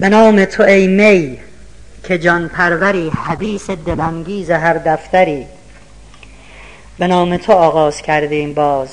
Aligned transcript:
به 0.00 0.08
نام 0.08 0.44
تو 0.44 0.62
ای 0.62 0.86
می 0.86 1.38
که 2.04 2.18
جان 2.18 2.48
پروری 2.48 3.10
حدیث 3.24 3.70
دلانگیز 3.70 4.50
هر 4.50 4.74
دفتری. 4.74 5.46
به 6.98 7.06
نام 7.06 7.36
تو 7.36 7.52
آغاز 7.52 8.02
کردیم 8.02 8.54
باز 8.54 8.88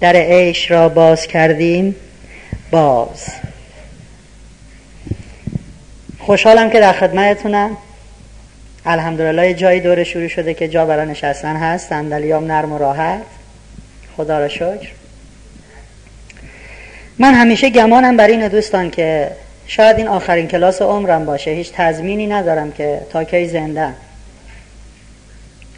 در 0.00 0.16
عیش 0.16 0.70
را 0.70 0.88
باز 0.88 1.26
کردیم 1.26 1.96
باز. 2.70 3.26
خوشحالم 6.18 6.70
که 6.70 6.80
در 6.80 6.92
خدمتتونم. 6.92 7.76
الحمدلله 8.86 9.54
جایی 9.54 9.80
دور 9.80 10.04
شروع 10.04 10.28
شده 10.28 10.54
که 10.54 10.68
جا 10.68 10.86
برای 10.86 11.06
نشستن 11.06 11.56
هست 11.56 11.88
صندلیام 11.88 12.44
نرم 12.44 12.72
و 12.72 12.78
راحت. 12.78 13.22
خدا 14.16 14.38
را 14.38 14.48
شکر. 14.48 14.88
من 17.18 17.34
همیشه 17.34 17.70
گمانم 17.70 18.16
بر 18.16 18.26
این 18.26 18.48
دوستان 18.48 18.90
که 18.90 19.30
شاید 19.66 19.96
این 19.96 20.08
آخرین 20.08 20.48
کلاس 20.48 20.82
عمرم 20.82 21.24
باشه. 21.24 21.50
هیچ 21.50 21.72
تضمینی 21.72 22.26
ندارم 22.26 22.72
که 22.72 23.00
تا 23.10 23.24
کی 23.24 23.46
زنده 23.48 23.88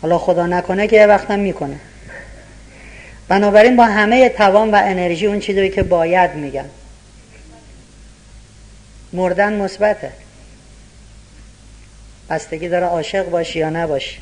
حالا 0.02 0.18
خدا 0.18 0.46
نکنه 0.46 0.86
که 0.86 0.96
یه 0.96 1.06
وقتم 1.06 1.38
می‌کنه. 1.38 1.76
بنابراین 3.28 3.76
با 3.76 3.84
همه 3.84 4.28
توان 4.28 4.70
و 4.70 4.80
انرژی 4.84 5.26
اون 5.26 5.40
چیزی 5.40 5.70
که 5.70 5.82
باید 5.82 6.34
میگم. 6.34 6.64
مردن 9.12 9.52
مثبته. 9.52 10.10
بستگی 12.30 12.68
داره 12.68 12.86
عاشق 12.86 13.30
باشی 13.30 13.58
یا 13.58 13.70
نباشی. 13.70 14.18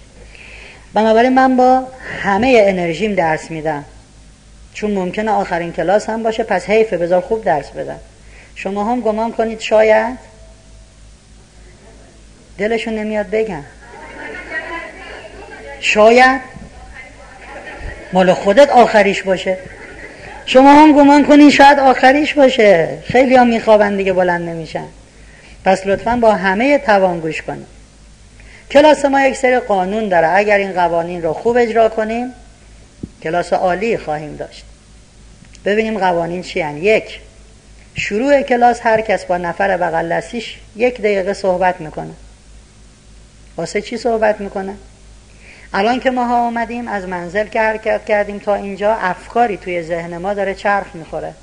بنابراین 0.95 1.35
من 1.35 1.57
با 1.57 1.87
همه 2.23 2.65
انرژیم 2.67 3.15
درس 3.15 3.51
میدم. 3.51 3.85
چون 4.75 4.91
ممکنه 4.91 5.31
آخرین 5.31 5.73
کلاس 5.73 6.09
هم 6.09 6.23
باشه 6.23 6.43
پس 6.43 6.65
حیفه 6.65 6.99
بذار 6.99 7.21
خوب 7.21 7.45
درس 7.45 7.71
بدم. 7.71 8.01
شما 8.55 8.85
هم 8.85 9.01
گمان 9.01 9.33
کنید 9.33 9.61
شاید؟ 9.61 10.19
دلشون 12.59 12.95
نمیاد 12.95 13.31
بگن. 13.31 13.65
شاید؟ 15.81 16.41
مال 18.13 18.33
خودت 18.33 18.71
آخریش 18.71 19.23
باشه. 19.23 19.59
شما 20.47 20.73
هم 20.75 20.93
گمان 20.93 21.25
کنید 21.25 21.51
شاید 21.51 21.79
آخریش 21.79 22.35
باشه. 22.35 22.99
خیلی 23.05 23.37
هم 23.37 23.47
میخوابن 23.47 23.97
دیگه 23.97 24.13
بلند 24.13 24.49
نمیشن. 24.49 24.87
پس 25.65 25.87
لطفا 25.87 26.17
با 26.17 26.33
همه 26.33 26.79
توان 26.79 27.21
گوش 27.21 27.43
کنید 27.43 27.67
کلاس 28.71 29.05
ما 29.05 29.21
یک 29.21 29.37
سری 29.37 29.59
قانون 29.59 30.09
داره. 30.09 30.29
اگر 30.29 30.57
این 30.57 30.73
قوانین 30.73 31.23
رو 31.23 31.33
خوب 31.33 31.57
اجرا 31.57 31.89
کنیم 31.89 32.33
کلاس 33.23 33.53
عالی 33.53 33.99
خواهیم 33.99 34.37
داشت. 34.37 34.65
ببینیم 35.65 35.99
قوانین 35.99 36.43
چی. 36.43 36.61
یک 36.61 37.21
شروع 37.95 38.43
کلاس 38.43 38.81
هر 38.83 39.01
کس 39.01 39.25
با 39.25 39.37
نفر 39.37 39.77
بغل 39.77 40.09
دستیش 40.09 40.57
یک 40.77 40.99
دقیقه 40.99 41.33
صحبت 41.33 41.81
می‌کنه. 41.81 42.13
واسه 43.57 43.81
چی 43.81 43.97
صحبت 43.97 44.41
می‌کنه؟ 44.41 44.75
الان 45.75 46.01
که 46.01 46.11
ما 46.11 46.25
ها 46.25 46.47
آمدیم 46.47 46.89
از 46.89 47.09
منزل 47.09 47.47
که 47.47 47.61
حرکت 47.61 48.05
کردیم 48.05 48.39
تا 48.39 48.55
اینجا 48.55 48.95
افکاری 48.95 49.57
توی 49.57 49.83
ذهن 49.83 50.17
ما 50.17 50.35
داره 50.35 50.55
چرخ 50.55 50.87
می‌خوره. 50.95 51.35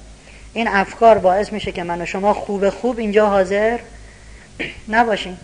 این 0.53 0.67
افکار 0.67 1.17
باعث 1.17 1.53
میشه 1.53 1.71
که 1.71 1.83
من 1.83 2.01
و 2.01 2.05
شما 2.05 2.33
خوب 2.33 2.69
خوب 2.69 2.99
اینجا 2.99 3.27
حاضر 3.27 3.79
نباشیم. 4.89 5.37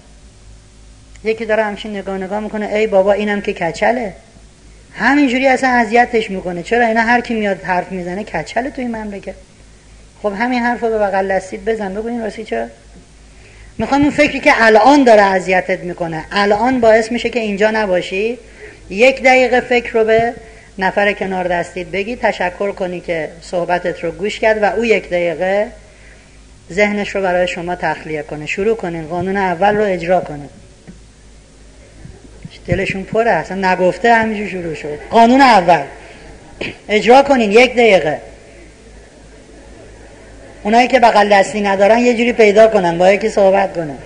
یکی 1.24 1.46
داره 1.46 1.64
همچین 1.64 1.98
نگاه 1.98 2.18
نگاه 2.18 2.40
می‌کنه 2.40 2.66
ای 2.66 2.88
بابا 2.88 3.14
اینم 3.14 3.42
که 3.42 3.54
کچله. 3.54 4.14
همینجوری 4.94 5.48
اصلا 5.48 5.70
اذیتش 5.70 6.32
می‌کنه. 6.32 6.64
چرا 6.64 6.86
اینا 6.86 7.02
هر 7.02 7.22
کی 7.22 7.34
میاد 7.34 7.64
حرف 7.64 7.92
می‌زنه 7.92 8.24
کچله 8.24 8.70
توی 8.70 8.88
مملکت. 8.88 9.36
خب 10.24 10.34
همین 10.40 10.60
حرف 10.60 10.82
رو 10.84 10.90
به 10.90 10.98
بغل 10.98 11.28
دستید 11.28 11.66
بزن. 11.66 11.94
بگو 11.94 12.08
این 12.08 12.24
راستی 12.24 12.44
چرا؟ 12.44 12.68
می‌خوام 13.78 14.02
اون 14.02 14.12
فکری 14.12 14.40
که 14.40 14.52
الان 14.56 15.04
داره 15.04 15.22
اذیتت 15.22 15.80
می‌کنه. 15.80 16.26
الان 16.32 16.80
باعث 16.82 17.12
میشه 17.12 17.30
که 17.30 17.40
اینجا 17.40 17.72
نباشی. 17.72 18.38
یک 18.90 19.24
دقیقه 19.24 19.60
فکر 19.60 19.94
رو 19.94 20.04
به 20.04 20.34
نفر 20.78 21.14
کنار 21.14 21.48
دستید 21.48 21.92
بگی. 21.92 22.16
تشکر 22.16 22.72
کنی 22.72 23.00
که 23.00 23.30
صحبتت 23.42 24.04
رو 24.04 24.12
گوش 24.12 24.40
کرد 24.40 24.64
و 24.64 24.66
او 24.66 24.86
یک 24.86 25.10
دقیقه 25.10 25.68
ذهنش 26.72 27.16
رو 27.16 27.22
برای 27.22 27.48
شما 27.48 27.76
تخلیه 27.76 28.24
کنه. 28.24 28.46
شروع 28.46 28.76
کنین. 28.76 29.08
قانون 29.08 29.38
اول 29.38 29.76
رو 29.76 29.84
اجرا 29.84 30.22
کنه 30.22 30.50
دلشون 32.68 33.04
پره. 33.04 33.32
اصلا 33.32 33.74
نگفته 33.74 34.14
همینجور 34.14 34.48
شروع 34.48 34.74
شد 34.74 35.00
قانون 35.10 35.42
اول. 35.42 35.84
اجرا 36.90 37.22
کنین. 37.22 37.52
یک 37.52 37.74
دقیقه. 37.74 38.22
اونایی 40.68 40.88
که 40.88 41.00
بغل 41.00 41.30
دستی 41.30 41.62
ندارن 41.62 42.00
یه 42.00 42.14
جوری 42.14 42.34
پیدا 42.34 42.68
کنن 42.68 42.98
با 42.98 43.12
یکی 43.12 43.30
صحبت 43.30 43.74
کنن. 43.74 43.98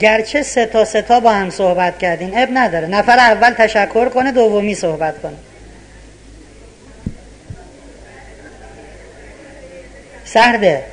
گرچه 0.00 0.42
سه 0.42 0.66
تا 0.66 0.84
سه 0.84 1.02
تا 1.02 1.20
با 1.20 1.32
هم 1.32 1.50
صحبت 1.50 1.98
کردین 1.98 2.38
اب 2.38 2.48
نداره. 2.52 2.86
نفر 2.86 3.18
اول 3.18 3.50
تشکر 3.50 4.08
کنه 4.08 4.32
دومی 4.32 4.74
صحبت 4.74 5.22
کنه. 5.22 5.36
سرده 10.24 10.84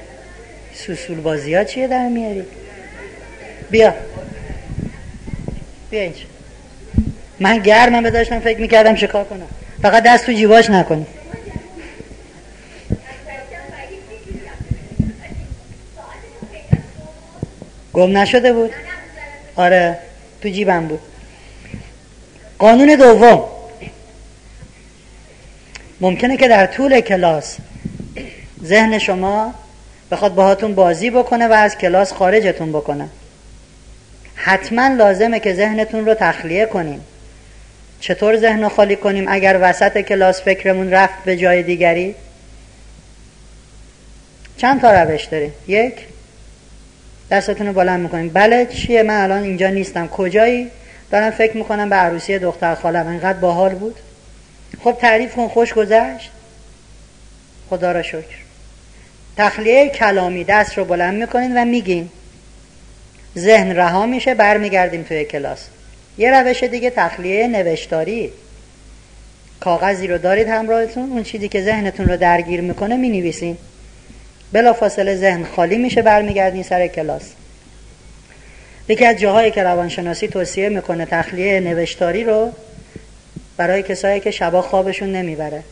سوسول 0.74 1.20
بازی 1.20 1.56
ها 1.56 1.64
چیه 1.64 1.88
در 1.88 2.08
میاری؟ 2.08 2.46
بیا. 3.72 3.94
بیا 5.90 6.02
اینجا. 6.02 6.20
من 7.40 7.58
گرمم 7.58 8.04
به 8.04 8.24
فکر 8.24 8.60
می‌کردم 8.60 8.96
شکار 8.96 9.24
کنم. 9.24 9.48
فقط 9.82 10.04
دست 10.04 10.26
تو 10.26 10.32
جیباش 10.32 10.70
نکنی. 10.70 11.06
گم 17.94 18.18
نشده 18.18 18.54
بود؟ 18.54 18.72
آره 19.56 19.98
تو 20.42 20.50
جیبم 20.50 20.88
بود. 20.88 21.00
قانون 22.60 22.96
دوم. 22.96 23.44
ممکنه 26.02 26.38
که 26.38 26.48
در 26.48 26.66
طول 26.66 27.02
کلاس 27.02 27.58
ذهن 28.64 29.00
شما 29.00 29.54
بخواد 30.12 30.36
باهاتون 30.36 30.76
بازی 30.76 31.10
بکنه 31.10 31.48
و 31.48 31.52
از 31.52 31.78
کلاس 31.78 32.14
خارجتون 32.14 32.72
بکنه. 32.72 33.10
حتما 34.36 34.88
لازمه 34.88 35.40
که 35.40 35.54
ذهنتون 35.54 36.06
رو 36.06 36.14
تخلیه 36.14 36.66
کنیم 36.66 37.02
چطور 38.00 38.38
ذهن 38.38 38.64
رو 38.64 38.70
خالی 38.70 38.96
کنیم 38.96 39.26
اگر 39.28 39.60
وسط 39.62 40.02
کلاس 40.02 40.42
فکرمون 40.42 40.92
رفت 40.92 41.24
به 41.26 41.38
جای 41.38 41.64
دیگری؟ 41.64 42.16
چند 44.58 44.82
تا 44.82 45.04
روش 45.04 45.26
داریم؟ 45.26 45.54
یک؟ 45.68 45.94
دستتون 47.32 47.68
رو 47.68 47.74
بلند 47.74 48.00
می‌کنیم 48.00 48.30
بله 48.30 48.66
چیه؟ 48.66 49.04
من 49.04 49.24
الان 49.24 49.44
اینجا 49.44 49.70
نیستم. 49.70 50.08
کجایی؟ 50.08 50.72
دارم 51.12 51.32
فکر 51.32 51.58
می‌کنم 51.58 51.90
به 51.90 51.96
عروسی 51.96 52.40
دختر 52.40 52.76
خالم. 52.76 53.08
انقدر 53.08 53.40
باحال 53.40 53.76
بود. 53.76 53.96
خب 54.84 54.98
تعریف 55.02 55.36
کن. 55.36 55.48
خوش 55.48 55.74
گذشت. 55.74 56.32
خدا 57.70 57.92
را 57.92 58.02
شکر. 58.02 58.38
تخلیه 59.38 59.90
کلامی 59.90 60.44
دست 60.44 60.78
رو 60.78 60.86
بلند 60.86 61.20
می‌کنین 61.22 61.58
و 61.58 61.66
میگین. 61.66 62.10
ذهن 63.38 63.76
رها 63.76 64.06
میشه 64.06 64.34
برمیگردیم 64.34 65.04
توی 65.04 65.26
کلاس. 65.26 65.66
یه 66.18 66.42
روش 66.42 66.64
دیگه 66.64 66.90
تخلیه 66.90 67.48
نوشتاری. 67.48 68.32
کاغذی 69.60 70.08
رو 70.08 70.18
دارید 70.18 70.48
همراهتون. 70.48 71.12
اون 71.12 71.24
چیزی 71.24 71.48
که 71.48 71.62
ذهنتون 71.62 72.06
رو 72.06 72.18
درگیر 72.18 72.62
می‌کنه 72.62 72.98
می‌نویسین. 72.98 73.58
بلا 74.56 74.74
فاصله 74.74 75.16
ذهن 75.16 75.44
خالی 75.44 75.78
میشه 75.78 76.02
برمیگردین 76.02 76.64
سر 76.64 76.88
کلاس. 76.88 77.22
یکی 78.88 79.06
از 79.06 79.20
جاهایی 79.20 79.52
که 79.52 79.64
روانشناسی 79.64 80.28
توصیه 80.28 80.70
می‌کنه 80.70 81.06
تخلیه 81.06 81.60
نوشتاری 81.60 82.24
رو 82.24 82.52
برای 83.58 83.84
کسایی 83.84 84.20
که 84.20 84.32
شبا 84.32 84.62
خوابشون 84.62 85.12
نمی‌بره. 85.12 85.64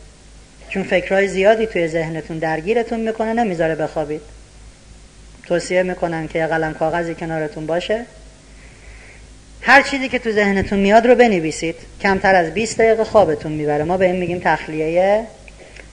چون 0.68 0.82
فکرهای 0.82 1.28
زیادی 1.28 1.66
توی 1.66 1.88
ذهنتون 1.88 2.38
درگیرتون 2.38 3.00
می‌کنه 3.00 3.32
نمی‌ذاره 3.32 3.74
بخوابید. 3.74 4.20
توصیه 5.46 5.82
می‌کنن 5.82 6.28
که 6.28 6.38
یه 6.38 6.46
قلم 6.46 6.74
کاغذی 6.74 7.14
کنارتون 7.14 7.66
باشه. 7.66 8.06
هر 9.60 9.82
چیزی 9.82 10.08
که 10.08 10.18
تو 10.18 10.32
ذهنتون 10.32 10.78
میاد 10.78 11.06
رو 11.06 11.14
بنویسید. 11.14 11.76
کمتر 12.02 12.34
از 12.34 12.54
20 12.54 12.78
دقیقه 12.78 13.04
خوابتون 13.04 13.52
می‌بره. 13.52 13.84
ما 13.84 13.96
به 13.96 14.06
این 14.06 14.16
میگیم 14.16 14.40
تخلیه 14.44 15.24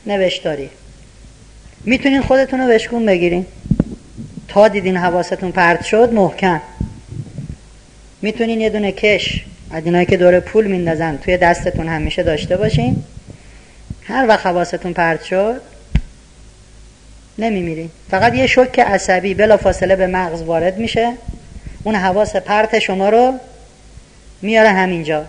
نوشتاری. 0.05 0.69
می‌تونین 1.85 2.21
خودتون 2.21 2.59
رو 2.59 2.67
بشکون 2.67 3.05
بگیرین. 3.05 3.45
تا 4.47 4.67
دیدین 4.67 4.97
حواستون 4.97 5.51
پرت 5.51 5.83
شد 5.83 6.13
محکم. 6.13 6.61
می‌تونین 8.21 8.61
یه 8.61 8.69
دونه 8.69 8.91
کش 8.91 9.45
از 9.71 9.85
اینایی 9.85 10.05
که 10.05 10.17
دور 10.17 10.39
پول 10.39 10.67
میندازن 10.67 11.17
توی 11.17 11.37
دستتون 11.37 11.87
همیشه 11.87 12.23
داشته 12.23 12.57
باشین. 12.57 13.03
هر 14.03 14.27
وقت 14.27 14.45
حواستون 14.45 14.93
پرت 14.93 15.23
شد 15.23 15.61
نمیمیرین. 17.37 17.89
فقط 18.11 18.35
یه 18.35 18.47
شک 18.47 18.79
عصبی 18.79 19.33
بلا 19.33 19.57
فاصله 19.57 19.95
به 19.95 20.07
مغز 20.07 20.41
وارد 20.41 20.77
میشه. 20.77 21.13
اون 21.83 21.95
حواس 21.95 22.35
پرت 22.35 22.79
شما 22.79 23.09
رو 23.09 23.33
میاره 24.41 24.69
همینجا. 24.69 25.25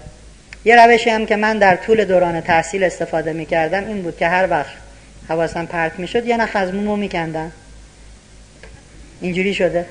یه 0.64 0.86
روشی 0.86 1.10
هم 1.10 1.26
که 1.26 1.36
من 1.36 1.58
در 1.58 1.76
طول 1.76 2.04
دوران 2.04 2.40
تحصیل 2.40 2.84
استفاده 2.84 3.32
می‌کردم 3.32 3.86
این 3.86 4.02
بود 4.02 4.16
که 4.16 4.28
هر 4.28 4.50
وقت 4.50 4.81
حواسم 5.28 5.66
پرت 5.66 5.98
می‌شد 5.98 6.26
یه 6.26 6.36
نخ 6.36 6.50
از 6.54 6.74
مومو 6.74 6.96
میکندم 6.96 7.52
اینجوری 9.20 9.54
شده. 9.54 9.86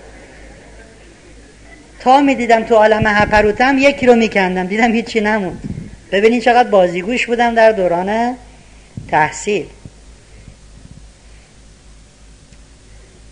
تا 2.00 2.22
می‌دیدم 2.22 2.64
تو 2.64 2.76
عالم 2.76 3.02
هپروتم 3.06 3.78
یکی 3.78 4.06
رو 4.06 4.16
میکندم. 4.16 4.68
دیدم 4.68 4.92
هیچی 4.92 5.22
نموند. 5.22 5.62
ببینید 6.12 6.44
چقدر 6.44 6.70
بازیگوش 6.70 7.26
بودم 7.26 7.56
در 7.56 7.72
دوران 7.72 8.38
تحصیل. 9.12 9.66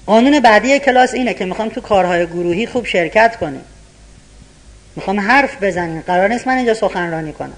قانون 0.05 0.39
بعدی 0.39 0.79
کلاس 0.79 1.13
اینه 1.13 1.33
که 1.33 1.45
می‌خوام 1.45 1.69
تو 1.69 1.81
کارهای 1.81 2.25
گروهی 2.25 2.65
خوب 2.65 2.85
شرکت 2.85 3.35
کنیم. 3.35 3.61
می‌خوام 4.95 5.19
حرف 5.19 5.63
بزنیم. 5.63 6.01
قرار 6.01 6.27
نیست 6.27 6.47
من 6.47 6.57
اینجا 6.57 6.73
سخنرانی 6.73 7.33
کنم. 7.33 7.57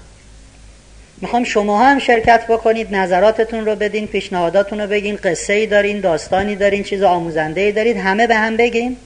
می‌خوام 1.22 1.44
شما 1.44 1.78
هم 1.78 1.98
شرکت 1.98 2.46
بکنید 2.46 2.94
نظراتتون 2.94 3.66
رو 3.66 3.76
بدین 3.76 4.06
پیشنهاداتون 4.06 4.80
رو 4.80 4.86
بگین 4.86 5.16
قصه 5.16 5.52
ای 5.52 5.66
دارین 5.66 6.00
داستانی 6.00 6.56
دارین 6.56 6.82
چیز 6.82 7.02
آموزنده 7.02 7.60
ای 7.60 7.72
دارید 7.72 7.96
همه 7.96 8.26
به 8.26 8.34
هم 8.34 8.56
بگین. 8.56 8.96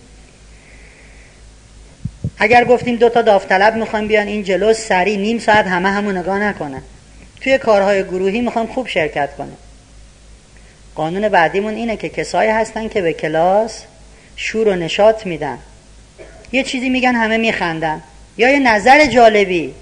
اگر 2.39 2.65
گفتیم 2.65 2.97
دو 2.97 3.09
تا 3.09 3.23
داوطلب 3.23 3.77
می‌خوام 3.77 4.07
بیان 4.07 4.27
این 4.27 4.43
جلو 4.43 4.73
سری 4.73 5.17
نیم 5.17 5.39
ساعت 5.39 5.67
همه 5.67 5.89
همو 5.89 6.13
نگاه 6.13 6.39
نکنن. 6.39 6.83
توی 7.41 7.59
کارهای 7.59 8.05
گروهی 8.05 8.41
می‌خوام 8.41 8.67
خوب 8.67 8.89
شرکت 8.89 9.37
کنم. 9.37 9.57
قانون 10.95 11.29
بعدیمون 11.29 11.75
اینه 11.75 11.97
که 11.97 12.09
کسایی 12.09 12.51
هستن 12.51 12.89
که 12.89 13.03
به 13.03 13.13
کلاس 13.13 13.83
شور 14.37 14.69
و 14.69 14.75
نشاط 14.75 15.27
میدن. 15.27 15.59
یه 16.53 16.63
چیزی 16.63 16.89
میگن 16.89 17.15
همه 17.15 17.37
میخندن. 17.37 18.03
یا 18.39 18.51
یه 18.51 18.59
نظر 18.59 19.07
جالبی. 19.07 19.75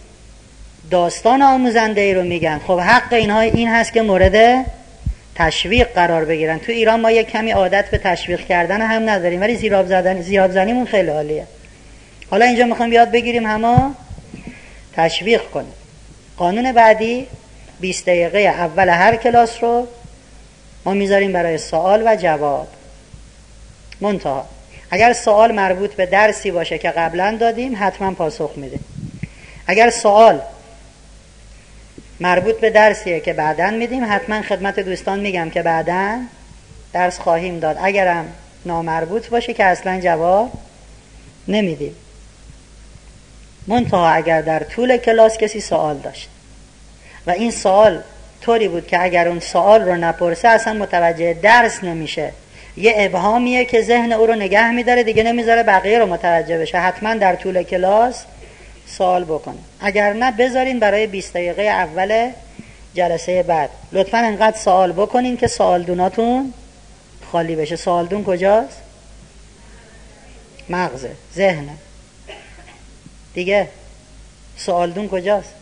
داستان 0.90 1.42
آموزنده 1.42 2.00
ای 2.00 2.14
رو 2.14 2.22
میگن. 2.22 2.60
خب 2.66 2.78
حق 2.80 3.12
اینها 3.12 3.40
این 3.40 3.68
هست 3.68 3.92
که 3.92 4.02
مورد 4.02 4.66
تشویق 5.34 5.88
قرار 5.94 6.24
بگیرن. 6.24 6.58
تو 6.58 6.72
ایران 6.72 7.00
ما 7.00 7.10
یک 7.10 7.30
کمی 7.30 7.50
عادت 7.50 7.90
به 7.90 7.98
تشویق 7.98 8.40
کردن 8.40 8.80
هم 8.80 9.10
نداریم 9.10 9.40
ولی 9.40 9.56
زیراب 9.56 9.86
زدن 9.86 10.22
زیاد 10.22 10.50
زنیمون 10.50 10.86
خیلی 10.86 11.10
عالیه. 11.10 11.46
حالا 12.30 12.44
اینجا 12.44 12.64
می‌خوام 12.64 12.92
یاد 12.92 13.10
بگیریم 13.10 13.46
همه 13.46 13.76
تشویق 14.96 15.42
کنیم. 15.42 15.72
قانون 16.36 16.72
بعدی 16.72 17.26
20 17.80 18.06
دقیقه 18.06 18.38
اول 18.38 18.88
هر 18.88 19.16
کلاس 19.16 19.62
رو 19.62 19.86
ما 20.84 20.94
می‌ذاریم 20.94 21.32
برای 21.32 21.58
سوال 21.58 22.02
و 22.06 22.16
جواب. 22.16 22.68
منتها 24.00 24.46
اگر 24.90 25.12
سوال 25.12 25.52
مربوط 25.52 25.94
به 25.94 26.06
درسی 26.06 26.50
باشه 26.50 26.78
که 26.78 26.90
قبلا 26.90 27.36
دادیم 27.40 27.76
حتما 27.80 28.10
پاسخ 28.10 28.50
میدیم. 28.56 28.84
اگر 29.66 29.90
سوال 29.90 30.40
مربوط 32.20 32.60
به 32.60 32.70
درسیه 32.70 33.20
که 33.20 33.32
بعدا 33.32 33.70
میدیم. 33.70 34.04
حتما 34.10 34.42
خدمت 34.42 34.80
دوستان 34.80 35.20
میگم 35.20 35.50
که 35.50 35.62
بعدا 35.62 36.18
درس 36.92 37.18
خواهیم 37.18 37.58
داد. 37.58 37.76
اگرم 37.82 38.32
نامربوط 38.66 39.28
باشه 39.28 39.54
که 39.54 39.64
اصلا 39.64 40.00
جواب 40.00 40.52
نمیدیم. 41.48 41.96
منتها 43.66 44.08
اگر 44.08 44.42
در 44.42 44.60
طول 44.60 44.96
کلاس 44.96 45.38
کسی 45.38 45.60
سوال 45.60 45.96
داشت 45.96 46.28
و 47.26 47.30
این 47.30 47.50
سوال 47.50 48.02
طوری 48.40 48.68
بود 48.68 48.86
که 48.86 49.02
اگر 49.02 49.28
اون 49.28 49.40
سوال 49.40 49.82
رو 49.82 49.94
نپرسه 49.94 50.48
اصلا 50.48 50.72
متوجه 50.72 51.34
درس 51.34 51.84
نمیشه. 51.84 52.32
یه 52.76 52.94
ابهامیه 52.96 53.64
که 53.64 53.82
ذهن 53.82 54.12
او 54.12 54.26
رو 54.26 54.34
نگه 54.34 54.70
میداره 54.70 55.02
دیگه 55.02 55.22
نمی‌ذاره 55.22 55.62
بقیه 55.62 55.98
رو 55.98 56.06
متوجه 56.06 56.58
بشه. 56.58 56.78
حتما 56.78 57.14
در 57.14 57.36
طول 57.36 57.62
کلاس 57.62 58.24
سوال 58.86 59.24
بکنه. 59.24 59.58
اگر 59.80 60.12
نه 60.12 60.30
بذارین 60.30 60.78
برای 60.78 61.06
20 61.06 61.32
دقیقه 61.32 61.62
اول 61.62 62.30
جلسه 62.94 63.42
بعد. 63.42 63.70
لطفا 63.92 64.18
انقدر 64.18 64.58
سوال 64.58 64.92
بکنین 64.92 65.36
که 65.36 65.48
دوناتون 65.86 66.52
خالی 67.32 67.56
بشه. 67.56 68.02
دون 68.02 68.24
کجاست؟ 68.24 68.80
مغزه 70.68 71.10
ذهنه 71.34 71.72
دیگه 73.34 73.68
دون 74.66 75.08
کجاست؟ 75.08 75.54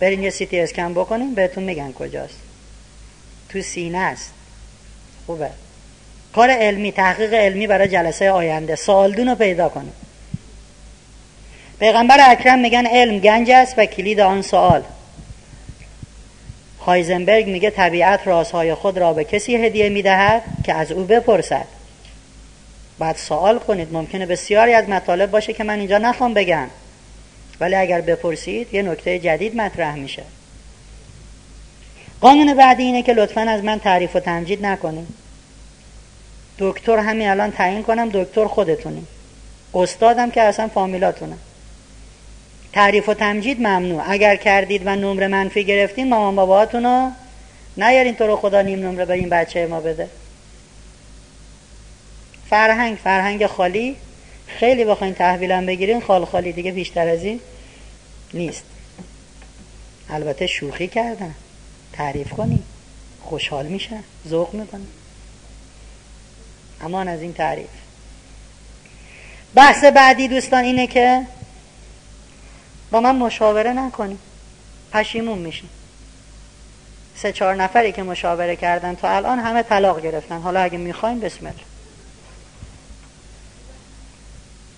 برین 0.00 0.22
یه 0.22 0.30
سیتی 0.30 0.60
اسکن 0.60 0.94
بکنین 0.94 1.34
بهتون 1.34 1.64
میگن 1.64 1.92
کجاست. 1.92 2.38
تو 3.48 3.62
سینه 3.62 3.98
است. 3.98 4.32
خوبه. 5.26 5.50
کار 6.34 6.50
علمی 6.50 6.92
تحقیق 6.92 7.34
علمی 7.34 7.66
برای 7.66 7.88
جلسه 7.88 8.30
آینده. 8.30 8.76
سوالدون 8.76 9.28
رو 9.28 9.34
پیدا 9.34 9.68
کنیم 9.68 9.92
پیغمبر 11.82 12.18
اکرم 12.20 12.58
میگن 12.58 12.86
علم 12.86 13.18
گنج 13.18 13.50
است 13.50 13.74
و 13.78 13.86
کلید 13.86 14.20
آن 14.20 14.42
سوال 14.42 14.82
هایزنبرگ 16.80 17.46
میگه 17.46 17.70
طبیعت 17.70 18.26
رازهای 18.26 18.74
خود 18.74 18.98
را 18.98 19.12
به 19.12 19.24
کسی 19.24 19.56
هدیه 19.56 19.88
می‌دهد 19.88 20.42
که 20.64 20.74
از 20.74 20.92
او 20.92 21.04
بپرسد. 21.04 21.64
بعد 22.98 23.16
سوال 23.16 23.58
کنید 23.58 23.92
ممکنه 23.92 24.26
بسیاری 24.26 24.74
از 24.74 24.88
مطالب 24.88 25.30
باشه 25.30 25.52
که 25.52 25.64
من 25.64 25.78
اینجا 25.78 25.98
نخوام 25.98 26.34
بگم. 26.34 26.68
ولی 27.60 27.74
اگر 27.74 28.00
بپرسید 28.00 28.74
یه 28.74 28.82
نکته 28.82 29.18
جدید 29.18 29.56
مطرح 29.56 29.94
میشه. 29.94 30.22
قانون 32.20 32.54
بعدی 32.54 32.82
اینه 32.82 33.02
که 33.02 33.12
لطفا 33.12 33.40
از 33.40 33.64
من 33.64 33.78
تعریف 33.78 34.16
و 34.16 34.20
تمجید 34.20 34.66
نکنید. 34.66 35.08
دکتر 36.58 36.98
همین 36.98 37.28
الان 37.28 37.50
تعیین 37.50 37.82
کنم 37.82 38.08
دکتر 38.12 38.46
خودتونی. 38.46 39.06
استادم 39.74 40.30
که 40.30 40.42
اصلا 40.42 40.68
فامیلاتونه 40.68 41.36
تعریف 42.72 43.08
و 43.08 43.14
تمجید 43.14 43.60
ممنوع. 43.60 44.02
اگر 44.06 44.36
کردید 44.36 44.82
و 44.86 44.96
نمره 44.96 45.28
منفی 45.28 45.64
گرفتین 45.64 46.08
مامان 46.08 46.36
باباتون 46.36 46.84
رو 46.84 47.10
نیارین 47.76 48.14
تو 48.14 48.26
رو 48.26 48.36
خدا 48.36 48.62
نیم 48.62 48.78
نمره 48.78 49.04
به 49.04 49.14
این 49.14 49.28
بچه 49.28 49.66
ما 49.66 49.80
بده. 49.80 50.08
فرهنگ 52.50 52.98
فرهنگ 53.04 53.46
خالی. 53.46 53.96
خیلی 54.46 54.84
بخواین 54.84 55.14
تحویلم 55.14 55.66
بگیرین 55.66 56.00
خال 56.00 56.24
خالی 56.24 56.52
دیگه 56.52 56.72
بیشتر 56.72 57.08
از 57.08 57.24
این 57.24 57.40
نیست. 58.34 58.64
البته 60.10 60.46
شوخی 60.46 60.88
کردن. 60.88 61.34
تعریف 61.92 62.32
کنی 62.32 62.62
خوشحال 63.22 63.66
میشن. 63.66 64.04
ذوق 64.28 64.54
می‌کنن. 64.54 64.86
امان 66.80 67.08
از 67.08 67.22
این 67.22 67.32
تعریف. 67.32 67.66
بحث 69.54 69.84
بعدی 69.84 70.28
دوستان 70.28 70.64
اینه 70.64 70.86
که 70.86 71.26
با 72.92 73.00
من 73.00 73.16
مشاوره 73.16 73.72
نکنی. 73.72 74.18
پشیمون 74.92 75.38
میشین 75.38 75.68
سه 77.16 77.32
چهار 77.32 77.54
نفری 77.54 77.92
که 77.92 78.02
مشاوره 78.02 78.56
کردن 78.56 78.94
تا 78.94 79.08
الان 79.08 79.38
همه 79.38 79.62
طلاق 79.62 80.00
گرفتن. 80.00 80.40
حالا 80.40 80.60
اگه 80.60 80.78
می‌خواین 80.78 81.20
بسم 81.20 81.46
الله. 81.46 81.58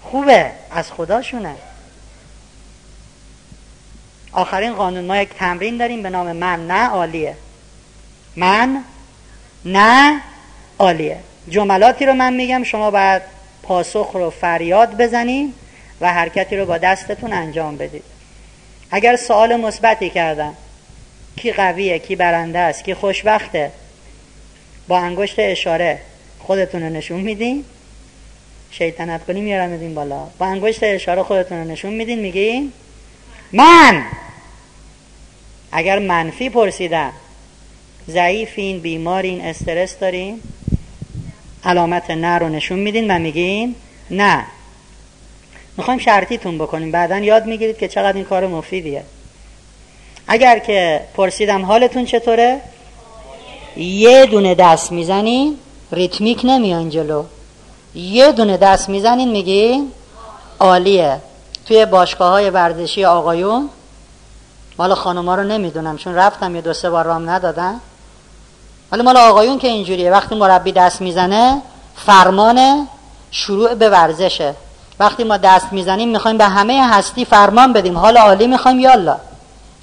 خوبه. 0.02 0.50
از 0.70 0.92
خداشونه. 0.92 1.54
آخرین 4.32 4.74
قانون. 4.74 5.04
ما 5.04 5.16
یک 5.16 5.28
تمرین 5.28 5.76
داریم 5.76 6.02
به 6.02 6.10
نام 6.10 6.32
من 6.32 6.66
نه 6.66 6.88
عالیه. 6.88 7.36
من 8.36 8.84
نه 9.64 10.20
عالیه. 10.78 11.20
جملاتی 11.48 12.06
رو 12.06 12.12
من 12.12 12.32
میگم 12.32 12.64
شما 12.64 12.90
باید 12.90 13.22
پاسخ 13.62 14.10
رو 14.14 14.30
فریاد 14.30 14.96
بزنید 14.96 15.54
و 16.04 16.12
حرکتی 16.12 16.56
رو 16.56 16.66
با 16.66 16.78
دستتون 16.78 17.32
انجام 17.32 17.76
بدید. 17.76 18.02
اگر 18.90 19.16
سوال 19.16 19.56
مثبتی 19.56 20.10
کردن 20.10 20.54
کی 21.36 21.52
قویه 21.52 21.98
کی 21.98 22.16
برنده 22.16 22.58
است 22.58 22.84
کی 22.84 22.94
خوشبخته 22.94 23.70
با 24.88 24.98
انگشت 24.98 25.38
اشاره 25.38 25.98
خودتون 26.38 26.82
رو 26.82 26.88
نشون 26.88 27.20
میدین؟ 27.20 27.64
شیطنت 28.70 29.26
کنی 29.26 29.40
میارم 29.40 29.70
میدین 29.70 29.94
بالا. 29.94 30.26
با 30.38 30.46
انگشت 30.46 30.82
اشاره 30.82 31.22
خودتون 31.22 31.58
رو 31.58 31.64
نشون 31.64 31.94
میدین 31.94 32.18
میگین 32.18 32.72
من! 33.52 34.04
اگر 35.72 35.98
منفی 35.98 36.50
پرسیدن 36.50 37.12
ضعیفین 38.08 38.80
بیمارین 38.80 39.40
استرس 39.40 39.98
دارین؟ 39.98 40.40
علامت 41.64 42.10
نه 42.10 42.38
رو 42.38 42.48
نشون 42.48 42.78
میدین 42.78 43.10
و 43.10 43.18
میگین 43.18 43.74
نه. 44.10 44.44
می‌خوایم 45.76 46.00
شرطیتون 46.00 46.58
بکنیم. 46.58 46.92
بعدا 46.92 47.18
یاد 47.18 47.46
می‌گیرید 47.46 47.78
که 47.78 47.88
چقدر 47.88 48.12
این 48.16 48.24
کار 48.24 48.46
مفیدیه. 48.46 49.04
اگر 50.26 50.58
که 50.58 51.00
پرسیدم 51.14 51.64
حالتون 51.64 52.04
چطوره؟ 52.04 52.60
یه 53.76 54.26
دونه 54.26 54.54
دست 54.54 54.92
می‌زنین 54.92 55.58
ریتمیک 55.92 56.40
نمیان 56.44 56.90
جلو. 56.90 57.24
یه 57.94 58.32
دونه 58.32 58.56
دست 58.56 58.88
می‌زنین 58.88 59.30
میگین 59.30 59.92
عالیه. 60.60 61.20
توی 61.66 61.86
باشگاه 61.86 62.30
های 62.30 62.50
ورزشی 62.50 63.04
آقایون 63.04 63.68
مال 64.78 64.94
خانوما 64.94 65.34
رو 65.34 65.42
نمی‌دونم 65.42 65.96
چون 65.96 66.14
رفتم 66.14 66.54
یه 66.54 66.60
دو 66.60 66.72
سه 66.72 66.90
بار 66.90 67.04
رام 67.04 67.30
ندادن. 67.30 67.80
ولی 68.92 69.02
مال 69.02 69.16
آقایون 69.16 69.58
که 69.58 69.68
اینجوریه. 69.68 70.10
وقتی 70.10 70.34
مربی 70.34 70.72
دست 70.72 71.00
می‌زنه 71.00 71.62
فرمان 71.96 72.88
شروع 73.30 73.74
به 73.74 73.90
ورزشه. 73.90 74.54
وقتی 74.98 75.24
ما 75.24 75.36
دست 75.36 75.72
می‌زنیم 75.72 76.08
می‌خوایم 76.08 76.38
به 76.38 76.44
همه 76.44 76.88
هستی 76.88 77.24
فرمان 77.24 77.72
بدیم. 77.72 77.98
حال 77.98 78.16
عالی 78.16 78.46
می‌خوایم 78.46 78.80
یالا 78.80 79.16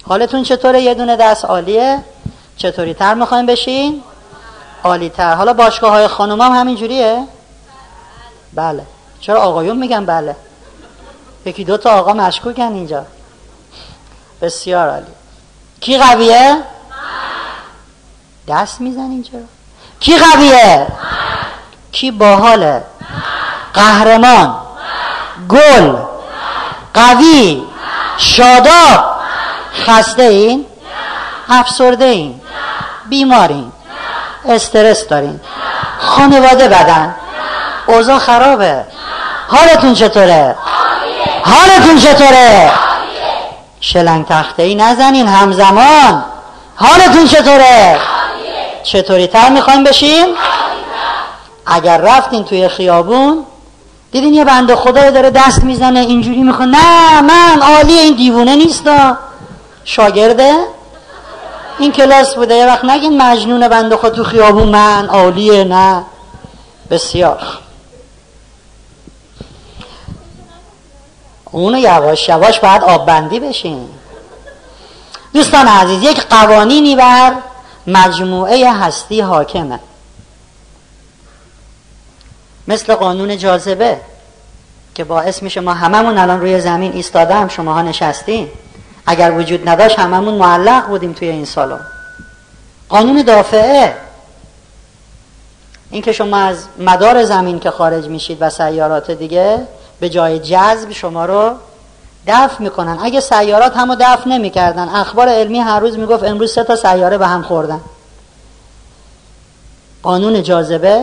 حالتون 0.08 0.42
چطوره؟ 0.42 0.80
یه 0.80 0.94
دونه 0.94 1.16
دست 1.16 1.44
عالیه. 1.44 2.04
چطوری 2.56 2.94
تر 2.94 3.14
می‌خوایم 3.14 3.46
بشین؟ 3.46 4.02
عالی 4.84 5.08
تر 5.08 5.34
حالا 5.34 5.52
باشگاه 5.52 5.90
های 5.90 6.08
خانوم 6.08 6.40
هم 6.40 6.52
همین 6.52 6.76
جوریه 6.76 7.26
بله. 8.52 8.82
چرا 9.20 9.42
آقایون 9.42 9.76
میگن 9.76 10.06
بله؟ 10.06 10.36
یکی 11.44 11.64
دو 11.64 11.76
تا 11.76 11.90
آقا 11.90 12.12
مشکوکن 12.12 12.62
اینجا. 12.62 13.04
بسیار 14.42 14.88
عالی. 14.88 15.12
کی 15.80 15.98
قویه؟ 15.98 16.58
دست 18.48 18.80
می‌زنین 18.80 19.22
چرا؟ 19.22 19.40
کی 20.00 20.18
قویه؟ 20.18 20.86
کی 21.92 22.10
باحاله؟ 22.10 22.82
قهرمان. 23.74 24.56
گل 25.52 25.96
قوی 26.94 27.62
شاداب 28.18 29.12
خسته 29.86 30.22
این 30.22 30.66
افسرده 31.48 32.04
این 32.04 32.40
بیمارین 33.08 33.72
استرس 34.48 35.08
دارین 35.08 35.40
خانواده 35.98 36.68
بدن 36.68 37.14
اوضاع 37.86 38.18
خرابه. 38.18 38.84
حالتون 39.48 39.94
چطوره؟ 39.94 40.56
حالتون 41.44 41.98
چطوره؟ 41.98 42.70
شلنگ 43.80 44.26
تخته 44.26 44.62
ای 44.62 44.74
نزنین 44.74 45.28
همزمان. 45.28 46.24
حالتون 46.76 47.26
چطوره؟ 47.26 48.00
چطوری 48.82 49.26
تر 49.26 49.48
می‌خوایم 49.48 49.84
بشیم؟ 49.84 50.26
اگر 51.66 51.98
رفتین 51.98 52.44
توی 52.44 52.68
خیابون 52.68 53.46
دیدین 54.12 54.34
یه 54.34 54.44
بنده 54.44 54.76
خدای 54.76 55.10
داره 55.10 55.30
دست 55.30 55.64
می‌زنه 55.64 56.00
اینجوری 56.00 56.42
می‌خواد. 56.42 56.68
نه 56.68 57.20
من 57.20 57.62
عالی 57.62 57.92
این 57.92 58.16
دیوونه 58.16 58.56
نیستا. 58.56 59.16
شاگرده؟ 59.84 60.64
این 61.78 61.92
کلاس 61.92 62.34
بوده. 62.34 62.54
یه 62.54 62.66
وقت 62.66 62.84
نگین 62.84 63.22
مجنون 63.22 63.68
بنده 63.68 63.96
خود 63.96 64.12
تو 64.12 64.24
خیابون 64.24 64.68
من 64.68 65.08
عالیه. 65.08 65.64
نه. 65.64 66.04
بسیار. 66.90 67.58
اونو 71.44 71.78
یواش 71.78 72.28
یواش 72.28 72.60
باید 72.60 72.82
آب 72.82 73.06
بندی 73.06 73.40
بشین. 73.40 73.88
دوستان 75.34 75.68
عزیز 75.68 76.02
یک 76.02 76.26
قوانینی 76.26 76.96
بر 76.96 77.32
مجموعه 77.86 78.72
هستی 78.72 79.20
حاکمه. 79.20 79.80
مثل 82.68 82.94
قانون 82.94 83.38
جاذبه 83.38 84.00
که 84.94 85.04
باعث 85.04 85.42
میشه 85.42 85.60
ما 85.60 85.74
هممون 85.74 86.18
الان 86.18 86.40
روی 86.40 86.60
زمین 86.60 86.92
ایستاده 86.92 87.34
هم 87.34 87.48
شماها 87.48 87.82
نشستیم 87.82 88.48
اگر 89.06 89.32
وجود 89.38 89.68
نداشت 89.68 89.98
هممون 89.98 90.34
معلق 90.34 90.86
بودیم 90.86 91.12
توی 91.12 91.28
این 91.28 91.44
سالن. 91.44 91.80
قانون 92.88 93.22
دافعه. 93.22 93.94
این 95.90 96.02
که 96.02 96.12
شما 96.12 96.36
از 96.36 96.64
مدار 96.78 97.24
زمین 97.24 97.60
که 97.60 97.70
خارج 97.70 98.06
میشید 98.06 98.38
و 98.40 98.50
سیارات 98.50 99.10
دیگه 99.10 99.60
به 100.00 100.08
جای 100.08 100.38
جذب 100.38 100.90
شما 100.90 101.24
رو 101.24 101.54
دفع 102.26 102.62
می‌کنن. 102.62 102.98
اگه 103.02 103.20
سیارات 103.20 103.76
همو 103.76 103.96
دفع 104.00 104.28
نمی‌کردن 104.28 104.88
اخبار 104.88 105.28
علمی 105.28 105.58
هر 105.58 105.80
روز 105.80 105.98
می‌گفت 105.98 106.24
امروز 106.24 106.52
سه 106.52 106.64
تا 106.64 106.76
سیاره 106.76 107.18
به 107.18 107.26
هم 107.26 107.42
خوردن. 107.42 107.80
قانون 110.02 110.42
جاذبه 110.42 111.00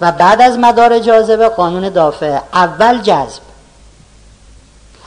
و 0.00 0.12
بعد 0.12 0.40
از 0.40 0.58
مدار 0.58 0.98
جاذبه 0.98 1.48
قانون 1.48 1.88
دافعه 1.88 2.42
اول 2.54 2.98
جذب. 2.98 3.42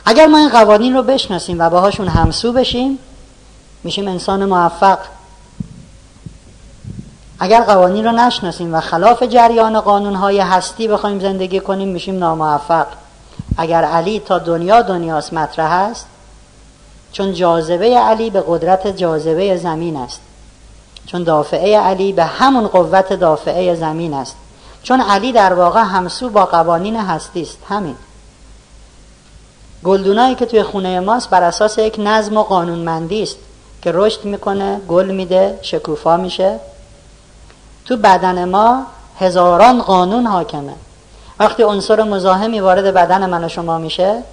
اگر 0.06 0.28
ما 0.28 0.38
این 0.38 0.50
قوانین 0.50 0.94
رو 0.94 1.04
بشناسیم 1.04 1.60
و 1.60 1.70
باهاشون 1.70 2.08
همسو 2.08 2.54
بشیم 2.54 3.00
میشیم 3.84 4.08
انسان 4.08 4.46
موفق. 4.46 5.00
اگر 7.40 7.62
قوانین 7.62 8.06
رو 8.06 8.12
نشناسیم 8.12 8.76
و 8.76 8.80
خلاف 8.80 9.24
جریان 9.24 9.80
قانونهای 9.80 10.40
هستی 10.40 10.88
بخوایم 10.88 11.20
زندگی 11.20 11.60
کنیم 11.60 11.88
میشیم 11.88 12.20
ناموفق. 12.20 12.88
اگر 13.58 13.84
علی 13.84 14.20
تا 14.20 14.40
دنیا 14.40 14.82
دنیاست 14.82 15.34
مطرح 15.34 15.72
است 15.72 16.08
چون 17.12 17.34
جاذبه 17.34 17.98
علی 17.98 18.30
به 18.30 18.44
قدرت 18.48 18.88
جاذبه 18.88 19.58
زمین 19.58 19.98
است. 19.98 20.22
چون 21.06 21.24
دافعه 21.24 21.78
علی 21.78 22.14
به 22.14 22.26
همون 22.26 22.68
قوت 22.68 23.14
دافعه 23.14 23.76
زمین 23.76 24.14
است. 24.14 24.36
چون 24.84 25.02
علی 25.02 25.32
در 25.32 25.54
واقع 25.54 25.82
همسو 25.82 26.30
با 26.30 26.46
قوانین 26.46 26.96
هستی 26.96 27.42
است. 27.42 27.58
همین. 27.70 27.96
گلدونایی 29.84 30.36
که 30.36 30.46
توی 30.46 30.64
خونه 30.64 31.00
ماست 31.00 31.30
بر 31.30 31.44
اساس 31.44 31.78
یک 31.78 31.96
نظم 32.00 32.38
و 32.38 32.44
قانونمندی 32.44 33.24
است 33.24 33.38
که 33.82 33.92
رشد 33.94 34.26
می‌کنه 34.26 34.82
گل 34.88 35.12
میده 35.12 35.60
شکوفا 35.62 36.18
میشه. 36.18 36.60
تو 37.86 37.98
بدن 37.98 38.46
ما 38.46 38.84
هزاران 39.20 39.82
قانون 39.82 40.28
حاکمه. 40.28 40.74
وقتی 41.40 41.64
عنصر 41.64 42.04
مزاحمی 42.04 42.60
وارد 42.60 42.94
بدن 42.94 43.30
من 43.30 43.44
و 43.44 43.48
شما 43.48 43.78
میشه 43.78 44.24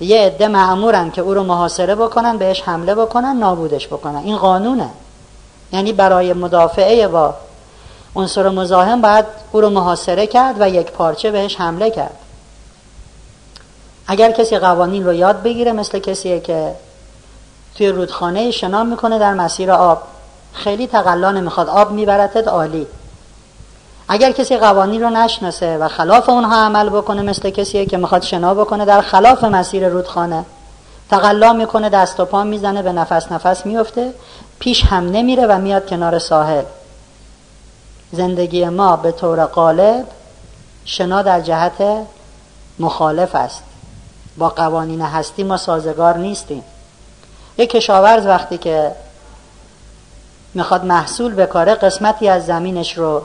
یه 0.00 0.20
عده 0.20 0.48
معمورن 0.48 1.10
که 1.10 1.22
او 1.22 1.34
رو 1.34 1.42
محاصره 1.42 1.94
بکنن 1.94 2.38
بهش 2.38 2.62
حمله 2.62 2.94
بکنن 2.94 3.36
نابودش 3.36 3.86
بکنن. 3.86 4.16
این 4.16 4.36
قانونه. 4.36 4.88
یعنی 5.72 5.92
برای 5.92 6.32
مدافعه 6.32 7.08
با 7.08 7.34
عنصر 8.16 8.48
مزاحم 8.48 9.00
باید 9.00 9.24
او 9.52 9.60
رو 9.60 9.70
محاصره 9.70 10.26
کرد 10.26 10.56
و 10.60 10.68
یک 10.68 10.90
پارچه 10.90 11.30
بهش 11.30 11.56
حمله 11.56 11.90
کرد. 11.90 12.16
اگر 14.06 14.30
کسی 14.30 14.58
قوانین 14.58 15.04
رو 15.04 15.12
یاد 15.12 15.42
بگیره 15.42 15.72
مثل 15.72 15.98
کسیه 15.98 16.40
که 16.40 16.74
توی 17.76 17.88
رودخانه 17.88 18.50
شنا 18.50 18.84
می‌کنه 18.84 19.18
در 19.18 19.34
مسیر 19.34 19.70
آب. 19.72 20.02
خیلی 20.52 20.86
تقلا 20.86 21.32
نمی‌خواد. 21.32 21.68
آب 21.68 21.90
میبرتت 21.90 22.48
عالی. 22.48 22.86
اگر 24.08 24.32
کسی 24.32 24.56
قوانین 24.56 25.02
رو 25.02 25.10
نشناسه 25.10 25.78
و 25.78 25.88
خلاف 25.88 26.28
اونها 26.28 26.56
عمل 26.56 26.88
بکنه 26.88 27.22
مثل 27.22 27.50
کسیه 27.50 27.86
که 27.86 27.96
می‌خواد 27.96 28.22
شنا 28.22 28.54
بکنه 28.54 28.84
در 28.84 29.00
خلاف 29.00 29.44
مسیر 29.44 29.88
رودخانه 29.88 30.44
تقلا 31.10 31.52
می‌کنه 31.52 31.88
دست 31.88 32.20
و 32.20 32.24
پا 32.24 32.44
می‌زنه 32.44 32.82
به 32.82 32.92
نفس 32.92 33.32
نفس 33.32 33.66
میفته 33.66 34.12
پیش 34.58 34.84
هم 34.84 35.10
نمیره 35.10 35.46
و 35.46 35.58
میاد 35.58 35.88
کنار 35.88 36.18
ساحل. 36.18 36.64
زندگی 38.12 38.68
ما 38.68 38.96
به 38.96 39.12
طور 39.12 39.44
غالب 39.46 40.04
شنا 40.84 41.22
در 41.22 41.40
جهت 41.40 42.06
مخالف 42.78 43.34
است. 43.34 43.62
با 44.38 44.48
قوانین 44.48 45.02
هستی 45.02 45.42
ما 45.42 45.56
سازگار 45.56 46.16
نیستیم. 46.16 46.64
یک 47.58 47.70
کشاورز 47.70 48.26
وقتی 48.26 48.58
که 48.58 48.92
می‌خواد 50.54 50.84
محصول 50.84 51.34
بکاره 51.34 51.74
قسمتی 51.74 52.28
از 52.28 52.46
زمینش 52.46 52.98
رو 52.98 53.22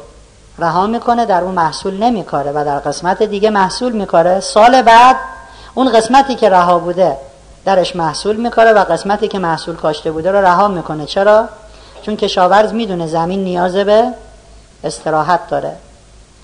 رها 0.60 0.88
می‌کنه 0.88 1.26
در 1.26 1.44
اون 1.44 1.56
محصول 1.56 2.04
نمیکاره 2.04 2.52
و 2.52 2.66
در 2.66 2.80
قسمت 2.80 3.24
دیگه 3.24 3.50
محصول 3.50 3.92
میکاره. 3.92 4.40
سال 4.40 4.82
بعد 4.82 5.16
اون 5.74 5.92
قسمتی 5.92 6.36
که 6.36 6.50
رها 6.50 6.80
بوده 6.80 7.18
درش 7.66 7.96
محصول 7.96 8.36
میکاره 8.36 8.74
و 8.74 8.80
قسمتی 8.84 9.28
که 9.28 9.40
محصول 9.40 9.76
کاشته 9.76 10.12
بوده 10.12 10.32
رو 10.32 10.38
رها 10.38 10.68
می‌کنه. 10.68 11.06
چرا؟ 11.06 11.50
چون 12.02 12.16
کشاورز 12.16 12.74
می‌دونه 12.74 13.08
زمین 13.08 13.44
نیاز 13.44 13.76
به 13.76 14.04
استراحت 14.86 15.48
داره. 15.48 15.76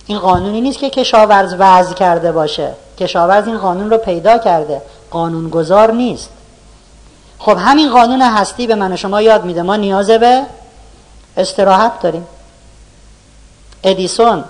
این 0.05 0.19
قانونی 0.19 0.61
نیست 0.61 0.79
که 0.79 0.89
کشاورز 0.89 1.55
وضع 1.59 1.93
کرده 1.93 2.31
باشه. 2.31 2.71
کشاورز 2.99 3.47
این 3.47 3.57
قانون 3.57 3.89
رو 3.89 3.97
پیدا 3.97 4.37
کرده. 4.37 4.81
قانونگذار 5.11 5.91
نیست. 5.91 6.29
خب 7.39 7.57
همین 7.59 7.91
قانون 7.91 8.21
هستی 8.21 8.67
به 8.67 8.75
من 8.75 8.93
و 8.93 8.95
شما 8.95 9.21
یاد 9.21 9.45
میده. 9.45 9.61
ما 9.61 9.75
نیاز 9.75 10.09
به 10.09 10.41
استراحت 11.37 12.01
داریم. 12.01 12.27
ادیسون 13.83 14.43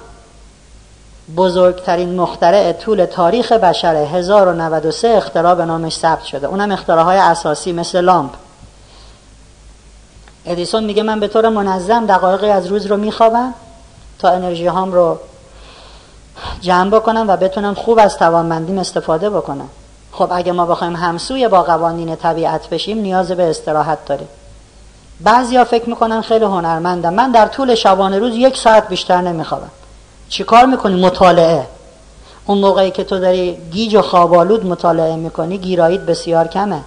بزرگترین 1.37 2.15
مخترع 2.15 2.73
طول 2.73 3.05
تاریخ 3.05 3.51
بشره 3.51 4.07
1093 4.07 5.09
اختراع 5.17 5.55
به 5.55 5.65
نامش 5.65 5.95
ثبت 5.95 6.23
شده. 6.23 6.47
اونم 6.47 6.71
اختراعهای 6.71 7.17
اساسی 7.17 7.71
مثل 7.71 8.01
لامپ. 8.01 8.31
ادیسون 10.45 10.83
میگه 10.83 11.03
من 11.03 11.19
به 11.19 11.27
طور 11.27 11.49
منظم 11.49 12.05
دقایقی 12.05 12.49
از 12.49 12.67
روز 12.67 12.85
رو 12.85 12.97
میخوابم. 12.97 13.53
تا 14.21 14.29
انرژی 14.29 14.67
هام 14.67 14.93
رو 14.93 15.17
جمع 16.61 16.89
بکنم 16.89 17.25
و 17.27 17.37
بتونم 17.37 17.73
خوب 17.73 17.99
از 17.99 18.17
توانمندیم 18.17 18.77
استفاده 18.77 19.29
بکنم. 19.29 19.69
خب 20.11 20.27
اگه 20.31 20.51
ما 20.51 20.65
بخوایم 20.65 20.95
همسوی 20.95 21.47
با 21.47 21.63
قوانین 21.63 22.15
طبیعت 22.15 22.69
بشیم 22.69 22.97
نیاز 22.97 23.31
به 23.31 23.49
استراحت 23.49 24.05
داریم. 24.05 24.27
بعضیا 25.21 25.65
فکر 25.65 25.89
می‌کنن 25.89 26.21
خیلی 26.21 26.45
هنرمندم 26.45 27.13
من 27.13 27.31
در 27.31 27.47
طول 27.47 27.75
شبانه 27.75 28.19
روز 28.19 28.35
یک 28.35 28.57
ساعت 28.57 28.87
بیشتر 28.87 29.21
نمیخوابم. 29.21 29.71
چیکار 30.29 30.65
می‌کنی؟ 30.65 31.01
مطالعه. 31.01 31.67
اون 32.45 32.57
موقعی 32.57 32.91
که 32.91 33.03
تو 33.03 33.19
داری 33.19 33.57
گیج 33.71 33.95
و 33.95 34.01
خوابالود 34.01 34.65
مطالعه 34.65 35.15
می‌کنی 35.15 35.57
گیراییت 35.57 36.01
بسیار 36.01 36.47
کمه. 36.47 36.81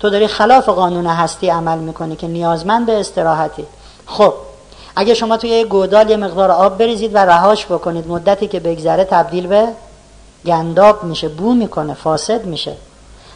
تو 0.00 0.10
داری 0.10 0.26
خلاف 0.26 0.68
قانون 0.68 1.06
هستی 1.06 1.48
عمل 1.48 1.78
می‌کنی 1.78 2.16
که 2.16 2.26
نیازمند 2.26 2.86
به 2.86 3.00
استراحتی. 3.00 3.66
خب 4.06 4.34
اگه 4.96 5.14
شما 5.14 5.36
توی 5.36 5.50
یه 5.50 5.64
گودال 5.64 6.10
یه 6.10 6.16
مقدار 6.16 6.50
آب 6.50 6.78
بریزید 6.78 7.14
و 7.14 7.18
رهاش 7.18 7.66
بکنید 7.66 8.08
مدتی 8.08 8.48
که 8.48 8.60
بگذره 8.60 9.04
تبدیل 9.04 9.46
به 9.46 9.68
گنداب 10.46 11.04
میشه 11.04 11.28
بو 11.28 11.54
می‌کنه 11.54 11.94
فاسد 11.94 12.44
میشه. 12.44 12.76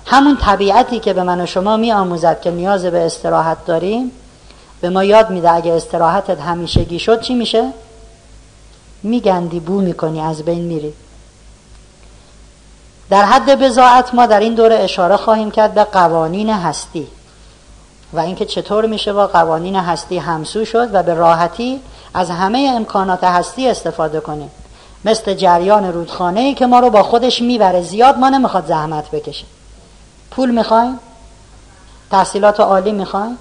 همون 0.06 0.36
طبیعتی 0.36 0.98
که 0.98 1.12
به 1.12 1.22
من 1.22 1.40
و 1.40 1.46
شما 1.46 1.76
می 1.76 1.92
آموزد 1.92 2.40
که 2.40 2.50
نیاز 2.50 2.84
به 2.84 3.06
استراحت 3.06 3.66
داریم 3.66 4.10
به 4.80 4.90
ما 4.90 5.04
یاد 5.04 5.30
میده 5.30 5.52
اگه 5.52 5.72
استراحتت 5.72 6.40
همیشگی 6.40 6.98
شد 6.98 7.20
چی 7.20 7.34
میشه؟ 7.34 7.72
میگندی 9.02 9.60
بو 9.60 9.80
می‌کنی 9.80 10.20
از 10.20 10.42
بین 10.42 10.64
میری. 10.64 10.92
در 13.10 13.24
حد 13.24 13.62
بزاعت 13.62 14.14
ما 14.14 14.26
در 14.26 14.40
این 14.40 14.54
دوره 14.54 14.74
اشاره 14.74 15.16
خواهیم 15.16 15.50
کرد 15.50 15.74
به 15.74 15.84
قوانین 15.84 16.50
هستی. 16.50 17.06
و 18.12 18.18
اینکه 18.18 18.44
چطور 18.44 18.86
میشه 18.86 19.12
با 19.12 19.26
قوانین 19.26 19.76
هستی 19.76 20.18
همسو 20.18 20.64
شد 20.64 20.94
و 20.94 21.02
به 21.02 21.14
راحتی 21.14 21.80
از 22.14 22.30
همه 22.30 22.72
امکانات 22.76 23.24
هستی 23.24 23.68
استفاده 23.68 24.20
کنیم. 24.20 24.50
مثل 25.04 25.34
جریان 25.34 25.92
رودخانه 25.92 26.40
ای 26.40 26.54
که 26.54 26.66
ما 26.66 26.80
رو 26.80 26.90
با 26.90 27.02
خودش 27.02 27.42
می‌بره 27.42 27.82
زیاد 27.82 28.18
ما 28.18 28.28
نمی‌خواد 28.28 28.66
زحمت 28.66 29.10
بکشیم 29.10 29.48
پول 30.30 30.50
می‌خوایم؟ 30.50 30.98
تحصیلات 32.10 32.60
عالی 32.60 32.92
می‌خوایم؟ 32.92 33.38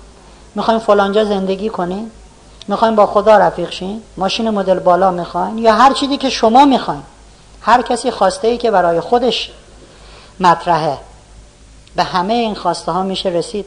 می‌خوایم 0.56 0.80
فلانجا 0.80 1.26
زندگی 1.26 1.70
کنیم؟ 1.70 2.12
می‌خوایم 2.68 2.96
با 2.96 3.06
خدا 3.06 3.38
رفیق 3.38 3.72
شین 3.72 4.02
ماشین 4.18 4.50
مدل 4.50 4.80
بالا 4.80 5.12
می‌خواین 5.12 5.58
یا 5.58 5.74
هر 5.74 5.94
چیزی 5.94 6.18
که 6.18 6.30
شما 6.30 6.66
می‌خواین 6.66 7.04
هر 7.62 7.82
کسی 7.82 8.12
خواسته 8.12 8.48
ای 8.48 8.58
که 8.58 8.72
برای 8.72 9.00
خودش 9.00 9.52
مطرحه. 10.40 10.98
به 11.96 12.04
همه 12.04 12.34
این 12.34 12.56
خواسته 12.56 12.92
ها 12.92 13.04
میشه 13.04 13.30
رسید. 13.30 13.66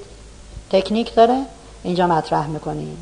تکنیک 0.71 1.15
داره؟ 1.15 1.45
اینجا 1.83 2.07
مطرح 2.07 2.47
می‌کنیم. 2.47 2.97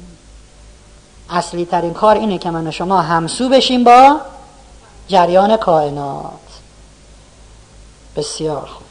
اصلی 1.30 1.64
ترین 1.64 1.94
کار 1.94 2.16
اینه 2.16 2.38
که 2.38 2.50
من 2.50 2.66
و 2.66 2.70
شما 2.70 3.02
همسو 3.02 3.48
بشیم 3.48 3.84
با 3.84 4.20
جریان 5.08 5.56
کائنات. 5.56 6.32
بسیار 8.16 8.66
خوب. 8.66 8.86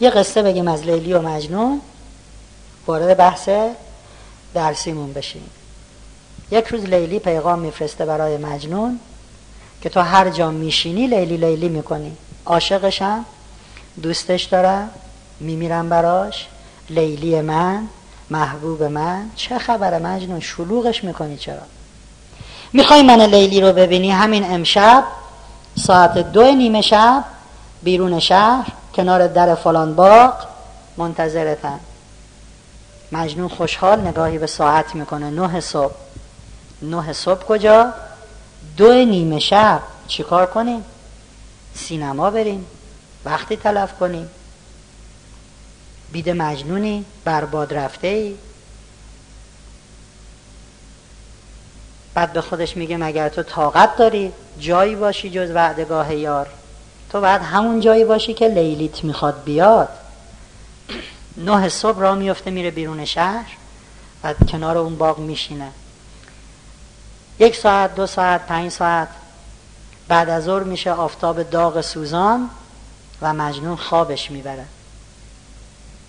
یه 0.00 0.10
قصه 0.10 0.42
بگیم 0.42 0.68
از 0.68 0.82
لیلی 0.82 1.12
و 1.12 1.22
مجنون 1.22 1.80
وارد 2.86 3.16
بحث 3.16 3.48
درسیمون 4.54 5.12
بشیم. 5.12 5.50
یک 6.50 6.66
روز 6.66 6.84
لیلی 6.84 7.18
پیغام 7.18 7.58
میفرسته 7.58 8.04
برای 8.04 8.36
مجنون 8.36 9.00
که 9.82 9.88
تو 9.88 10.00
هر 10.00 10.30
جا 10.30 10.50
میشینی 10.50 11.06
لیلی 11.06 11.36
لیلی 11.36 11.68
می‌کنی. 11.68 12.16
عاشقشم 12.46 13.24
دوستش 14.02 14.44
دارم. 14.44 14.90
میمیرم 15.40 15.88
براش. 15.88 16.46
لیلی 16.90 17.40
من 17.40 17.88
محبوب 18.30 18.82
من. 18.82 19.30
چه 19.36 19.58
خبره 19.58 19.98
مجنون 19.98 20.40
شلوغش 20.40 21.04
می‌کنی 21.04 21.36
چرا؟ 21.36 21.62
می‌خوای 22.72 23.02
من 23.02 23.20
لیلی 23.20 23.60
رو 23.60 23.72
ببینی 23.72 24.10
همین 24.10 24.44
امشب 24.44 25.04
ساعت 25.78 26.18
دو 26.18 26.52
نیمه 26.52 26.80
شب 26.80 27.24
بیرون 27.82 28.18
شهر 28.18 28.66
کنار 28.94 29.26
در 29.26 29.54
فلان 29.54 29.94
باغ. 29.94 30.34
منتظرتن 30.96 31.80
مجنون 33.12 33.48
خوشحال 33.48 34.00
نگاهی 34.00 34.38
به 34.38 34.46
ساعت 34.46 34.94
می‌کنه. 34.94 35.30
نه 35.30 35.60
صبح. 35.60 35.94
نه 36.82 37.12
صبح 37.12 37.44
کجا؟ 37.44 37.92
دو 38.76 38.92
نیمه 38.92 39.38
شب. 39.38 39.80
چیکار 40.06 40.46
کنیم؟ 40.46 40.84
سینما 41.74 42.30
بریم. 42.30 42.66
وقتی 43.24 43.56
تلف 43.56 43.92
کنیم. 44.00 44.28
بید 46.12 46.30
مجنونی 46.30 47.04
برباد 47.24 47.74
رفته 47.74 48.06
ای؟ 48.06 48.36
بعد 52.14 52.32
به 52.32 52.40
خودش 52.40 52.76
میگه 52.76 52.96
مگر 52.96 53.28
تو 53.28 53.42
طاقت 53.42 53.96
داری 53.96 54.32
جایی 54.58 54.96
باشی 54.96 55.30
جز 55.30 55.50
وعدگاه 55.50 56.14
یار؟ 56.14 56.46
تو 57.10 57.20
بعد 57.20 57.42
همون 57.42 57.80
جایی 57.80 58.04
باشی 58.04 58.34
که 58.34 58.48
لیلیت 58.48 59.04
می‌خواد 59.04 59.44
بیاد. 59.44 59.88
نه 61.36 61.68
صبح 61.68 61.98
را 61.98 62.14
میفته 62.14 62.50
میره 62.50 62.70
بیرون 62.70 63.04
شهر 63.04 63.46
و 64.24 64.34
کنار 64.34 64.78
اون 64.78 64.96
باغ 64.96 65.18
میشینه. 65.18 65.70
یک 67.38 67.56
ساعت 67.56 67.94
دو 67.94 68.06
ساعت 68.06 68.46
پنج 68.46 68.72
ساعت 68.72 69.08
بعد 70.08 70.28
از 70.28 70.44
ظهر 70.44 70.62
میشه 70.62 70.92
آفتاب 70.92 71.42
داغ 71.42 71.80
سوزان 71.80 72.50
و 73.22 73.34
مجنون 73.34 73.76
خوابش 73.76 74.30
می‌بره. 74.30 74.64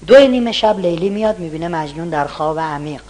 دو 0.08 0.28
نیمه 0.28 0.52
شب 0.52 0.80
لیلی 0.80 1.10
میاد 1.10 1.40
می‌بینه 1.40 1.68
مجنون 1.68 2.10
در 2.10 2.28
خواب 2.28 2.60
عمیق. 2.60 3.02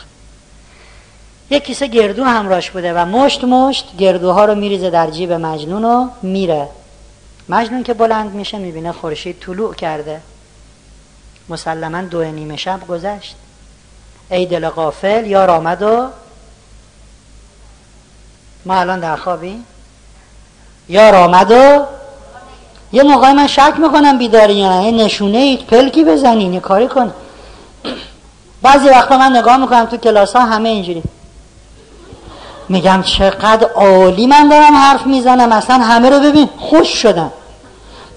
یک 1.50 1.64
کیسه 1.64 1.88
گردو 1.88 2.24
همراش 2.24 2.72
بوده 2.72 2.94
و 2.94 3.06
مشت 3.06 3.44
مشت 3.44 3.98
گردوها 3.98 4.46
رو 4.46 4.56
میریزه 4.56 4.90
در 4.90 5.10
جیب 5.10 5.32
مجنون 5.32 5.86
و 5.86 6.10
میره. 6.22 6.68
مجنون 7.50 7.84
که 7.84 7.94
بلند 7.94 8.34
میشه 8.34 8.58
می‌بینه 8.58 8.92
خورشید 8.92 9.40
طلوع 9.40 9.74
کرده. 9.74 10.22
مسلما 11.50 12.02
دو 12.02 12.24
نیمه 12.24 12.58
شب 12.58 12.88
گذشت. 12.88 13.36
ای 14.32 14.46
دل 14.46 14.70
غافل 14.70 15.26
یار 15.26 15.50
آمد 15.50 15.82
و 15.82 16.08
ما 18.66 18.76
الان 18.76 19.00
در 19.00 19.16
خوابی 19.16 19.64
یار 20.90 21.16
آمد 21.16 21.52
و 21.52 21.86
یه 22.94 23.04
موقعی 23.04 23.34
من 23.34 23.48
شک 23.48 23.74
می‌کنم 23.78 24.18
بیداری 24.18 24.54
یا 24.54 24.82
نه. 24.82 24.92
نشونه 24.92 25.38
اید 25.38 25.68
پلکی 25.68 26.04
بزنین 26.04 26.60
کاری 26.60 26.88
کن. 26.88 27.14
بعضی 28.62 28.90
وقتا 28.90 29.18
من 29.18 29.36
نگاه 29.36 29.58
می‌کنم 29.58 29.86
تو 29.86 29.98
کلاس 29.98 30.36
ها 30.36 30.46
همه 30.46 30.70
اینجوری. 30.70 31.04
میگم 32.70 33.04
چقدر 33.04 33.68
عالی 33.76 34.28
من 34.28 34.50
دارم 34.50 34.76
حرف 34.76 35.06
می‌زنم. 35.06 35.52
اصلا 35.52 35.76
همه 35.76 36.10
رو 36.10 36.20
ببین 36.20 36.50
خوش 36.60 36.88
شدم. 36.88 37.32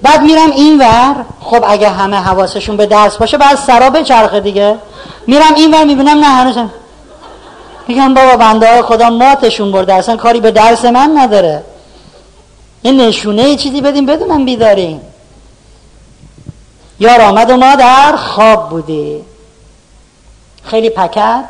بعد 0.03 0.23
میرم 0.23 0.51
این 0.51 0.79
ور 0.79 1.15
خب 1.41 1.65
اگه 1.69 1.89
همه 1.89 2.17
حواسشون 2.17 2.77
به 2.77 2.87
درس 2.87 3.17
باشه 3.17 3.39
بعد 3.39 3.57
سرا 3.57 3.91
به 3.91 4.03
چرخه 4.03 4.41
دیگه. 4.41 4.79
میرم 5.27 5.55
این 5.57 5.75
ور 5.75 5.85
می‌بینم 5.85 6.19
نه 6.19 6.27
هنوز 6.27 6.59
میگم 7.89 8.15
بابا 8.15 8.37
بنده 8.37 8.73
های 8.73 8.83
خدا 8.83 9.11
ماتشون 9.11 9.73
برده. 9.73 9.95
اصلا 9.95 10.17
کاری 10.17 10.41
به 10.41 10.51
درس 10.51 10.85
من 10.85 11.19
نداره. 11.19 11.63
این 12.85 13.01
نشونه 13.01 13.57
چیزی 13.57 13.81
بدیم 13.81 14.07
بدونم 14.07 14.45
بیداریم. 14.45 15.01
یار 17.01 17.21
آمد 17.21 17.51
و 17.51 17.57
ما 17.57 17.75
در 17.75 18.17
خواب 18.17 18.71
بودی. 18.71 19.25
خیلی 20.63 20.91
پکر 20.91 21.43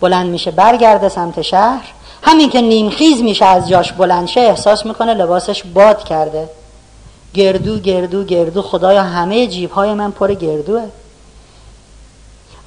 بلند 0.00 0.30
میشه 0.30 0.50
برگرده 0.50 1.08
سمت 1.08 1.42
شهر. 1.42 1.92
همین 2.22 2.50
که 2.50 2.60
نیمخیز 2.60 3.22
میشه 3.22 3.44
از 3.44 3.68
جاش 3.68 3.92
بلند 3.92 4.28
شه 4.28 4.40
احساس 4.40 4.86
می‌کنه 4.86 5.14
لباسش 5.14 5.62
باد 5.74 6.04
کرده. 6.04 6.48
گردو 7.34 7.78
گردو 7.78 8.24
گردو 8.24 8.62
خدایا 8.62 9.02
همه 9.02 9.46
جیب 9.46 9.70
های 9.70 9.94
من 9.94 10.10
پر 10.10 10.34
گردوه. 10.34 10.82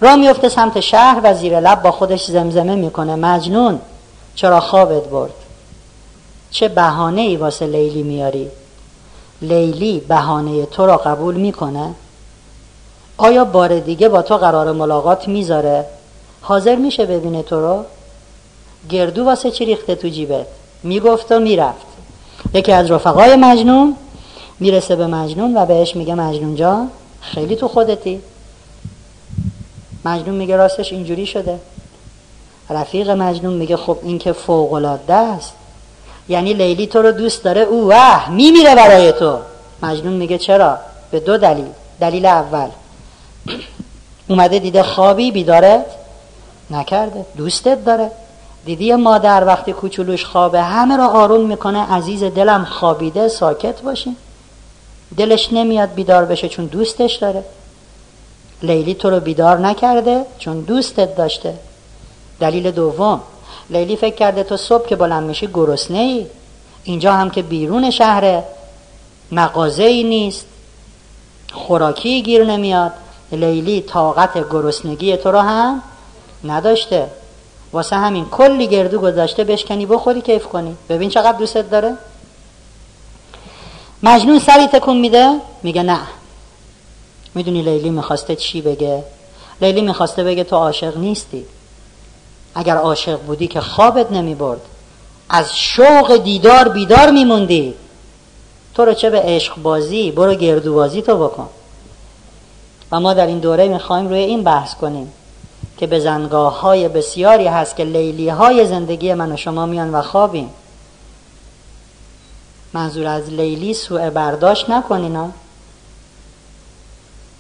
را 0.02 0.16
میفته 0.16 0.50
سمت 0.50 0.80
شهر 0.80 1.20
و 1.24 1.34
زیر 1.34 1.60
لب 1.60 1.82
با 1.82 1.92
خودش 1.92 2.26
زمزمه 2.26 2.76
می‌کنه. 2.76 3.16
مجنون 3.16 3.80
چرا 4.36 4.60
خوابت 4.60 5.04
برد؟ 5.04 5.45
چه 6.56 6.68
بهانه 6.68 7.22
ای 7.22 7.38
واسه 7.38 7.68
لیلی 7.68 8.04
میاری؟ 8.04 8.48
لیلی 9.42 10.00
بهانه 10.00 10.66
تو 10.66 10.86
را 10.86 10.98
قبول 10.98 11.36
می‌کنه؟ 11.36 11.96
آیا 13.18 13.46
بار 13.46 13.80
دیگه 13.80 14.10
با 14.10 14.22
تو 14.22 14.38
قرار 14.38 14.72
ملاقات 14.72 15.28
می‌ذاره؟ 15.28 15.86
حاضر 16.42 16.76
میشه 16.76 17.06
ببینه 17.06 17.44
تو 17.44 17.60
رو؟ 17.60 17.84
گردو 18.90 19.26
واسه 19.26 19.52
چی 19.52 19.66
ریخته 19.66 19.96
تو 19.96 20.08
جیبت؟ 20.08 20.46
می‌گفت 20.84 21.32
و 21.32 21.40
می‌رفت. 21.40 21.86
یکی 22.54 22.72
از 22.72 22.92
رفقای 22.92 23.36
مجنون 23.36 23.96
می‌رسه 24.60 24.96
به 24.96 25.08
مجنون 25.08 25.58
و 25.58 25.66
بهش 25.66 25.96
میگه 25.96 26.16
مجنون 26.16 26.56
جان 26.56 26.90
خیلی 27.22 27.56
تو 27.56 27.68
خودتی. 27.68 28.22
مجنون 30.06 30.36
میگه 30.36 30.56
راستش 30.56 30.92
اینجوری 30.92 31.26
شده. 31.26 31.60
رفیق 32.70 33.10
مجنون 33.10 33.54
میگه 33.54 33.78
خب 33.78 33.98
این 34.04 34.20
که 34.20 34.34
فوق 34.34 35.00
است. 35.10 35.54
یعنی 36.30 36.54
لیلی 36.54 36.88
تو 36.88 37.02
رو 37.02 37.12
دوست 37.12 37.44
داره 37.44 37.62
او 37.62 37.88
وح 37.88 38.30
میمیره 38.32 38.76
برای 38.76 39.12
تو. 39.12 39.40
مجنون 39.84 40.14
میگه 40.14 40.38
چرا؟ 40.38 40.78
به 41.12 41.20
دو 41.20 41.38
دلیل. 41.38 41.68
دلیل 42.00 42.26
اول. 42.26 42.68
اومده 44.28 44.60
دیده 44.60 44.84
خوابی 44.84 45.32
بیدارت 45.32 45.86
نکرده. 46.70 47.26
دوستت 47.38 47.86
داره. 47.86 48.12
دیدی 48.66 48.96
مادر 48.96 49.44
وقتی 49.46 49.74
کوچولوش 49.74 50.26
خوابه 50.26 50.62
همه 50.62 50.98
را 50.98 51.08
آروم 51.08 51.46
می‌کنه 51.46 51.94
عزیز 51.94 52.24
دلم 52.24 52.66
خوابیده 52.66 53.28
ساکت 53.28 53.82
باشین 53.82 54.16
دلش 55.18 55.54
نمیاد 55.54 55.94
بیدار 55.94 56.26
بشه 56.26 56.50
چون 56.50 56.66
دوستش 56.66 57.16
داره. 57.16 57.44
لیلی 58.64 58.94
تو 58.94 59.10
رو 59.10 59.20
بیدار 59.20 59.58
نکرده 59.58 60.26
چون 60.40 60.62
دوستت 60.62 61.16
داشته. 61.16 61.54
دلیل 62.40 62.72
دوم. 62.72 63.22
لیلی 63.70 63.96
فکر 63.96 64.16
کرده 64.16 64.44
تو 64.44 64.58
صبح 64.58 64.88
که 64.88 64.96
بلند 64.96 65.28
میشی 65.28 65.48
گرسنه 65.54 65.98
ای 65.98 66.26
اینجا 66.84 67.14
هم 67.14 67.30
که 67.30 67.42
بیرون 67.42 67.90
شهره. 67.92 68.44
مغازه 69.32 69.84
ای 69.84 70.04
نیست. 70.04 70.46
خوراکی 71.54 72.22
گیر 72.22 72.46
نمیاد. 72.46 72.92
لیلی 73.32 73.82
طاقت 73.82 74.50
گرسنگی 74.50 75.18
تو 75.18 75.32
رو 75.32 75.40
هم 75.40 75.82
نداشته. 76.44 77.08
واسه 77.74 77.96
همین 77.96 78.26
کلی 78.26 78.68
گردو 78.68 79.00
گذاشته 79.00 79.44
بشکنی 79.44 79.86
بخوری 79.86 80.22
کیف 80.22 80.46
کنی. 80.46 80.76
ببین 80.90 81.10
چقدر 81.10 81.38
دوستت 81.38 81.70
داره. 81.70 81.98
مجنون 84.04 84.40
سری 84.40 84.68
تکون 84.68 84.98
میده؟ 84.98 85.40
میگه 85.64 85.84
نه. 85.84 86.00
می‌دونی 87.36 87.62
لیلی 87.62 87.90
می‌خواسته 87.90 88.36
چی 88.36 88.62
بگه؟ 88.62 89.04
لیلی 89.62 89.82
می‌خواسته 89.82 90.24
بگه 90.24 90.44
تو 90.44 90.56
عاشق 90.56 90.98
نیستی. 90.98 91.46
اگر 92.56 92.78
عاشق 92.78 93.20
بودی 93.20 93.48
که 93.48 93.62
خوابت 93.62 94.12
نمی‌برد 94.12 94.62
از 95.30 95.58
شوق 95.58 96.18
دیدار 96.18 96.70
بیدار 96.70 97.12
میموندی 97.12 97.74
تو 98.74 98.86
رو 98.86 98.94
چه 98.94 99.10
به 99.10 99.22
عشق 99.22 99.56
بازی 99.56 100.12
برو 100.12 100.36
گردو 100.36 100.74
بازی 100.74 101.02
تو 101.02 101.18
بکن. 101.18 101.50
و 102.92 103.00
ما 103.00 103.14
در 103.14 103.28
این 103.28 103.40
دوره 103.40 103.68
می‌خوایم 103.68 104.08
روی 104.08 104.20
این 104.20 104.44
بحث 104.44 104.76
کنیم 104.76 105.14
که 105.78 105.88
به 105.88 106.00
زنگاه 106.00 106.60
های 106.60 106.88
بسیاری 106.88 107.48
هست 107.48 107.76
که 107.76 107.84
لیلی 107.84 108.30
های 108.30 108.68
زندگی 108.68 109.14
من 109.14 109.32
و 109.32 109.38
شما 109.38 109.66
میان 109.66 109.96
و 109.96 110.02
خوابیم. 110.02 110.50
منظور 112.74 113.08
از 113.08 113.30
لیلی 113.30 113.74
سوء 113.74 114.10
برداشت 114.10 114.70
نکنین 114.70 115.34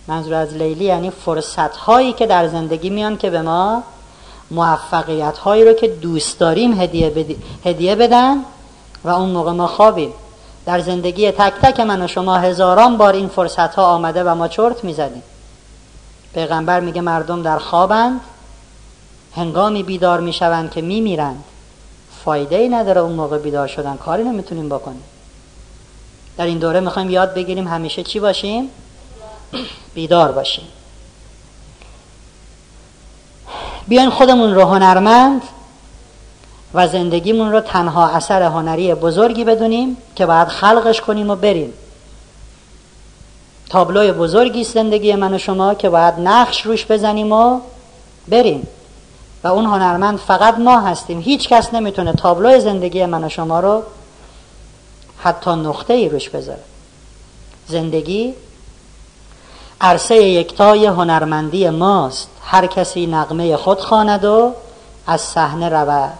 منظور 0.07 0.33
از 0.33 0.53
لیلی 0.53 0.85
یعنی 0.85 1.09
فرصت 1.09 1.77
هایی 1.77 2.13
که 2.13 2.25
در 2.25 2.47
زندگی 2.47 2.89
میان 2.89 3.17
که 3.17 3.29
به 3.29 3.41
ما 3.41 3.83
موفقیت 4.51 5.37
هایی 5.37 5.65
رو 5.65 5.73
که 5.73 5.87
دوست 5.87 6.39
داریم 6.39 6.81
هدیه, 6.81 7.25
هدیه 7.65 7.95
بدن 7.95 8.37
و 9.03 9.09
اون 9.09 9.29
موقع 9.29 9.51
ما 9.51 9.67
خوابیم. 9.67 10.13
در 10.65 10.79
زندگی 10.79 11.31
تک 11.31 11.53
تک 11.61 11.79
من 11.79 12.01
و 12.01 12.07
شما 12.07 12.35
هزاران 12.35 12.97
بار 12.97 13.13
این 13.13 13.27
فرصت 13.27 13.75
ها 13.75 13.85
آمده 13.85 14.23
و 14.23 14.35
ما 14.35 14.47
چرت 14.47 14.83
می‌زدیم 14.83 15.23
پیغمبر 16.33 16.79
میگه 16.79 17.01
مردم 17.01 17.41
در 17.41 17.57
خوابند 17.57 18.21
هنگامی 19.35 19.83
بیدار 19.83 20.19
می‌شوند 20.19 20.71
که 20.71 20.81
میمیرند. 20.81 21.43
فایده 22.25 22.55
ای 22.55 22.69
نداره 22.69 23.01
اون 23.01 23.13
موقع 23.13 23.37
بیدار 23.37 23.67
شدن 23.67 23.97
کاری 23.97 24.23
نمی‌تونیم 24.23 24.69
بکنیم. 24.69 25.03
در 26.37 26.45
این 26.45 26.57
دوره 26.57 26.79
می‌خوایم 26.79 27.09
یاد 27.09 27.33
بگیریم 27.33 27.67
همیشه 27.67 28.03
چی 28.03 28.19
باشیم؟ 28.19 28.69
بیدار 29.93 30.31
باشیم. 30.31 30.67
بیاین 33.87 34.09
خودمون 34.09 34.55
رو 34.55 34.61
هنرمند 34.61 35.41
و 36.73 36.87
زندگیمون 36.87 37.51
رو 37.51 37.59
تنها 37.59 38.07
اثر 38.07 38.41
هنری 38.41 38.93
بزرگی 38.93 39.43
بدونیم 39.43 39.97
که 40.15 40.25
باید 40.25 40.47
خلقش 40.47 41.01
کنیم 41.01 41.29
و 41.29 41.35
بریم. 41.35 41.73
تابلوی 43.69 44.11
بزرگی 44.11 44.63
زندگی 44.63 45.15
من 45.15 45.33
و 45.33 45.37
شما 45.37 45.73
که 45.73 45.89
باید 45.89 46.13
نقش 46.19 46.61
روش 46.61 46.85
بزنیم 46.85 47.31
و 47.31 47.59
بریم. 48.27 48.67
و 49.43 49.47
اون 49.47 49.65
هنرمند 49.65 50.19
فقط 50.19 50.59
ما 50.59 50.79
هستیم. 50.79 51.19
هیچ 51.19 51.49
کس 51.49 51.73
نمی‌تونه 51.73 52.13
تابلوی 52.13 52.59
زندگی 52.59 53.05
من 53.05 53.23
و 53.23 53.29
شما 53.29 53.59
رو 53.59 53.83
حتی 55.23 55.51
نقطه 55.51 55.93
ای 55.93 56.09
روش 56.09 56.29
بذاره. 56.29 56.63
زندگی 57.67 58.33
عرصه 59.81 60.15
یکتای 60.15 60.85
هنرمندی 60.85 61.69
ماست. 61.69 62.29
هر 62.41 62.67
کسی 62.67 63.07
نقمه 63.07 63.57
خود 63.57 63.79
خواند 63.79 64.25
و 64.25 64.53
از 65.07 65.21
صحنه 65.21 65.69
رود. 65.69 66.17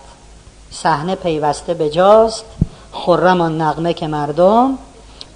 صحنه 0.72 1.16
پیوسته 1.16 1.74
به 1.74 1.90
جاست 1.90 2.46
خرم 2.92 3.42
آن 3.42 3.62
نقمه 3.62 3.94
که 3.94 4.08
مردم 4.08 4.78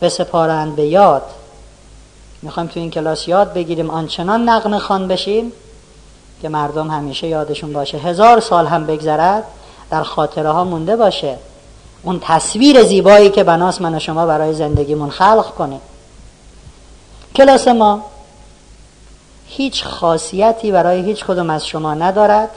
بسپارند 0.01 0.75
به 0.75 0.85
یاد. 0.85 1.23
می‌خوایم 2.41 2.69
تو 2.69 2.79
این 2.79 2.91
کلاس 2.91 3.27
یاد 3.27 3.53
بگیریم 3.53 3.89
آنچنان 3.89 4.49
نقمه 4.49 4.79
خان 4.79 5.07
بشیم 5.07 5.51
که 6.41 6.49
مردم 6.49 6.87
همیشه 6.87 7.27
یادشون 7.27 7.73
باشه. 7.73 7.97
هزار 7.97 8.39
سال 8.39 8.67
هم 8.67 8.85
بگذرد 8.85 9.43
در 9.91 10.03
خاطره 10.03 10.49
ها 10.49 10.63
مونده 10.63 10.95
باشه. 10.95 11.37
اون 12.03 12.19
تصویر 12.21 12.83
زیبایی 12.83 13.29
که 13.29 13.43
بناس 13.43 13.81
من 13.81 13.95
و 13.95 13.99
شما 13.99 14.25
برای 14.25 14.53
زندگیمون 14.53 15.09
خلق 15.09 15.45
کنه 15.57 15.79
کلاس 17.35 17.67
ما 17.67 18.05
هیچ 19.47 19.83
خاصیتی 19.83 20.71
برای 20.71 21.01
هیچ 21.01 21.25
کدوم 21.25 21.49
از 21.49 21.67
شما 21.67 21.93
ندارد 21.93 22.49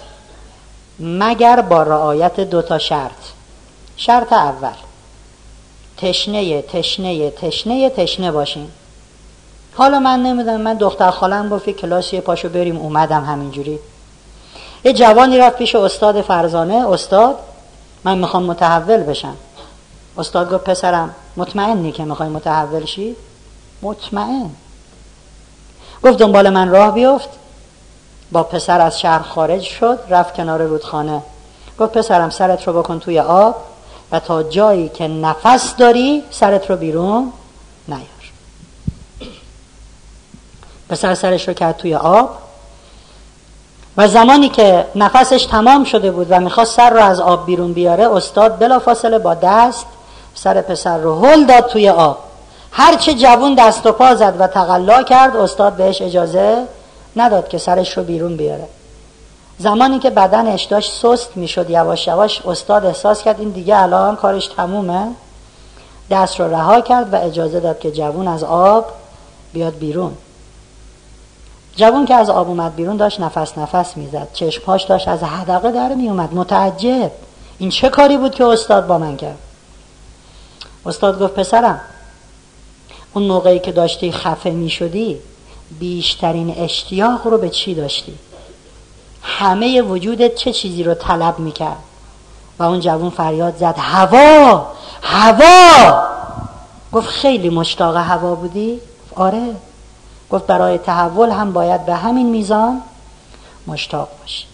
مگر 1.00 1.60
با 1.60 1.82
رعایت 1.82 2.40
دو 2.40 2.62
تا 2.62 2.78
شرط. 2.78 3.10
شرط 3.96 4.32
اول 4.32 4.74
تشنه 5.96 6.62
تشنه 6.62 7.30
تشنه 7.30 7.90
تشنه 7.90 8.32
باشین. 8.32 8.68
حالا 9.74 10.00
من 10.00 10.22
نمی‌دونم 10.22 10.60
من 10.60 10.74
دختر 10.74 11.10
خالم 11.10 11.48
گفت 11.48 11.70
کلاسی 11.70 12.20
پاشو 12.20 12.48
بریم 12.48 12.76
اومدم 12.76 13.24
همینجوری. 13.24 13.78
یه 14.84 14.92
جوانی 14.92 15.38
رفت 15.38 15.56
پیش 15.56 15.74
استاد 15.74 16.20
فرزانه 16.20 16.90
استاد 16.90 17.38
من 18.04 18.18
می‌خوام 18.18 18.42
متحول 18.42 19.02
بشم. 19.02 19.36
استاد 20.18 20.52
گفت 20.52 20.64
پسرم 20.64 21.14
مطمئنی 21.36 21.92
که 21.92 22.04
می‌خوای 22.04 22.28
متحول 22.28 22.84
شی؟ 22.84 23.16
مطمئن. 23.82 24.50
گفت 26.02 26.18
دنبال 26.18 26.50
من 26.50 26.68
راه 26.68 26.94
بیفت. 26.94 27.28
با 28.32 28.42
پسر 28.42 28.80
از 28.80 29.00
شهر 29.00 29.22
خارج 29.22 29.62
شد 29.62 29.98
رفت 30.08 30.34
کنار 30.34 30.62
رودخانه. 30.62 31.22
گفت 31.80 31.92
پسرم 31.92 32.30
سرت 32.30 32.66
رو 32.68 32.82
بکن 32.82 32.98
توی 32.98 33.20
آب 33.20 33.56
و 34.12 34.20
تا 34.20 34.42
جایی 34.42 34.88
که 34.88 35.08
نفس 35.08 35.76
داری 35.76 36.22
سرت 36.30 36.70
رو 36.70 36.76
بیرون 36.76 37.32
نیار. 37.88 38.00
پسر 40.88 41.14
سرش 41.14 41.48
رو 41.48 41.54
کرد 41.54 41.76
توی 41.76 41.94
آب 41.94 42.38
و 43.96 44.08
زمانی 44.08 44.48
که 44.48 44.86
نفسش 44.94 45.44
تمام 45.44 45.84
شده 45.84 46.10
بود 46.10 46.26
و 46.30 46.40
می‌خواست 46.40 46.76
سر 46.76 46.90
رو 46.90 47.00
از 47.00 47.20
آب 47.20 47.46
بیرون 47.46 47.72
بیاره 47.72 48.16
استاد 48.16 48.58
بلافاصله 48.58 49.18
با 49.18 49.34
دست 49.34 49.86
سر 50.34 50.60
پسر 50.60 50.98
رو 50.98 51.26
هل 51.26 51.44
داد 51.44 51.66
توی 51.66 51.88
آب. 51.88 52.18
هرچه 52.72 53.14
جوون 53.14 53.54
دست 53.54 53.86
و 53.86 53.92
پا 53.92 54.14
زد 54.14 54.36
و 54.38 54.46
تقلا 54.46 55.02
کرد 55.02 55.36
استاد 55.36 55.72
بهش 55.72 56.02
اجازه 56.02 56.66
نداد 57.16 57.48
که 57.48 57.58
سرش 57.58 57.96
رو 57.98 58.04
بیرون 58.04 58.36
بیاره. 58.36 58.68
زمانی 59.58 59.98
که 59.98 60.10
بدنش 60.10 60.64
داشت 60.64 60.92
سست 60.92 61.36
می‌شد 61.36 61.70
یواش 61.70 62.06
یواش 62.06 62.42
استاد 62.46 62.86
احساس 62.86 63.22
کرد 63.22 63.40
این 63.40 63.50
دیگه 63.50 63.82
الان 63.82 64.16
کارش 64.16 64.46
تمومه. 64.46 65.08
دست 66.10 66.40
رو 66.40 66.54
رها 66.54 66.80
کرد 66.80 67.14
و 67.14 67.16
اجازه 67.16 67.60
داد 67.60 67.78
که 67.78 67.90
جوون 67.90 68.28
از 68.28 68.44
آب 68.44 68.86
بیاد 69.52 69.74
بیرون. 69.74 70.12
جوون 71.76 72.04
که 72.06 72.14
از 72.14 72.30
آب 72.30 72.48
اومد 72.48 72.74
بیرون 72.74 72.96
داشت 72.96 73.20
نفس 73.20 73.58
نفس 73.58 73.96
می‌زد. 73.96 74.28
چشمهاش 74.32 74.82
داشت 74.82 75.08
از 75.08 75.22
حدقه 75.22 75.70
در 75.70 75.94
میومد 75.94 76.34
متعجب! 76.34 77.10
این 77.58 77.70
چه 77.70 77.88
کاری 77.88 78.16
بود 78.16 78.34
که 78.34 78.44
استاد 78.44 78.86
با 78.86 78.98
من 78.98 79.16
کرد؟ 79.16 79.38
استاد 80.86 81.22
گفت 81.22 81.34
پسرم 81.34 81.80
اون 83.14 83.24
موقعی 83.24 83.58
که 83.58 83.72
داشتی 83.72 84.12
خفه 84.12 84.50
می 84.50 84.70
شدی 84.70 85.18
بیشترین 85.78 86.54
اشتیاق 86.58 87.26
رو 87.26 87.38
به 87.38 87.48
چی 87.48 87.74
داشتی؟ 87.74 88.14
همه 89.22 89.82
وجودت 89.82 90.34
چه 90.34 90.52
چیزی 90.52 90.84
رو 90.84 90.94
طلب 90.94 91.38
می‌کرد؟ 91.38 91.82
و 92.58 92.62
اون 92.62 92.80
جوون 92.80 93.10
فریاد 93.10 93.56
زد 93.56 93.74
هوا! 93.78 94.66
هوا! 95.02 96.02
گفت 96.92 97.08
خیلی 97.08 97.48
مشتاق 97.50 97.96
هوا 97.96 98.34
بودی؟ 98.34 98.80
آره. 99.16 99.54
گفت 100.30 100.46
برای 100.46 100.78
تحول 100.78 101.30
هم 101.30 101.52
باید 101.52 101.86
به 101.86 101.94
همین 101.94 102.30
میزان 102.30 102.82
مشتاق 103.66 104.08
باشی. 104.20 104.44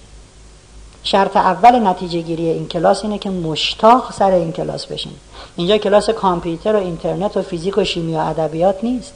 شرط 1.11 1.37
اول 1.37 1.87
نتیجه 1.87 2.21
گیری 2.21 2.49
این 2.49 2.68
کلاس 2.68 3.05
اینه 3.05 3.18
که 3.18 3.31
مشتاق 3.31 4.12
سر 4.12 4.31
این 4.31 4.53
کلاس 4.53 4.87
بشین 4.87 5.12
اینجا 5.57 5.79
کلاس 5.79 6.11
کامپیوتر 6.11 6.77
و 6.77 6.79
اینترنت 6.79 7.37
و 7.37 7.42
فیزیک 7.42 7.79
و 7.79 7.85
شیمی 7.85 8.16
و 8.16 8.18
ادبیات 8.18 8.85
نیست. 8.85 9.12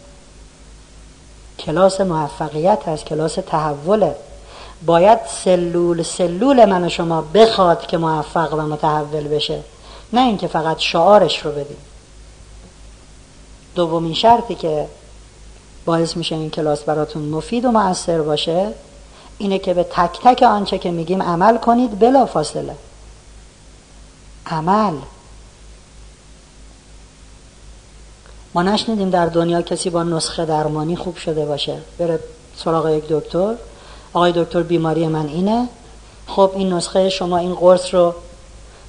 کلاس 1.59 2.00
موفقیت 2.00 2.88
هست 2.88 3.05
کلاس 3.05 3.35
تحوله. 3.35 4.16
باید 4.87 5.18
سلول 5.44 6.02
سلول 6.02 6.64
من 6.64 6.85
و 6.85 6.88
شما 6.88 7.24
بخواد 7.35 7.87
که 7.87 7.98
موفق 7.98 8.55
و 8.55 8.62
متحول 8.62 9.28
بشه. 9.28 9.61
نه 10.12 10.20
اینکه 10.20 10.46
فقط 10.46 10.78
شعارش 10.78 11.38
رو 11.38 11.50
بدیم. 11.50 11.83
دومین 13.74 14.14
شرطی 14.14 14.55
که 14.55 14.87
باعث 15.85 16.16
میشه 16.16 16.35
این 16.35 16.50
کلاس 16.50 16.83
براتون 16.83 17.22
مفید 17.22 17.64
و 17.64 17.70
مؤثر 17.70 18.22
باشه 18.22 18.72
اینه 19.38 19.59
که 19.59 19.75
به 19.75 19.83
تک 19.83 20.21
تک 20.25 20.42
آنچه 20.42 20.79
که 20.79 20.90
میگیم 20.90 21.23
عمل 21.23 21.57
کنید 21.57 21.99
بلا 21.99 22.27
فاصله. 22.27 22.75
عمل. 24.47 24.95
ما 28.55 28.62
نشنیدیم 28.62 29.11
در 29.11 29.27
دنیا 29.27 29.62
کسی 29.62 29.90
با 29.90 30.03
نسخه 30.03 30.45
درمانی 30.45 30.97
خوب 30.97 31.16
شده 31.16 31.47
باشه. 31.47 31.79
بره 31.99 32.21
سراغ 32.57 32.88
یک 32.88 33.05
دکتر. 33.09 33.55
آقای 34.12 34.33
دکتر 34.37 34.62
بیماری 34.62 35.07
من 35.07 35.27
اینه. 35.27 35.68
خب 36.27 36.51
این 36.55 36.73
نسخه 36.73 37.09
شما 37.09 37.38
این 37.38 37.55
قرص 37.55 37.95
رو 37.95 38.14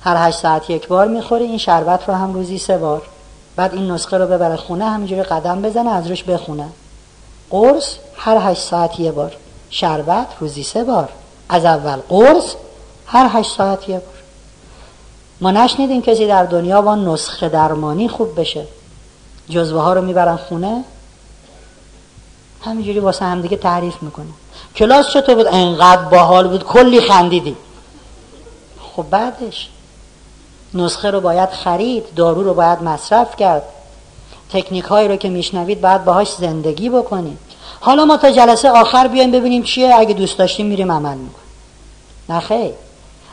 هر 0.02 0.28
هشت 0.28 0.40
ساعت 0.40 0.70
یک 0.70 0.88
بار 0.88 1.08
می‌خوری 1.08 1.44
این 1.44 1.58
شربت 1.58 2.10
رو 2.10 2.16
هم 2.16 2.34
روزی 2.34 2.58
سه 2.58 2.78
بار. 2.78 3.02
بعد 3.56 3.74
این 3.74 3.92
نسخه 3.92 4.18
رو 4.18 4.28
ببره 4.28 4.56
خونه 4.56 4.86
همینجوری 4.86 5.24
قدم 5.24 5.62
بزنه 5.62 5.90
از 5.90 6.08
روش 6.08 6.24
بخونه. 6.24 6.70
قرص 7.50 7.96
هر 8.16 8.52
هشت 8.52 8.62
ساعت 8.62 9.00
یه 9.00 9.12
بار. 9.12 9.36
شربت 9.74 10.28
روزی 10.40 10.64
سه 10.64 10.84
بار. 10.84 11.10
از 11.50 11.66
اول 11.66 12.00
قرص 12.10 12.56
هر 13.06 13.30
هشت 13.34 13.52
ساعت 13.58 13.90
یه 13.90 14.00
بار. 14.00 14.14
ما 15.42 15.52
نشنیدیم 15.52 16.02
کسی 16.02 16.28
در 16.28 16.46
دنیا 16.46 16.82
با 16.82 16.96
نسخه 16.96 17.50
درمانی 17.50 18.08
خوب 18.08 18.40
بشه. 18.40 18.66
جزوه 19.50 19.82
ها 19.82 19.94
رو 19.94 20.02
می‌برن 20.02 20.36
خونه. 20.36 20.84
همینجوری 22.62 23.00
واسه 23.00 23.26
همدیگه 23.26 23.58
تعریف 23.58 23.96
می‌کنه. 24.02 24.26
کلاس 24.76 25.10
چطور 25.10 25.36
بود؟ 25.36 25.48
انقدر 25.48 26.02
باحال 26.02 26.48
بود 26.48 26.64
کلی 26.64 27.02
خندیدی 27.02 27.56
خب 28.96 29.06
بعدش؟ 29.10 29.70
نسخه 30.74 31.12
رو 31.12 31.22
باید 31.22 31.50
خرید 31.50 32.14
دارو 32.16 32.44
رو 32.44 32.54
باید 32.54 32.84
مصرف 32.84 33.36
کرد. 33.36 33.64
تکنیک 34.50 34.86
هایی 34.86 35.08
رو 35.08 35.16
که 35.16 35.30
میشنوید 35.30 35.82
باید 35.82 36.06
باهاش 36.06 36.34
زندگی 36.34 36.90
بکنید. 36.90 37.53
حالا 37.86 38.06
ما 38.06 38.18
تا 38.18 38.32
جلسه 38.32 38.70
آخر 38.70 39.08
بیایم 39.08 39.32
ببینیم 39.32 39.64
چیه؟ 39.64 39.96
اگه 39.96 40.14
دوست 40.14 40.38
داشتیم 40.38 40.66
میریم 40.66 40.92
عمل 40.92 41.18
می‌کنیم. 41.18 41.48
نه 42.30 42.40
خیر. 42.40 42.72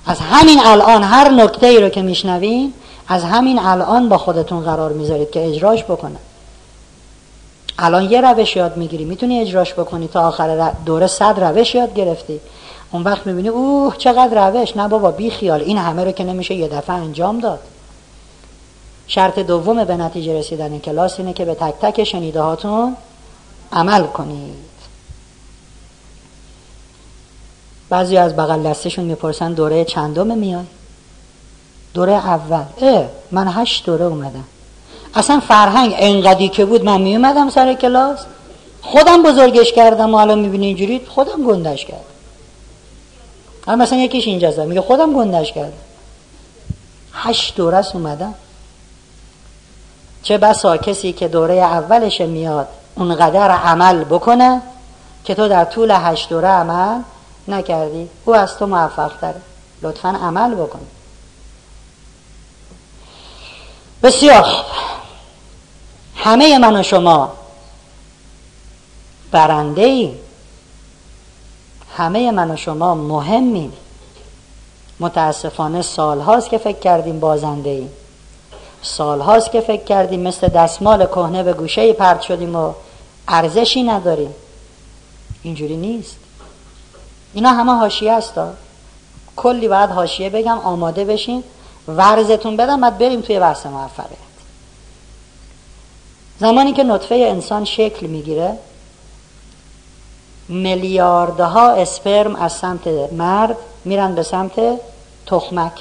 از 0.07 0.21
همین 0.21 0.61
الان 0.65 1.03
هر 1.03 1.29
نکته 1.29 1.67
ای 1.67 1.81
رو 1.81 1.89
که 1.89 2.03
میشنوین 2.03 2.73
از 3.09 3.25
همین 3.25 3.59
الان 3.59 4.09
با 4.09 4.19
خودتون 4.19 4.61
قرار 4.61 4.93
می‌ذارید 4.93 5.31
که 5.31 5.47
اجراش 5.47 5.85
بکنه 5.85 6.17
الان 7.79 8.11
یه 8.11 8.21
روش 8.21 8.57
یاد 8.57 8.77
می‌گیری. 8.77 9.05
می‌تونی 9.05 9.41
اجراش 9.41 9.75
بکنی 9.75 10.09
تا 10.09 10.29
آخر 10.29 10.73
دوره 10.87 11.07
صد 11.07 11.41
روش 11.41 11.75
یاد 11.75 11.95
گرفتی. 11.95 12.41
اون 12.93 13.03
وقت 13.03 13.27
می‌بینی 13.27 13.49
اوه 13.49 13.97
چقدر 13.97 14.51
روش. 14.51 14.77
نه 14.77 14.89
بابا 14.89 15.11
بی 15.11 15.31
خیال. 15.31 15.61
این 15.61 15.79
همه 15.79 16.05
رو 16.05 16.13
که 16.13 16.25
نمیشه 16.25 16.55
یه 16.55 16.69
دفعه 16.69 16.97
انجام 16.97 17.41
داد. 17.41 17.61
شرط 19.07 19.39
دوم 19.39 19.85
به 19.85 19.97
نتیجه 19.97 20.39
رسیدن 20.39 20.79
کلاس 20.79 21.19
اینه 21.19 21.33
که 21.33 21.45
به 21.45 21.55
تک 21.55 21.75
تک 21.83 22.05
شنیده 22.05 22.41
هاتون 22.41 22.97
عمل 23.73 24.07
کنید. 24.07 24.55
بعضی 27.89 28.17
از 28.17 28.37
بغل 28.37 28.63
دستشون 28.63 29.05
می‌پرسن 29.05 29.53
دوره 29.53 29.85
چندم 29.85 30.39
میای؟ 30.39 30.65
دوره 31.95 32.13
اول. 32.13 32.65
اه 32.81 33.05
من 33.31 33.49
هشت 33.49 33.87
دوره 33.87 34.05
اومدم. 34.05 34.45
اصلا 35.15 35.41
فرهنگ 35.41 35.95
انقدی 35.99 36.49
که 36.49 36.65
بود 36.65 36.85
من 36.85 37.01
میومدم 37.01 37.51
سر 37.51 37.75
کلاس. 37.75 38.19
خودم 38.83 39.23
بزرگش 39.23 39.73
کردم 39.73 40.15
و 40.15 40.17
الان 40.17 40.39
می‌بینی 40.39 40.67
اینجوری 40.67 41.07
خودم 41.09 41.47
گندش 41.47 41.85
کردم. 41.85 42.05
الان 43.67 43.83
مثلا 43.83 43.99
یکیش 43.99 44.27
اینجا 44.27 44.51
زد 44.51 44.61
میگه 44.61 44.81
خودم 44.81 45.13
گندش 45.13 45.53
کردم. 45.53 45.73
هشت 47.13 47.57
دوره 47.57 47.77
است 47.77 47.97
اومدم. 47.97 48.35
چه 50.23 50.39
بسا 50.39 50.77
کسی 50.77 51.13
که 51.13 51.29
دوره 51.29 51.55
اولش 51.55 52.21
میاد 52.21 52.69
اونقدر 52.95 53.51
عمل 53.51 54.05
بکنه 54.05 54.63
که 55.25 55.35
تو 55.35 55.49
در 55.49 55.65
طول 55.65 55.91
هشت 55.91 56.29
دوره 56.29 56.49
عمل 56.49 57.03
نکردی. 57.49 58.09
او 58.25 58.35
از 58.35 58.57
تو 58.57 58.67
موفق 58.67 59.13
تره. 59.21 59.41
لطفا 59.83 60.09
عمل 60.09 60.55
بکن. 60.55 60.81
بسیار. 64.03 64.47
همه 66.17 66.59
من 66.59 66.77
و 66.77 66.83
شما 66.83 67.33
برنده 69.31 69.83
ای 69.83 70.15
همه 71.97 72.31
من 72.31 72.51
و 72.51 72.57
شما 72.57 72.95
مهمیم. 72.95 73.73
متاسفانه 75.01 75.83
سال 75.83 76.21
هاست 76.21 76.49
که 76.49 76.59
فکر 76.59 76.79
کردیم 76.79 77.21
بازنده 77.21 77.71
ایم 77.71 77.91
سال 78.83 79.21
هاست 79.21 79.51
که 79.51 79.61
فکر 79.61 79.85
کردیم 79.85 80.21
مثل 80.21 80.49
دستمال 80.49 81.07
کهنه 81.07 81.43
به 81.43 81.53
گوشه 81.53 81.93
پرد 81.93 82.21
شدیم 82.21 82.57
و 82.57 82.73
ارزشی 83.29 83.83
نداریم. 83.83 84.35
اینجوری 85.43 85.77
نیست. 85.77 86.17
اینا 87.35 87.51
همه 87.51 87.73
حاشیه 87.73 88.13
است 88.13 88.35
کلی 89.37 89.69
باید 89.69 89.91
حاشیه 89.91 90.31
بگم 90.31 90.59
آماده 90.59 91.05
بشین. 91.05 91.45
ورزتون 91.89 92.57
بدم 92.57 92.81
بعد 92.81 92.99
بریم 92.99 93.21
توی 93.21 93.39
بحث 93.39 93.67
موفقیت 93.67 94.19
زمانی 96.41 96.73
که 96.73 96.83
نطفه 96.85 97.15
انسان 97.15 97.65
شکل 97.65 98.07
می‌گیره 98.07 98.59
میلیاردها 100.49 101.71
اسپرم 101.71 102.37
از 102.37 102.53
سمت 102.53 102.87
مرد 103.13 103.57
میرن 103.85 104.15
به 104.15 104.23
سمت 104.23 104.53
تخمک. 105.27 105.73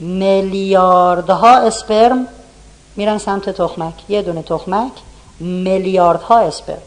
میلیاردها 0.00 1.56
اسپرم 1.56 2.26
میرن 2.96 3.18
سمت 3.18 3.50
تخمک. 3.50 3.94
یه 4.08 4.22
دونه 4.22 4.42
تخمک 4.42 4.92
میلیاردها 5.40 6.38
اسپرم. 6.38 6.82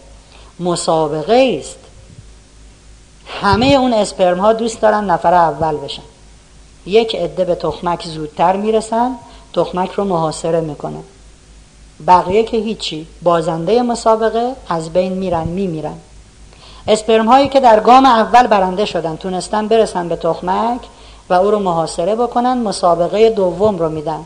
مسابقه 0.60 1.60
است 1.60 1.78
همه 3.41 3.65
اون 3.65 3.93
اسپرم 3.93 4.39
ها 4.39 4.54
دوست 4.54 4.82
دارن 4.82 5.06
نفر 5.06 5.34
اول 5.34 5.78
بشن. 5.78 6.02
یک 6.86 7.15
عده 7.15 7.45
به 7.45 7.56
تخمک 7.56 8.06
زودتر 8.06 8.56
می‌رسن 8.56 9.15
تخمک 9.54 9.91
رو 9.91 10.04
محاصره 10.04 10.62
می‌کنن. 10.62 11.04
بقیه 12.08 12.43
که 12.43 12.58
هیچی. 12.58 13.08
بازنده 13.22 13.82
مسابقه 13.82 14.56
از 14.69 14.93
بین 14.93 15.13
میرن 15.13 15.48
میمیرن. 15.48 15.98
اسپرم 16.88 17.26
هایی 17.26 17.50
که 17.50 17.60
در 17.60 17.80
گام 17.80 18.06
اول 18.06 18.48
برنده 18.48 18.86
شدن 18.86 19.15
تونستن 19.15 19.67
برسن 19.67 20.08
به 20.08 20.15
تخمک 20.15 20.80
و 21.30 21.34
او 21.34 21.52
رو 21.52 21.60
محاصره 21.60 22.15
بکنن 22.15 22.58
مسابقه 22.58 23.30
دوم 23.30 23.78
رو 23.78 23.89
میدن. 23.89 24.26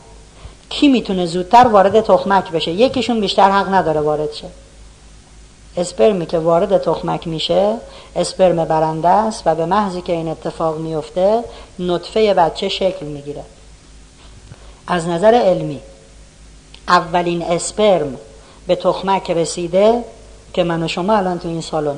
کی 0.69 0.87
می‌تونه 0.87 1.25
زودتر 1.25 1.67
وارد 1.67 2.01
تخمک 2.01 2.51
بشه؟ 2.51 2.71
یکیشون 2.71 3.21
بیشتر 3.21 3.51
حق 3.51 3.73
نداره 3.73 4.01
وارد 4.01 4.33
شه. 4.33 4.47
اسپرمی 5.77 6.25
که 6.25 6.39
وارد 6.39 6.77
تخمک 6.77 7.27
میشه 7.27 7.75
اسپرم 8.15 8.65
برنده 8.65 9.09
است 9.09 9.43
و 9.45 9.55
به 9.55 9.65
محضی 9.65 10.01
که 10.01 10.13
این 10.13 10.27
اتفاق 10.27 10.77
میفته 10.77 11.43
نطفه 11.79 12.33
بچه 12.33 12.69
شکل 12.69 13.05
می‌گیره. 13.05 13.43
از 14.87 15.07
نظر 15.07 15.33
علمی 15.33 15.79
اولین 16.87 17.41
اسپرم 17.41 18.17
به 18.67 18.75
تخمک 18.75 19.31
رسیده 19.31 20.03
که 20.53 20.63
من 20.63 20.83
و 20.83 20.87
شما 20.87 21.13
الان 21.17 21.39
تو 21.39 21.47
این 21.47 21.61
سالن. 21.61 21.95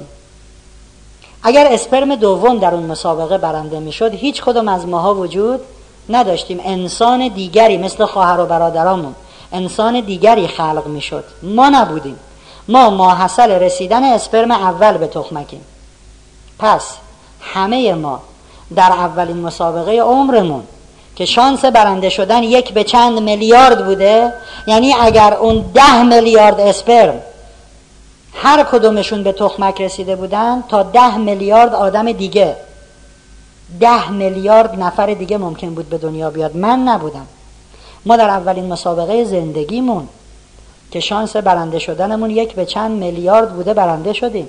اگر 1.47 1.67
اسپرم 1.71 2.15
دوم 2.15 2.57
در 2.57 2.73
اون 2.73 2.83
مسابقه 2.83 3.37
برنده 3.37 3.79
می‌شد 3.79 4.13
هیچ 4.13 4.43
کدوم 4.43 4.67
از 4.67 4.87
ماها 4.87 5.15
وجود 5.15 5.59
نداشتیم. 6.09 6.61
انسان 6.63 7.27
دیگری 7.27 7.77
مثل 7.77 8.05
خواهر 8.05 8.39
و 8.39 8.45
برادرامون 8.45 9.15
انسان 9.53 9.99
دیگری 9.99 10.47
خلق 10.47 10.87
می‌شد. 10.87 11.23
ما 11.43 11.69
نبودیم. 11.69 12.19
ما 12.67 12.89
ماحصل 12.89 13.51
رسیدن 13.51 14.03
اسپرم 14.03 14.51
اول 14.51 14.97
به 14.97 15.07
تخمکیم. 15.07 15.61
پس 16.59 16.95
همه 17.41 17.93
ما 17.93 18.19
در 18.75 18.91
اولین 18.91 19.37
مسابقه 19.37 19.99
عمرمون 19.99 20.63
که 21.15 21.25
شانس 21.25 21.65
برنده 21.65 22.09
شدن 22.09 22.43
یک 22.43 22.73
به 22.73 22.83
چند 22.83 23.19
میلیارد 23.19 23.85
بوده 23.85 24.33
یعنی 24.67 24.93
اگر 25.01 25.33
اون 25.33 25.65
ده 25.73 26.03
میلیارد 26.03 26.59
اسپرم 26.59 27.21
هر 28.35 28.63
کدومشون 28.63 29.23
به 29.23 29.31
تخمک 29.31 29.81
رسیده 29.81 30.15
بودن 30.15 30.63
تا 30.69 30.83
ده 30.83 31.17
میلیارد 31.17 31.73
آدم 31.73 32.11
دیگه. 32.11 32.55
ده 33.79 34.11
میلیارد 34.11 34.83
نفر 34.83 35.13
دیگه 35.13 35.37
ممکن 35.37 35.69
بود 35.73 35.89
به 35.89 35.97
دنیا 35.97 36.29
بیاد. 36.29 36.57
من 36.57 36.79
نبودم. 36.79 37.27
ما 38.05 38.17
در 38.17 38.29
اولین 38.29 38.65
مسابقه 38.65 39.23
زندگیمون 39.23 40.07
که 40.91 40.99
شانس 40.99 41.35
برنده 41.35 41.79
شدنمون 41.79 42.29
یک 42.29 42.55
به 42.55 42.65
چند 42.65 42.91
میلیارد 42.91 43.53
بوده 43.53 43.73
برنده 43.73 44.13
شدیم. 44.13 44.47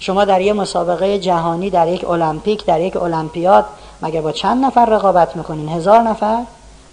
شما 0.00 0.24
در 0.24 0.40
یه 0.40 0.52
مسابقه 0.52 1.18
جهانی 1.18 1.70
در 1.70 1.88
یک 1.88 2.10
المپیک 2.10 2.66
در 2.66 2.80
یک 2.80 2.96
المپیاد 2.96 3.64
مگر 4.02 4.20
با 4.20 4.32
چند 4.32 4.64
نفر 4.64 4.84
رقابت 4.84 5.36
می‌کنین؟ 5.36 5.68
هزار 5.68 6.00
نفر؟ 6.00 6.42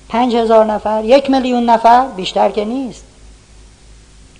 پنج 0.10 0.36
هزار 0.36 0.66
نفر؟ 0.66 1.04
یک 1.06 1.30
میلیون 1.30 1.70
نفر؟ 1.70 2.08
بیشتر 2.16 2.50
که 2.50 2.66
نیست. 2.66 3.04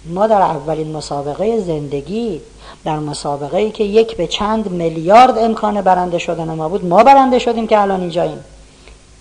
ما 0.06 0.28
در 0.28 0.42
اولین 0.42 0.92
مسابقه 0.92 1.60
زندگی 1.60 2.42
در 2.86 3.00
مسابقه 3.00 3.58
ای 3.58 3.72
که 3.72 3.84
یک 3.84 4.18
به 4.18 4.28
چند 4.28 4.72
میلیارد 4.72 5.38
امکان 5.38 5.82
برنده 5.82 6.18
شدن 6.18 6.54
ما 6.54 6.70
بود 6.70 6.86
ما 6.86 7.04
برنده 7.04 7.40
شدیم 7.40 7.68
که 7.68 7.82
الان 7.82 8.00
اینجاییم. 8.00 8.44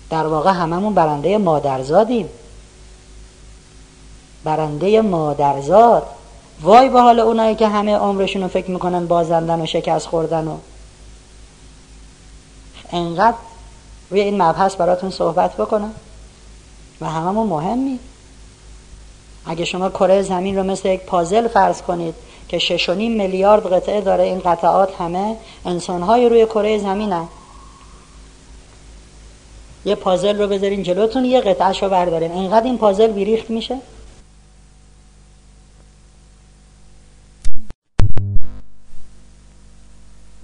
در 0.09 0.27
واقع 0.27 0.51
هممون 0.51 0.93
برنده 0.93 1.37
مادرزادیم. 1.37 2.29
برنده 4.43 5.01
مادرزاد. 5.01 6.03
وای 6.61 6.89
به 6.89 7.01
حال 7.01 7.19
اونایی 7.19 7.55
که 7.55 7.67
همه 7.67 7.95
عمرشون 7.95 8.41
رو 8.41 8.47
فکر 8.47 8.71
می‌کنن 8.71 9.07
بازندن 9.07 9.61
و 9.61 9.65
شکست 9.65 10.07
خوردن 10.07 10.47
و 10.47 10.57
انقدر 12.91 13.37
روی 14.09 14.21
این 14.21 14.41
مبحث 14.41 14.75
براتون 14.75 15.09
صحبت 15.09 15.57
بکنم. 15.57 15.93
و 17.01 17.05
هممون 17.05 17.47
مهمی 17.47 17.99
اگه 19.45 19.65
شما 19.65 19.89
کره 19.89 20.21
زمین 20.21 20.57
رو 20.57 20.63
مثل 20.63 20.89
یک 20.89 21.01
پازل 21.01 21.47
فرض 21.47 21.81
کنید 21.81 22.15
که 22.47 22.59
6.5 22.59 22.89
میلیارد 22.89 23.73
قطعه 23.73 24.01
داره 24.01 24.23
این 24.23 24.39
قطعات 24.39 25.01
همه 25.01 25.35
انسانهای 25.65 26.29
روی 26.29 26.45
کره 26.45 26.77
زمینن. 26.77 27.27
یه 29.85 29.95
پازل 29.95 30.41
رو 30.41 30.47
بذارین 30.47 30.83
جلوتون 30.83 31.25
یه 31.25 31.41
قطعهش 31.41 31.83
رو 31.83 31.89
بردارین. 31.89 32.31
اینقدر 32.31 32.65
این 32.65 32.77
پازل 32.77 33.07
بیریخت 33.07 33.49
میشه؟ 33.49 33.77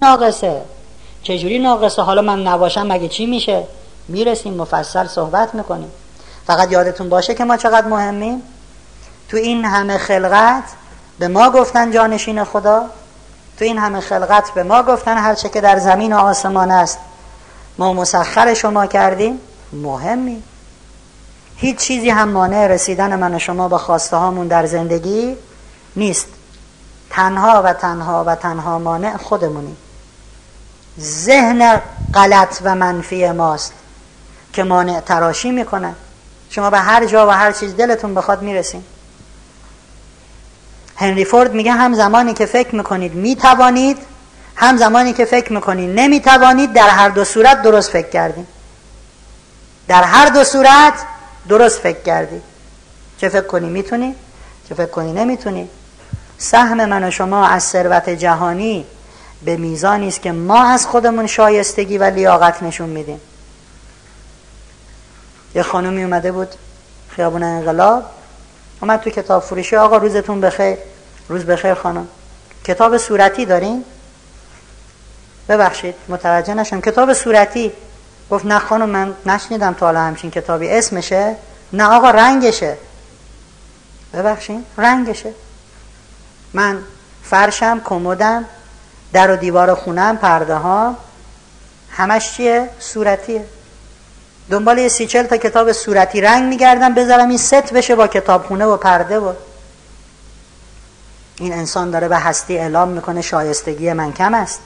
ناقصه. 0.02 0.62
چجوری 1.22 1.58
ناقصه؟ 1.58 2.02
حالا 2.02 2.22
من 2.22 2.42
نباشم 2.42 2.86
مگه 2.86 3.08
چی 3.08 3.26
میشه؟ 3.26 3.64
می‌رسیم 4.08 4.54
مفصل 4.54 5.06
صحبت 5.06 5.54
می‌کنیم. 5.54 5.90
فقط 6.46 6.72
یادتون 6.72 7.08
باشه 7.08 7.34
که 7.34 7.44
ما 7.44 7.56
چقدر 7.56 7.86
مهمیم؟ 7.86 8.42
تو 9.28 9.36
این 9.36 9.64
همه 9.64 9.98
خلقت 9.98 10.64
به 11.18 11.28
ما 11.28 11.50
گفتن 11.50 11.90
جانشین 11.90 12.44
خدا؟ 12.44 12.86
تو 13.58 13.64
این 13.64 13.78
همه 13.78 14.00
خلقت 14.00 14.50
به 14.50 14.62
ما 14.62 14.82
گفتن 14.82 15.16
هرچه 15.18 15.48
که 15.48 15.60
در 15.60 15.78
زمین 15.78 16.12
و 16.12 16.18
آسمان 16.18 16.70
است. 16.70 16.98
ما 17.78 17.92
مسخر 17.92 18.54
شما 18.54 18.86
کردیم؟ 18.86 19.40
مهمی. 19.72 20.42
هیچ 21.56 21.76
چیزی 21.76 22.10
هم 22.10 22.28
مانع 22.28 22.66
رسیدن 22.66 23.18
من 23.18 23.34
و 23.34 23.38
شما 23.38 23.68
به 23.68 23.78
خواسته 23.78 24.16
هامون 24.16 24.46
در 24.46 24.66
زندگی 24.66 25.36
نیست. 25.96 26.26
تنها 27.10 27.62
و 27.64 27.72
تنها 27.72 28.24
و 28.24 28.34
تنها 28.34 28.78
مانع 28.78 29.16
خودمونی 29.16 29.76
ذهن 31.00 31.80
غلط 32.14 32.58
و 32.62 32.74
منفی 32.74 33.30
ماست 33.30 33.72
که 34.52 34.64
مانع 34.64 35.00
تراشی 35.00 35.50
می‌کنه. 35.50 35.94
شما 36.50 36.70
به 36.70 36.78
هر 36.78 37.06
جا 37.06 37.26
و 37.26 37.30
هر 37.30 37.52
چیز 37.52 37.76
دلتون 37.76 38.14
بخواد 38.14 38.42
می‌رسیم 38.42 38.84
هنری 40.98 41.24
فورد 41.24 41.54
میگه 41.54 41.72
هم 41.72 41.94
زمانی 41.94 42.34
که 42.34 42.46
فکر 42.46 42.74
می‌کنید 42.74 43.14
می‌توانید 43.14 43.98
هم 44.56 44.76
زمانی 44.76 45.12
که 45.12 45.24
فکر 45.24 45.52
می‌کنید 45.52 46.00
نمی‌توانید 46.00 46.72
در 46.72 46.88
هر 46.88 47.08
دو 47.08 47.24
صورت 47.24 47.62
درست 47.62 47.90
فکر 47.90 48.08
کردید. 48.08 48.46
در 49.88 50.02
هر 50.02 50.28
دو 50.28 50.44
صورت 50.44 50.92
درست 51.48 51.80
فکر 51.80 52.02
کردید. 52.02 52.42
چه 53.18 53.28
فکر 53.28 53.46
کنی؟ 53.46 53.68
می‌تونی. 53.68 54.14
چه 54.68 54.74
فکر 54.74 54.86
کنی؟ 54.86 55.12
نمی‌تونی. 55.12 55.68
سهم 56.38 56.84
من 56.84 57.04
و 57.04 57.10
شما 57.10 57.46
از 57.46 57.62
ثروت 57.62 58.08
جهانی 58.08 58.86
به 59.44 59.56
میزانی 59.56 60.08
است 60.08 60.22
که 60.22 60.32
ما 60.32 60.64
از 60.64 60.86
خودمون 60.86 61.26
شایستگی 61.26 61.98
و 61.98 62.04
لیاقت 62.04 62.62
نشون 62.62 62.88
میدیم. 62.88 63.20
یه 65.54 65.62
خانومی 65.62 66.04
اومده 66.04 66.32
بود 66.32 66.48
خیابون 67.08 67.42
انقلاب. 67.42 68.04
اومد 68.80 69.00
تو 69.00 69.10
کتاب 69.10 69.42
فروشی 69.42 69.76
آقا 69.76 69.96
روزتون 69.96 70.40
بخیر. 70.40 70.78
روز 71.28 71.44
بخیر 71.44 71.74
خانم. 71.74 72.08
کتاب 72.64 72.96
صورتی 72.98 73.44
دارین؟ 73.44 73.84
ببخشید 75.48 75.94
متوجه 76.08 76.54
نشم 76.54 76.80
کتاب 76.80 77.12
صورتی؟ 77.12 77.72
گفت 78.30 78.44
نه 78.44 78.58
خانم 78.58 78.88
من 78.88 79.14
نشنیدم 79.26 79.72
تا 79.74 79.86
حالا 79.86 80.00
همچین 80.00 80.30
کتابی. 80.30 80.68
اسمشه؟ 80.68 81.36
نه 81.72 81.84
آقا 81.84 82.10
رنگشه. 82.10 82.76
ببخشید 84.14 84.64
رنگشه. 84.78 85.32
من 86.54 86.78
فرشم 87.22 87.80
کمدم 87.84 88.44
در 89.12 89.30
و 89.30 89.36
دیوار 89.36 89.74
خونم 89.74 90.16
پرده 90.16 90.54
ها 90.54 90.96
همش 91.90 92.32
چیه؟ 92.32 92.68
صورتیه. 92.80 93.44
دنبال 94.50 94.78
یه 94.78 94.88
سی 94.88 95.06
چل 95.06 95.26
تا 95.26 95.36
کتاب 95.36 95.72
صورتی 95.72 96.20
رنگ 96.20 96.44
میگردم 96.44 96.94
بذارم 96.94 97.28
این 97.28 97.38
ست 97.38 97.72
بشه 97.72 97.94
با 97.94 98.06
کتاب 98.06 98.46
خونه 98.46 98.64
و 98.64 98.76
پرده 98.76 99.18
و 99.18 99.32
این 101.38 101.52
انسان 101.52 101.90
داره 101.90 102.08
به 102.08 102.16
هستی 102.16 102.58
اعلام 102.58 102.88
می‌کنه 102.88 103.22
شایستگی 103.22 103.92
من 103.92 104.12
کم 104.12 104.34
است. 104.34 104.60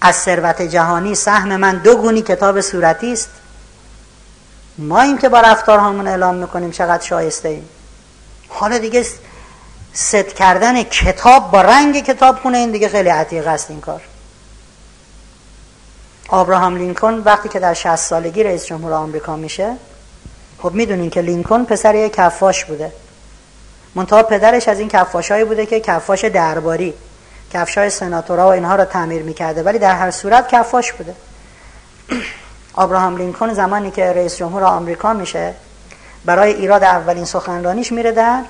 از 0.00 0.16
ثروت 0.16 0.62
جهانی 0.62 1.14
سهم 1.14 1.56
من 1.56 1.76
دو 1.76 1.96
گونی 1.96 2.22
کتاب 2.22 2.60
صورتی 2.60 3.12
است. 3.12 3.30
ما 4.78 5.00
این 5.00 5.18
که 5.18 5.28
با 5.28 5.40
رفتارهامون 5.40 6.08
اعلام 6.08 6.34
می‌کنیم 6.34 6.70
چقدر 6.70 7.02
شایسته 7.04 7.48
ایم. 7.48 7.68
حالا 8.48 8.78
دیگه 8.78 9.06
ست 9.92 10.34
کردن 10.34 10.82
کتاب 10.82 11.50
با 11.50 11.62
رنگ 11.62 12.04
کتاب 12.04 12.36
خونه 12.36 12.58
این 12.58 12.70
دیگه 12.70 12.88
خیلی 12.88 13.08
عتیق 13.08 13.46
است 13.46 13.70
این 13.70 13.80
کار. 13.80 14.02
آبراهام 16.30 16.76
لینکن 16.76 17.14
وقتی 17.14 17.48
که 17.48 17.58
در 17.58 17.74
60 17.74 17.96
سالگی 17.96 18.42
رئیس 18.42 18.66
جمهور 18.66 18.92
آمریکا 18.92 19.36
میشه 19.36 19.76
خب 20.58 20.72
می‌دونین 20.74 21.10
که 21.10 21.20
لینکن 21.20 21.64
پسر 21.64 21.94
یک 21.94 22.12
کفاش 22.12 22.64
بوده. 22.64 22.92
منتها 23.94 24.22
پدرش 24.22 24.68
از 24.68 24.78
این 24.78 24.88
کفاشایی 24.88 25.44
بوده 25.44 25.66
که 25.66 25.80
کفاش 25.80 26.24
درباری 26.24 26.94
کفشای 27.52 27.90
سناتورا 27.90 28.46
و 28.46 28.52
اینها 28.52 28.76
رو 28.76 28.84
تعمیر 28.84 29.22
می‌کرده. 29.22 29.62
ولی 29.62 29.78
در 29.78 29.94
هر 29.94 30.10
صورت 30.10 30.48
کفاش 30.48 30.92
بوده. 30.92 31.14
آبراهام 32.74 33.16
لینکن 33.16 33.54
زمانی 33.54 33.90
که 33.90 34.12
رئیس 34.12 34.36
جمهور 34.36 34.64
آمریکا 34.64 35.12
میشه 35.12 35.54
برای 36.24 36.52
ایراد 36.52 36.84
اولین 36.84 37.24
سخنرانیش 37.24 37.92
میره 37.92 38.12
در 38.12 38.42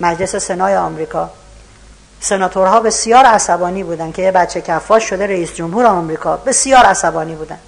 مجلس 0.00 0.36
سنای 0.36 0.76
آمریکا. 0.76 1.30
سناتورها 2.20 2.80
بسیار 2.80 3.24
عصبانی 3.24 3.82
بودن 3.82 4.12
که 4.12 4.22
یه 4.22 4.30
بچه 4.30 4.60
کفاش 4.60 5.04
شده 5.04 5.26
رئیس 5.26 5.54
جمهور 5.54 5.86
آمریکا. 5.86 6.36
بسیار 6.36 6.84
عصبانی 6.84 7.34
بودن 7.34 7.58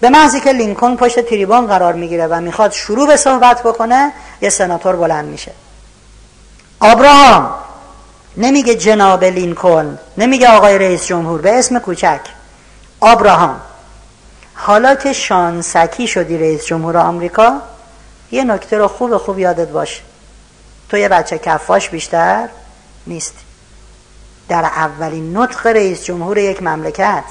به 0.00 0.10
محضی 0.10 0.40
که 0.40 0.52
لینکن 0.52 0.96
پشت 0.96 1.20
تریبون 1.20 1.66
قرار 1.66 1.92
می‌گیره 1.92 2.26
و 2.26 2.40
می‌خواد 2.40 2.72
شروع 2.72 3.06
به 3.06 3.16
صحبت 3.16 3.62
بکنه 3.62 4.12
یه 4.40 4.50
سناتور 4.50 4.96
بلند 4.96 5.24
میشه. 5.24 5.52
آبراهام! 6.80 7.54
نمیگه 8.36 8.74
جناب 8.74 9.24
لینکن 9.24 9.98
نمیگه 10.18 10.48
آقای 10.48 10.78
رئیس 10.78 11.06
جمهور 11.06 11.40
به 11.40 11.58
اسم 11.58 11.78
کوچک. 11.78 12.20
آبراهام! 13.00 13.60
حالا 14.54 14.94
که 14.94 15.12
شانسکی 15.12 16.06
شدی 16.06 16.38
رئیس 16.38 16.64
جمهور 16.64 16.96
آمریکا 16.96 17.60
یه 18.30 18.44
نکته 18.44 18.78
رو 18.78 18.88
خوب 18.88 19.16
خوب 19.16 19.38
یادت 19.38 19.68
باش. 19.68 20.02
تو 20.88 20.96
یه 20.96 21.08
بچه 21.08 21.38
کفاش 21.38 21.88
بیشتر 21.88 22.48
نیست. 23.06 23.34
در 24.48 24.64
اولین 24.64 25.36
نطق 25.36 25.66
رئیس 25.66 26.04
جمهور 26.04 26.38
یک 26.38 26.62
مملکت. 26.62 27.24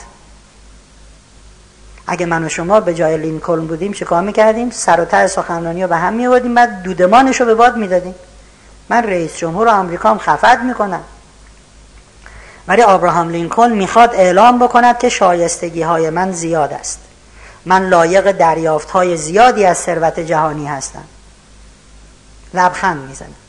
اگه 2.07 2.25
من 2.25 2.43
و 2.43 2.49
شما 2.49 2.79
به 2.79 2.93
جای 2.93 3.17
لینکلن 3.17 3.67
بودیم 3.67 3.93
چه 3.93 4.21
می‌کردیم؟ 4.21 4.69
سر 4.69 5.01
و 5.01 5.05
ته 5.05 5.27
سخنرانی 5.27 5.81
رو 5.81 5.87
به 5.87 5.97
هم 5.97 6.13
میوردیم 6.13 6.55
بعد 6.55 6.83
دودمانش 6.83 7.41
رو 7.41 7.45
به 7.45 7.55
باد 7.55 7.77
می‌دادیم. 7.77 8.15
من 8.89 9.03
رئیس 9.03 9.37
جمهور 9.37 9.69
آمریکا 9.69 10.09
هم 10.09 10.17
خفت 10.17 10.59
می‌کنم. 10.59 11.03
ولی 12.67 12.81
آبراهام 12.81 13.29
لینکلن 13.29 13.71
می‌خواد 13.71 14.15
اعلام 14.15 14.59
بکند 14.59 14.99
که 14.99 15.09
شایستگی 15.09 15.81
های 15.81 16.09
من 16.09 16.31
زیاد 16.31 16.73
است. 16.73 16.99
من 17.65 17.89
لایق 17.89 18.31
دریافت 18.31 18.91
های 18.91 19.17
زیادی 19.17 19.65
از 19.65 19.77
ثروت 19.77 20.19
جهانی 20.19 20.67
هستم. 20.67 21.03
لبخند 22.53 23.07
می‌زنه 23.07 23.40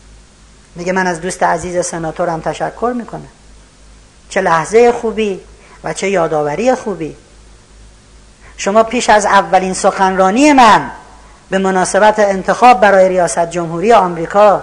میگه 0.74 0.92
من 0.92 1.06
از 1.06 1.20
دوست 1.20 1.42
عزیز 1.42 1.87
سناتورم 1.87 2.40
تشکر 2.40 2.92
می‌کنم. 2.96 3.28
چه 4.28 4.40
لحظه 4.40 4.92
خوبی 4.92 5.40
و 5.85 5.92
چه 5.92 6.11
یادآوری 6.11 6.74
خوبی. 6.74 7.16
شما 8.56 8.82
پیش 8.82 9.11
از 9.11 9.26
اولین 9.26 9.74
سخنرانی 9.74 10.52
من 10.52 10.90
به 11.50 11.58
مناسبت 11.58 12.18
انتخاب 12.18 12.80
برای 12.80 13.08
ریاست 13.08 13.50
جمهوری 13.50 13.92
آمریکا 13.92 14.62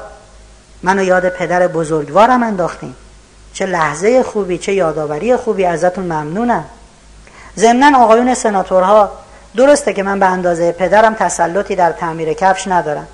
منو 0.84 1.04
یاد 1.04 1.30
پدر 1.30 1.68
بزرگوارم 1.68 2.44
انداختیم 2.44 2.96
چه 3.54 3.66
لحظه 3.66 4.24
خوبی 4.24 4.58
چه 4.58 4.74
یادآوری 4.74 5.36
خوبی 5.36 5.66
ازتون 5.66 6.04
ممنونم. 6.04 6.66
ضمنا 7.58 8.04
آقایون 8.04 8.34
سناتورها 8.34 9.12
درسته 9.56 9.94
که 9.94 10.04
من 10.04 10.20
به 10.20 10.26
اندازه 10.26 10.72
پدرم 10.72 11.14
تسلطی 11.14 11.76
در 11.76 11.92
تعمیر 11.92 12.34
کفش 12.34 12.68
ندارم. 12.68 13.08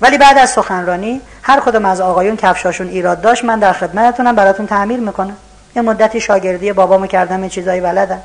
ولی 0.00 0.18
بعد 0.18 0.38
از 0.38 0.50
سخنرانی 0.50 1.20
هر 1.42 1.60
کدوم 1.60 1.84
از 1.84 2.00
آقایون 2.00 2.36
کفشاشون 2.36 2.88
ایراد 2.88 3.20
داشت 3.20 3.44
من 3.44 3.58
در 3.58 3.72
خدمتتونم 3.72 4.34
براتون 4.36 4.66
تعمیر 4.66 5.00
می‌کنم. 5.00 5.36
یه 5.76 5.82
مدتی 5.82 6.20
شاگردی 6.20 6.72
بابامو 6.72 7.06
کردم 7.06 7.48
چیزایی 7.48 7.80
بلدم. 7.80 8.22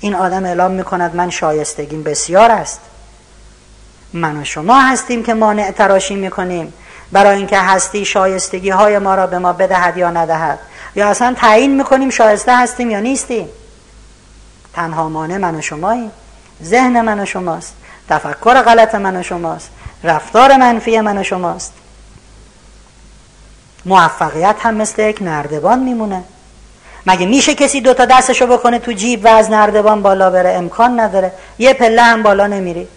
این 0.00 0.14
آدم 0.14 0.44
اعلام 0.44 0.70
می‌کند 0.70 1.16
من 1.16 1.30
شایستگیم 1.30 2.02
بسیار 2.02 2.50
است. 2.50 2.80
من 4.12 4.36
و 4.36 4.44
شما 4.44 4.80
هستیم 4.80 5.22
که 5.22 5.34
مانع 5.34 5.70
تراشی 5.70 6.16
می‌کنیم. 6.16 6.72
برای 7.12 7.36
اینکه 7.36 7.58
هستی 7.58 8.04
شایستگی 8.04 8.70
های 8.70 8.98
ما 8.98 9.14
را 9.14 9.26
به 9.26 9.38
ما 9.38 9.52
بدهد 9.52 9.96
یا 9.96 10.10
ندهد. 10.10 10.58
یا 10.94 11.08
اصلا 11.08 11.34
تعیین 11.34 11.76
می‌کنیم 11.76 12.10
شایسته 12.10 12.56
هستیم 12.56 12.90
یا 12.90 13.00
نیستیم. 13.00 13.48
تنها 14.74 15.08
مانع 15.08 15.36
من 15.36 15.54
و 15.54 15.60
شماییم. 15.60 16.10
ذهن 16.64 17.00
من 17.00 17.20
و 17.20 17.26
شماست. 17.26 17.74
تفکر 18.08 18.62
غلط 18.62 18.94
من 18.94 19.16
و 19.16 19.22
شماست. 19.22 19.70
رفتار 20.04 20.56
منفی 20.56 21.00
من 21.00 21.18
و 21.18 21.22
شماست. 21.22 21.72
موفقیت 23.84 24.56
هم 24.58 24.74
مثل 24.74 25.02
یک 25.02 25.18
نردبان 25.22 25.78
میمونه. 25.78 26.24
مگه 27.06 27.26
میشه 27.26 27.54
کسی 27.54 27.80
دوتا 27.80 28.04
دستشو 28.04 28.46
بکنه 28.46 28.78
تو 28.78 28.92
جیب 28.92 29.24
و 29.24 29.28
از 29.28 29.50
نردبان 29.50 30.02
بالا 30.02 30.30
بره؟ 30.30 30.50
امکان 30.50 31.00
نداره. 31.00 31.32
یه 31.58 31.74
پله 31.74 32.02
هم 32.02 32.22
بالا 32.22 32.46
نمیری. 32.46 32.88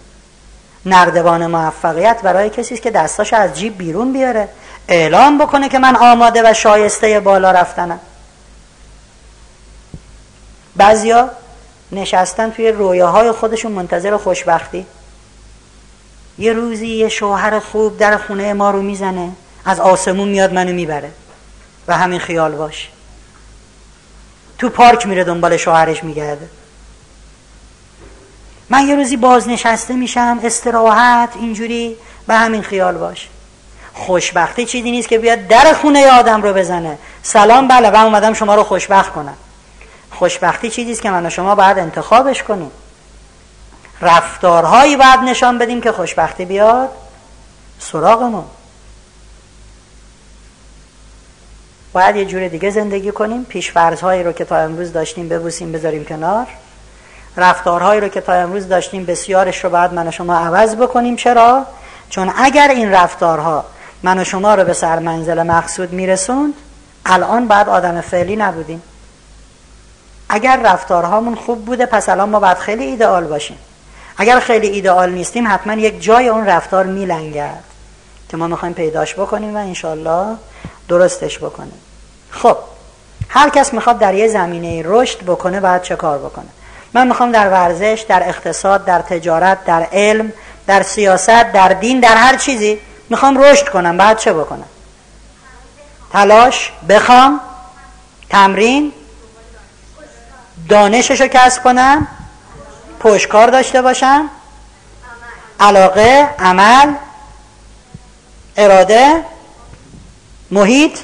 نردبان 0.86 1.48
موفقیت 1.48 2.22
برای 2.22 2.50
کسی 2.50 2.78
که 2.78 2.92
دستاشو 2.92 3.36
از 3.36 3.54
جیب 3.54 3.78
بیرون 3.78 4.14
بیاره. 4.14 4.50
اعلام 4.88 5.38
بکنه 5.38 5.70
که 5.70 5.80
من 5.80 5.96
آماده 5.96 6.50
و 6.50 6.54
شایسته 6.54 7.20
بالا 7.20 7.52
رفتنم. 7.52 8.00
بعضیا 10.76 11.30
نشستن 11.92 12.52
توی 12.52 12.72
رویاهای 12.72 13.32
خودشون 13.32 13.72
منتظر 13.72 14.18
خوشبختی. 14.18 14.86
یه 16.38 16.54
روزی 16.54 16.88
یه 16.88 17.10
شوهر 17.10 17.60
خوب 17.60 17.98
در 17.98 18.18
خونه 18.18 18.54
ما 18.54 18.72
رو 18.72 18.82
می‌زنه 18.82 19.32
از 19.66 19.80
آسمون 19.80 20.30
میاد 20.30 20.54
منو 20.54 20.74
می‌بره 20.74 21.12
و 21.88 21.98
همین 21.98 22.20
خیال 22.20 22.52
باش. 22.52 22.90
تو 24.58 24.70
پارک 24.70 25.08
میره 25.08 25.24
دنبال 25.24 25.58
شوهرش 25.58 26.04
میگرده. 26.04 26.50
من 28.70 28.88
یه 28.88 28.96
روزی 28.96 29.18
بازنشسته 29.18 29.94
میشم 29.94 30.40
استراحت 30.44 31.30
اینجوری 31.36 31.96
به 32.28 32.34
همین 32.34 32.62
خیال 32.62 32.98
باش. 32.98 33.30
خوشبختی 33.94 34.66
چیزی 34.66 34.92
نیست 34.92 35.08
که 35.08 35.18
بیاد 35.18 35.48
در 35.48 35.74
خونه 35.74 36.12
آدم 36.12 36.42
رو 36.42 36.54
بزنه. 36.54 36.98
سلام 37.24 37.68
بله 37.68 37.90
و 37.90 37.96
اومدم 37.96 38.34
شما 38.34 38.56
رو 38.56 38.64
خوشبخت 38.64 39.14
کنم. 39.14 39.38
خوشبختی 40.12 40.70
چیزی 40.70 40.96
که 40.96 41.10
من 41.10 41.26
و 41.26 41.30
شما 41.30 41.56
باید 41.56 41.80
انتخابش 41.80 42.44
کنیم. 42.44 42.72
رفتارهایی 44.02 44.98
باید 44.98 45.20
نشان 45.20 45.58
بدیم 45.58 45.82
که 45.82 45.92
خوشبختی 45.92 46.46
بیاد 46.46 46.90
سراغمون 47.80 48.46
باید 51.94 52.16
یه 52.16 52.26
جور 52.26 52.48
دیگه 52.48 52.70
زندگی 52.70 53.12
کنیم. 53.12 53.44
پیشفرزهایی 53.44 54.24
رو 54.24 54.32
که 54.32 54.46
تا 54.46 54.58
امروز 54.58 54.94
داشتیم 54.94 55.30
ببوسیم 55.30 55.72
بذاریم 55.72 56.06
کنار. 56.06 56.48
رفتارهایی 57.38 58.02
رو 58.02 58.08
که 58.08 58.22
تا 58.22 58.34
امروز 58.34 58.68
داشتیم 58.68 59.06
بسیارش 59.06 59.64
رو 59.64 59.70
باید 59.70 59.94
من 59.94 60.08
و 60.08 60.12
شما 60.12 60.36
عوض 60.36 60.76
بکنیم. 60.76 61.16
چرا؟ 61.16 61.66
چون 62.10 62.32
اگر 62.38 62.68
این 62.68 62.92
رفتارها 62.92 63.66
من 64.04 64.20
و 64.20 64.24
شما 64.24 64.56
رو 64.56 64.64
به 64.64 64.74
سر 64.74 65.00
منزل 65.00 65.44
مقصود 65.44 65.94
میرسوند 65.94 66.54
الان 67.06 67.48
بعد 67.48 67.70
آدم 67.70 68.02
فعلی 68.02 68.36
نبودیم. 68.36 68.82
اگر 70.30 70.60
رفتارهامون 70.64 71.36
خوب 71.36 71.66
بوده 71.66 71.86
پس 71.86 72.10
الان 72.10 72.30
ما 72.30 72.40
باید 72.40 72.58
خیلی 72.58 72.84
ایدئال 72.84 73.24
باشیم. 73.24 73.58
اگر 74.18 74.40
خیلی 74.40 74.68
ایدئال 74.68 75.12
نیستیم 75.12 75.48
حتما 75.48 75.74
یک 75.74 76.04
جای 76.04 76.28
اون 76.28 76.46
رفتار 76.46 76.86
میلنگد 76.86 77.64
که 78.30 78.38
ما 78.38 78.48
می‌خوایم 78.48 78.74
پیداش 78.74 79.14
بکنیم 79.14 79.56
و 79.56 79.58
انشالله 79.58 80.36
درستش 80.88 81.38
بکنیم. 81.38 81.80
خب 82.32 82.58
هر 83.30 83.50
کس 83.50 83.74
می‌خواد 83.74 84.00
در 84.00 84.14
یه 84.14 84.28
زمینه 84.28 84.82
رشد 84.86 85.24
بکنه 85.24 85.60
باید 85.60 85.82
چه 85.82 85.96
کار 85.96 86.18
بکنه؟ 86.18 86.46
من 86.94 87.08
می‌خوام 87.08 87.32
در 87.32 87.50
ورزش 87.50 88.06
در 88.08 88.30
اقتصاد 88.30 88.86
در 88.86 89.02
تجارت 89.02 89.66
در 89.66 89.88
علم 89.92 90.34
در 90.68 90.84
سیاست 90.84 91.52
در 91.52 91.70
دین 91.70 92.00
در 92.00 92.16
هر 92.16 92.38
چیزی 92.38 92.80
می‌خوام 93.10 93.38
رشد 93.38 93.70
کنم. 93.70 93.98
بعد 93.98 94.18
چه 94.18 94.34
بکنم؟ 94.34 94.68
تلاش 96.14 96.72
بخوام 96.90 97.40
تمرین 98.30 98.92
دانشش 100.70 101.22
رو 101.22 101.28
کسب 101.28 101.64
کنم 101.64 102.08
پشکار 103.06 103.48
داشته 103.48 103.82
باشم؟ 103.82 104.30
علاقه 105.60 106.30
عمل 106.40 106.94
اراده 108.58 109.26
محیط 110.52 111.00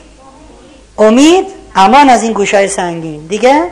امید 0.97 1.47
امان 1.75 2.09
از 2.09 2.23
این 2.23 2.33
گوشای 2.33 2.67
سنگین. 2.67 3.27
دیگه؟ 3.27 3.71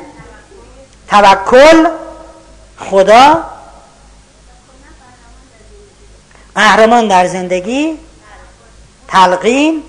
توکل 1.08 1.88
خدا 2.78 3.44
قهرمان 6.56 7.08
در 7.08 7.28
زندگی 7.28 8.00
تلقین 9.08 9.84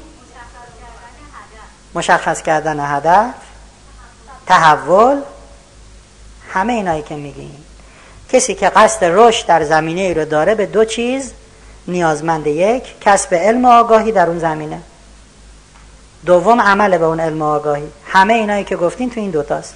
مشخص 1.95 2.43
کردن 2.43 2.97
هدف 2.97 3.35
تحول 4.47 5.21
همه 6.53 6.73
اینایی 6.73 7.03
که 7.03 7.15
میگیم. 7.15 7.60
کسی 8.33 8.55
که 8.55 8.69
قصد 8.69 9.05
رشد 9.05 9.47
در 9.47 9.65
زمینه 9.65 10.01
ای 10.01 10.15
رو 10.15 10.25
داره 10.25 10.55
به 10.55 10.67
دو 10.67 10.85
چیز 10.85 11.33
نیازمند 11.89 12.47
یک 12.47 13.01
کسب 13.01 13.35
علم 13.35 13.65
و 13.65 13.69
آگاهی 13.69 14.13
در 14.13 14.27
اون 14.27 14.39
زمینه. 14.39 14.81
دوم 16.27 16.61
عمل 16.61 16.99
به 16.99 17.05
اون 17.05 17.21
علم 17.21 17.43
و 17.43 17.45
آگاهی. 17.45 17.89
همه 18.07 18.35
اینایی 18.35 18.65
که 18.65 18.77
گفتین 18.77 19.11
تو 19.11 19.21
این 19.21 19.31
دوتاست. 19.31 19.75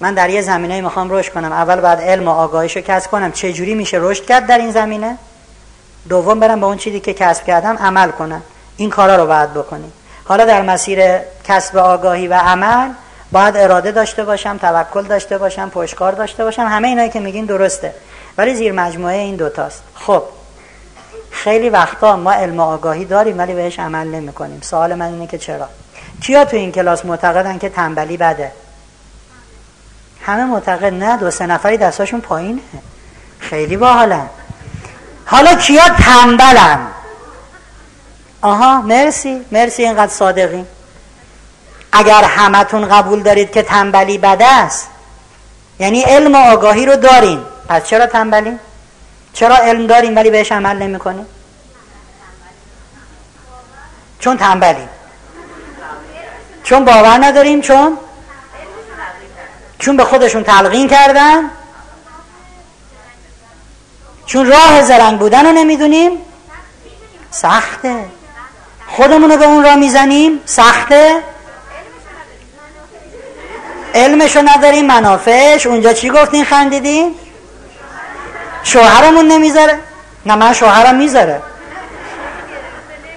من 0.00 0.14
در 0.14 0.30
یه 0.30 0.42
زمینه 0.42 0.80
می‌خوام 0.80 1.10
رشد 1.10 1.32
کنم. 1.32 1.52
اول 1.52 1.80
بعد 1.80 2.00
علم 2.00 2.28
و 2.28 2.30
آگاهیشو 2.30 2.80
کسب 2.80 3.10
کنم. 3.10 3.32
چه 3.32 3.52
جوری 3.52 3.74
میشه 3.74 3.98
رشد 4.00 4.24
کرد 4.24 4.46
در 4.46 4.58
این 4.58 4.70
زمینه؟ 4.70 5.18
دوم 6.08 6.40
برم 6.40 6.60
با 6.60 6.66
اون 6.66 6.76
چیزی 6.76 7.00
که 7.00 7.14
کسب 7.14 7.44
کردم 7.44 7.76
عمل 7.76 8.10
کنم. 8.10 8.42
این 8.76 8.90
کارا 8.90 9.16
رو 9.16 9.26
باید 9.26 9.54
بکنیم 9.54 9.92
حالا 10.24 10.44
در 10.44 10.62
مسیر 10.62 11.18
کسب 11.44 11.76
آگاهی 11.76 12.28
و 12.28 12.34
عمل 12.34 12.90
باید 13.32 13.56
اراده 13.56 13.92
داشته 13.92 14.24
باشم 14.24 14.58
توکل 14.58 15.02
داشته 15.02 15.38
باشم 15.38 15.70
پشکار 15.70 16.12
داشته 16.12 16.44
باشم 16.44 16.62
همه 16.62 16.88
اینایی 16.88 17.10
که 17.10 17.20
میگین 17.20 17.44
درسته. 17.44 17.94
ولی 18.38 18.54
زیر 18.54 18.72
مجموعه 18.72 19.16
این 19.16 19.36
دوتاست. 19.36 19.82
خب 19.94 20.22
خیلی 21.30 21.70
وقتا 21.70 22.16
ما 22.16 22.32
علم 22.32 22.60
آگاهی 22.60 23.04
داریم 23.04 23.38
ولی 23.38 23.54
بهش 23.54 23.78
عمل 23.78 24.06
نمی 24.06 24.32
کنیم 24.32 24.60
سوال 24.60 24.94
من 24.94 25.06
اینه 25.06 25.26
که 25.26 25.38
چرا؟ 25.38 25.68
کیا 26.20 26.44
تو 26.44 26.56
این 26.56 26.72
کلاس 26.72 27.04
معتقدن 27.04 27.58
که 27.58 27.68
تنبلی 27.68 28.16
بده؟ 28.16 28.52
همه 30.22 30.44
معتقد 30.44 30.94
نه 30.94 31.16
دو 31.16 31.30
سه 31.30 31.46
نفری 31.46 31.76
دستاشون 31.76 32.20
پایینه. 32.20 32.60
خیلی 33.38 33.76
باحالن. 33.76 34.26
حالا 35.26 35.54
کیا 35.54 35.88
تنبلن؟ 35.88 36.86
آها 38.42 38.80
مرسی. 38.80 39.44
مرسی 39.52 39.82
اینقدر 39.82 40.12
صادقین. 40.12 40.66
اگر 41.92 42.24
همتون 42.24 42.88
قبول 42.88 43.22
دارید 43.22 43.52
که 43.52 43.62
تنبلی 43.62 44.18
بده 44.18 44.46
است 44.46 44.88
یعنی 45.78 46.02
علم 46.02 46.34
و 46.34 46.52
آگاهی 46.52 46.86
رو 46.86 46.96
دارین. 46.96 47.44
پس 47.68 47.84
چرا 47.84 48.06
تنبلین 48.06 48.58
چرا 49.32 49.56
علم 49.56 49.86
داریم 49.86 50.16
ولی 50.16 50.30
بهش 50.30 50.52
عمل 50.52 50.76
نمی 50.76 50.98
کنیم 50.98 51.26
چون 54.18 54.36
تنبلیم 54.36 54.88
چون 56.64 56.84
باور 56.84 57.24
نداریم 57.24 57.60
چون؟ 57.60 57.98
چون 59.78 59.96
به 59.96 60.04
خودشون 60.04 60.42
تلقین 60.44 60.88
کردن. 60.88 61.50
چون 64.26 64.46
راه 64.46 64.82
زرنگ 64.82 65.18
بودن 65.18 65.46
رو 65.46 65.52
نمی‌دونیم. 65.52 66.10
سخته. 67.30 68.04
خودمون 68.86 69.30
رو 69.30 69.36
به 69.36 69.44
اون 69.44 69.64
راه 69.64 69.74
می‌زنیم 69.74 70.40
سخته. 70.46 71.22
علمشو 73.94 74.42
نداریم 74.44 74.86
منافعش. 74.86 75.66
اونجا 75.66 75.92
چی 75.92 76.10
گفتین؟ 76.10 76.44
خندیدین؟ 76.44 77.14
شوهرمون 78.62 79.26
نمی‌ذاره؟ 79.26 79.78
نه 80.26 80.34
من 80.34 80.52
شوهرم 80.52 80.94
می‌ذاره. 80.94 81.42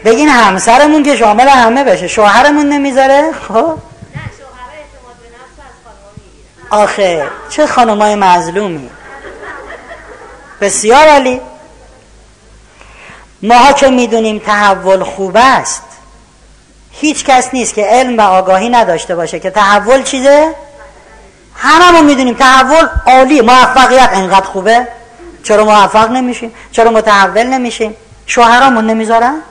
بگین 0.05 0.30
همسرمون 0.30 1.03
که 1.03 1.15
شامل 1.15 1.47
همه 1.47 1.84
بشه. 1.84 2.07
شوهرمون 2.07 2.69
نمی‌ذاره؟ 2.69 3.32
خب. 3.47 3.78
آخه 6.69 7.28
چه 7.49 7.67
خانمای 7.67 8.15
مظلومی. 8.15 8.89
بسیار 10.61 11.07
عالی. 11.07 11.41
ماها 13.41 13.73
که 13.73 13.88
می‌دونیم 13.88 14.39
تحول 14.39 15.03
خوب 15.03 15.38
است 15.39 15.84
هیچ 16.91 17.26
کس 17.26 17.49
نیست 17.53 17.73
که 17.73 17.84
علم 17.84 18.17
و 18.17 18.21
آگاهی 18.21 18.69
نداشته 18.69 19.15
باشه 19.15 19.39
که 19.39 19.49
تحول 19.49 20.03
چیزه؟ 20.03 20.55
ما 21.64 22.01
می‌دونیم 22.01 22.34
تحول 22.34 22.88
عالی 23.06 23.41
موفقیت 23.41 24.10
انقدر 24.14 24.45
خوبه؟ 24.45 24.88
چرا 25.43 25.64
موفق 25.66 26.12
نمیشیم؟ 26.12 26.53
چرا 26.72 26.91
متحول 26.91 27.43
نمیشیم؟ 27.43 27.95
شوهرامون 28.26 28.86
نمی‌ذارن؟ 28.86 29.41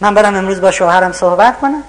من 0.00 0.14
برم 0.14 0.34
امروز 0.34 0.60
با 0.60 0.70
شوهرم 0.70 1.12
صحبت 1.12 1.60
کنم. 1.60 1.82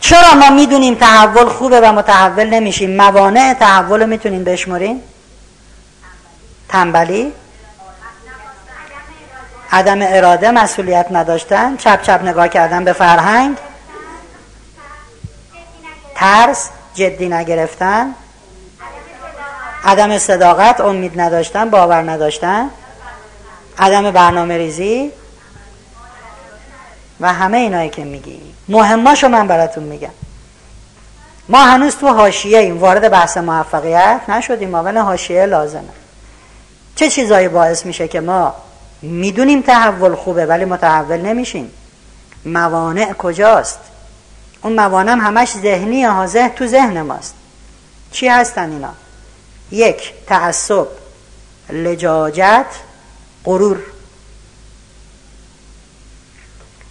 چرا 0.00 0.34
ما 0.34 0.50
می‌دونیم 0.50 0.94
تحول 0.94 1.48
خوبه 1.48 1.80
و 1.80 1.92
متحول 1.92 2.50
نمیشیم؟ 2.50 2.96
موانع 2.96 3.54
تحول 3.54 4.00
رو 4.00 4.06
می‌تونیم 4.06 4.44
بشمریم؟ 4.44 5.02
تنبلی؟ 6.68 7.32
عدم 9.72 9.98
اراده 10.02 10.50
مسئولیت 10.50 11.06
نداشتن؟ 11.10 11.76
چپ 11.76 12.02
چپ 12.02 12.20
نگاه 12.24 12.48
کردن 12.48 12.84
به 12.84 12.92
فرهنگ؟ 12.92 13.56
ترس؟ 16.14 16.68
جدی 16.94 17.28
نگرفتن؟ 17.28 18.14
عدم 19.84 20.18
صداقت 20.18 20.80
امید 20.80 21.20
نداشتن 21.20 21.70
باور 21.70 22.10
نداشتن؟ 22.10 22.70
عدم 23.78 24.10
برنامه 24.10 24.56
ریزی؟ 24.56 25.12
و 27.20 27.32
همه 27.32 27.58
اینایی 27.58 27.90
که 27.90 28.04
میگی. 28.04 28.40
مهماشو 28.68 29.28
من 29.28 29.46
براتون 29.46 29.84
میگم. 29.84 30.10
ما 31.48 31.64
هنوز 31.64 31.96
تو 31.96 32.08
حاشیه 32.08 32.58
ایم 32.58 32.78
وارد 32.78 33.10
بحث 33.10 33.36
موفقیت 33.36 34.20
نشدیم 34.28 34.74
ولی 34.74 34.98
حاشیه 34.98 35.46
لازمه. 35.46 35.88
چه 36.96 37.10
چیزایی 37.10 37.48
باعث 37.48 37.86
میشه 37.86 38.08
که 38.08 38.20
ما 38.20 38.54
می‌دونیم 39.02 39.62
تحول 39.62 40.14
خوبه 40.14 40.46
ولی 40.46 40.64
متحول 40.64 41.20
نمیشیم؟ 41.20 41.70
موانع 42.44 43.12
کجاست؟ 43.12 43.78
اون 44.62 44.72
موانع 44.72 45.12
هم 45.12 45.20
همش 45.20 45.52
ذهنی 45.52 46.04
ها 46.04 46.26
ذهن 46.26 46.48
تو 46.48 46.66
ذهن 46.66 47.02
ماست. 47.02 47.34
چی 48.12 48.28
هستن 48.28 48.70
اینا؟ 48.70 48.94
یک 49.70 50.12
تعصب 50.26 50.86
لجاجت 51.70 52.66
غرور. 53.44 53.78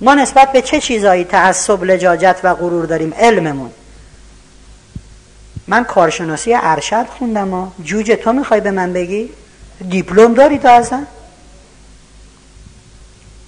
ما 0.02 0.14
نسبت 0.14 0.52
به 0.52 0.62
چه 0.62 0.80
چیزایی 0.80 1.24
تعصب 1.24 1.84
لجاجت 1.84 2.40
و 2.44 2.56
غرور 2.56 2.86
داریم؟ 2.86 3.14
علممون. 3.14 3.72
من 5.68 5.84
کارشناسی 5.84 6.54
ارشد 6.54 7.06
خوندم 7.18 7.52
ها. 7.52 7.72
جوجه 7.84 8.16
تو 8.16 8.34
می‌خوای 8.34 8.62
به 8.62 8.72
من 8.72 8.94
بگی؟ 8.94 9.30
دیپلم 9.90 10.34
داری 10.34 10.58
تو 10.58 10.68
اصلا؟ 10.68 11.06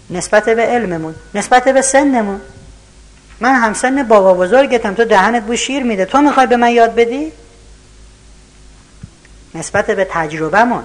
نسبت 0.10 0.50
به 0.50 0.62
علممون. 0.62 1.16
نسبت 1.34 1.68
به 1.68 1.82
سنمون. 1.82 2.42
من 3.42 3.56
همسن 3.56 4.04
بابا 4.04 4.34
بزرگتم 4.34 4.94
تو 4.94 5.06
دهنت 5.06 5.44
بو 5.44 5.56
شیر 5.56 5.84
میده. 5.84 6.06
تو 6.06 6.22
می‌خوای 6.22 6.48
به 6.48 6.58
من 6.58 6.72
یاد 6.72 6.96
بدی؟ 6.96 7.32
نسبت 9.56 9.92
به 9.92 10.08
تجربهمون. 10.12 10.84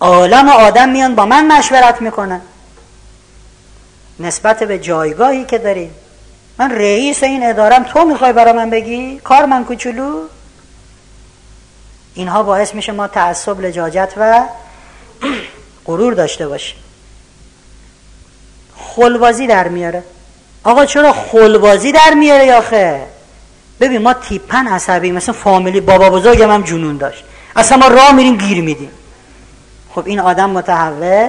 عالم 0.00 0.48
آدم 0.48 0.88
میان 0.88 1.14
با 1.14 1.26
من 1.26 1.46
مشورت 1.46 2.02
می‌کنن. 2.02 2.40
نسبت 4.20 4.62
به 4.62 4.78
جایگاهی 4.78 5.44
که 5.44 5.58
داری. 5.58 5.90
من 6.58 6.70
رئیس 6.70 7.22
این 7.22 7.46
ادارم 7.46 7.82
تو 7.82 8.04
می‌خوای 8.04 8.32
برا 8.32 8.52
من 8.52 8.70
بگی؟ 8.70 9.20
کار 9.24 9.46
من 9.46 9.64
کوچولو؟ 9.64 10.22
اینها 12.14 12.42
باعث 12.42 12.74
میشه 12.74 12.92
ما 12.92 13.08
تعصب 13.08 13.60
لجاجت 13.60 14.12
و 14.16 14.46
غرور 15.86 16.14
داشته 16.14 16.48
باشیم. 16.48 16.78
خلبازی 18.76 19.46
در 19.46 19.68
میاره. 19.68 20.02
آقا 20.68 20.86
چرا 20.86 21.12
خلبازی 21.12 21.92
در 21.92 22.14
میاره 22.14 22.46
یا 22.46 22.60
خیر 22.60 22.98
ببین 23.80 24.02
ما 24.02 24.14
تیپن 24.14 24.66
عصبی 24.66 25.12
مثل 25.12 25.32
فامیلی 25.32 25.80
بابا 25.80 26.10
بزرگم 26.10 26.50
هم 26.50 26.62
جنون 26.62 26.96
داشت. 26.96 27.24
اصلا 27.56 27.78
ما 27.78 27.88
راه 27.88 28.12
میریم 28.12 28.36
گیر 28.36 28.62
میدیم. 28.62 28.90
خب 29.94 30.02
این 30.06 30.20
آدم 30.20 30.50
متحول 30.50 31.28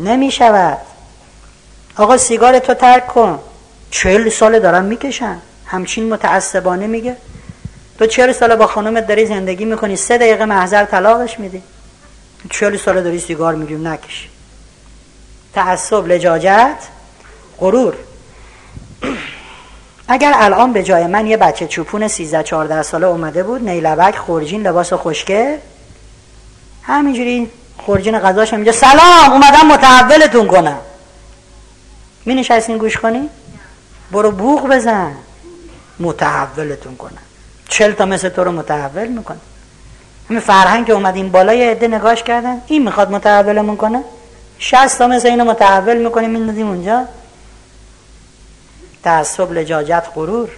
نمی‌شود. 0.00 0.78
آقا 1.96 2.16
سیگار 2.16 2.58
تو 2.58 2.74
ترک 2.74 3.06
کن. 3.06 3.38
چهل 3.90 4.28
ساله 4.28 4.58
دارم 4.58 4.84
می‌کشن. 4.84 5.38
همچین 5.66 6.12
متعصبانه 6.12 6.86
میگه. 6.86 7.16
تو 7.98 8.06
چهل 8.06 8.32
ساله 8.32 8.56
با 8.56 8.66
خانومت 8.66 9.06
داری 9.06 9.26
زندگی 9.26 9.64
می‌کنی 9.64 9.96
سه 9.96 10.18
دقیقه 10.18 10.44
محضر 10.44 10.84
طلاقش 10.84 11.40
میدی. 11.40 11.62
چهل 12.50 12.76
ساله 12.76 13.02
داری 13.02 13.18
سیگار 13.18 13.54
میگیم 13.54 13.88
نکش. 13.88 14.28
تعصب 15.54 16.06
لجاجت 16.06 16.78
غرور. 17.60 17.94
اگر 20.08 20.32
الان 20.36 20.72
به 20.72 20.82
جای 20.82 21.06
من 21.06 21.26
یه 21.26 21.36
بچه 21.36 21.66
چوپون 21.66 22.08
13 22.08 22.42
14 22.42 22.82
ساله 22.82 23.06
اومده 23.06 23.42
بود 23.42 23.68
نیلبک 23.68 24.16
خورجین 24.16 24.66
لباس 24.66 24.92
خوشگه 24.92 25.58
همینجوری 26.82 27.50
خورجین 27.78 28.18
غذاش 28.18 28.54
اینجا 28.54 28.72
سلام 28.72 29.32
اومدم 29.32 29.66
متحولتون 29.66 30.46
کنم. 30.46 30.78
می 32.24 32.34
نشستین 32.34 32.78
گوش 32.78 32.96
کنی؟ 32.96 33.28
برو 34.12 34.30
بوغ 34.30 34.68
بزن. 34.68 35.12
متحولتون 36.00 36.96
کنم. 36.96 37.22
چل 37.68 37.92
تا 37.92 38.04
مثل 38.04 38.28
تو 38.28 38.44
رو 38.44 38.52
متحول 38.52 39.08
می‌کنه 39.08 39.38
همین 40.30 40.40
فرهنگ 40.40 40.86
که 40.86 40.92
اومد 40.92 41.16
این 41.16 41.30
بالا 41.30 41.54
یه 41.54 41.70
عده 41.70 41.88
نگاش 41.88 42.22
کردن 42.22 42.62
این 42.66 42.82
می‌خواد 42.84 43.10
متحولمون 43.10 43.76
کنه؟ 43.76 44.04
شست 44.58 44.98
تا 44.98 45.06
مثل 45.06 45.28
اینو 45.28 45.44
متحول 45.44 45.96
می‌کنیم 45.96 46.30
میندازیم 46.30 46.68
اونجا؟ 46.68 47.04
تعصب 49.04 49.52
لجاجت 49.52 50.04
غرور. 50.14 50.48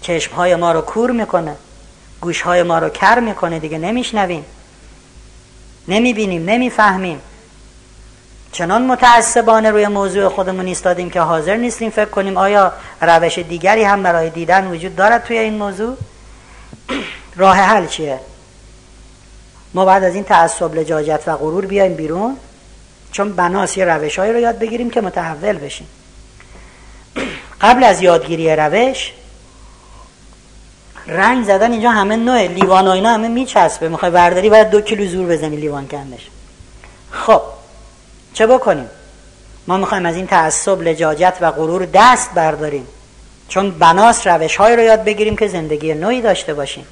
چشم 0.00 0.34
های 0.34 0.56
ما 0.56 0.72
رو 0.72 0.80
کور 0.80 1.10
می‌کنه. 1.10 1.56
گوش 2.20 2.42
های 2.42 2.62
ما 2.62 2.78
رو 2.78 2.88
کر 2.88 3.20
می‌کنه. 3.20 3.58
دیگه 3.58 3.78
نمیشنویم. 3.78 4.44
نمی‌بینیم. 5.88 6.50
نمی‌فهمیم. 6.50 7.20
چنان 8.52 8.86
متعصبانه 8.86 9.70
روی 9.70 9.88
موضوع 9.88 10.28
خودمون 10.28 10.66
ایستادیم 10.66 11.10
که 11.10 11.20
حاضر 11.20 11.56
نیستیم 11.56 11.90
فکر 11.90 12.10
کنیم 12.10 12.36
آیا 12.36 12.72
روش 13.00 13.38
دیگری 13.38 13.82
هم 13.82 14.02
برای 14.02 14.30
دیدن 14.30 14.66
وجود 14.66 14.96
دارد 14.96 15.24
توی 15.24 15.38
این 15.38 15.54
موضوع؟ 15.54 15.96
راه 17.36 17.56
حل 17.56 17.86
چیه؟ 17.86 18.20
ما 19.74 19.84
بعد 19.84 20.04
از 20.04 20.14
این 20.14 20.24
تعصب 20.24 20.74
لجاجت 20.74 21.22
و 21.26 21.36
غرور 21.36 21.66
بیایم 21.66 21.94
بیرون 21.94 22.36
چون 23.12 23.32
بناس 23.32 23.76
یه 23.76 23.84
روش 23.84 24.18
رو 24.18 24.38
یاد 24.38 24.58
بگیریم 24.58 24.90
که 24.90 25.00
متحول 25.00 25.58
بشیم. 25.58 25.86
قبل 27.64 27.84
از 27.84 28.02
یادگیری 28.02 28.56
روش 28.56 29.12
رنگ 31.06 31.44
زدن 31.44 31.72
اینجا 31.72 31.90
همه 31.90 32.16
نوع 32.16 32.46
لیوان 32.46 32.86
و 32.86 32.90
اینا 32.90 33.14
همه 33.14 33.28
میچسبه. 33.28 33.88
می‌خوای 33.88 34.10
برداری 34.10 34.50
باید 34.50 34.70
دو 34.70 34.80
کیلو 34.80 35.06
زور 35.06 35.26
بزنی 35.26 35.56
لیوان 35.56 35.88
کندش 35.88 36.28
خب 37.10 37.42
چه 38.34 38.46
بکنیم؟ 38.46 38.88
ما 39.66 39.76
می‌خوایم 39.76 40.06
از 40.06 40.16
این 40.16 40.26
تعصب 40.26 40.82
لجاجت 40.82 41.34
و 41.40 41.50
غرور 41.50 41.88
دست 41.94 42.30
برداریم. 42.34 42.86
چون 43.48 43.70
بناس 43.70 44.26
روش 44.26 44.56
های 44.56 44.76
رو 44.76 44.82
یاد 44.82 45.04
بگیریم 45.04 45.36
که 45.36 45.48
زندگی 45.48 45.94
نوعی 45.94 46.20
داشته 46.22 46.54
باشیم. 46.54 46.86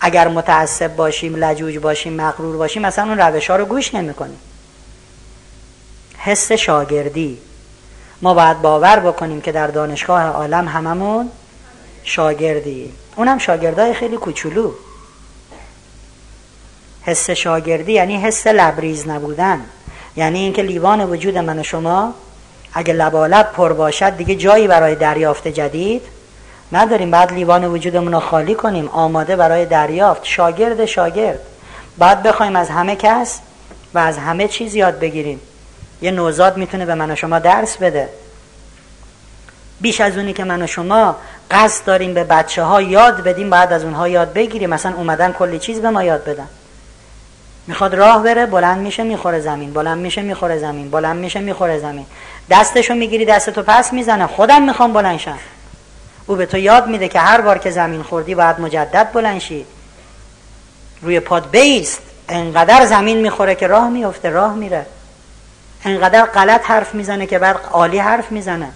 اگر 0.00 0.28
متعصب 0.28 0.96
باشیم 0.96 1.36
لجوج 1.36 1.78
باشیم 1.78 2.12
مغرور 2.12 2.56
باشیم 2.56 2.82
مثلا 2.82 3.04
اون 3.04 3.18
روش 3.18 3.50
ها 3.50 3.56
رو 3.56 3.64
گوش 3.64 3.94
نمی‌کنیم. 3.94 4.38
حس 6.18 6.52
شاگردی. 6.52 7.38
ما 8.22 8.34
باید 8.34 8.62
باور 8.62 9.00
بکنیم 9.00 9.40
که 9.40 9.52
در 9.52 9.66
دانشگاه 9.66 10.22
عالم 10.22 10.68
هممون 10.68 11.30
شاگردی. 12.04 12.92
اونم 13.16 13.38
شاگردای 13.38 13.94
خیلی 13.94 14.16
کوچولو. 14.16 14.72
حس 17.02 17.30
شاگردی 17.30 17.92
یعنی 17.92 18.16
حس 18.16 18.46
لبریز 18.46 19.08
نبودن. 19.08 19.60
یعنی 20.16 20.38
اینکه 20.38 20.62
لیوان 20.62 21.10
وجود 21.10 21.38
من 21.38 21.58
و 21.58 21.62
شما 21.62 22.14
اگه 22.74 22.94
لبالب 22.94 23.52
پر 23.52 23.72
باشد 23.72 24.16
دیگه 24.16 24.34
جایی 24.34 24.68
برای 24.68 24.94
دریافت 24.94 25.48
جدید 25.48 26.02
نداریم. 26.72 27.10
بعد 27.10 27.32
لیوان 27.32 27.64
وجودمون 27.64 28.12
رو 28.12 28.20
خالی 28.20 28.54
کنیم 28.54 28.88
آماده 28.88 29.36
برای 29.36 29.66
دریافت. 29.66 30.24
شاگرد 30.24 30.84
شاگرد. 30.84 31.40
بعد 31.98 32.22
بخوایم 32.22 32.56
از 32.56 32.70
همه 32.70 32.96
کس 32.96 33.40
و 33.94 33.98
از 33.98 34.18
همه 34.18 34.48
چیز 34.48 34.74
یاد 34.74 34.98
بگیریم. 34.98 35.40
یه 36.02 36.10
نوزاد 36.10 36.56
می‌تونه 36.56 36.86
به 36.86 36.94
من 36.94 37.10
و 37.10 37.16
شما 37.16 37.38
درس 37.38 37.76
بده. 37.76 38.08
بیش 39.80 40.00
از 40.00 40.16
اونی 40.16 40.32
که 40.32 40.44
من 40.44 40.62
و 40.62 40.66
شما 40.66 41.16
قصد 41.50 41.84
داریم 41.84 42.14
به 42.14 42.24
بچه 42.24 42.62
ها 42.62 42.82
یاد 42.82 43.22
بدیم 43.22 43.50
بعد 43.50 43.72
از 43.72 43.84
اونها 43.84 44.08
یاد 44.08 44.32
بگیریم. 44.32 44.70
مثلا 44.70 44.96
اومدن 44.96 45.32
کلی 45.32 45.58
چیز 45.58 45.80
به 45.80 45.90
ما 45.90 46.04
یاد 46.04 46.24
بدن. 46.24 46.48
می‌خواد 47.66 47.94
راه 47.94 48.22
بره 48.22 48.46
بلند 48.46 48.78
میشه 48.78 49.02
می‌خوره 49.02 49.40
زمین. 49.40 49.72
بلند 49.72 49.98
میشه 49.98 50.22
می‌خوره 50.22 50.58
زمین. 50.58 50.90
بلند 50.90 51.16
میشه 51.16 51.40
می‌خوره 51.40 51.78
زمین. 51.78 52.06
دستشو 52.50 52.94
می‌گیری 52.94 53.24
دستتو 53.24 53.62
پس 53.62 53.92
می‌زنه. 53.92 54.26
خودم 54.26 54.62
می‌خوام 54.62 54.92
بلند 54.92 55.18
شم. 55.18 55.38
او 56.26 56.36
به 56.36 56.46
تو 56.46 56.58
یاد 56.58 56.86
میده 56.86 57.08
که 57.08 57.20
هر 57.20 57.40
بار 57.40 57.58
که 57.58 57.70
زمین 57.70 58.02
خوردی 58.02 58.34
باید 58.34 58.60
مجدد 58.60 59.12
بلند 59.12 59.40
شی. 59.40 59.66
روی 61.02 61.20
پاد 61.20 61.50
بیست. 61.50 62.00
انقدر 62.28 62.86
زمین 62.86 63.20
می‌خوره 63.20 63.54
که 63.54 63.66
راه 63.66 63.88
میفته 63.88 64.30
راه 64.30 64.54
میره. 64.54 64.86
انقدر 65.84 66.24
غلط 66.24 66.64
حرف 66.64 66.94
می‌زنه 66.94 67.26
که 67.26 67.38
بعد 67.38 67.56
عالی 67.72 67.98
حرف 67.98 68.32
می‌زنه. 68.32 68.68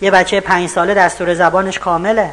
یه 0.00 0.10
بچه 0.10 0.40
پنج 0.40 0.68
ساله 0.68 0.94
دستور 0.94 1.34
زبانش 1.34 1.78
کامله. 1.78 2.32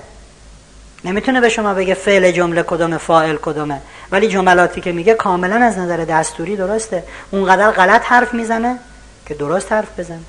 نمی‌تونه 1.05 1.41
به 1.41 1.49
شما 1.49 1.73
بگه 1.73 1.93
فعل 1.93 2.31
جمله 2.31 2.63
کدومه 2.63 2.97
فاعل 2.97 3.38
کدومه. 3.41 3.81
ولی 4.11 4.27
جملاتی 4.27 4.81
که 4.81 4.91
میگه 4.91 5.13
کاملا 5.13 5.65
از 5.65 5.77
نظر 5.77 5.97
دستوری 5.97 6.55
درسته. 6.55 7.03
اونقدر 7.31 7.71
غلط 7.71 8.05
حرف 8.05 8.34
می‌زنه 8.34 8.79
که 9.25 9.34
درست 9.34 9.71
حرف 9.71 9.99
بزنه. 9.99 10.19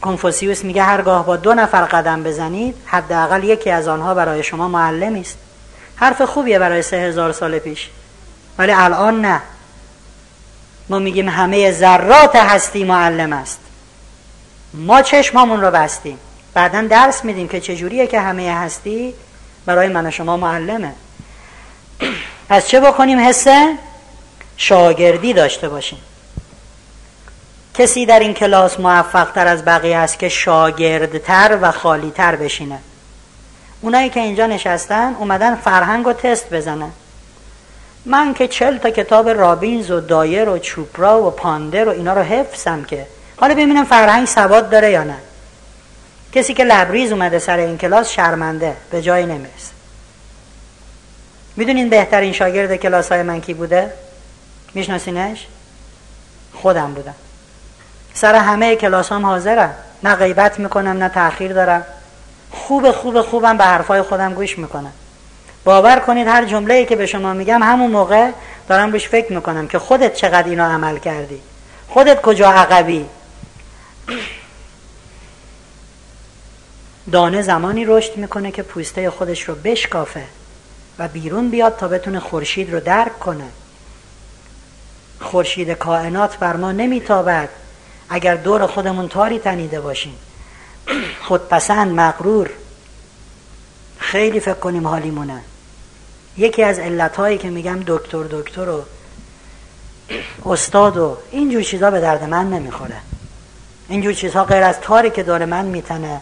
کنفوسیوس 0.00 0.64
میگه 0.64 0.82
هرگاه 0.82 1.26
با 1.26 1.36
دو 1.36 1.54
نفر 1.54 1.84
قدم 1.84 2.22
بزنید 2.22 2.76
حداقل 2.86 3.44
یکی 3.44 3.70
از 3.70 3.88
آنها 3.88 4.14
برای 4.14 4.42
شما 4.42 4.68
معلمی 4.68 5.20
است. 5.20 5.38
حرف 5.96 6.22
خوبیه 6.22 6.58
برای 6.58 6.82
سه 6.82 6.96
هزار 6.96 7.32
سال 7.32 7.58
پیش. 7.58 7.90
ولی 8.58 8.72
الان 8.72 9.20
نه. 9.20 9.40
ما 10.88 10.98
میگیم 10.98 11.28
همه 11.28 11.72
ذرات 11.72 12.36
هستی 12.36 12.84
معلم 12.84 13.32
است. 13.32 13.60
ما 14.74 15.02
چشمامون 15.02 15.60
رو 15.60 15.70
بستیم. 15.70 16.18
بعدا 16.54 16.82
درس 16.82 17.24
میدیم 17.24 17.48
که 17.48 17.60
چجوریه 17.60 18.06
که 18.06 18.20
همه 18.20 18.54
هستی؟ 18.54 19.14
برای 19.66 19.88
من 19.88 20.06
و 20.06 20.10
شما 20.10 20.36
معلمه. 20.36 20.92
پس 22.48 22.66
چه 22.66 22.80
بکنیم 22.80 23.18
حسه 23.18 23.74
شاگردی 24.56 25.32
داشته 25.32 25.68
باشیم؟ 25.68 25.98
کسی 27.74 28.06
در 28.06 28.18
این 28.18 28.34
کلاس 28.34 28.80
موفق 28.80 29.30
تر 29.32 29.46
از 29.46 29.64
بقیه 29.64 29.96
است 29.96 30.18
که 30.18 30.28
شاگردتر 30.28 31.58
و 31.62 31.72
خالیتر 31.72 32.36
بشینه. 32.36 32.78
اونایی 33.80 34.10
که 34.10 34.20
اینجا 34.20 34.46
نشستن 34.46 35.14
اومدن 35.18 35.54
فرهنگ 35.54 36.06
و 36.06 36.12
تست 36.12 36.50
بزنن. 36.50 36.90
من 38.06 38.34
که 38.34 38.48
چل 38.48 38.78
تا 38.78 38.90
کتاب 38.90 39.28
رابینز 39.28 39.90
و 39.90 40.00
دایر 40.00 40.48
و 40.48 40.58
چوپرا 40.58 41.22
و 41.22 41.30
پاندر 41.30 41.88
و 41.88 41.92
اینا 41.92 42.12
رو 42.12 42.22
حفظم 42.22 42.84
که. 42.84 43.06
حالا 43.36 43.54
ببینم 43.54 43.84
فرهنگ 43.84 44.26
سواد 44.26 44.70
داره 44.70 44.90
یا 44.90 45.04
نه. 45.04 45.16
کسی 46.32 46.54
که 46.54 46.64
لبریز 46.64 47.12
اومده 47.12 47.38
سر 47.38 47.56
این 47.58 47.78
کلاس 47.78 48.10
شرمنده 48.10 48.76
به 48.90 49.02
جایی 49.02 49.26
نمی‌رسه. 49.26 49.74
می‌دونین 51.56 51.88
بهترین 51.88 52.32
شاگرد 52.32 52.76
کلاس 52.76 53.12
های 53.12 53.22
من 53.22 53.40
کی 53.40 53.54
بوده؟ 53.54 53.92
میشناسینش؟ 54.74 55.46
خودم 56.54 56.94
بودم. 56.94 57.14
سر 58.14 58.34
همه 58.34 58.76
کلاس 58.76 59.12
هم 59.12 59.26
حاضرم. 59.26 59.74
نه 60.02 60.14
غیبت 60.14 60.58
می‌کنم 60.58 60.98
نه 60.98 61.08
تاخیر 61.08 61.52
دارم. 61.52 61.84
خوب 62.50 62.90
خوب 62.90 63.22
خوبم 63.22 63.56
به 63.56 63.64
حرفای 63.64 64.02
خودم 64.02 64.34
گوش 64.34 64.58
می‌کنم. 64.58 64.92
باور 65.64 65.98
کنید 65.98 66.26
هر 66.28 66.44
جمله 66.44 66.84
که 66.84 66.96
به 66.96 67.06
شما 67.06 67.32
میگم 67.32 67.62
همون 67.62 67.90
موقع 67.90 68.30
دارم 68.68 68.90
بهش 68.90 69.08
فکر 69.08 69.32
می‌کنم 69.32 69.68
که 69.68 69.78
خودت 69.78 70.14
چقدر 70.14 70.48
اینو 70.48 70.64
عمل 70.64 70.98
کردی. 70.98 71.40
خودت 71.88 72.22
کجا 72.22 72.50
عقبی؟ 72.50 73.06
دانه 77.12 77.42
زمانی 77.42 77.84
رشد 77.84 78.16
می‌کنه 78.16 78.50
که 78.50 78.62
پوسته 78.62 79.10
خودش 79.10 79.42
رو 79.42 79.54
بشکافه 79.54 80.24
و 80.98 81.08
بیرون 81.08 81.50
بیاد 81.50 81.76
تا 81.76 81.88
بتونه 81.88 82.20
خورشید 82.20 82.72
رو 82.72 82.80
درک 82.80 83.18
کنه. 83.18 83.48
خورشید 85.20 85.70
کائنات 85.70 86.36
بر 86.38 86.56
ما 86.56 86.72
نمیتابد. 86.72 87.48
اگر 88.10 88.34
دور 88.34 88.66
خودمون 88.66 89.08
تاری 89.08 89.38
تنیده 89.38 89.80
باشیم. 89.80 90.18
خودپسند 91.22 91.92
مغرور. 91.92 92.50
خیلی 93.98 94.40
فکر 94.40 94.54
کنیم 94.54 94.86
حالیمونه. 94.86 95.40
یکی 96.36 96.62
از 96.62 96.78
علتهایی 96.78 97.38
که 97.38 97.50
میگم 97.50 97.80
دکتر 97.86 98.22
دکتر 98.30 98.68
و 98.68 98.84
استاد 100.46 100.96
و 100.96 101.16
اینجور 101.30 101.62
چیزها 101.62 101.90
به 101.90 102.00
درد 102.00 102.24
من 102.24 102.50
نمی‌خوره. 102.50 102.96
اینجور 103.88 104.12
چیزها 104.12 104.44
غیر 104.44 104.62
از 104.62 104.80
تاری 104.80 105.10
که 105.10 105.22
داره 105.22 105.46
من 105.46 105.64
میتنه. 105.64 106.20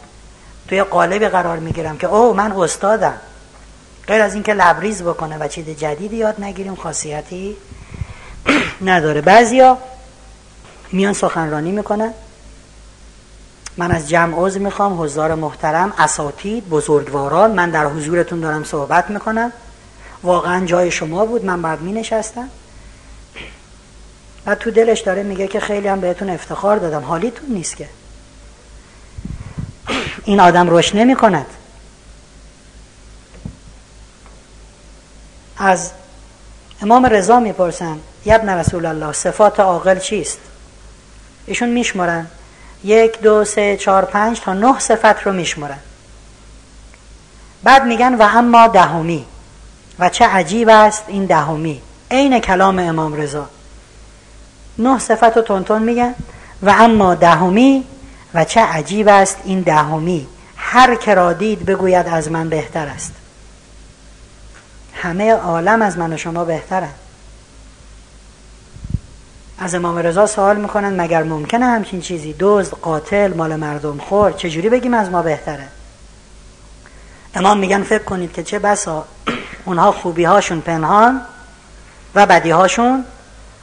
توی 0.68 0.82
قالبی 0.82 1.28
قرار 1.28 1.58
می‌گیرم 1.58 1.98
که 1.98 2.06
او 2.06 2.34
من 2.34 2.52
استادم. 2.52 3.14
غیر 4.06 4.22
از 4.22 4.34
اینکه 4.34 4.54
لبریز 4.54 5.02
بکنه 5.02 5.38
و 5.38 5.48
چیز 5.48 5.66
جدیدی 5.68 6.16
یاد 6.16 6.40
نگیریم 6.40 6.74
خاصیتی 6.74 7.56
نداره. 8.90 9.20
بعضیا 9.20 9.78
میان 10.92 11.12
سخنرانی 11.12 11.72
می‌کنن. 11.72 12.14
من 13.76 13.90
از 13.90 14.08
جمع 14.08 14.34
عضو 14.36 14.60
می‌خوام 14.60 15.02
حضار 15.02 15.34
محترم 15.34 15.92
اساتید 15.98 16.68
بزرگواران. 16.68 17.50
من 17.50 17.70
در 17.70 17.86
حضورتون 17.86 18.40
دارم 18.40 18.64
صحبت 18.64 19.10
می‌کنم. 19.10 19.52
واقعا 20.22 20.66
جای 20.66 20.90
شما 20.90 21.26
بود 21.26 21.44
من 21.44 21.62
بعد 21.62 21.80
می 21.80 21.92
نشستم 21.92 22.48
و 24.46 24.54
تو 24.54 24.70
دلش 24.70 25.00
داره 25.00 25.22
میگه 25.22 25.46
که 25.48 25.60
خیلی 25.60 25.88
هم 25.88 26.00
بهتون 26.00 26.30
افتخار 26.30 26.76
دادم. 26.76 27.04
حالیتون 27.04 27.48
نیست 27.48 27.76
که. 27.76 27.88
این 30.24 30.40
آدم 30.40 30.70
روش 30.70 30.94
نمی 30.94 31.14
کند 31.14 31.46
از 35.58 35.90
امام 36.82 37.06
رضا 37.06 37.40
می‌پرسن 37.40 37.98
یبن 38.24 38.48
رسول 38.48 38.86
الله 38.86 39.12
صفات 39.12 39.60
عاقل 39.60 39.98
چیست؟ 39.98 40.38
ایشون 41.46 41.68
میشمرن 41.68 42.26
یک 42.84 43.20
دو 43.20 43.44
سه 43.44 43.76
چهار 43.76 44.04
پنج 44.04 44.40
تا 44.40 44.52
نه 44.52 44.78
صفت 44.78 45.22
رو 45.22 45.32
میشمرن 45.32 45.78
بعد 47.62 47.84
میگن 47.84 48.14
و 48.14 48.22
اما 48.22 48.68
دهمی. 48.68 49.26
و 50.02 50.08
چه 50.08 50.26
عجیب 50.26 50.68
است 50.68 51.04
این 51.08 51.24
دهمی. 51.24 51.82
عین 52.10 52.38
کلام 52.38 52.78
امام 52.78 53.14
رضا. 53.14 53.48
نه 54.78 54.98
صفت 54.98 55.36
رو 55.36 55.42
تونتون 55.42 55.82
میگن 55.82 56.14
و 56.62 56.74
اما 56.78 57.14
دهمی 57.14 57.84
و 58.34 58.44
چه 58.44 58.60
عجیب 58.60 59.08
است 59.08 59.36
این 59.44 59.60
دهمی. 59.60 60.26
هر 60.56 60.94
که 60.94 61.14
را 61.14 61.32
دید 61.32 61.66
بگوید 61.66 62.08
از 62.08 62.30
من 62.30 62.48
بهتر 62.48 62.86
است. 62.86 63.12
همه 64.94 65.32
عالم 65.32 65.82
از 65.82 65.98
من 65.98 66.12
و 66.12 66.16
شما 66.16 66.44
بهترن. 66.44 66.92
از 69.58 69.74
امام 69.74 69.98
رضا 69.98 70.26
سوال 70.26 70.56
می‌کنن 70.56 71.00
مگر 71.00 71.22
ممکنه 71.22 71.66
همچین 71.66 72.00
چیزی؟ 72.00 72.34
دزد 72.38 72.72
قاتل 72.72 73.34
مال 73.34 73.56
مردم 73.56 73.98
خور 73.98 74.32
چجوری 74.32 74.68
بگیم 74.68 74.94
از 74.94 75.10
ما 75.10 75.22
بهتره؟ 75.22 75.68
امام 77.34 77.58
میگن 77.58 77.82
فکر 77.82 78.04
کنید 78.04 78.32
که 78.32 78.42
چه 78.42 78.58
بسا 78.58 79.04
اونها 79.64 79.92
خوبی 79.92 80.24
هاشون 80.24 80.60
پنهان 80.60 81.20
و 82.14 82.26
بدی 82.26 82.50
هاشون 82.50 83.04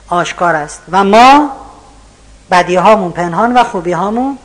آشکار 0.08 0.56
است. 0.56 0.82
و 0.92 1.04
ما 1.04 1.52
بدی 2.52 2.76
هامون 2.76 3.12
پنهان 3.12 3.58
و 3.58 3.64
خوبی 3.64 3.92
هامون 3.92 4.38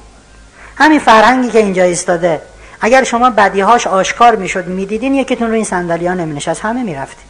همین 0.76 0.98
فرهنگی 0.98 1.50
که 1.50 1.58
اینجا 1.58 1.82
ایستاده. 1.82 2.42
اگر 2.80 3.04
شما 3.04 3.30
بدی 3.30 3.60
هاش 3.60 3.86
آشکار 3.86 4.36
می‌شد 4.36 4.66
می‌دیدین 4.66 5.14
یکیتون 5.14 5.48
رو 5.48 5.54
این 5.54 5.64
صندلی 5.64 6.06
ها 6.06 6.14
همه 6.62 6.82
می‌رفتیم. 6.82 7.26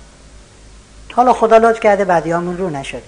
حالا 1.17 1.33
خدا 1.33 1.57
لطف 1.57 1.81
کرده 1.81 2.05
بدی 2.05 2.31
هامون 2.31 2.59
رو 2.59 2.71
نشده 2.71 3.03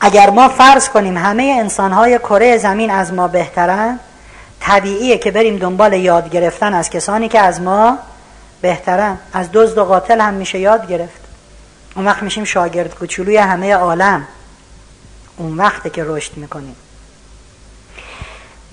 اگر 0.00 0.30
ما 0.30 0.48
فرض 0.48 0.88
کنیم 0.88 1.16
همه 1.16 1.56
انسان 1.60 1.92
های 1.92 2.18
کره 2.18 2.58
زمین 2.58 2.90
از 2.90 3.12
ما 3.12 3.28
بهترن 3.28 3.98
طبیعیه 4.60 5.18
که 5.18 5.30
بریم 5.30 5.56
دنبال 5.56 5.92
یاد 5.92 6.30
گرفتن 6.30 6.74
از 6.74 6.90
کسانی 6.90 7.28
که 7.28 7.40
از 7.40 7.60
ما 7.60 7.98
بهترن 8.64 9.18
از 9.32 9.48
دزد 9.52 9.78
و 9.78 9.84
قاتل 9.84 10.20
هم 10.20 10.34
میشه 10.34 10.58
یاد 10.58 10.88
گرفت. 10.88 11.20
اون 11.96 12.04
وقت 12.04 12.22
میشیم 12.22 12.44
شاگرد 12.44 12.94
کوچولوی 12.94 13.36
همه 13.36 13.74
عالم. 13.74 14.26
اون 15.36 15.56
وقته 15.56 15.90
که 15.90 16.04
رشد 16.06 16.36
می‌کنیم. 16.36 16.76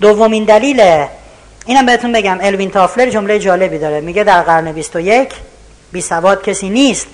دومین 0.00 0.44
دلیل 0.44 1.06
اینم 1.66 1.86
بهتون 1.86 2.12
بگم 2.12 2.38
الوین 2.40 2.70
تافلر 2.70 3.10
جمله 3.10 3.38
جالبی 3.38 3.78
داره. 3.78 4.00
میگه 4.00 4.24
در 4.24 4.42
قرن 4.42 4.72
21 4.72 5.32
بی 5.92 6.00
سواد 6.00 6.42
کسی 6.42 6.70
نیست 6.70 7.06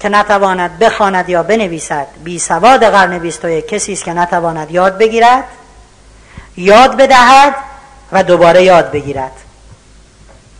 که 0.00 0.08
نتواند 0.08 0.78
بخواند 0.78 1.28
یا 1.28 1.42
بنویسد. 1.42 2.06
بی 2.24 2.38
سواد 2.38 2.84
قرن 2.84 3.18
21 3.18 3.68
کسی 3.68 3.92
است 3.92 4.04
که 4.04 4.12
نتواند 4.12 4.70
یاد 4.70 4.98
بگیرد 4.98 5.44
یاد 6.56 6.96
بدهد 6.96 7.54
و 8.12 8.22
دوباره 8.22 8.62
یاد 8.62 8.90
بگیرد. 8.90 9.45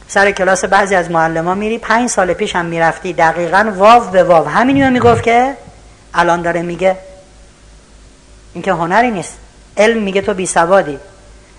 سر 0.09 0.31
کلاس 0.31 0.65
بعضی 0.65 0.95
از 0.95 1.11
معلم 1.11 1.45
ها 1.45 1.55
میری 1.55 1.79
پنج 1.79 2.11
سال 2.11 2.33
پیش 2.33 2.57
هم 2.57 2.67
می‌رفتی. 2.67 3.13
دقیقا 3.13 3.73
واو 3.77 4.11
به 4.11 4.25
واو. 4.25 4.49
همینی 4.49 4.91
می‌گفت 4.91 5.23
که 5.23 5.57
الان 6.15 6.43
داره 6.43 6.63
میگه. 6.63 6.97
این 8.55 8.63
که 8.63 8.73
هنری 8.73 9.11
نیست. 9.11 9.39
علم 9.77 10.03
میگه 10.03 10.21
تو 10.21 10.35
بی 10.35 10.47
سوادی. 10.47 10.99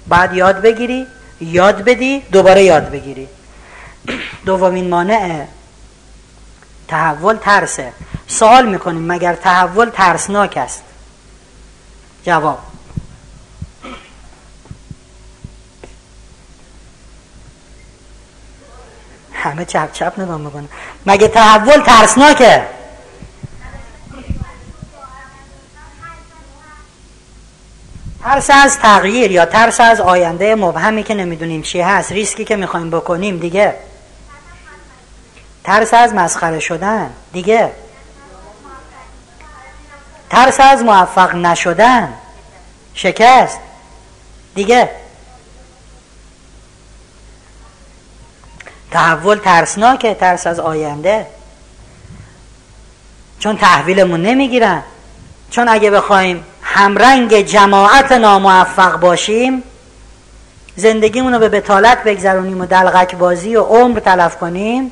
بعد 0.08 0.34
یاد 0.34 0.62
بگیری 0.62 1.08
یاد 1.41 1.84
بدی 1.84 2.20
دوباره 2.20 2.64
یاد 2.64 2.89
بگیری. 2.89 3.28
دومین 4.45 4.89
مانع 4.89 5.45
تحول 6.88 7.36
ترسه. 7.36 7.91
سوال 8.28 8.70
می‌کنیم 8.70 9.12
مگر 9.12 9.34
تحول 9.34 9.89
ترسناک 9.89 10.58
است؟ 10.58 10.84
جواب. 12.24 12.60
همه 19.38 19.66
چپ 19.66 19.92
چپ 19.94 20.14
نگاه 20.20 20.38
می‌کنه. 20.38 20.68
مگه 21.06 21.28
تحول 21.28 21.82
ترسناکه؟ 21.82 22.64
ترس 28.24 28.50
از 28.54 28.80
تغییر 28.80 29.32
یا 29.32 29.46
ترس 29.46 29.80
از 29.80 30.02
آینده 30.02 30.56
مبهمی 30.56 31.04
که 31.04 31.14
نمی‌دونیم 31.14 31.62
چی 31.62 31.82
هست 31.82 32.12
ریسکی 32.12 32.46
که 32.46 32.56
می‌خوایم 32.56 32.90
بکنیم 32.90 33.38
دیگه. 33.40 33.76
ترس 35.64 35.94
از 35.94 36.14
مسخره 36.14 36.60
شدن 36.60 37.10
دیگه. 37.34 37.72
ترس 40.30 40.60
از 40.60 40.84
موفق 40.84 41.36
نشدن 41.36 42.14
شکست 42.94 43.60
دیگه. 44.56 44.90
تحول 48.92 49.38
ترسناکه 49.38 50.14
ترس 50.14 50.48
از 50.48 50.60
آینده. 50.60 51.28
چون 53.40 53.58
تحویلمون 53.58 54.22
نمی‌گیرن 54.22 54.84
چون 55.50 55.70
اگه 55.70 55.92
بخوایم 55.92 56.44
همرنگ 56.62 57.42
جماعت 57.42 58.12
ناموفق 58.12 59.00
باشیم 59.00 59.64
زندگیمون 60.76 61.34
رو 61.34 61.40
به 61.40 61.50
بتالت 61.50 62.04
بگذرونیم 62.04 62.62
و 62.62 62.66
دلغک 62.66 63.16
بازی 63.16 63.56
و 63.56 63.64
عمر 63.64 64.00
تلف 64.00 64.38
کنیم 64.38 64.92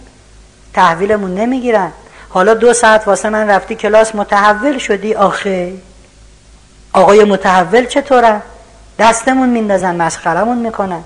تحویلمون 0.73 1.35
نمی‌گیرن. 1.35 1.91
حالا 2.29 2.53
دو 2.53 2.73
ساعت 2.73 3.07
واسه 3.07 3.29
من 3.29 3.49
رفتی 3.49 3.75
کلاس 3.75 4.15
متحول 4.15 4.77
شدی؟ 4.77 5.15
آخه. 5.15 5.73
آقای 6.93 7.23
متحول 7.23 7.85
چطوره؟ 7.85 8.41
دستمون 8.99 9.49
میندازن 9.49 9.95
مسخرمون 9.95 10.57
می‌کنن. 10.57 11.03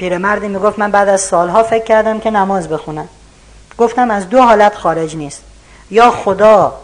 پیرمردی 0.00 0.48
می‌گفت 0.48 0.78
من 0.78 0.90
بعد 0.90 1.08
از 1.08 1.20
سالها 1.20 1.62
فکر 1.62 1.84
کردم 1.84 2.20
که 2.20 2.30
نماز 2.30 2.68
بخونم. 2.68 3.08
گفتم 3.78 4.10
از 4.10 4.28
دو 4.28 4.42
حالت 4.42 4.74
خارج 4.74 5.16
نیست. 5.16 5.42
یا 5.90 6.10
خدا 6.10 6.80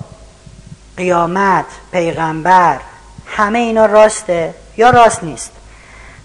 قیامت 0.97 1.65
پیغمبر 1.93 2.81
همه 3.27 3.59
اینا 3.59 3.87
راسته 3.87 4.55
یا 4.77 4.91
راست 4.91 5.25
نیست. 5.25 5.53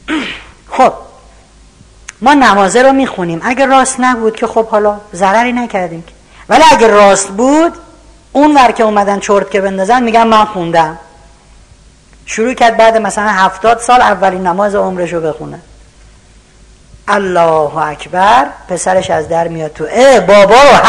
خب 0.78 0.94
ما 2.22 2.34
نمازه 2.34 2.82
رو 2.82 2.94
می‌خونیم. 2.94 3.42
اگر 3.44 3.66
راست 3.66 3.96
نبود 4.00 4.36
که 4.36 4.48
خب 4.48 4.68
حالا 4.68 5.00
ضرری 5.14 5.54
نکردیم 5.54 6.04
ولی 6.50 6.64
اگر 6.72 6.88
راست 6.88 7.28
بود 7.28 7.74
اون 8.32 8.56
ور 8.56 8.72
که 8.72 8.84
اومدن 8.84 9.20
چرت 9.20 9.52
که 9.52 9.62
بندازن 9.62 10.04
میگن 10.04 10.24
من 10.24 10.46
خوندم. 10.46 10.98
شروع 12.26 12.54
کرد 12.54 12.78
بعد 12.78 12.98
مثلا 12.98 13.28
هفتاد 13.28 13.80
سال 13.80 14.02
اولین 14.02 14.48
نماز 14.48 14.76
عمرش 14.76 15.14
رو 15.14 15.22
بخونه. 15.22 15.60
الله 17.14 17.78
اکبر 17.78 18.48
پسرش 18.68 19.10
از 19.10 19.30
در 19.30 19.48
میاد 19.48 19.74
تو 19.74 19.88
اه 19.92 20.20
بابا. 20.20 20.56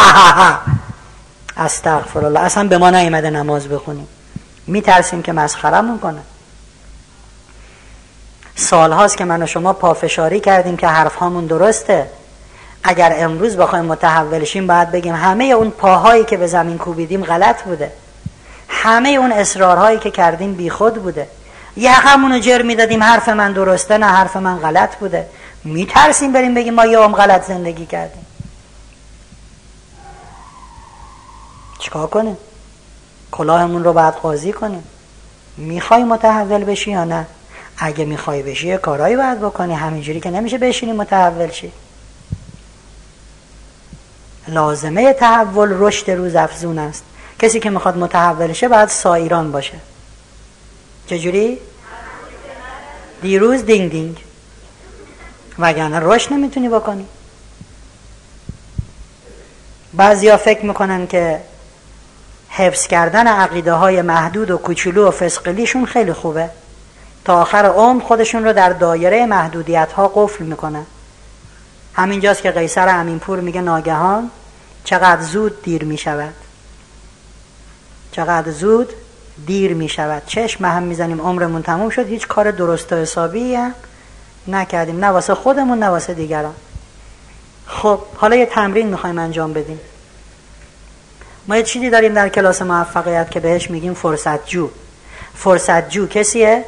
استغفر 1.56 2.24
الله 2.24 2.40
اصلا 2.40 2.68
به 2.68 2.78
ما 2.78 2.90
نیومده 2.90 3.30
نماز 3.30 3.68
بخونیم. 3.68 4.08
میترسیم 4.66 5.22
که 5.22 5.32
مسخرمون 5.32 5.98
کنه. 5.98 6.20
سال 8.56 8.92
هاست 8.92 9.16
که 9.16 9.24
من 9.24 9.42
و 9.42 9.46
شما 9.46 9.72
پافشاری 9.72 10.40
کردیم 10.40 10.76
که 10.76 10.86
حرف 10.86 11.14
هامون 11.14 11.46
درسته. 11.46 12.06
اگر 12.84 13.14
امروز 13.16 13.56
بخوایم 13.56 13.84
متحول 13.84 14.44
شیم 14.44 14.66
باید 14.66 14.90
بگیم 14.90 15.14
همه 15.14 15.44
اون 15.44 15.70
پاهایی 15.70 16.24
که 16.24 16.36
به 16.36 16.46
زمین 16.46 16.78
کوبیدیم 16.78 17.24
غلط 17.24 17.62
بوده. 17.62 17.92
همه 18.68 19.08
اون 19.08 19.32
اصرارهایی 19.32 19.98
که 19.98 20.10
کردیم 20.10 20.54
بیخود 20.54 20.94
بوده. 20.94 21.28
یقمون 21.76 22.32
رو 22.32 22.38
جر 22.38 22.62
می‌دادیم 22.62 23.02
حرف 23.02 23.28
من 23.28 23.52
درسته 23.52 23.98
نه 23.98 24.06
حرف 24.06 24.36
من 24.36 24.58
غلط 24.58 24.96
بوده. 24.96 25.26
میترسیم 25.64 26.32
بریم 26.32 26.54
بگیم 26.54 26.74
ما 26.74 26.86
یه 26.86 26.98
غلط 26.98 27.46
زندگی 27.48 27.86
کردیم. 27.86 28.26
چیکار 31.78 32.06
کنیم؟ 32.06 32.36
کلاهمون 33.30 33.84
رو 33.84 33.92
بعد 33.92 34.14
قاضی 34.14 34.52
کنیم. 34.52 34.84
می‌خوای 35.56 36.04
متحول 36.04 36.64
بشی 36.64 36.90
یا 36.90 37.04
نه؟ 37.04 37.26
اگه 37.76 38.04
می‌خوای 38.04 38.42
بشی 38.42 38.68
یه 38.68 38.76
کارایی 38.76 39.16
باید 39.16 39.40
بکنی. 39.40 39.74
همینجوری 39.74 40.20
که 40.20 40.30
نمیشه 40.30 40.58
بشینی 40.58 40.92
متحول 40.92 41.50
شی. 41.50 41.72
لازمه 44.48 45.12
تحول 45.12 45.68
رشد 45.72 46.10
روز 46.10 46.34
افزون 46.34 46.78
است. 46.78 47.04
کسی 47.38 47.60
که 47.60 47.70
می‌خواد 47.70 47.96
متحول 47.96 48.52
شه 48.52 48.68
باید 48.68 48.88
سایران 48.88 49.52
باشه. 49.52 49.74
چجوری؟ 51.06 51.58
دیروز 53.22 53.64
دینگ 53.64 53.90
دینگ. 53.90 54.16
وگرنه 55.58 56.00
رشد 56.02 56.32
نمی‌تونی 56.32 56.68
بکنی. 56.68 57.06
بعضیا 59.94 60.36
فکر 60.36 60.64
می‌کنن 60.64 61.06
که 61.06 61.40
حفظ 62.48 62.86
کردن 62.86 63.26
عقیده 63.26 63.72
های 63.72 64.02
محدود 64.02 64.50
و 64.50 64.56
کوچولو 64.56 65.08
و 65.08 65.10
فسقلیشون 65.10 65.86
خیلی 65.86 66.12
خوبه. 66.12 66.50
تا 67.24 67.40
آخر 67.40 67.66
عمر 67.66 68.02
خودشون 68.02 68.44
رو 68.44 68.52
در 68.52 68.70
دایره 68.70 69.26
محدودیت 69.26 69.92
ها 69.92 70.12
قفل 70.14 70.44
می‌کنن. 70.44 70.86
همینجاست 71.94 72.42
که 72.42 72.50
قیصر 72.50 72.88
امینپور 72.88 73.40
میگه 73.40 73.60
ناگهان 73.60 74.30
چقدر 74.84 75.22
زود 75.22 75.62
دیر 75.62 75.84
می‌شود. 75.84 76.34
چقدر 78.12 78.50
زود 78.50 78.92
دیر 79.46 79.74
می‌شود. 79.74 80.22
چشم 80.26 80.64
هم 80.64 80.82
می‌زنیم 80.82 81.20
عمرمون 81.20 81.62
تموم 81.62 81.90
شد 81.90 82.06
هیچ 82.06 82.28
کار 82.28 82.50
درست 82.50 82.92
و 82.92 82.96
حسابی 82.96 83.54
هم 83.54 83.74
نکردیم 84.48 85.04
نه 85.04 85.06
واسه 85.06 85.34
خودمون 85.34 85.78
نه 85.78 85.86
واسه 85.86 86.14
دیگران. 86.14 86.54
خب 87.66 88.00
حالا 88.16 88.36
یه 88.36 88.46
تمرین 88.46 88.88
می‌خوایم 88.88 89.18
انجام 89.18 89.52
بدیم. 89.52 89.80
ما 91.48 91.56
یه 91.56 91.62
چیزی 91.62 91.90
داریم 91.90 92.14
در 92.14 92.28
کلاس 92.28 92.62
موفقیت 92.62 93.30
که 93.30 93.40
بهش 93.40 93.70
میگیم 93.70 93.94
فرصت 93.94 94.46
جو 94.46 94.68
فرصت 95.34 95.90
جو 95.90 96.06
کسیه 96.06 96.64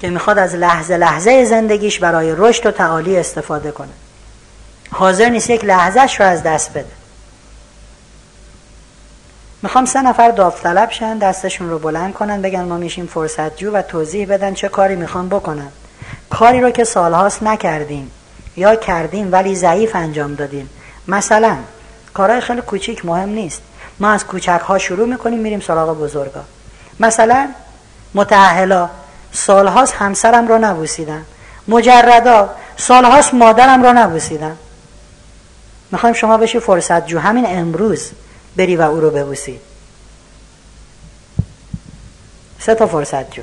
که 0.00 0.10
می‌خواد 0.10 0.38
از 0.38 0.54
لحظه 0.54 0.96
لحظه 0.96 1.44
زندگیش 1.44 1.98
برای 1.98 2.34
رشد 2.36 2.66
و 2.66 2.70
تعالی 2.70 3.16
استفاده 3.16 3.70
کنه. 3.70 3.92
حاضر 4.90 5.28
نیست 5.28 5.50
یک 5.50 5.64
لحظهش 5.64 6.20
رو 6.20 6.26
از 6.26 6.42
دست 6.42 6.70
بده. 6.70 6.90
می‌خوام 9.62 9.84
سه 9.84 10.02
نفر 10.02 10.30
داوطلب 10.30 10.90
شن 10.90 11.18
دستشون 11.18 11.70
رو 11.70 11.78
بلند 11.78 12.14
کنن 12.14 12.42
بگن 12.42 12.62
ما 12.62 12.76
میشیم 12.76 13.06
فرصت 13.06 13.56
جو 13.56 13.70
و 13.70 13.82
توضیح 13.82 14.28
بدن 14.28 14.54
چه 14.54 14.68
کاری 14.68 14.96
می‌خوان 14.96 15.28
بکنن. 15.28 15.68
کاری 16.30 16.60
رو 16.60 16.70
که 16.70 16.84
سالهاست 16.84 17.42
نکردیم. 17.42 18.10
یا 18.56 18.74
کردیم 18.74 19.32
ولی 19.32 19.56
ضعیف 19.56 19.96
انجام 19.96 20.34
دادیم. 20.34 20.70
مثلا 21.08 21.56
کارهای 22.14 22.40
خیلی 22.40 22.60
کوچیک 22.60 23.04
مهم 23.04 23.28
نیست. 23.28 23.62
ما 24.00 24.10
از 24.10 24.26
کوچک 24.26 24.60
ها 24.66 24.78
شروع 24.78 25.08
می‌کنیم 25.08 25.38
میریم 25.38 25.60
سراغ 25.60 25.98
بزرگا. 25.98 26.44
مثلا 27.00 27.48
متعهلا 28.14 28.90
سالهاست 29.32 29.94
همسرم 29.94 30.48
رو 30.48 30.58
نبوسیدم 30.58 31.22
مجردا 31.68 32.50
سالهاست 32.76 33.34
مادرم 33.34 33.82
رو 33.82 33.92
نبوسیدم 33.92 34.56
می‌خوایم 35.90 36.14
شما 36.14 36.36
بشی 36.36 36.60
فرصت 36.60 37.06
جو. 37.06 37.18
همین 37.18 37.46
امروز 37.48 38.10
بری 38.56 38.76
و 38.76 38.82
او 38.82 39.00
رو 39.00 39.10
ببوسی. 39.10 39.60
سه 42.60 42.74
تا 42.74 42.86
فرصت 42.86 43.30
جو. 43.30 43.42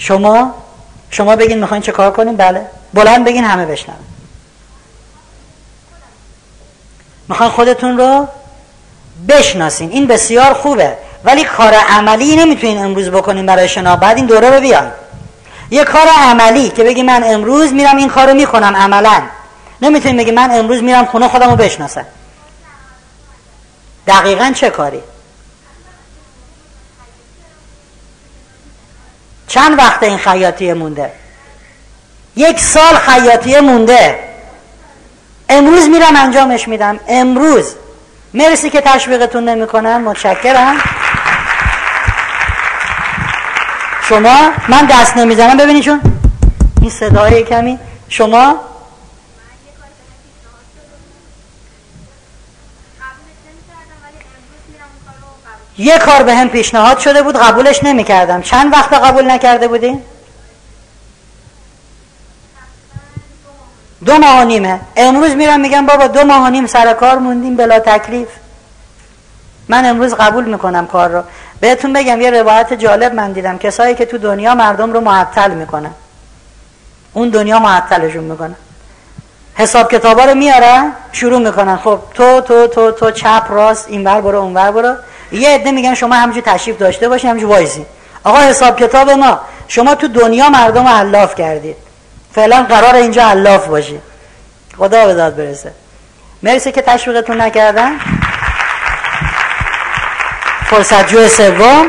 شما 0.00 0.54
شما 1.10 1.36
بگین 1.36 1.58
می‌خواین 1.58 1.82
چه 1.82 1.92
کار 1.92 2.10
کنیم؟ 2.10 2.36
بله. 2.36 2.66
بلند 2.94 3.24
بگین 3.24 3.44
همه 3.44 3.66
بشنن 3.66 3.94
می‌خواین 7.28 7.52
خودتون 7.52 7.98
رو 7.98 8.28
بشناسین. 9.28 9.90
این 9.90 10.06
بسیار 10.06 10.54
خوبه. 10.54 10.96
ولی 11.24 11.44
کار 11.44 11.74
عملی 11.74 12.36
نمی‌تونین 12.36 12.78
امروز 12.78 13.08
بکنین 13.08 13.46
برای 13.46 13.68
شنا. 13.68 13.96
بعد 13.96 14.16
این 14.16 14.26
دوره 14.26 14.50
رو 14.50 14.60
بیان. 14.60 14.90
یه 15.70 15.84
کار 15.84 16.06
عملی 16.16 16.68
که 16.68 16.84
بگی 16.84 17.02
من 17.02 17.22
امروز 17.24 17.72
میرم 17.72 17.96
این 17.96 18.08
کار 18.08 18.28
رو 18.28 18.34
می‌کنم 18.34 18.76
عملا. 18.76 19.22
نمی‌تونین 19.82 20.16
بگی 20.16 20.30
من 20.30 20.50
امروز 20.50 20.82
میرم 20.82 21.06
خونه 21.06 21.28
خودم 21.28 21.50
رو 21.50 21.56
بشناسم. 21.56 22.06
دقیقا 24.06 24.52
چه 24.54 24.70
کاری؟ 24.70 25.02
چند 29.50 29.78
وقت 29.78 30.02
این 30.02 30.18
خیاطیه 30.18 30.74
مونده؟ 30.74 31.12
یک 32.36 32.60
سال 32.60 32.94
خیاطیه 32.94 33.60
مونده. 33.60 34.18
امروز 35.48 35.88
میرم 35.88 36.16
انجامش 36.16 36.68
میدم. 36.68 37.00
امروز. 37.08 37.74
مرسی 38.34 38.70
که 38.70 38.80
تشویقتون 38.80 39.48
نمی‌کنم 39.48 40.02
متشکرم. 40.02 40.76
شما 44.08 44.50
من 44.68 44.86
دست 44.90 45.16
نمی‌زنم. 45.16 45.56
ببینید 45.56 45.84
چون 45.84 46.00
این 46.80 46.90
صدای 46.90 47.42
کمی. 47.42 47.78
شما؟ 48.08 48.69
یه 55.80 55.98
کار 55.98 56.22
به 56.22 56.34
هم 56.34 56.48
پیشنهاد 56.48 56.98
شده 56.98 57.22
بود 57.22 57.36
قبولش 57.36 57.84
نمی‌کردم. 57.84 58.42
چند 58.42 58.72
وقت 58.72 58.92
قبول 58.92 59.30
نکرده 59.30 59.68
بودین؟ 59.68 60.02
دو 64.04 64.18
ماه 64.18 64.40
و 64.40 64.44
نیمه. 64.44 64.80
امروز 64.96 65.30
میرم 65.30 65.60
میگم 65.60 65.86
بابا 65.86 66.06
دو 66.06 66.24
ماه 66.24 66.46
و 66.46 66.50
نیم 66.50 66.66
سر 66.66 66.92
کار 66.92 67.18
موندیم 67.18 67.56
بلا 67.56 67.78
تکلیف. 67.78 68.28
من 69.68 69.84
امروز 69.84 70.14
قبول 70.14 70.44
می‌کنم 70.44 70.86
کار 70.86 71.08
رو. 71.08 71.22
بهتون 71.60 71.92
بگم 71.92 72.20
یه 72.20 72.30
روایت 72.30 72.72
جالب 72.72 73.14
من 73.14 73.32
دیدم. 73.32 73.58
کسایی 73.58 73.94
که 73.94 74.04
تو 74.04 74.18
دنیا 74.18 74.54
مردم 74.54 74.92
رو 74.92 75.00
معطل 75.00 75.50
می‌کنن. 75.50 75.92
اون 77.12 77.28
دنیا 77.28 77.58
معطلشون 77.58 78.24
می‌کنن 78.24 78.56
حساب 79.54 79.90
کتابا 79.90 80.24
رو 80.24 80.34
میارن 80.34 80.92
شروع 81.12 81.38
می‌کنن. 81.38 81.76
خب 81.76 81.98
تو 82.14 82.40
تو 82.40 82.66
تو 82.66 82.90
تو 82.90 83.10
چپ 83.10 83.46
راست 83.48 83.88
این 83.88 84.04
بر 84.04 84.20
برو 84.20 84.38
اون 84.38 84.54
بر 84.54 84.70
برو. 84.70 84.96
یه 85.32 85.48
عده 85.48 85.70
میگن 85.70 85.94
شما 85.94 86.14
همینجور 86.14 86.42
تشریف 86.42 86.78
داشته 86.78 87.08
باشین 87.08 87.30
همینجور 87.30 87.50
وایسی 87.50 87.86
آقا 88.24 88.38
حساب 88.38 88.78
کتاب 88.80 89.10
ما 89.10 89.40
شما 89.68 89.94
تو 89.94 90.08
دنیا 90.08 90.50
مردم 90.50 90.86
رو 90.88 90.94
علاف 90.94 91.34
کردید. 91.34 91.76
فعلا 92.34 92.62
قرار 92.62 92.94
اینجا 92.94 93.24
علاف 93.24 93.66
باشی. 93.66 94.00
خدا 94.78 95.06
به 95.06 95.14
داد 95.14 95.36
برسه. 95.36 95.72
مرسی 96.42 96.72
که 96.72 96.82
تشویقتون 96.82 97.40
نکردن. 97.40 97.98
فرصت 100.64 101.08
جو 101.08 101.28
سوم. 101.28 101.86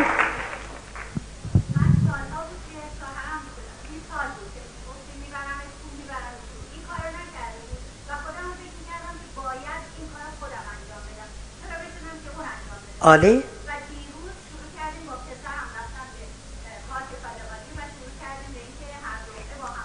عالی؟ 13.02 13.44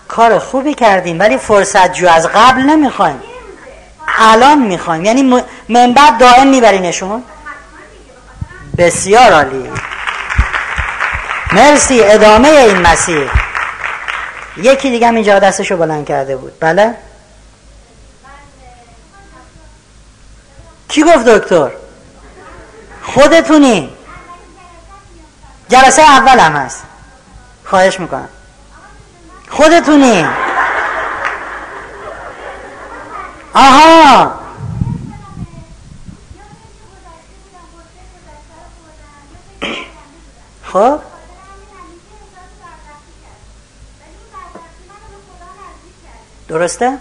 کار 0.08 0.38
خوبی 0.38 0.74
کردیم 0.74 1.18
ولی 1.20 1.38
فرصت 1.38 1.92
جو 1.92 2.08
از 2.08 2.26
قبل 2.34 2.62
نمی‌خوایم. 2.62 3.22
الان 4.18 4.58
می‌خوایم. 4.58 5.04
یعنی 5.04 5.42
منبر 5.68 6.10
دائم 6.20 6.46
میبرینشون 6.46 7.22
بسیار 8.78 9.32
عالی. 9.32 9.70
مرسی 11.52 12.02
ادامه 12.02 12.48
این 12.48 12.76
مسیر. 12.76 13.30
یکی 14.56 14.90
دیگه 14.90 15.08
هم 15.08 15.14
اینجا 15.14 15.38
دستشو 15.38 15.76
بلند 15.76 16.06
کرده 16.06 16.36
بود. 16.36 16.52
بله؟ 16.60 16.94
کی 20.88 21.02
گفت 21.02 21.24
دکتر؟ 21.24 21.85
خودتونی. 23.14 23.96
جلسه 25.68 26.02
اول 26.02 26.38
هم 26.38 26.52
هست. 26.56 26.82
خواهش 27.64 28.00
می‌کنم. 28.00 28.28
خودتونی. 29.50 30.26
آها. 33.54 34.40
خب. 40.64 41.00
درسته؟ 46.48 46.98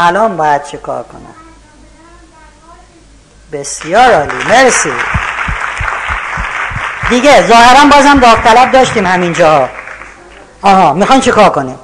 الان 0.00 0.36
باید 0.36 0.64
چه 0.64 0.78
کار 0.78 1.02
کنم؟ 1.02 1.34
بسیار 3.52 4.12
عالی 4.12 4.44
مرسی. 4.44 4.92
دیگه 7.10 7.46
ظاهرا 7.46 7.84
بازم 7.84 8.20
داوطلب 8.20 8.72
داشتیم 8.72 9.06
همینجا. 9.06 9.68
آها 10.62 10.92
می‌خواین 10.92 11.20
چه 11.22 11.32
کار 11.32 11.50
کنیم؟ 11.50 11.78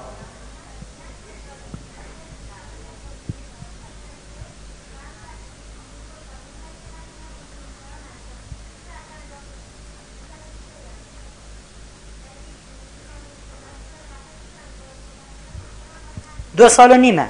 دو 16.56 16.68
سال 16.68 16.90
و 16.90 16.94
نیمه. 16.94 17.28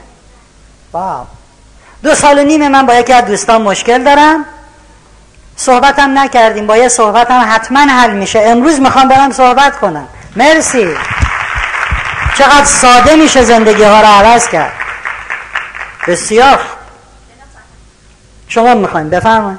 واو 0.94 1.26
دو 2.02 2.14
سال 2.14 2.38
و 2.38 2.42
نیمه 2.42 2.68
من 2.68 2.86
با 2.86 2.94
یکی 2.94 3.12
از 3.12 3.24
دوستان 3.24 3.62
مشکل 3.62 4.04
دارم. 4.04 4.44
صحبتم 5.56 6.18
نکردیم. 6.18 6.66
با 6.66 6.76
یه 6.76 6.88
صحبتم 6.88 7.46
حتما 7.50 7.80
حل 7.80 8.10
میشه. 8.10 8.40
امروز 8.40 8.80
می‌خوام 8.80 9.08
برم 9.08 9.32
صحبت 9.32 9.78
کنم. 9.78 10.08
مرسی. 10.36 10.96
چقدر 12.38 12.64
ساده 12.64 13.16
میشه 13.16 13.42
زندگی 13.42 13.82
ها 13.82 14.00
رو 14.00 14.06
عوض 14.06 14.48
کرد. 14.48 14.72
بسیار. 16.08 16.60
شما 18.48 18.74
می‌خوایم 18.74 19.10
بفرمایید. 19.10 19.58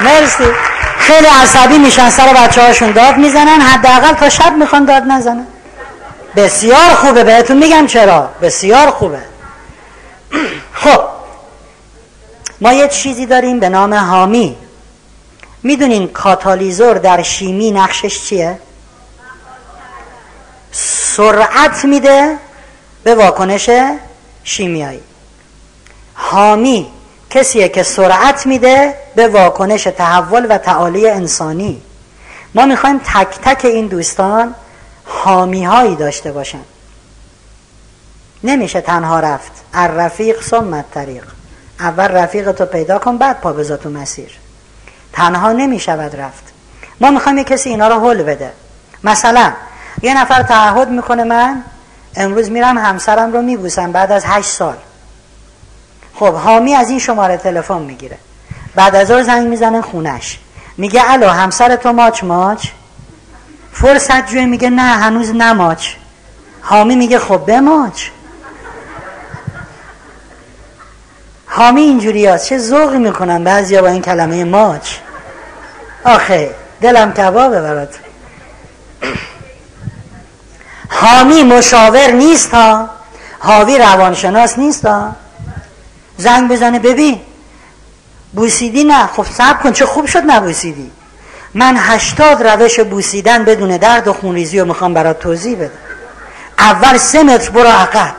مرسی. 0.00 0.67
خیلی 1.08 1.26
عصبی 1.26 1.78
میشن 1.78 2.10
سر 2.10 2.32
بچه 2.32 2.62
هاشون 2.62 2.90
داد 2.90 3.16
می‌زنن. 3.16 3.60
حداقل 3.60 4.12
تا 4.12 4.28
شب 4.28 4.56
می‌خوان 4.56 4.84
داد 4.84 5.02
نزنن. 5.02 5.46
بسیار 6.36 6.94
خوبه 6.94 7.24
بهتون 7.24 7.56
میگم 7.56 7.86
چرا. 7.86 8.30
بسیار 8.42 8.90
خوبه. 8.90 9.18
خب 10.82 11.00
ما 12.60 12.72
یه 12.72 12.88
چیزی 12.88 13.26
داریم 13.26 13.60
به 13.60 13.68
نام 13.68 13.92
هامی 13.92 14.56
می‌دونین 15.62 16.08
کاتالیزور 16.08 16.94
در 16.94 17.22
شیمی 17.22 17.70
نقشش 17.70 18.22
چیه؟ 18.22 18.58
سرعت 20.72 21.84
میده 21.84 22.36
به 23.04 23.14
واکنش 23.14 23.70
شیمیایی. 24.44 25.00
حامی 26.14 26.90
کسیه 27.30 27.68
که 27.68 27.82
سرعت 27.82 28.46
میده 28.46 28.94
به 29.14 29.28
واکنش 29.28 29.84
تحول 29.84 30.46
و 30.50 30.58
تعالی 30.58 31.08
انسانی. 31.08 31.82
ما 32.54 32.66
می‌خوایم 32.66 32.98
تک 32.98 33.28
تک 33.42 33.64
این 33.64 33.86
دوستان 33.86 34.54
حامی 35.04 35.64
هایی 35.64 35.96
داشته 35.96 36.32
باشن. 36.32 36.60
نمیشه 38.44 38.80
تنها 38.80 39.20
رفت. 39.20 39.52
الرفیق 39.74 40.42
ثم 40.42 40.82
طریق. 40.94 41.24
اول 41.80 42.08
رفیق 42.08 42.52
تو 42.52 42.66
پیدا 42.66 42.98
کن 42.98 43.18
بعد 43.18 43.40
پا 43.40 43.52
بذار 43.52 43.76
تو 43.76 43.90
مسیر. 43.90 44.30
تنها 45.12 45.52
نمی‌شود 45.52 46.16
رفت. 46.16 46.44
ما 47.00 47.10
می‌خوایم 47.10 47.38
یه 47.38 47.44
کسی 47.44 47.70
اینا 47.70 47.88
رو 47.88 48.08
حل 48.08 48.22
بده. 48.22 48.52
مثلا 49.04 49.52
یه 50.02 50.20
نفر 50.20 50.42
تعهد 50.42 50.90
می‌کنه 50.90 51.24
من 51.24 51.62
امروز 52.16 52.50
میرم 52.50 52.78
همسرم 52.78 53.32
رو 53.32 53.42
میبوسم 53.42 53.92
بعد 53.92 54.12
از 54.12 54.24
هشت 54.26 54.50
سال. 54.50 54.76
خب 56.18 56.34
حامی 56.34 56.74
از 56.74 56.90
این 56.90 56.98
شماره 56.98 57.36
تلفن 57.36 57.78
می‌گیره. 57.78 58.18
بعد 58.74 58.96
از 58.96 59.10
اون 59.10 59.22
زنگ 59.22 59.48
می‌زنه 59.48 59.82
خونش. 59.82 60.38
میگه 60.76 61.02
الو 61.10 61.28
همسر 61.28 61.76
تو 61.76 61.92
ماچ 61.92 62.24
ماچ؟ 62.24 62.66
فرصت 63.72 64.26
جوی 64.26 64.46
میگه 64.46 64.70
نه 64.70 64.82
هنوز 64.82 65.34
نماچ 65.34 65.88
حامی 66.60 66.96
میگه 66.96 67.18
خب 67.18 67.36
بماچ 67.46 68.02
حامی 71.46 71.80
اینجوری 71.80 72.26
هست 72.26 72.46
چه 72.46 72.58
ذوقی 72.58 72.98
می‌کنن 72.98 73.44
بعضیا 73.44 73.82
با 73.82 73.88
این 73.88 74.02
کلمه 74.02 74.44
ماچ؟ 74.44 74.94
آخه 76.04 76.54
دلم 76.80 77.12
کبابه 77.12 77.60
برات. 77.60 77.94
حامی 80.88 81.42
مشاور 81.42 82.10
نیست 82.10 82.54
ها؟ 82.54 82.90
حاوی 83.38 83.78
روانشناس 83.78 84.58
نیست 84.58 84.84
ها؟ 84.84 85.16
زنگ 86.18 86.50
بزنه 86.50 86.78
ببین. 86.78 87.20
بوسیدی 88.32 88.84
نه. 88.84 89.06
خب 89.06 89.26
صبر 89.32 89.62
کن. 89.62 89.72
چه 89.72 89.86
خوب 89.86 90.06
شد 90.06 90.22
نبوسیدی. 90.26 90.90
من 91.54 91.76
هشتاد 91.78 92.46
روش 92.46 92.80
بوسیدن 92.80 93.44
بدون 93.44 93.76
درد 93.76 94.08
و 94.08 94.12
خونریزی 94.12 94.60
رو 94.60 94.66
می‌خوام 94.66 94.94
برات 94.94 95.18
توضیح 95.18 95.56
بدم. 95.56 95.70
اول 96.58 96.98
سه 96.98 97.22
متر 97.22 97.50
برو 97.50 97.68
عقب. 97.68 98.14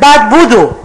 بعد 0.00 0.30
بودو. 0.30 0.76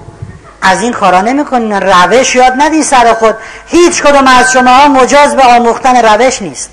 از 0.62 0.82
این 0.82 0.94
کارا 0.94 1.22
نمی‌کنین 1.22 1.74
روش 1.74 2.36
یاد 2.36 2.54
ندین 2.58 2.84
سر 2.84 3.14
خود. 3.14 3.36
هیچ 3.68 4.04
کدوم 4.04 4.28
از 4.28 4.52
شما 4.52 4.72
ها 4.72 4.88
مجاز 4.88 5.36
به 5.36 5.44
آموختن 5.44 5.96
روش 5.96 6.42
نیست. 6.42 6.70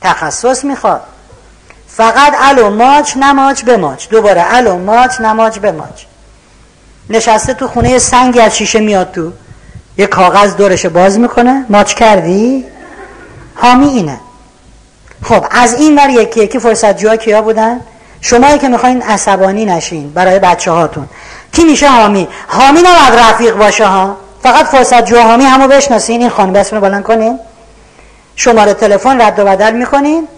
تخصص 0.00 0.64
می‌خواد. 0.64 1.02
فقط 1.88 2.34
الو 2.38 2.70
ماچ 2.70 3.16
نماچ 3.16 3.64
بماچ. 3.64 4.08
دوباره 4.08 4.44
الو 4.48 4.78
ماچ 4.78 5.20
نماچ 5.20 5.58
بماچ. 5.58 6.02
نشسته 7.10 7.54
تو 7.54 7.68
خونه 7.68 7.98
سنگی 7.98 8.40
از 8.40 8.56
شیشه 8.56 8.80
میاد 8.80 9.12
تو. 9.12 9.32
یه 9.98 10.06
کاغذ 10.06 10.56
دورش 10.56 10.86
باز 10.86 11.18
می‌کنه. 11.18 11.66
ماچ 11.68 11.94
کردی؟ 11.94 12.64
حامی 13.54 13.88
اینه. 13.88 14.20
خب 15.22 15.46
از 15.50 15.74
این 15.74 15.98
ور 15.98 16.10
یکی 16.10 16.40
یکی 16.40 16.58
فرصت 16.58 16.96
جوها 16.96 17.16
کیا 17.16 17.42
بودن؟ 17.42 17.80
شمایی 18.20 18.58
که 18.58 18.68
می‌خواین 18.68 19.02
عصبانی 19.02 19.64
نشین 19.64 20.10
برای 20.10 20.38
بچه 20.38 20.70
هاتون 20.70 21.08
کی 21.52 21.64
میشه 21.64 21.88
حامی؟ 21.88 22.28
حامی 22.48 22.80
نباید 22.80 23.14
رفیق 23.18 23.56
باشه 23.56 23.86
ها. 23.86 24.16
فقط 24.42 24.66
فرصت 24.66 25.04
جو 25.04 25.18
حامی 25.18 25.44
همو 25.44 25.68
بشناسین. 25.68 26.20
این 26.20 26.30
خانم 26.30 26.56
رو 26.72 26.80
بلند 26.80 27.02
کنین. 27.02 27.38
شماره 28.36 28.74
تلفن 28.74 29.20
رد 29.20 29.38
و 29.38 29.44
بدل 29.44 29.72
می‌کنین. 29.72 30.28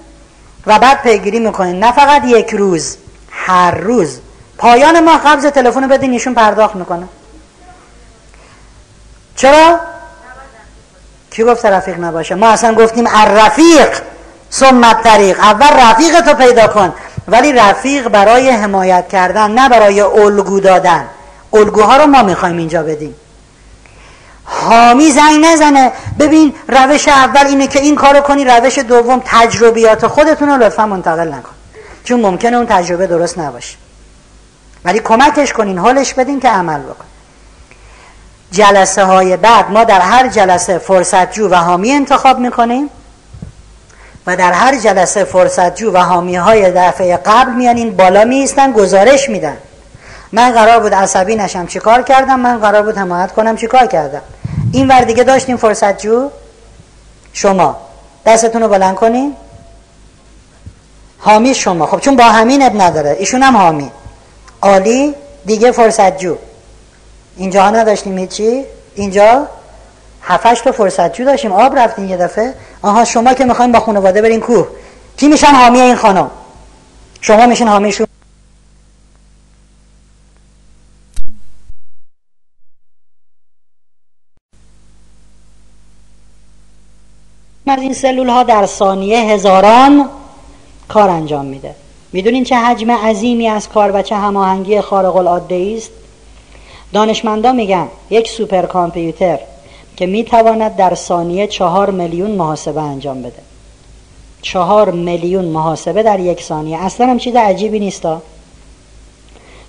و 0.67 0.79
بعد 0.79 1.03
پیگیری 1.03 1.39
می‌کنین. 1.39 1.85
نه 1.85 1.93
فقط 1.93 2.25
یک 2.25 2.51
روز 2.51 2.97
هر 3.31 3.71
روز. 3.71 4.19
پایان 4.59 5.01
ما 5.01 5.19
قبض 5.19 5.47
تلفن 5.47 5.89
بدین 5.89 6.13
ایشون 6.13 6.35
پرداخت 6.35 6.77
می‌کنه. 6.77 7.09
چرا؟ 9.37 9.81
کی 11.31 11.45
گفت 11.45 11.65
رفیق 11.65 12.01
نباشه؟ 12.01 12.35
ما 12.35 12.49
اصلا 12.49 12.75
گفتیم 12.75 13.05
الرفیق 13.11 13.89
سمت 14.51 15.03
طریق 15.03 15.41
اول 15.41 15.69
رفیق 15.69 16.21
تو 16.21 16.35
پیدا 16.35 16.67
کن 16.67 16.95
ولی 17.29 17.53
رفیق 17.53 18.09
برای 18.09 18.51
حمایت 18.51 19.09
کردن 19.09 19.51
نه 19.51 19.69
برای 19.69 20.01
الگو 20.01 20.61
دادن. 20.61 21.07
الگوها 21.53 21.97
رو 21.97 22.07
ما 22.07 22.23
می‌خوایم 22.23 22.57
اینجا 22.57 22.83
بدیم. 22.83 23.15
حامی 24.45 25.13
زنگ 25.13 25.45
نزنه. 25.45 25.93
ببین 26.19 26.55
روش 26.69 27.09
اول 27.09 27.47
اینه 27.47 27.67
که 27.67 27.81
این 27.81 27.97
کارو 27.97 28.21
کنی 28.21 28.45
روش 28.45 28.79
دوم 28.79 29.23
تجربیات 29.25 30.07
خودتون 30.07 30.49
رو 30.49 30.57
لطفا 30.57 30.87
منتقل 30.87 31.29
نکن. 31.29 31.53
چون 32.05 32.21
ممکنه 32.21 32.57
اون 32.57 32.67
تجربه 32.67 33.07
درست 33.07 33.39
نباشه. 33.39 33.77
ولی 34.87 35.01
کمکش 35.01 35.53
کنین 35.53 35.79
حالش 35.79 36.15
بدین 36.15 36.41
که 36.41 36.49
عمل 36.49 36.81
بکن. 36.81 37.05
جلسه 38.51 39.05
های 39.05 39.37
بعد 39.37 39.71
ما 39.71 39.85
در 39.85 40.01
هر 40.01 40.29
جلسه 40.29 40.79
فرصت 40.79 41.33
جو 41.33 41.49
و 41.49 41.55
حامی 41.55 41.93
انتخاب 41.93 42.39
می‌کنیم 42.39 42.91
و 44.27 44.37
در 44.37 44.53
هر 44.53 44.79
جلسه 44.79 45.25
فرصت 45.25 45.75
جو 45.75 45.93
و 45.93 45.99
حامی 45.99 46.37
های 46.37 46.71
دفعه 46.71 47.17
قبل 47.17 47.53
میان 47.53 47.77
این 47.77 47.97
بالا 47.97 48.25
میستن 48.25 48.73
گزارش 48.73 49.29
میدن. 49.29 49.57
من 50.33 50.53
قرار 50.53 50.81
بود 50.81 50.95
عصبی 50.95 51.37
نشم 51.37 51.67
چیکار 51.67 52.03
کردم 52.03 52.41
من 52.41 52.59
قرار 52.59 52.83
بود 52.83 52.99
حمایت 52.99 53.33
کنم 53.33 53.57
چیکار 53.57 53.87
کردم. 53.87 54.23
این 54.73 54.89
ور 54.89 55.01
دیگه 55.01 55.25
داشتیم 55.25 55.57
فرصت 55.57 55.99
جو 55.99 56.31
شما. 57.33 57.77
دستتون 58.27 58.63
رو 58.63 58.69
بلند 58.69 58.95
کنین. 58.95 59.37
حامی 61.19 61.55
شما. 61.55 61.87
خب 61.87 62.01
چون 62.01 62.17
با 62.17 62.25
همین 62.25 62.63
اب 62.63 62.83
نداره. 62.83 63.17
ایشون 63.19 63.43
هم 63.43 63.57
حامی. 63.57 63.91
عالی 64.63 65.15
دیگه 65.47 65.73
فرصت 65.73 66.19
جو 66.19 66.37
اینجا 67.37 67.63
ها 67.63 67.71
نداشتیم 67.71 68.19
هیچی. 68.19 68.65
اینجا 68.95 69.49
هفتش 70.23 70.61
تا 70.61 70.73
فرصت 70.73 71.13
جو 71.13 71.25
داشتیم. 71.25 71.53
آب 71.53 71.79
رفتیم 71.79 72.09
یه 72.09 72.17
دفعه. 72.17 72.55
آها 72.83 73.05
شما 73.05 73.35
که 73.35 73.45
می‌خوایم 73.45 73.73
با 73.73 73.81
خانواده 73.81 74.23
برین 74.23 74.41
کوه. 74.41 74.67
کی 75.17 75.29
میشن 75.29 75.47
حامی 75.47 75.81
این 75.81 75.97
خانم؟ 75.97 76.31
شما 77.21 77.47
میشین 77.47 77.69
حامیشون؟ 77.69 78.07
از 87.67 87.79
این 87.83 87.95
سلول 87.95 88.29
ها 88.29 88.43
در 88.43 88.67
ثانیه 88.67 89.19
هزاران 89.19 90.09
کار 90.89 91.11
انجام 91.11 91.45
میده. 91.45 91.75
می‌دونین 92.17 92.45
چه 92.45 92.57
حجم 92.57 92.91
عظیمی 92.91 93.49
از 93.49 93.69
کار 93.69 93.91
و 93.95 94.03
چه 94.03 94.17
هماهنگی 94.17 94.81
خارق 94.81 95.17
العاده 95.17 95.75
است؟ 95.77 95.91
دانشمندان 96.93 97.57
میگن 97.57 97.89
یک 98.11 98.29
سوپر 98.29 98.63
کامپیوتر 98.63 99.39
که 99.97 100.07
می‌تواند 100.07 100.77
در 100.77 100.95
ثانیه 100.95 101.47
چهار 101.47 101.91
میلیون 101.91 102.31
محاسبه 102.31 102.81
انجام 102.81 103.23
بده. 103.23 103.43
چهار 104.43 104.91
میلیون 104.91 105.45
محاسبه 105.45 106.03
در 106.03 106.21
یک 106.21 106.43
ثانیه. 106.43 106.79
اصلا 106.79 107.07
هم 107.07 107.19
چیز 107.19 107.37
عجیبی 107.37 107.79
نیستا 107.79 108.23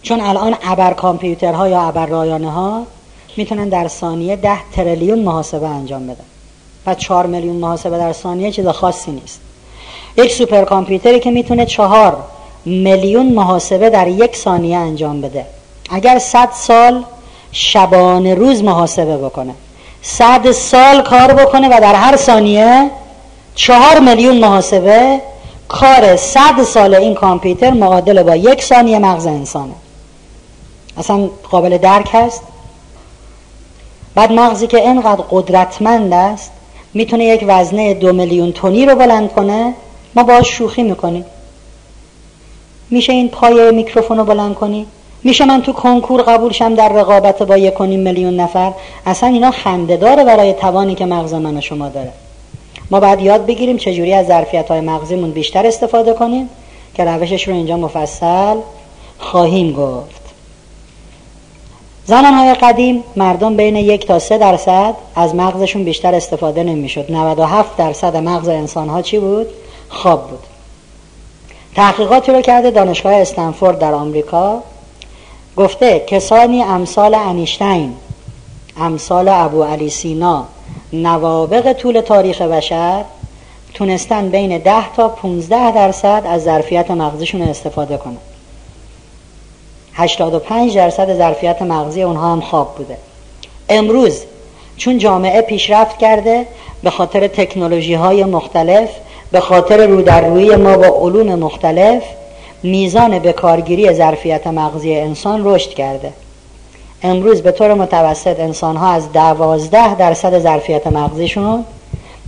چون 0.02 0.22
الان 0.22 0.56
ابر 0.64 0.94
کامپیوترها 0.94 1.68
یا 1.68 1.82
ابر 1.82 2.06
رایانه 2.06 2.52
ها 2.52 2.84
می‌تونن 3.38 3.70
در 3.70 3.88
ثانیه 3.88 4.36
ده 4.36 4.72
تریلیون 4.72 5.20
محاسبه 5.20 5.68
انجام 5.68 6.08
بدن 6.08 6.26
و 6.86 6.96
چهار 6.96 7.26
میلیون 7.26 7.56
محاسبه 7.56 7.98
در 7.98 8.14
ثانیه 8.14 8.52
چیز 8.52 8.68
خاصی 8.68 9.12
نیست. 9.12 9.42
یک 10.18 10.32
سوپر 10.32 10.66
کامپیوتری 10.66 11.20
که 11.20 11.32
می‌تونه 11.32 11.66
چهار 11.66 12.18
میلیون 12.68 13.34
محاسبه 13.34 13.90
در 13.90 14.08
یک 14.08 14.36
ثانیه 14.36 14.78
انجام 14.78 15.22
بده. 15.22 15.46
اگر 15.90 16.20
صد 16.20 16.50
سال 16.54 17.04
شبانه 17.52 18.36
روز 18.36 18.64
محاسبه 18.64 19.18
بکنه. 19.18 19.54
صد 20.02 20.52
سال 20.52 21.02
کار 21.02 21.34
بکنه 21.34 21.68
و 21.68 21.82
در 21.82 21.96
هر 21.96 22.16
ثانیه 22.16 22.90
چهار 23.56 24.00
میلیون 24.00 24.38
محاسبه 24.38 25.22
کار 25.68 26.16
صد 26.16 26.64
سال 26.64 26.96
این 26.96 27.14
کامپیوتر 27.14 27.72
معادل 27.72 28.24
با 28.24 28.36
یک 28.36 28.64
ثانیه 28.64 29.00
مغز 29.00 29.26
انسانه. 29.26 29.74
اصلا 30.98 31.30
قابل 31.52 31.78
درک 31.78 32.10
هست؟ 32.14 32.42
بعد 34.16 34.32
مغزی 34.32 34.68
که 34.68 34.78
اینقدر 34.78 35.24
قدرتمند 35.30 36.14
است 36.14 36.52
می‌تونه 36.94 37.26
یک 37.26 37.46
وزنه 37.48 37.94
دو 37.94 38.14
میلیون 38.14 38.52
تونی 38.52 38.86
رو 38.86 38.96
بلند 38.96 39.32
کنه 39.32 39.74
ما 40.16 40.24
باش 40.24 40.48
شوخی 40.50 40.84
می‌کنیم. 40.84 41.26
میشه 42.90 43.14
این 43.14 43.30
پای 43.30 43.72
میکروفون 43.72 44.18
رو 44.18 44.26
بلند 44.26 44.56
کنی؟ 44.56 44.86
میشه 45.24 45.46
من 45.46 45.62
تو 45.62 45.74
کنکور 45.74 46.22
قبول 46.22 46.52
شم 46.52 46.76
در 46.76 46.90
رقابت 46.90 47.44
با 47.44 47.58
یک 47.58 47.82
میلیون 47.82 48.36
نفر؟ 48.36 48.74
اصلا 49.06 49.30
اینا 49.30 49.52
خنده 49.52 49.98
داره 49.98 50.24
برای 50.24 50.54
توانی 50.54 50.96
که 50.96 51.06
مغز 51.06 51.34
من 51.34 51.58
و 51.58 51.62
شما 51.62 51.90
داره. 51.90 52.12
ما 52.92 53.00
باید 53.00 53.22
یاد 53.22 53.46
بگیریم 53.46 53.78
چجوری 53.78 54.14
از 54.14 54.28
ظرفیت 54.28 54.68
های 54.68 54.82
مغزیمون 54.82 55.32
بیشتر 55.32 55.68
استفاده 55.68 56.14
کنیم؟ 56.14 56.50
که 56.94 57.06
روشش 57.06 57.48
رو 57.48 57.54
اینجا 57.54 57.78
مفصل 57.78 58.56
خواهیم 59.20 59.74
گفت. 59.74 60.22
زمان 62.06 62.34
های 62.34 62.54
قدیم 62.54 63.04
مردم 63.16 63.56
بین 63.56 63.76
یک 63.76 64.08
تا 64.08 64.20
سه 64.20 64.38
درصد 64.38 64.96
از 65.16 65.36
مغزشون 65.36 65.84
بیشتر 65.84 66.16
استفاده 66.16 66.64
نمی‌شد. 66.64 67.12
97 67.12 67.78
درصد 67.78 68.16
مغز 68.16 68.48
انسان 68.48 68.90
ها 68.90 69.02
چی 69.02 69.20
بود؟ 69.20 69.48
خواب 69.90 70.30
بود. 70.30 70.40
تحقیقاتی 71.78 72.32
رو 72.32 72.42
کرده 72.42 72.72
دانشگاه 72.72 73.14
استنفورد 73.14 73.80
در 73.80 73.94
آمریکا. 73.94 74.64
گفته 75.58 76.00
کسانی 76.00 76.64
امثال 76.64 77.16
انیشتین 77.16 77.96
امثال 78.78 79.28
ابو 79.28 79.64
علی 79.64 79.90
سینا 79.90 80.46
نوابق 80.94 81.74
طول 81.74 82.02
تاریخ 82.02 82.42
بشر 82.42 83.04
تونستن 83.74 84.30
بین 84.30 84.58
10 84.58 84.94
تا 84.96 85.08
15 85.08 85.72
درصد 85.72 86.24
از 86.26 86.44
ظرفیت 86.44 86.92
مغزشون 86.92 87.42
استفاده 87.42 87.98
کنن. 87.98 88.18
85 89.94 90.76
درصد 90.76 91.18
ظرفیت 91.18 91.62
مغزی 91.62 92.04
اونها 92.04 92.32
هم 92.32 92.42
خواب 92.42 92.76
بوده. 92.76 92.98
امروز 93.70 94.24
چون 94.78 94.98
جامعه 94.98 95.42
پیشرفت 95.42 95.98
کرده 95.98 96.46
به 96.84 96.90
خاطر 96.90 97.28
تکنولوژی 97.28 97.94
های 97.94 98.24
مختلف 98.24 98.90
به 99.32 99.40
خاطر 99.40 99.88
رو 99.88 100.02
در 100.02 100.22
روی 100.22 100.56
ما 100.56 100.78
با 100.78 100.88
علوم 100.88 101.36
مختلف 101.36 102.04
میزان 102.64 103.20
بکارگیری 103.20 103.94
ظرفیت 103.94 104.48
مغزی 104.48 104.96
انسان 104.96 105.42
رشد 105.46 105.70
کرده. 105.70 106.14
امروز 107.04 107.42
به 107.42 107.52
طور 107.52 107.74
متوسط 107.74 108.40
انسان 108.40 108.78
ها 108.78 108.92
از 108.92 109.12
دوازده 109.12 109.96
درصد 109.96 110.40
ظرفیت 110.40 110.88
مغزیشون 110.88 111.66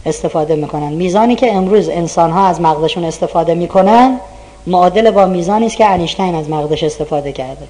استفاده 0.06 0.56
می‌کنن. 0.56 0.94
میزانی 0.94 1.36
که 1.36 1.54
امروز 1.54 1.90
انسان 1.90 2.32
ها 2.32 2.48
از 2.48 2.62
مغزشون 2.62 3.04
استفاده 3.04 3.54
می‌کنن 3.54 4.20
معادل 4.68 5.12
با 5.12 5.26
میزانی 5.26 5.66
است 5.66 5.78
که 5.78 5.86
انیشتین 5.86 6.36
از 6.36 6.50
مغزش 6.50 6.84
استفاده 6.84 7.32
کرده. 7.32 7.68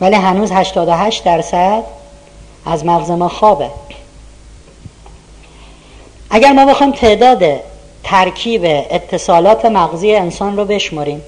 ولی 0.00 0.14
هنوز 0.14 0.52
88 0.52 1.24
درصد 1.24 1.82
از 2.66 2.84
مغز 2.84 3.10
ما 3.10 3.28
خوابه. 3.28 3.70
اگر 6.30 6.52
ما 6.52 6.66
بخوایم 6.66 6.92
تعداد 6.92 7.42
ترکیب 8.04 8.62
اتصالات 8.64 9.64
مغزی 9.64 10.14
انسان 10.14 10.56
رو 10.56 10.64
بشمریم 10.64 11.22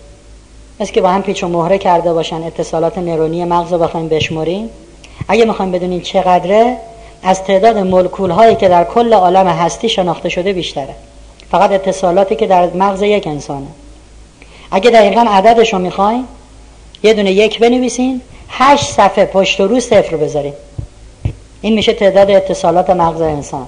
مثل 0.81 0.93
که 0.93 1.01
با 1.01 1.09
هم 1.09 1.23
پیچ 1.23 1.45
و 1.45 1.49
مهره 1.49 1.79
کرده 1.79 2.13
باشن 2.13 2.43
اتصالات 2.43 2.99
نورونی 2.99 3.45
مغز 3.45 3.73
رو 3.73 3.79
بخوایم 3.79 4.09
بشمریم 4.09 4.71
اگه 5.29 5.45
می‌خوایم 5.45 5.73
بدونیم 5.73 6.01
چقدره 6.01 6.77
از 7.23 7.45
تعداد 7.45 7.79
مولکول 7.79 8.31
هایی 8.31 8.57
که 8.57 8.69
در 8.69 8.85
کل 8.85 9.13
عالم 9.13 9.47
هستی 9.47 9.89
شناخته 9.89 10.29
شده 10.29 10.53
بیشتره. 10.53 10.95
فقط 11.51 11.73
اتصالاتی 11.73 12.37
که 12.37 12.47
در 12.47 12.67
مغز 12.67 13.03
یک 13.03 13.27
انسانه. 13.27 13.67
اگه 14.71 14.91
دقیقا 14.91 15.27
عددش 15.29 15.73
رو 15.73 15.79
می‌خوایم 15.79 16.29
یه 17.03 17.15
دونه 17.15 17.33
یک 17.33 17.59
بنویسین 17.59 18.21
هشت 18.49 18.85
صفحه 18.85 19.25
پشت 19.25 19.61
و 19.61 19.67
رو 19.67 19.81
صفر 19.81 20.17
بذاریم 20.17 20.55
این 21.61 21.75
میشه 21.75 21.93
تعداد 21.93 22.31
اتصالات 22.31 22.91
مغز 22.91 23.21
انسان. 23.21 23.67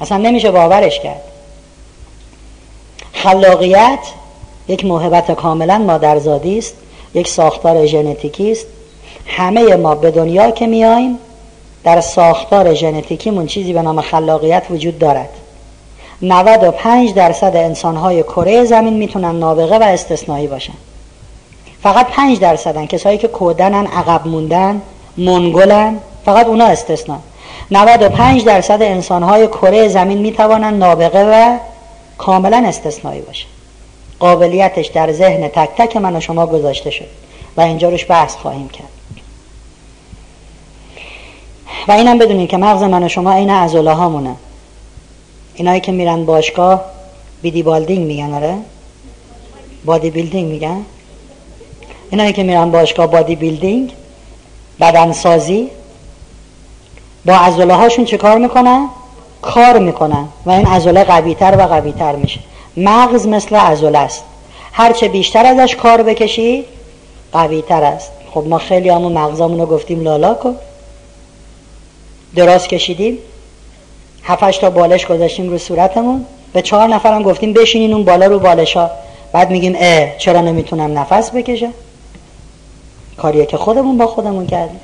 اصلا 0.00 0.18
نمیشه 0.18 0.50
باورش 0.50 1.00
کرد. 1.00 1.20
خلاقیت 3.22 3.98
یک 4.68 4.84
موهبت 4.84 5.30
کاملا 5.30 5.78
مادرزادی 5.78 6.58
است 6.58 6.74
یک 7.14 7.28
ساختار 7.28 7.86
ژنتیکی 7.86 8.52
است. 8.52 8.66
همه 9.26 9.76
ما 9.76 9.94
به 9.94 10.10
دنیا 10.10 10.50
که 10.50 10.66
میایم 10.66 11.18
در 11.84 12.00
ساختار 12.00 12.74
ژنتیکیمون 12.74 13.46
چیزی 13.46 13.72
به 13.72 13.82
نام 13.82 14.00
خلاقیت 14.00 14.62
وجود 14.70 14.98
دارد. 14.98 15.28
95 16.22 17.14
درصد 17.14 17.56
انسانهای 17.56 18.22
کره 18.22 18.64
زمین 18.64 18.94
می‌تونن 18.94 19.38
نابغه 19.38 19.78
و 19.78 19.82
استثنایی 19.82 20.46
باشن. 20.46 20.74
فقط 21.82 22.06
5 22.06 22.38
درصدن 22.40 22.86
کسایی 22.86 23.18
که 23.18 23.28
کودنن 23.28 23.86
عقب 23.86 24.26
موندن 24.26 24.82
منگلن 25.16 25.96
فقط 26.24 26.46
اونا 26.46 26.64
استثنا 26.64 27.18
95 27.70 28.44
درصد 28.44 28.82
انسانهای 28.82 29.46
کره 29.46 29.88
زمین 29.88 30.18
می‌توانن 30.18 30.74
نابغه 30.74 31.24
و 31.24 31.58
کاملا 32.18 32.64
استثنایی 32.66 33.20
باشه. 33.20 33.46
قابلیتش 34.18 34.86
در 34.86 35.12
ذهن 35.12 35.48
تک 35.48 35.70
تک 35.76 35.96
من 35.96 36.16
و 36.16 36.20
شما 36.20 36.46
گذاشته 36.46 36.90
شد 36.90 37.08
و 37.56 37.60
اینجا 37.60 37.88
روش 37.88 38.10
بحث 38.10 38.36
خواهیم 38.36 38.68
کرد. 38.68 38.88
و 41.88 41.92
اینم 41.92 42.18
بدونید 42.18 42.50
که 42.50 42.56
مغز 42.56 42.82
من 42.82 43.02
و 43.02 43.08
شما 43.08 43.32
این 43.32 43.50
عضله 43.50 43.92
هامونه 43.92 44.34
اینایی 45.54 45.80
که 45.80 45.92
میرن 45.92 46.24
باشگاه 46.24 46.84
body 47.42 47.62
building 47.62 48.06
میگن 48.06 48.34
آره؟ 48.34 48.54
body 49.84 50.10
building 50.10 50.50
میگن؟ 50.50 50.84
اینایی 52.10 52.32
که 52.32 52.42
میرن 52.42 52.70
باشگاه 52.70 53.06
body 53.06 53.36
building 53.36 53.92
بدنسازی 54.80 55.70
با 57.26 57.34
عضله 57.34 57.74
هاشون 57.74 58.04
چه 58.04 58.16
کار 58.16 58.38
می‌کنن؟ 58.38 58.88
کار 59.42 59.78
می‌کنن 59.78 60.28
و 60.46 60.50
این 60.50 60.66
عضله 60.66 61.04
قوی 61.04 61.34
تر 61.34 61.56
و 61.58 61.62
قوی 61.62 61.92
تر 61.92 62.16
میشه. 62.16 62.40
مغز 62.76 63.26
مثل 63.26 63.56
عضله 63.56 63.98
است. 63.98 64.24
هرچه 64.72 65.08
بیشتر 65.08 65.46
ازش 65.46 65.76
کار 65.76 66.02
بکشی 66.02 66.64
قوی 67.32 67.62
تر 67.62 67.84
است. 67.84 68.12
خب 68.34 68.44
ما 68.46 68.58
خیلی 68.58 68.88
هامون 68.88 69.12
مغزامون 69.12 69.60
رو 69.60 69.66
گفتیم 69.66 70.00
لالا 70.00 70.34
کن. 70.34 70.56
دراز 72.34 72.68
کشیدیم. 72.68 73.18
هفتش 74.24 74.58
تا 74.58 74.70
بالش 74.70 75.06
گذاشتیم 75.06 75.50
رو 75.50 75.58
صورتمون. 75.58 76.24
به 76.52 76.62
چهار 76.62 76.88
نفرم 76.88 77.22
گفتیم 77.22 77.52
بشینین 77.52 77.94
اون 77.94 78.04
بالا 78.04 78.26
رو 78.26 78.38
بالش 78.38 78.76
ها 78.76 78.90
بعد 79.32 79.50
میگیم 79.50 79.74
اه 79.78 80.16
چرا 80.18 80.40
نمی‌تونم 80.40 80.98
نفس 80.98 81.30
بکشم؟ 81.30 81.72
کاریه 83.16 83.46
که 83.46 83.56
خودمون 83.56 83.98
با 83.98 84.06
خودمون 84.06 84.46
کردیم. 84.46 84.80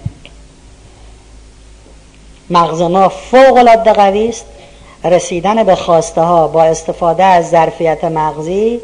مغز 2.50 2.80
ما 2.80 3.08
فوق 3.08 3.56
العاده 3.56 3.92
قوی 3.92 4.28
است. 4.28 4.46
رسیدن 5.04 5.62
به 5.62 5.74
خواسته 5.74 6.20
ها 6.20 6.48
با 6.48 6.62
استفاده 6.62 7.24
از 7.24 7.50
ظرفیت 7.50 8.04
مغزی 8.04 8.80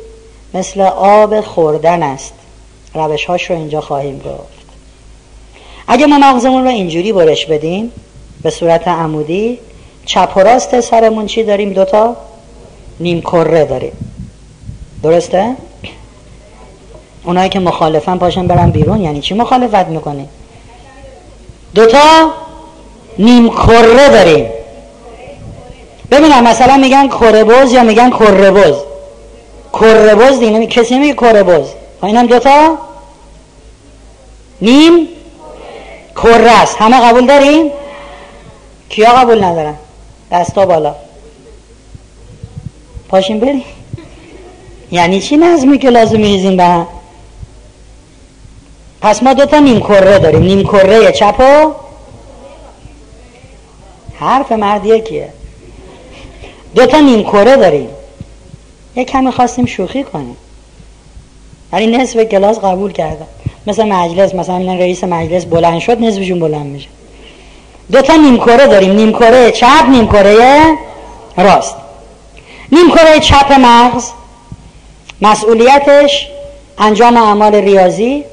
مثل 0.55 0.81
آب 0.97 1.41
خوردن 1.41 2.03
است. 2.03 2.33
روش 2.95 3.25
هاش 3.25 3.51
رو 3.51 3.57
اینجا 3.57 3.81
خواهیم 3.81 4.19
گفت. 4.19 4.61
اگه 5.89 6.07
ما 6.07 6.19
مغزمون 6.19 6.65
رو 6.65 6.69
اینجوری 6.69 7.13
برش 7.13 7.47
بدیم 7.47 7.93
به 8.43 8.51
صورت 8.51 8.89
عمودی 8.89 9.59
چپ 10.07 10.33
و 10.37 10.41
راست 10.41 10.81
سرمون 10.81 11.27
چی 11.27 11.43
داریم 11.43 11.73
دوتا 11.73 12.17
نیم 13.01 13.21
کره 13.21 13.65
داریم. 13.65 13.93
درسته؟ 15.03 15.57
اونایی 17.25 17.49
که 17.49 17.61
مخالفن 17.61 18.19
پاشن 18.19 18.47
برن 18.47 18.71
بیرون 18.71 19.01
یعنی 19.01 19.21
چی 19.21 19.35
مخالفت 19.35 19.87
می‌کنی؟ 19.87 20.29
دوتا 21.75 22.33
نیم 23.19 23.51
کره 23.51 24.09
داریم. 24.09 24.51
ببینم 26.11 26.45
مثلا 26.45 26.77
میگن 26.77 27.09
کره 27.09 27.45
بوز 27.45 27.73
یا 27.73 27.83
میگن 27.83 28.11
کره 28.11 28.51
بوز 28.51 28.77
کره 29.73 30.15
بوز 30.15 30.39
دیگه 30.39 30.67
کسی 30.67 30.99
میگه 30.99 31.15
کره 31.15 31.43
بوز 31.43 31.67
اینم 32.03 32.27
دوتا 32.27 32.79
نیم 34.61 35.09
کره 36.17 36.51
است. 36.51 36.77
همه 36.79 37.01
قبول 37.01 37.27
داریم؟ 37.27 37.71
کیا 38.89 39.11
قبول 39.11 39.45
ندارن؟ 39.45 39.75
دستا 40.33 40.67
بالا. 40.67 40.95
پاشین 43.09 43.41
بریم. 43.41 43.65
یعنی 44.91 45.21
چی 45.21 45.37
نظمی 45.37 45.79
که 45.79 45.91
لازم 45.91 46.17
میریزیم 46.17 46.57
به 46.57 46.65
هم؟ 46.65 46.87
پس 49.01 49.23
ما 49.23 49.33
دوتا 49.33 49.59
نیم 49.59 49.81
کره 49.81 50.19
داریم. 50.19 50.43
نیم 50.43 50.63
کره 50.63 51.13
چپ 51.13 51.41
و 51.41 51.73
حرف 54.21 54.53
مرد 54.53 54.87
یکیه. 54.87 55.29
دوتا 56.75 57.01
نیم 57.01 57.23
کره 57.23 57.57
داریم. 57.57 57.89
یک 58.97 59.11
کمی 59.11 59.31
خواستیم 59.31 59.67
شوخی 59.67 60.03
کنیم. 60.03 60.37
ولی 61.73 61.87
نصف 61.87 62.19
کلاس 62.19 62.59
قبول 62.59 62.93
کردن 62.93 63.27
مثل 63.67 63.85
مجلس 63.85 64.35
مثلا 64.35 64.75
رئیس 64.75 65.05
مجلس 65.05 65.45
بلند 65.45 65.79
شد 65.79 66.01
نصفشون 66.03 66.39
بلند 66.41 66.67
میشه. 66.67 66.89
دو 67.93 68.03
تا 68.03 68.17
نیم 68.17 68.37
کره 68.37 68.67
داریم. 68.67 68.93
نیم 68.93 69.13
کره 69.13 69.51
چپ 69.51 69.85
نیم 69.91 70.07
کره 70.07 70.79
راست. 71.37 71.77
نیم 72.73 72.91
کره 72.91 73.21
چپ 73.21 73.53
مغز 73.53 74.11
مسئولیتش 75.23 76.29
انجام 76.79 77.17
اعمال 77.17 77.55
ریاضی 77.55 78.25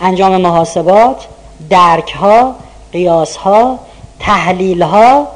انجام 0.00 0.36
محاسبات 0.36 1.24
درک 1.70 2.12
ها 2.12 2.54
قیاس 2.92 3.36
ها 3.36 3.78
تحلیل 4.20 4.82
ها 4.82 5.28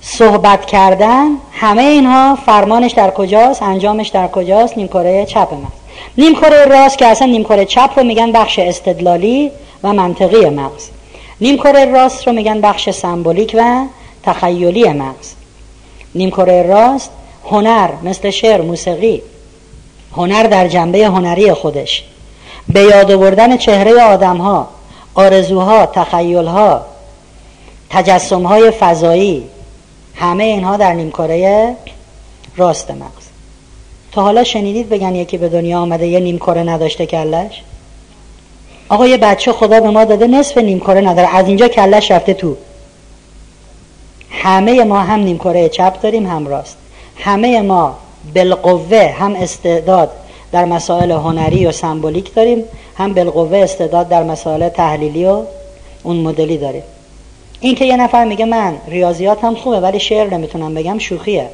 صحبت 0.00 0.66
کردن 0.66 1.28
همه 1.52 1.82
اینها 1.82 2.38
فرمانش 2.46 2.92
در 2.92 3.10
کجاست 3.10 3.62
انجامش 3.62 4.08
در 4.08 4.28
کجاست 4.28 4.76
نیم 4.76 4.88
کره 4.88 5.26
چپ 5.26 5.54
مغز 5.54 5.80
نیم 6.18 6.34
کره 6.34 6.64
راست 6.64 6.98
که 6.98 7.06
اصلا 7.06 7.28
نیم 7.28 7.44
کره 7.44 7.64
چپ 7.64 7.90
رو 7.96 8.04
میگن 8.04 8.32
بخش 8.32 8.58
استدلالی 8.58 9.50
و 9.82 9.92
منطقی 9.92 10.50
مغز. 10.50 10.88
نیم 11.40 11.56
کره 11.56 11.84
راست 11.84 12.26
رو 12.26 12.32
میگن 12.32 12.60
بخش 12.60 12.90
سمبولیک 12.90 13.56
و 13.58 13.84
تخیلی 14.22 14.88
مغز. 14.88 15.34
نیم 16.14 16.30
کره 16.30 16.62
راست 16.62 17.10
هنر 17.50 17.88
مثل 18.02 18.30
شعر 18.30 18.60
موسیقی. 18.60 19.22
هنر 20.16 20.42
در 20.42 20.68
جنبه 20.68 21.06
هنری 21.06 21.52
خودش. 21.52 22.04
به 22.68 22.80
یاد 22.80 23.12
آوردن 23.12 23.56
چهره 23.56 24.02
آدم 24.02 24.36
ها 24.36 24.68
آرزوها 25.14 25.86
تخیلها 25.86 26.86
تجسم 27.90 28.42
های 28.42 28.70
فضایی 28.70 29.48
همه 30.14 30.44
اینها 30.44 30.76
در 30.76 30.92
نیم 30.92 31.10
کره 31.10 31.76
راست 32.56 32.90
مغز. 32.90 33.26
تا 34.12 34.22
حالا 34.22 34.44
شنیدید 34.44 34.88
بگن 34.88 35.14
یکی 35.14 35.38
به 35.38 35.48
دنیا 35.48 35.80
آمده 35.80 36.06
یه 36.06 36.20
نیم 36.20 36.38
کره 36.38 36.62
نداشته 36.62 37.06
کلش؟ 37.06 37.62
آقا 38.88 39.06
یه 39.06 39.16
بچه 39.16 39.52
خدا 39.52 39.80
به 39.80 39.90
ما 39.90 40.04
داده 40.04 40.26
نصف 40.26 40.58
نیم 40.58 40.80
کره 40.80 41.00
نداره 41.00 41.36
از 41.36 41.46
اینجا 41.46 41.68
کلش 41.68 42.10
رفته 42.10 42.34
تو. 42.34 42.56
همه 44.30 44.84
ما 44.84 45.00
هم 45.00 45.20
نیم 45.20 45.38
کره 45.38 45.68
چپ 45.68 46.00
داریم 46.00 46.26
هم 46.26 46.46
راست. 46.46 46.76
همه 47.16 47.62
ما 47.62 47.98
بالقوه 48.34 49.14
هم 49.18 49.34
استعداد 49.34 50.10
در 50.52 50.64
مسائل 50.64 51.10
هنری 51.10 51.66
و 51.66 51.72
سمبولیک 51.72 52.34
داریم. 52.34 52.64
هم 52.96 53.14
بالقوه 53.14 53.58
استعداد 53.58 54.08
در 54.08 54.22
مسائل 54.22 54.68
تحلیلی 54.68 55.24
و 55.24 55.42
اون 56.02 56.16
مدلی 56.16 56.58
داریم. 56.58 56.82
این 57.60 57.74
که 57.74 57.84
یه 57.84 57.96
نفر 57.96 58.24
میگه 58.24 58.44
من 58.44 58.76
ریاضیات 58.88 59.44
هم 59.44 59.54
خوبه 59.54 59.80
ولی 59.80 60.00
شعر 60.00 60.34
نمی‌تونم 60.34 60.74
بگم 60.74 60.98
شوخیه. 60.98 61.48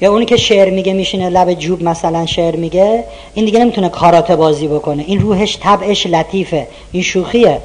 یا 0.00 0.12
اونی 0.12 0.24
که 0.24 0.36
شعر 0.36 0.70
میگه 0.70 0.92
میشینه 0.92 1.28
لب 1.28 1.54
جوب 1.54 1.82
مثلا 1.82 2.26
شعر 2.26 2.56
میگه 2.56 3.04
این 3.34 3.44
دیگه 3.44 3.58
نمی‌تونه 3.58 3.88
کاراته 3.88 4.36
بازی 4.36 4.68
بکنه. 4.68 5.04
این 5.06 5.20
روحش 5.20 5.58
طبعش 5.62 6.06
لطیفه. 6.06 6.66
این 6.92 7.02
شوخیه. 7.02 7.60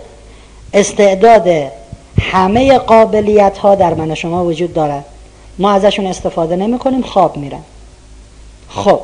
استعداد 0.73 1.47
همه 2.21 2.77
قابلیت 2.77 3.57
ها 3.57 3.75
در 3.75 3.93
من 3.93 4.15
شما 4.15 4.45
وجود 4.45 4.73
دارد. 4.73 5.05
ما 5.59 5.71
ازشون 5.71 6.07
استفاده 6.07 6.55
نمی 6.55 6.79
کنیم 6.79 7.01
خواب 7.01 7.37
میرن. 7.37 7.61
خب. 8.69 8.99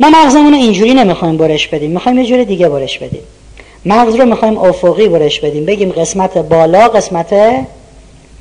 ما 0.00 0.10
مغزمون 0.10 0.52
رو 0.52 0.58
اینجوری 0.58 0.94
نمی‌خوایم 0.94 1.36
برش 1.36 1.68
بدیم 1.68 1.90
می‌خوایم 1.90 2.18
یه 2.18 2.24
جوری 2.24 2.44
دیگه 2.44 2.68
برش 2.68 2.98
بدیم. 2.98 3.22
مغز 3.86 4.14
رو 4.14 4.26
می‌خوایم 4.26 4.58
افقی 4.58 5.08
برش 5.08 5.40
بدیم 5.40 5.64
بگیم 5.64 5.92
قسمت 5.92 6.38
بالا 6.38 6.88
قسمت 6.88 7.34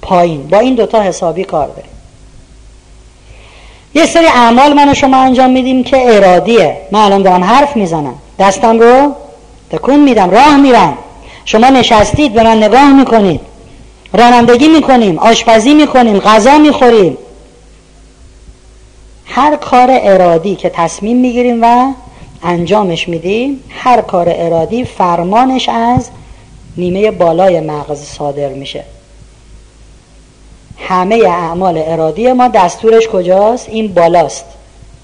پایین. 0.02 0.48
با 0.48 0.60
این 0.60 0.76
دوتا 0.76 1.02
حسابی 1.02 1.44
کار 1.44 1.68
داریم. 1.68 1.92
یه 3.96 4.06
سری 4.06 4.26
اعمال 4.26 4.74
من 4.74 4.90
و 4.90 4.94
شما 4.94 5.18
انجام 5.18 5.50
میدیم 5.50 5.84
که 5.84 6.16
ارادیه. 6.16 6.78
من 6.92 7.00
الان 7.00 7.22
دارم 7.22 7.44
حرف 7.44 7.76
می‌زنم. 7.76 8.16
دستم 8.40 8.80
رو 8.80 9.16
تکون 9.72 10.00
میدم 10.00 10.30
راه 10.30 10.58
میرم. 10.58 10.98
شما 11.46 11.70
نشستید 11.70 12.34
به 12.34 12.44
من 12.44 12.64
نگاه 12.64 12.94
می‌کنید. 12.94 13.42
رانندگی 14.14 14.68
می‌کنیم 14.68 15.20
آشپزی 15.20 15.74
می‌کنیم 15.74 16.20
غذا 16.20 16.58
می‌خوریم. 16.58 17.18
هر 19.32 19.56
کار 19.56 19.90
ارادی 19.92 20.56
که 20.56 20.70
تصمیم 20.70 21.18
می‌گیریم 21.18 21.60
و 21.64 21.94
انجامش 22.44 23.10
میدیم 23.10 23.64
هر 23.70 24.02
کار 24.02 24.28
ارادی 24.30 24.86
فرمانش 24.86 25.70
از 25.70 26.10
نیمه 26.78 27.12
بالای 27.12 27.60
مغز 27.60 28.04
صادر 28.04 28.50
میشه. 28.50 28.84
همه 30.78 31.16
اعمال 31.16 31.84
ارادی 31.86 32.32
ما 32.32 32.48
دستورش 32.48 33.08
کجاست؟ 33.08 33.70
این 33.70 33.94
بالاست 33.94 34.46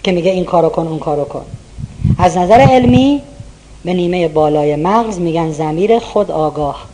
که 0.04 0.12
میگه 0.12 0.32
این 0.32 0.45
کارو 0.45 0.70
کن 0.70 0.88
اون 0.88 0.99
کارو 0.99 1.26
کن. 1.26 1.45
از 2.20 2.38
نظر 2.38 2.60
علمی 2.60 3.22
به 3.86 3.94
نیمه 3.94 4.28
بالای 4.28 4.76
مغز 4.76 5.20
میگن 5.20 5.52
زمیر 5.52 5.99
خود 5.99 6.32
آگاه. 6.32 6.86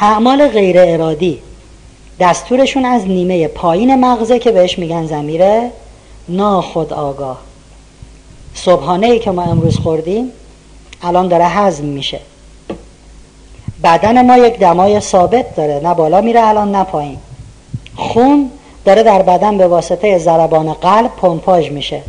اعمال 0.00 0.48
غیر 0.48 0.76
ارادی 0.78 1.38
دستورشون 2.22 2.84
از 2.84 3.06
نیمه 3.06 3.48
پایین 3.48 4.04
مغزه 4.04 4.38
که 4.38 4.52
بهش 4.52 4.78
میگن 4.78 5.06
زمیر 5.06 5.42
ناخود 6.28 6.92
آگاه. 6.92 7.38
صبحانه 8.54 9.06
ای 9.06 9.18
که 9.18 9.30
ما 9.30 9.42
امروز 9.42 9.78
خوردیم 9.78 10.32
الان 11.02 11.28
داره 11.28 11.44
هضم 11.44 11.84
میشه. 11.84 12.20
بدن 13.84 14.26
ما 14.26 14.38
یک 14.38 14.58
دمای 14.58 15.00
ثابت 15.00 15.56
داره 15.56 15.80
نه 15.84 15.94
بالا 15.94 16.20
میره 16.20 16.46
الان 16.46 16.74
نه 16.74 16.84
پایین. 16.84 17.18
خون 17.96 18.50
داره 18.84 19.02
در 19.02 19.22
بدن 19.22 19.58
به 19.58 19.66
واسطه 19.66 20.18
ضربان 20.18 20.72
قلب 20.72 21.10
پمپاژ 21.16 21.70
میشه. 21.70 22.02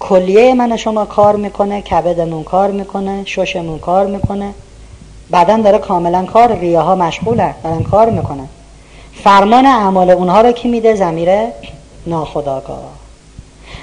کلیه 0.00 0.54
من 0.54 0.76
شما 0.76 1.04
کار 1.04 1.36
می‌کنه 1.36 1.82
کبدمون 1.82 2.44
کار 2.44 2.70
می‌کنه 2.70 3.22
ششمون 3.24 3.78
کار 3.78 4.06
می‌کنه. 4.06 4.54
بدن 5.32 5.60
داره 5.60 5.78
کاملا 5.78 6.24
کار 6.24 6.52
ریه 6.52 6.94
مشغوله 6.94 7.54
دارن 7.64 7.82
کار 7.82 8.10
می‌کنن. 8.10 8.48
فرمان 9.24 9.66
اعمال 9.66 10.10
اونها 10.10 10.40
رو 10.40 10.52
کی 10.52 10.68
میده؟ 10.68 10.94
زمیره 10.94 11.52
ناخداگاه 12.06 12.98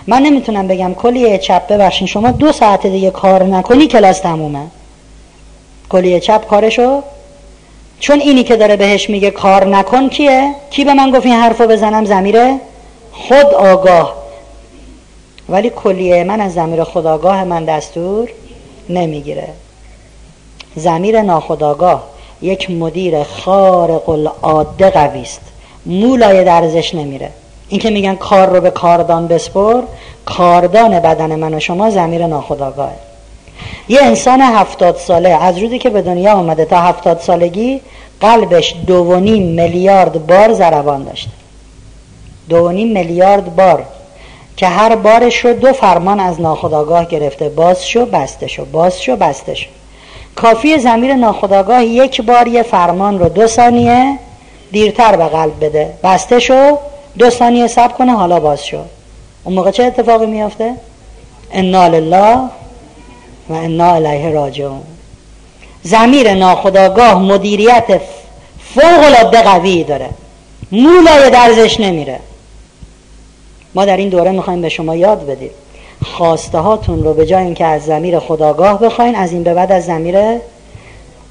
من 0.07 0.21
نمی‌تونم 0.21 0.67
بگم 0.67 0.93
کلیه 0.93 1.37
چپ 1.37 1.67
ببخشین 1.67 2.07
شما 2.07 2.31
دو 2.31 2.51
ساعت 2.51 2.87
دیگه 2.87 3.11
کار 3.11 3.43
نکنی 3.43 3.87
کلاس 3.87 4.19
تمومه. 4.19 4.67
کلیه 5.89 6.19
چپ 6.19 6.47
کارشو؟ 6.47 7.01
چون 7.99 8.19
اینی 8.19 8.43
که 8.43 8.55
داره 8.55 8.75
بهش 8.75 9.09
میگه 9.09 9.31
کار 9.31 9.65
نکن 9.65 10.09
کیه؟ 10.09 10.55
کی 10.69 10.85
به 10.85 10.93
من 10.93 11.11
گفت 11.11 11.25
این 11.25 11.35
حرفو 11.35 11.67
بزنم؟ 11.67 12.05
زمیره 12.05 12.59
خود 13.11 13.45
آگاه 13.45 14.15
ولی 15.49 15.69
کلیه 15.69 16.23
من 16.23 16.41
از 16.41 16.53
زمیر 16.53 16.83
خداگاه 16.83 17.43
من 17.43 17.65
دستور 17.65 18.29
نمی‌گیره. 18.89 19.47
زمیر 20.75 21.21
ناخداگاه 21.21 22.03
یک 22.41 22.71
مدیر 22.71 23.23
خارق 23.23 24.09
العاده 24.09 24.89
قوی 24.89 25.21
است. 25.21 25.41
مولای 25.85 26.43
درزش 26.43 26.95
نمیره. 26.95 27.29
این 27.69 27.79
که 27.79 27.89
میگن 27.89 28.15
کار 28.15 28.47
رو 28.47 28.61
به 28.61 28.71
کاردان 28.71 29.27
بسپر 29.27 29.81
کاردان 30.25 30.99
بدن 30.99 31.35
من 31.35 31.53
و 31.53 31.59
شما 31.59 31.89
زمیر 31.89 32.27
ناخداگاهه 32.27 32.95
یه 33.89 34.01
انسان 34.01 34.41
هفتاد 34.41 34.95
ساله 34.97 35.29
از 35.29 35.57
روزی 35.57 35.79
که 35.79 35.89
به 35.89 36.01
دنیا 36.01 36.33
آمده 36.33 36.65
تا 36.65 36.81
هفتاد 36.81 37.19
سالگی 37.19 37.81
قلبش 38.19 38.75
دو 38.87 39.19
میلیارد 39.19 40.27
بار 40.27 40.53
ضربان 40.53 41.03
داشته. 41.03 41.29
دو 42.49 42.69
میلیارد 42.69 43.55
بار 43.55 43.85
که 44.57 44.67
هر 44.67 44.95
بارش 44.95 45.45
رو 45.45 45.53
دو 45.53 45.73
فرمان 45.73 46.19
از 46.19 46.41
ناخداگاه 46.41 47.05
گرفته. 47.05 47.49
باز 47.49 47.87
شو 47.87 48.05
بسته 48.05 48.47
شو. 48.47 48.65
باز 48.65 49.01
شو 49.01 49.15
بسته 49.15 49.55
شو. 49.55 49.69
کافی 50.35 50.79
زمیر 50.79 51.13
ناخداگاه 51.13 51.83
یک 51.85 52.21
بار 52.21 52.47
یه 52.47 52.63
فرمان 52.63 53.19
رو 53.19 53.29
دو 53.29 53.47
ثانیه 53.47 54.19
دیرتر 54.71 55.15
به 55.15 55.25
قلب 55.25 55.65
بده. 55.65 55.93
بسته 56.03 56.39
شو 56.39 56.77
دو 57.17 57.29
ثانیه 57.29 57.67
سب 57.67 57.97
کنه 57.97 58.15
حالا 58.15 58.39
باز 58.39 58.65
شو. 58.65 58.79
اون 59.43 59.55
موقع 59.55 59.71
چه 59.71 59.83
اتفاقی 59.83 60.25
میافته؟ 60.25 60.73
انا 61.51 61.87
لله 61.87 62.37
و 63.49 63.53
انا 63.53 63.93
الیه 63.93 64.29
راجعون. 64.29 64.81
زمیر 65.83 66.33
ناخداگاه 66.33 67.19
مدیریت 67.19 68.01
فوق 68.75 69.03
العاده 69.03 69.41
قوی 69.41 69.83
داره. 69.83 70.09
مولای 70.71 71.29
درزش 71.29 71.79
نمیره. 71.79 72.19
ما 73.75 73.85
در 73.85 73.97
این 73.97 74.09
دوره 74.09 74.31
می‌خوایم 74.31 74.61
به 74.61 74.69
شما 74.69 74.95
یاد 74.95 75.25
بدیم. 75.25 75.51
خواسته 76.05 76.57
هاتون 76.57 77.03
رو 77.03 77.13
به 77.13 77.25
جای 77.25 77.43
اینکه 77.43 77.65
از 77.65 77.85
زمیر 77.85 78.19
خداگاه 78.19 78.79
بخواین 78.79 79.15
از 79.15 79.31
این 79.31 79.43
به 79.43 79.53
بعد 79.53 79.71
از 79.71 79.85
زمیر 79.85 80.15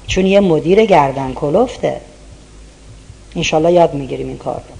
چون 0.07 0.25
یه 0.25 0.39
مدیر 0.39 0.85
گردن 0.85 1.33
کلفته. 1.33 2.01
انشالله 3.35 3.71
یاد 3.71 3.93
می‌گیریم 3.93 4.27
این 4.27 4.37
کار 4.37 4.55
رو. 4.55 4.75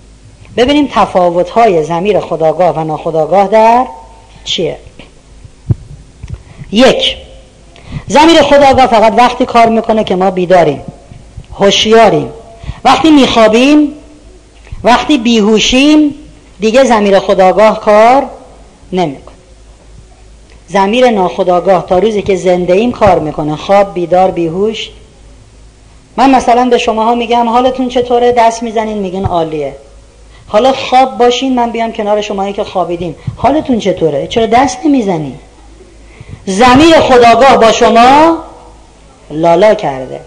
ببینیم 0.58 0.90
تفاوت 0.92 1.50
های 1.50 1.84
زمیر 1.84 2.20
خداگاه 2.20 2.76
و 2.76 2.84
ناخداگاه 2.84 3.48
در 3.48 3.86
چیه. 4.44 4.78
یک 6.72 7.18
زمیر 8.08 8.42
خداگاه 8.42 8.88
فقط 8.88 9.14
وقتی 9.18 9.46
کار 9.46 9.70
می‌کنه 9.70 10.04
که 10.04 10.16
ما 10.16 10.32
بیداریم 10.32 10.82
هوشیاریم. 11.54 12.30
وقتی 12.84 13.12
میخوابیم 13.12 13.94
وقتی 14.84 15.18
بیهوشیم 15.18 16.16
دیگه 16.60 16.84
زمیر 16.84 17.20
خداگاه 17.20 17.80
کار 17.80 18.24
نمی‌کنه. 18.92 19.35
زمیر 20.68 21.10
ناخداگاه 21.10 21.86
تا 21.86 22.00
روزی 22.00 22.22
که 22.22 22.36
زنده 22.36 22.74
ایم 22.74 22.92
کار 22.92 23.20
می‌کنه. 23.20 23.56
خواب 23.56 23.94
بیدار 23.94 24.32
بیهوش. 24.32 24.90
من 26.18 26.36
مثلا 26.36 26.70
به 26.70 26.78
شماها 26.78 27.16
میگم 27.16 27.50
حالتون 27.50 27.90
چطوره؟ 27.90 28.32
دست 28.32 28.64
می‌زنین 28.64 28.98
میگن 28.98 29.26
عالیه. 29.26 29.76
حالا 30.48 30.72
خواب 30.72 31.18
باشین 31.18 31.56
من 31.56 31.72
بیام 31.72 31.92
کنار 31.92 32.22
شمایی 32.22 32.54
که 32.54 32.64
خوابیدین. 32.64 33.16
حالتون 33.36 33.80
چطوره؟ 33.80 34.28
چرا 34.28 34.46
دست 34.46 34.78
نمی‌زنین 34.86 35.36
زمیر 36.46 37.00
خداگاه 37.00 37.58
با 37.58 37.72
شما 37.72 38.38
لالا 39.32 39.74
کرده. 39.74 40.20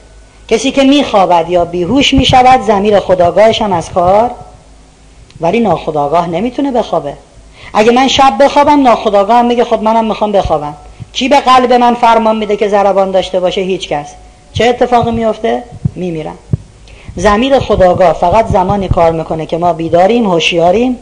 کسی 0.49 0.71
که 0.71 0.85
میخوابد 0.85 1.51
یا 1.51 1.65
بیهوش 1.65 2.15
می‌شود 2.15 2.61
زمیر 2.61 3.01
خداگاهش 3.01 3.63
هم 3.63 3.73
از 3.73 3.91
کار. 3.93 4.31
ولی 5.41 5.61
ناخداگاه 5.61 6.29
نمی‌تونه 6.29 6.73
بخوابه. 6.73 7.15
اگه 7.75 7.93
من 7.93 8.09
شب 8.09 8.33
بخوابم 8.41 8.83
ناخداگاه 8.83 9.37
هم 9.37 9.47
میگه 9.47 9.65
خب 9.65 9.83
منم 9.83 10.05
می‌خوام 10.05 10.33
بخوابم. 10.33 10.75
کی 11.13 11.29
به 11.29 11.41
قلب 11.41 11.73
من 11.73 11.95
فرمان 11.95 12.37
میده 12.37 12.57
که 12.57 12.69
ضربان 12.69 13.11
داشته 13.11 13.41
باشه؟ 13.41 13.61
هیچ 13.61 13.89
کس. 13.89 14.15
چه 14.53 14.65
اتفاقی 14.65 15.11
میفته؟ 15.11 15.63
میمیرم. 15.95 16.39
زمیر 17.17 17.59
خداگاه 17.59 18.13
فقط 18.13 18.47
زمانی 18.47 18.89
کار 18.89 19.13
می‌کنه 19.13 19.47
که 19.47 19.59
ما 19.59 19.73
بیداریم 19.73 20.31
هوشیاریم. 20.31 20.97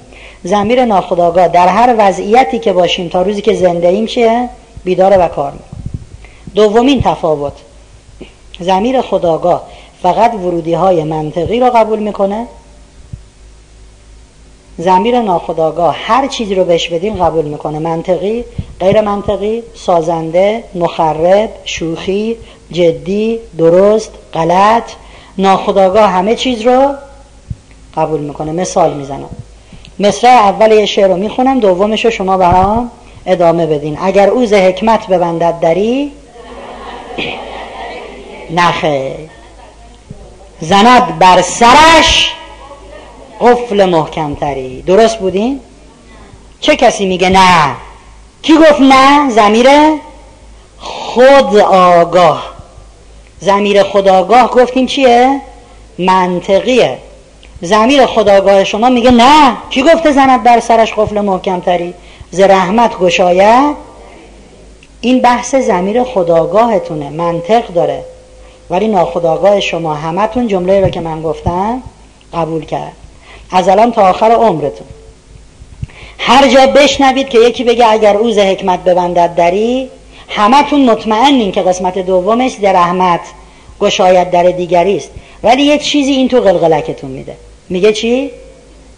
زمیر 0.44 0.84
ناخداگاه 0.84 1.48
در 1.48 1.68
هر 1.68 1.94
وضعیتی 1.98 2.58
که 2.58 2.72
باشیم 2.72 3.08
تا 3.08 3.22
روزی 3.22 3.42
که 3.42 3.54
زنده 3.54 3.88
ایم 3.88 4.06
چیه؟ 4.06 4.48
بیداره 4.84 5.16
و 5.16 5.28
کار 5.28 5.52
می‌کنه. 5.52 5.68
دومین 6.54 7.02
تفاوت. 7.02 7.52
زمیر 8.60 9.00
خداگاه 9.00 9.62
فقط 10.02 10.34
ورودی 10.34 10.74
های 10.74 11.04
منطقی 11.04 11.60
رو 11.60 11.70
قبول 11.70 11.98
می‌کنه. 11.98 12.46
زمیر 14.78 15.20
ناخداگاه 15.20 15.96
هر 15.98 16.26
چیزی 16.26 16.54
رو 16.54 16.64
بهش 16.64 16.88
بدیم 16.88 17.24
قبول 17.24 17.44
می‌کنه. 17.44 17.78
منطقی 17.78 18.44
غیر 18.80 19.00
منطقی 19.00 19.62
سازنده 19.74 20.64
مخرب 20.74 21.50
شوخی 21.64 22.36
جدی 22.72 23.38
درست 23.58 24.10
غلط 24.34 24.92
ناخداگاه 25.38 26.10
همه 26.10 26.34
چیز 26.34 26.62
رو 26.62 26.94
قبول 27.96 28.20
می‌کنه. 28.20 28.52
مثال 28.52 28.94
می‌زنم. 28.94 29.28
مصرع 29.98 30.30
اول 30.30 30.72
یه 30.72 30.86
شعر 30.86 31.08
رو 31.08 31.16
می‌خونم 31.16 31.60
دومش 31.60 32.04
رو 32.04 32.10
شما 32.10 32.36
برام 32.36 32.90
ادامه 33.26 33.66
بدین. 33.66 33.98
اگر 34.00 34.28
اوز 34.28 34.52
حکمت 34.52 35.06
ببندد 35.06 35.60
دری 35.60 36.12
نخه 38.50 39.16
زند 40.60 41.18
بر 41.18 41.42
سرش 41.42 42.34
قفل 43.40 43.84
محکمتری. 43.84 44.82
درست 44.82 45.18
بودین؟ 45.18 45.60
چه 46.60 46.76
کسی 46.76 47.06
میگه 47.06 47.28
نه؟ 47.28 47.74
کی 48.42 48.54
گفت 48.56 48.80
نه؟ 48.80 49.30
زمیر 49.30 49.68
خود 50.78 51.56
آگاه. 51.56 52.42
زمیر 53.40 53.82
خداگاه 53.82 54.50
گفتیم 54.50 54.86
چیه؟ 54.86 55.40
منطقیه. 55.98 56.98
زمیر 57.60 58.06
خداگاه 58.06 58.64
شما 58.64 58.88
میگه 58.88 59.10
نه. 59.10 59.56
کی 59.70 59.82
گفته 59.82 60.12
زند 60.12 60.42
بر 60.42 60.60
سرش 60.60 60.94
قفل 60.94 61.20
محکمتری؟ 61.20 61.94
ز 62.30 62.40
رحمت 62.40 62.98
گشاید. 62.98 63.76
این 65.00 65.20
بحث 65.20 65.54
زمیر 65.54 66.04
خداگاهتونه 66.04 67.10
منطق 67.10 67.66
داره. 67.66 68.04
ولی 68.70 68.88
ناخداگاه 68.88 69.60
شما 69.60 69.94
همتون 69.94 70.48
جمله 70.48 70.80
رو 70.80 70.88
که 70.88 71.00
من 71.00 71.22
گفتم 71.22 71.82
قبول 72.34 72.64
کرد. 72.64 72.92
از 73.50 73.68
الان 73.68 73.92
تا 73.92 74.08
آخر 74.08 74.30
عمرتون. 74.30 74.86
هر 76.18 76.48
جا 76.48 76.66
بشنوید 76.66 77.28
که 77.28 77.38
یکی 77.38 77.64
بگه 77.64 77.92
اگر 77.92 78.16
اوز 78.16 78.38
حکمت 78.38 78.84
ببندد 78.84 79.34
دری 79.34 79.90
همتون 80.28 80.90
مطمئنین 80.90 81.52
که 81.52 81.62
قسمت 81.62 81.98
دومش 81.98 82.52
در 82.52 82.72
رحمت 82.72 83.20
گشاید 83.80 84.30
در 84.30 84.42
دیگری 84.42 84.96
است. 84.96 85.10
ولی 85.42 85.62
یه 85.62 85.78
چیزی 85.78 86.12
این 86.12 86.28
تو 86.28 86.40
قلقلکتون 86.40 87.10
میده. 87.10 87.36
میگه 87.68 87.92
چی؟ 87.92 88.30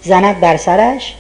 زند 0.03 0.41
بر 0.41 0.57
سرش. 0.57 1.15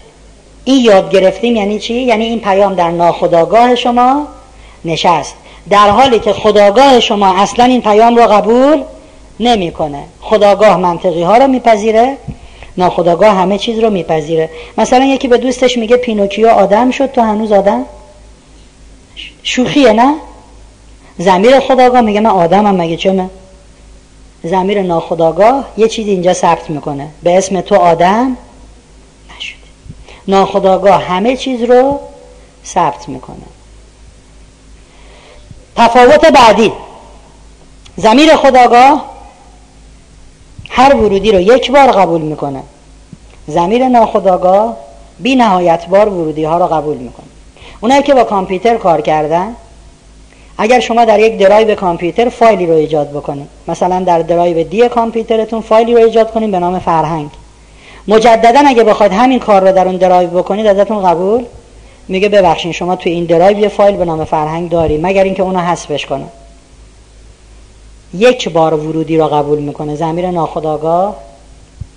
این 0.65 0.85
یاد 0.85 1.11
گرفتیم 1.11 1.57
یعنی 1.57 1.79
چی؟ 1.79 1.95
یعنی 1.95 2.25
این 2.25 2.41
پیام 2.41 2.75
در 2.75 2.91
ناخداگاه 2.91 3.75
شما 3.75 4.27
نشست. 4.85 5.35
در 5.71 5.91
حالی 5.91 6.19
که 6.19 6.33
خداگاه 6.33 7.01
شما 7.01 7.43
اصلا 7.43 7.65
این 7.65 7.83
پیام 7.83 8.17
رو 8.17 8.27
قبول 8.27 8.83
نمی‌کنه. 9.41 10.05
خداگاه 10.21 10.77
منطقی 10.77 11.23
ها 11.23 11.37
رو 11.37 11.47
میپذیره. 11.47 12.17
ناخداگاه 12.79 13.35
همه 13.35 13.59
چیز 13.59 13.79
رو 13.79 13.91
میپذیره. 13.91 14.51
مثلا 14.79 15.05
یکی 15.05 15.29
به 15.29 15.39
دوستش 15.39 15.79
میگه 15.79 15.97
پینوکیو 15.97 16.49
آدم 16.49 16.91
شد 16.91 17.13
تو 17.13 17.21
هنوز 17.21 17.53
آدم؟ 17.53 17.85
شوخیه 19.43 19.93
نه؟ 19.93 20.15
زمیر 21.19 21.61
خداگاه 21.61 22.01
میگه 22.01 22.21
من 22.21 22.31
آدمم 22.31 22.77
مگه 22.77 22.97
چه 22.97 23.13
من 23.13 23.31
زمیر 24.43 24.83
ناخداگاه 24.83 25.65
یه 25.77 25.89
چیزی 25.89 26.11
اینجا 26.11 26.33
ثبت 26.33 26.71
می‌کنه. 26.71 27.09
به 27.23 27.39
اسم 27.39 27.61
تو 27.61 27.75
آدم 27.75 28.37
نشده. 29.37 29.59
ناخداگاه 30.29 31.03
همه 31.03 31.37
چیز 31.37 31.63
رو 31.63 32.01
ثبت 32.65 33.09
می‌کنه. 33.09 33.37
تفاوت 35.77 36.27
بعدی. 36.27 36.73
زمیر 37.97 38.37
خداگاه 38.37 39.18
هر 40.79 40.97
ورودی 40.97 41.33
رو 41.33 41.41
یک 41.41 41.71
بار 41.73 41.91
قبول 41.91 42.21
می‌کنه. 42.21 42.63
زمیر 43.47 43.89
ناخداگاه 43.89 44.77
بی 45.19 45.37
نهایت 45.37 45.87
بار 45.87 46.09
ورودی 46.09 46.45
ها 46.45 46.59
رو 46.59 46.67
قبول 46.67 46.97
می‌کنه. 46.97 47.27
اونایی 47.81 48.03
که 48.03 48.15
با 48.15 48.25
کامپیوتر 48.25 48.77
کار 48.77 49.01
کردن 49.01 49.55
اگر 50.59 50.81
شما 50.81 51.05
در 51.05 51.21
یک 51.21 51.39
درایو 51.39 51.75
کامپیوتر 51.75 52.29
فایلی 52.29 52.67
رو 52.67 52.75
ایجاد 52.75 53.11
بکنید 53.11 53.49
مثلا 53.69 54.01
در 54.01 54.19
درایو 54.19 54.65
D 54.65 54.89
کامپیوترتون 54.89 55.61
فایلی 55.61 55.95
رو 55.95 55.99
ایجاد 55.99 56.31
کنید 56.31 56.51
به 56.51 56.59
نام 56.59 56.79
فرهنگ. 56.79 57.31
مجددا 58.09 58.61
اگه 58.67 58.85
بخواید 58.85 59.13
همین 59.13 59.39
کار 59.39 59.61
رو 59.61 59.73
در 59.73 59.87
اون 59.87 59.97
درایو 59.97 60.31
بکنید 60.31 60.67
ازتون 60.67 61.03
قبول 61.03 61.45
میگه 62.09 62.29
ببخشید 62.29 62.73
شما 62.73 62.97
تو 62.97 63.11
این 63.11 63.25
درایو 63.25 63.59
یه 63.59 63.69
فایل 63.69 63.97
به 63.97 64.05
نام 64.05 64.25
فرهنگ 64.25 64.71
داری 64.71 64.99
مگر 64.99 65.25
اینکه 65.25 65.43
اونو 65.43 65.59
حذفش 65.59 66.07
کنه. 66.07 66.25
یک 68.15 68.53
بار 68.53 68.75
ورودی 68.75 69.19
رو 69.19 69.27
قبول 69.29 69.59
می‌کنه. 69.59 69.97
ضمیر 69.97 70.31
ناخودآگاه 70.31 71.17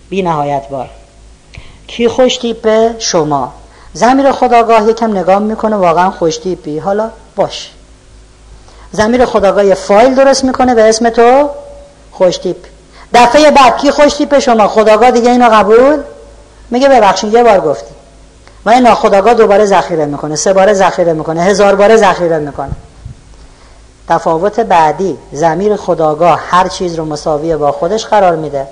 بی 0.10 0.22
نهایت 0.22 0.68
بار. 0.70 0.90
کی 1.88 2.08
خوش 2.08 2.38
تیپه 2.38 2.96
شما؟ 3.00 3.54
زمیر 3.94 4.32
خداگاه 4.32 4.90
یکم 4.90 5.18
نگاه 5.18 5.40
می‌کنه 5.40 5.76
واقعا 5.76 6.12
خوش 6.12 6.38
تیپی. 6.38 6.80
حالا 6.80 7.10
باش. 7.36 7.72
زمیر 8.92 9.26
خداگاه 9.26 9.74
فایل 9.74 10.16
درست 10.16 10.44
می‌کنه 10.44 10.76
به 10.76 10.90
اسم 10.90 11.10
تو 11.10 11.50
خوش 12.12 12.38
تیپ. 12.38 12.58
دفعه 13.14 13.52
بعد 13.52 13.78
کی 13.78 13.92
خوش 13.92 14.14
تیپ 14.14 14.40
شما؟ 14.40 14.68
خداگاه 14.68 15.12
دیگه 15.12 15.32
اینو 15.32 15.50
قبول؟ 15.50 15.98
میگه 16.72 16.90
ببخشید 16.90 17.34
یه 17.34 17.44
بار 17.44 17.62
گفتی. 17.62 17.94
و 18.66 18.70
این 18.70 18.84
ناخداگاه 18.84 19.34
دوباره 19.34 19.66
ذخیره 19.66 20.06
می‌کنه 20.06 20.36
سه 20.36 20.54
باره 20.54 20.74
ذخیره 20.74 21.14
می‌کنه 21.14 21.42
هزار 21.42 21.76
باره 21.76 21.98
ذخیره 21.98 22.40
می‌کنه. 22.40 22.72
تفاوت 24.12 24.60
بعدی 24.60 25.18
زمیر 25.32 25.76
خداگاه 25.76 26.40
هر 26.50 26.68
چیز 26.68 26.96
رو 26.96 27.06
مساوی 27.06 27.56
با 27.56 27.72
خودش 27.72 28.06
قرار 28.06 28.36
میده. 28.36 28.68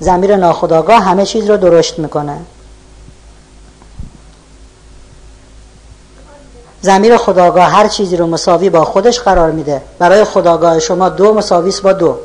زمیر 0.00 0.36
ناخداگاه 0.36 1.02
همه 1.02 1.26
چیز 1.26 1.50
رو 1.50 1.56
درشت 1.56 1.98
می‌کنه. 1.98 2.36
زمیر 6.80 7.16
خداگاه 7.16 7.64
هر 7.64 7.88
چیزی 7.88 8.16
رو 8.16 8.26
مساوی 8.26 8.70
با 8.70 8.84
خودش 8.84 9.20
قرار 9.20 9.50
میده. 9.50 9.82
برای 9.98 10.24
خداگاه 10.24 10.78
شما 10.78 11.08
دو 11.08 11.34
مساویس 11.34 11.80
با 11.80 11.92
دو. 11.92 12.18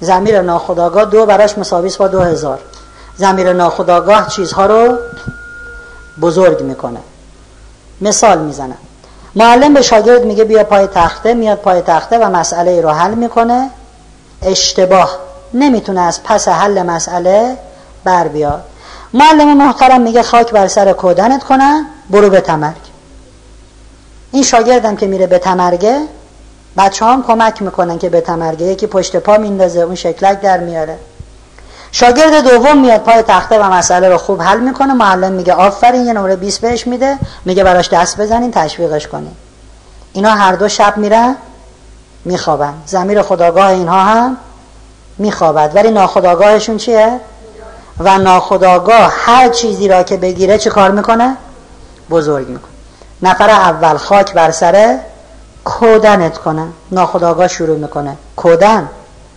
زمیر 0.00 0.40
ناخداگاه 0.40 1.04
دو 1.04 1.26
براش 1.26 1.58
مساویس 1.58 1.96
با 1.96 2.08
دو 2.08 2.20
هزار. 2.20 2.58
زمیر 3.16 3.52
ناخداگاه 3.52 4.28
چیزها 4.28 4.66
رو 4.66 4.98
بزرگ 6.20 6.62
می‌کنه. 6.62 7.00
مثال 8.00 8.38
می‌زنم. 8.38 8.78
معلم 9.34 9.74
به 9.74 9.82
شاگرد 9.82 10.24
میگه 10.24 10.44
بیا 10.44 10.64
پای 10.64 10.86
تخته 10.86 11.34
میاد 11.34 11.58
پای 11.58 11.80
تخته 11.80 12.18
و 12.18 12.24
مسئله 12.30 12.70
ای 12.70 12.82
رو 12.82 12.90
حل 12.90 13.14
می‌کنه. 13.14 13.70
اشتباه. 14.42 15.18
نمی‌تونه 15.54 16.00
از 16.00 16.22
پس 16.22 16.48
حل 16.48 16.82
مسئله 16.82 17.56
بر 18.04 18.28
بیاد. 18.28 18.64
معلم 19.12 19.56
محترم 19.56 20.00
میگه 20.00 20.22
خاک 20.22 20.50
بر 20.50 20.68
سر 20.68 20.92
کودنت 20.92 21.44
کنن 21.44 21.86
برو 22.10 22.30
به 22.30 22.40
تمرگ. 22.40 22.82
این 24.32 24.42
شاگردم 24.42 24.96
که 24.96 25.06
میره 25.06 25.26
به 25.26 25.38
تمرگه 25.38 26.00
بچه 26.76 27.04
هم 27.04 27.22
کمک 27.22 27.62
می‌کنن 27.62 27.98
که 27.98 28.08
به 28.08 28.20
تمرگه 28.20 28.66
یکی 28.66 28.86
پشت 28.86 29.16
پا 29.16 29.36
میندازه 29.36 29.80
اون 29.80 29.94
شکلک 29.94 30.40
در 30.40 30.58
میاره. 30.58 30.98
شاگرد 31.94 32.48
دوم 32.48 32.78
میاد 32.78 33.00
پای 33.00 33.22
تخته 33.22 33.58
و 33.58 33.62
مسئله 33.62 34.08
رو 34.08 34.18
خوب 34.18 34.42
حل 34.42 34.60
می‌کنه. 34.60 34.92
معلم 34.92 35.32
میگه 35.32 35.54
آفرین 35.54 36.06
یه 36.06 36.12
نمره 36.12 36.36
20 36.36 36.60
بهش 36.60 36.86
میده. 36.86 37.18
میگه 37.44 37.64
براش 37.64 37.88
دست 37.88 38.20
بزنین 38.20 38.50
تشویقش 38.50 39.06
کنین. 39.06 39.32
اینا 40.12 40.30
هر 40.30 40.52
دو 40.52 40.68
شب 40.68 40.96
میرن 40.96 41.36
میخوابن. 42.24 42.74
زمیر 42.86 43.22
خداگاه 43.22 43.66
اینها 43.66 44.02
هم 44.02 44.36
میخوابد. 45.18 45.72
ولی 45.74 45.90
ناخداگاهشون 45.90 46.76
چیه؟ 46.76 47.20
و 48.00 48.18
ناخداگاه 48.18 49.12
هر 49.16 49.48
چیزی 49.48 49.88
را 49.88 50.02
که 50.02 50.16
بگیره 50.16 50.58
چه 50.58 50.70
کار 50.70 50.90
می‌کنه؟ 50.90 51.36
بزرگ 52.10 52.48
می‌کنه. 52.48 52.72
نفر 53.22 53.50
اول 53.50 53.96
خاک 53.96 54.32
بر 54.32 54.50
سره 54.50 55.00
کودنت 55.64 56.38
کنه. 56.38 56.66
ناخداگاه 56.92 57.48
شروع 57.48 57.78
می‌کنه. 57.78 58.16
کودن 58.36 58.88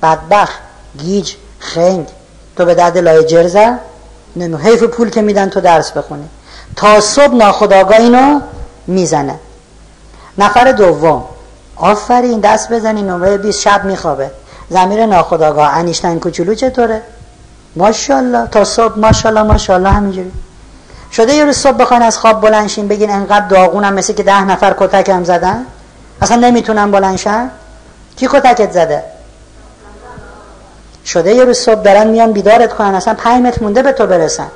بدبخ 0.04 0.50
گیج 0.98 1.34
خنگ. 1.60 2.08
تو 2.56 2.66
به 2.66 2.76
درد 2.76 2.98
لای 2.98 3.24
جرزه 3.24 3.78
نمو 4.36 4.58
حیف 4.58 4.84
پول 4.84 5.10
که 5.10 5.22
میدن 5.22 5.50
تو 5.50 5.62
درس 5.62 5.92
بخونی. 5.92 6.30
تا 6.76 7.02
صبح 7.02 7.36
ناخداگاه 7.36 8.00
اینو 8.00 8.40
می‌زنه. 8.88 9.40
نفر 10.38 10.72
دوم. 10.72 11.24
آفرین 11.76 12.40
دست 12.40 12.74
بزنی 12.74 13.02
نمره 13.02 13.38
20 13.38 13.62
شب 13.62 13.86
میخوابه. 13.86 14.32
زمیر 14.70 15.06
ناخداگاه. 15.06 15.78
انیشتن 15.78 16.20
کوچولو 16.20 16.56
چطوره؟ 16.56 17.02
ماشاءالله. 17.76 18.48
تا 18.48 18.64
صبح 18.64 19.00
ماشاءالله 19.00 19.44
ماشاءالله 19.44 19.90
همینجوری. 19.90 20.32
شده 21.12 21.34
یه 21.34 21.46
روز 21.46 21.58
صبح 21.58 21.78
بخواین 21.78 22.04
از 22.04 22.18
خواب 22.18 22.42
بلنشین 22.42 22.88
بگین 22.88 23.10
انقدر 23.10 23.48
داغونم 23.48 23.94
مثل 23.94 24.14
که 24.14 24.24
ده 24.24 24.44
نفر 24.44 24.76
کتکم 24.80 25.24
زدن؟ 25.24 25.66
اصلا 26.22 26.38
نمی‌تونم 26.38 26.92
بلنشن 26.92 27.50
کی 28.16 28.28
کتکت 28.28 28.72
زده؟ 28.72 29.04
شده 31.06 31.34
یه 31.34 31.44
روز 31.44 31.58
صبح 31.58 31.82
دارن 31.82 32.08
میان 32.08 32.32
بیدارت 32.32 32.74
کنن 32.74 32.96
اصلا 32.96 33.14
پنج 33.14 33.46
متر 33.46 33.64
مونده 33.64 33.82
به 33.84 33.92
تو 33.92 34.08
برسن. 34.08 34.48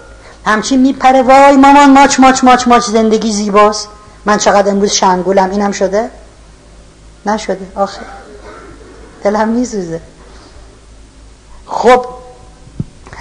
همچین 0.45 0.81
میپره 0.81 1.21
وای 1.21 1.57
مامان 1.57 1.93
ماچ 1.93 2.19
ماچ 2.19 2.43
ماچ 2.43 2.67
ماچ 2.67 2.83
زندگی 2.85 3.31
زیباست. 3.31 3.87
من 4.25 4.37
چقدر 4.37 4.71
امروز 4.71 4.91
شنگولم 4.91 5.49
اینم 5.51 5.71
شده؟ 5.71 6.09
نشده 7.25 7.67
آخه. 7.75 8.01
دلم 9.23 9.47
میسوزه. 9.47 10.01
خب 11.65 12.05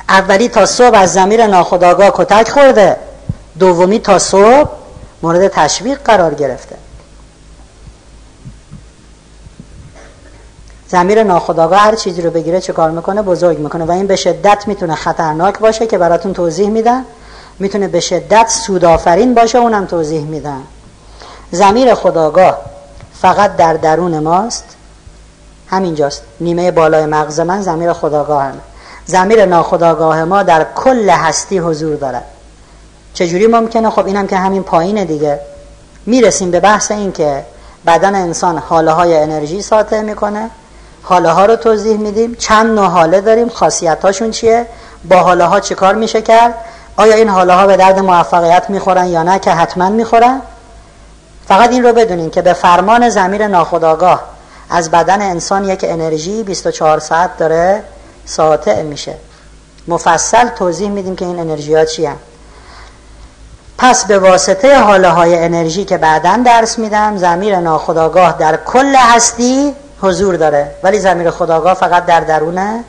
اولی 0.08 0.48
تا 0.48 0.66
صبح 0.66 0.98
از 0.98 1.12
زمیر 1.12 1.46
ناخداگاه 1.46 2.10
کتک 2.14 2.48
خورده. 2.48 2.96
دومی 3.58 3.98
تا 3.98 4.18
صبح 4.18 4.70
مورد 5.22 5.48
تشویق 5.48 5.98
قرار 6.04 6.34
گرفته. 6.34 6.76
زمیر 10.88 11.22
ناخداگاه 11.22 11.80
هر 11.80 11.94
چیزی 11.94 12.22
رو 12.22 12.30
بگیره 12.30 12.60
چه 12.60 12.72
کار 12.72 12.90
می‌کنه؟ 12.90 13.22
بزرگ 13.22 13.58
می‌کنه. 13.58 13.84
و 13.84 13.90
این 13.90 14.06
به 14.06 14.16
شدت 14.16 14.64
می‌تونه 14.66 14.94
خطرناک 14.94 15.58
باشه 15.58 15.86
که 15.86 15.98
براتون 15.98 16.32
توضیح 16.32 16.68
میدن 16.68 17.04
می‌تونه 17.58 17.88
به 17.88 18.00
شدت 18.00 18.48
سودآفرین 18.48 19.34
باشه 19.34 19.58
اونم 19.58 19.86
توضیح 19.86 20.24
میدن 20.24 20.62
زمیر 21.50 21.94
خداگاه 21.94 22.58
فقط 23.20 23.56
در 23.56 23.72
درون 23.72 24.18
ماست. 24.18 24.64
همینجاست. 25.66 26.22
نیمه 26.40 26.70
بالای 26.70 27.06
مغز 27.06 27.40
من 27.40 27.62
زمیر 27.62 27.92
خداگاه 27.92 28.42
هم 28.42 28.60
زمیر 29.06 29.44
ناخداگاه 29.44 30.24
ما 30.24 30.42
در 30.42 30.66
کل 30.74 31.10
هستی 31.10 31.58
حضور 31.58 31.96
دارد. 31.96 32.24
چجوری 33.14 33.46
ممکنه؟ 33.46 33.90
خب 33.90 34.06
اینم 34.06 34.26
که 34.26 34.36
همین 34.36 34.62
پایینه 34.62 35.04
دیگه. 35.04 35.40
می‌رسیم 36.06 36.50
به 36.50 36.60
بحث 36.60 36.90
این 36.90 37.12
که 37.12 37.44
بدن 37.86 38.14
انسان 38.14 38.58
حاله 38.58 38.90
های 38.90 39.16
انرژی 39.16 39.62
ساطع 39.62 40.00
می‌کنه. 40.00 40.50
حاله 41.08 41.30
ها 41.30 41.46
رو 41.46 41.56
توضیح 41.56 41.96
میدیم. 41.96 42.34
چند 42.34 42.70
نوع 42.70 42.86
حاله 42.86 43.20
داریم؟ 43.20 43.48
خاصیت 43.48 44.04
هاشون 44.04 44.30
چیه؟ 44.30 44.66
با 45.04 45.16
حاله 45.16 45.44
ها 45.44 45.60
چه 45.60 45.74
کار 45.74 45.94
میشه 45.94 46.22
کرد؟ 46.22 46.54
آیا 46.96 47.14
این 47.14 47.28
حاله 47.28 47.54
ها 47.54 47.66
به 47.66 47.76
درد 47.76 47.98
موفقیت 47.98 48.70
می‌خورن 48.70 49.06
یا 49.06 49.22
نه 49.22 49.38
که 49.38 49.50
حتما 49.50 49.88
می‌خورن؟ 49.88 50.42
فقط 51.48 51.70
این 51.70 51.82
رو 51.82 51.92
بدونین 51.92 52.30
که 52.30 52.42
به 52.42 52.52
فرمان 52.52 53.08
زمیر 53.08 53.46
ناخداگاه 53.46 54.22
از 54.70 54.90
بدن 54.90 55.22
انسان 55.22 55.64
یک 55.64 55.84
انرژی 55.88 56.42
24 56.42 56.98
ساعت 56.98 57.36
داره 57.38 57.82
ساطع 58.24 58.82
میشه. 58.82 59.14
مفصل 59.88 60.48
توضیح 60.48 60.90
میدیم 60.90 61.16
که 61.16 61.24
این 61.24 61.38
انرژی 61.38 61.74
ها 61.74 61.84
چی 61.84 62.08
پس 63.78 64.04
به 64.04 64.18
واسطه 64.18 64.78
حاله 64.78 65.08
های 65.08 65.38
انرژی 65.44 65.84
که 65.84 65.98
بعدا 65.98 66.42
درس 66.46 66.78
میدم 66.78 67.16
زمیر 67.16 67.56
ناخداگاه 67.56 68.38
در 68.38 68.56
کل 68.56 68.94
هستی 68.96 69.74
حضور 70.02 70.36
داره. 70.36 70.74
ولی 70.82 70.98
زمیر 70.98 71.30
خداگاه 71.30 71.74
فقط 71.74 72.06
در 72.06 72.20
درونه. 72.20 72.84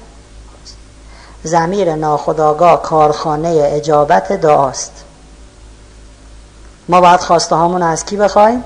زمیر 1.44 1.96
ناخداگاه 1.96 2.82
کارخانه 2.82 3.62
اجابت 3.64 4.32
دعاست. 4.32 4.92
ما 6.90 7.02
باید 7.02 7.20
خواسته 7.20 7.56
هامون 7.56 7.84
از 7.84 8.06
کی 8.06 8.18
بخوایم؟ 8.18 8.64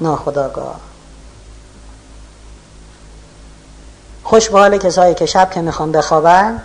ناخداگاه. 0.00 0.76
خوش 4.24 4.50
به 4.50 4.58
حال 4.58 4.78
کسایی 4.78 5.14
که 5.14 5.26
شب 5.26 5.50
که 5.50 5.60
می‌خوان 5.60 5.92
بخوابن 5.92 6.62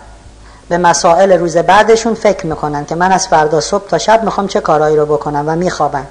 به 0.68 0.78
مسائل 0.78 1.32
روز 1.32 1.56
بعدشون 1.56 2.14
فکر 2.14 2.46
می‌کنن 2.46 2.84
که 2.84 2.94
من 2.94 3.12
از 3.12 3.28
فردا 3.28 3.60
صبح 3.60 3.88
تا 3.88 3.98
شب 3.98 4.24
می‌خوام 4.24 4.46
چه 4.46 4.60
کارهایی 4.60 4.96
رو 4.96 5.06
بکنم 5.06 5.44
و 5.46 5.56
میخوابن. 5.56 6.06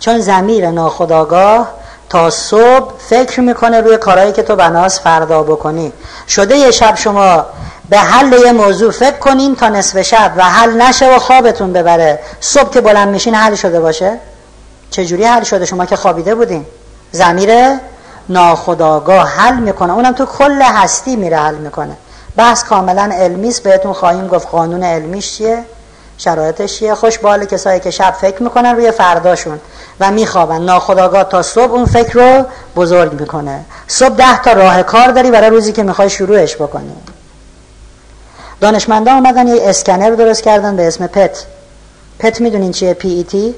چون 0.00 0.20
زمیر 0.20 0.70
ناخداگاه 0.70 1.68
تا 2.10 2.30
صبح 2.30 2.92
فکر 2.98 3.40
می‌کنه 3.40 3.80
روی 3.80 3.96
کارهایی 3.96 4.32
که 4.32 4.42
تو 4.42 4.56
بناس 4.56 5.00
فردا 5.00 5.42
بکنی. 5.42 5.92
شده 6.28 6.56
یه 6.56 6.70
شب 6.70 6.94
شما 6.94 7.46
به 7.88 7.98
حل 7.98 8.32
یه 8.32 8.52
موضوع 8.52 8.92
فکر 8.92 9.18
کنین 9.18 9.56
تا 9.56 9.68
نصف 9.68 10.02
شب 10.02 10.32
و 10.36 10.42
حل 10.42 10.82
نشه 10.82 11.16
و 11.16 11.18
خوابتون 11.18 11.72
ببره. 11.72 12.18
صبح 12.40 12.70
که 12.70 12.80
بلند 12.80 13.08
میشین 13.08 13.34
حل 13.34 13.54
شده 13.54 13.80
باشه؟ 13.80 14.18
چجوری 14.90 15.24
حل 15.24 15.42
شده؟ 15.42 15.64
شما 15.64 15.86
که 15.86 15.96
خوابیده 15.96 16.34
بودین. 16.34 16.66
زمیر 17.12 17.50
ناخداگاه 18.28 19.28
حل 19.28 19.54
می‌کنه. 19.54 19.92
اونم 19.92 20.12
تو 20.12 20.26
کل 20.26 20.62
هستی 20.62 21.16
میره 21.16 21.36
حل 21.36 21.54
می‌کنه. 21.54 21.96
بحث 22.36 22.64
کاملا 22.64 23.10
علمی 23.14 23.54
بهتون 23.64 23.92
خواهیم 23.92 24.28
گفت 24.28 24.48
قانون 24.48 24.82
علمیش 24.82 25.36
چیه؟ 25.36 25.64
شرایطش 26.20 26.78
چیه؟ 26.78 26.94
خوش 26.94 27.18
باله 27.18 27.46
کسایی 27.46 27.80
که 27.80 27.90
شب 27.90 28.10
فکر 28.10 28.42
می‌کنن 28.42 28.76
روی 28.76 28.90
فرداشون 28.90 29.60
و 30.00 30.10
میخوابن. 30.10 30.62
ناخداگاه 30.62 31.24
تا 31.24 31.42
صبح 31.42 31.72
اون 31.72 31.86
فکر 31.86 32.12
رو 32.12 32.44
بزرگ 32.76 33.20
می‌کنه. 33.20 33.64
صبح 33.86 34.14
ده 34.14 34.42
تا 34.42 34.52
راه 34.52 34.82
کار 34.82 35.08
داری 35.08 35.30
برای 35.30 35.50
روزی 35.50 35.72
که 35.72 35.82
می‌خوای 35.82 36.10
شروعش 36.10 36.56
بکنی. 36.56 36.92
دانشمندان 38.60 39.14
اومدن 39.14 39.48
یه 39.48 39.68
اسکنر 39.68 40.10
درست 40.10 40.42
کردن 40.42 40.76
به 40.76 40.86
اسم 40.86 41.06
پت. 41.06 41.44
پت 42.18 42.40
می‌دونین 42.40 42.72
چیه؟ 42.72 42.94
پی 42.94 43.08
ای 43.08 43.24
تی 43.24 43.54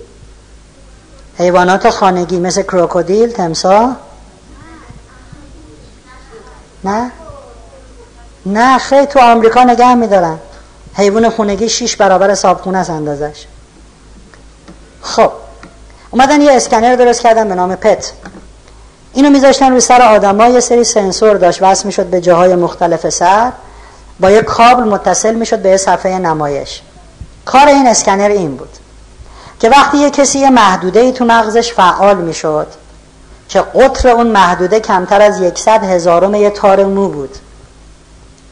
حیوانات 1.38 1.90
خانگی 1.90 2.38
مثل 2.38 2.62
کروکودیل 2.62 3.32
تمسا؟ 3.32 3.96
نه؟ 6.84 7.10
نه 8.46 8.78
خیلی 8.78 9.06
تو 9.06 9.20
آمریکا 9.20 9.64
نگه 9.64 9.94
میدارن. 9.94 10.38
حیوان 10.94 11.30
خونگی 11.30 11.68
شیش 11.68 11.96
برابر 11.96 12.34
صابخونه 12.34 12.78
است 12.78 12.90
اندازش. 12.90 13.46
خب 15.02 15.32
اومدن 16.10 16.40
یه 16.40 16.52
اسکنر 16.52 16.96
درست 16.96 17.20
کردن 17.20 17.48
به 17.48 17.54
نام 17.54 17.74
پت. 17.74 18.12
اینو 19.12 19.30
میذاشتن 19.30 19.70
روی 19.70 19.80
سر 19.80 20.02
آدم 20.02 20.52
یه 20.54 20.60
سری 20.60 20.84
سنسور 20.84 21.34
داشت 21.34 21.62
وصل 21.62 21.86
می‌شد 21.86 22.06
به 22.06 22.20
جاهای 22.20 22.54
مختلف 22.54 23.08
سر. 23.08 23.52
با 24.20 24.30
یه 24.30 24.42
کابل 24.42 24.82
متصل 24.82 25.34
می‌شد 25.34 25.58
به 25.58 25.76
صفحه 25.76 26.18
نمایش. 26.18 26.82
کار 27.44 27.66
این 27.66 27.86
اسکنر 27.86 28.28
این 28.28 28.56
بود 28.56 28.68
که 29.60 29.68
وقتی 29.68 29.98
یه 29.98 30.10
کسی 30.10 30.38
یه 30.38 30.50
محدوده 30.50 31.12
تو 31.12 31.24
مغزش 31.24 31.72
فعال 31.72 32.16
می‌شد 32.16 32.66
که 33.48 33.60
قطر 33.60 34.08
اون 34.08 34.26
محدوده 34.26 34.80
کمتر 34.80 35.22
از 35.22 35.40
یکصد 35.40 35.84
هزارم 35.84 36.34
یه 36.34 36.50
تار 36.50 36.84
مو 36.84 37.08
بود. 37.08 37.36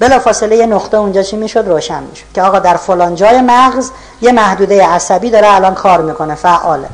بلا 0.00 0.18
فاصله 0.18 0.56
یه 0.56 0.66
نقطه 0.66 0.96
اونجا 0.96 1.22
چی 1.22 1.36
می‌شد؟ 1.36 1.68
روشن 1.68 2.02
می‌شد 2.02 2.24
که 2.34 2.42
آقا 2.42 2.58
در 2.58 2.76
فلان 2.76 3.14
جای 3.14 3.40
مغز 3.40 3.90
یه 4.20 4.32
محدوده 4.32 4.86
عصبی 4.86 5.30
داره 5.30 5.54
الان 5.54 5.74
کار 5.74 6.00
می‌کنه 6.00 6.34
فعاله. 6.34 6.88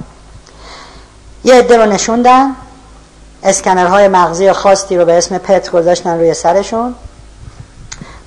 یه 1.45 1.55
عده 1.55 1.77
رو 1.77 1.87
نشوندن 1.87 2.55
اسکنرهای 3.43 4.09
مغزی 4.09 4.53
خاصی 4.53 4.97
رو 4.97 5.05
به 5.05 5.19
اسم 5.19 5.39
پت 5.39 5.71
گذاشتن 5.71 6.19
روی 6.19 6.35
سرشون. 6.35 6.95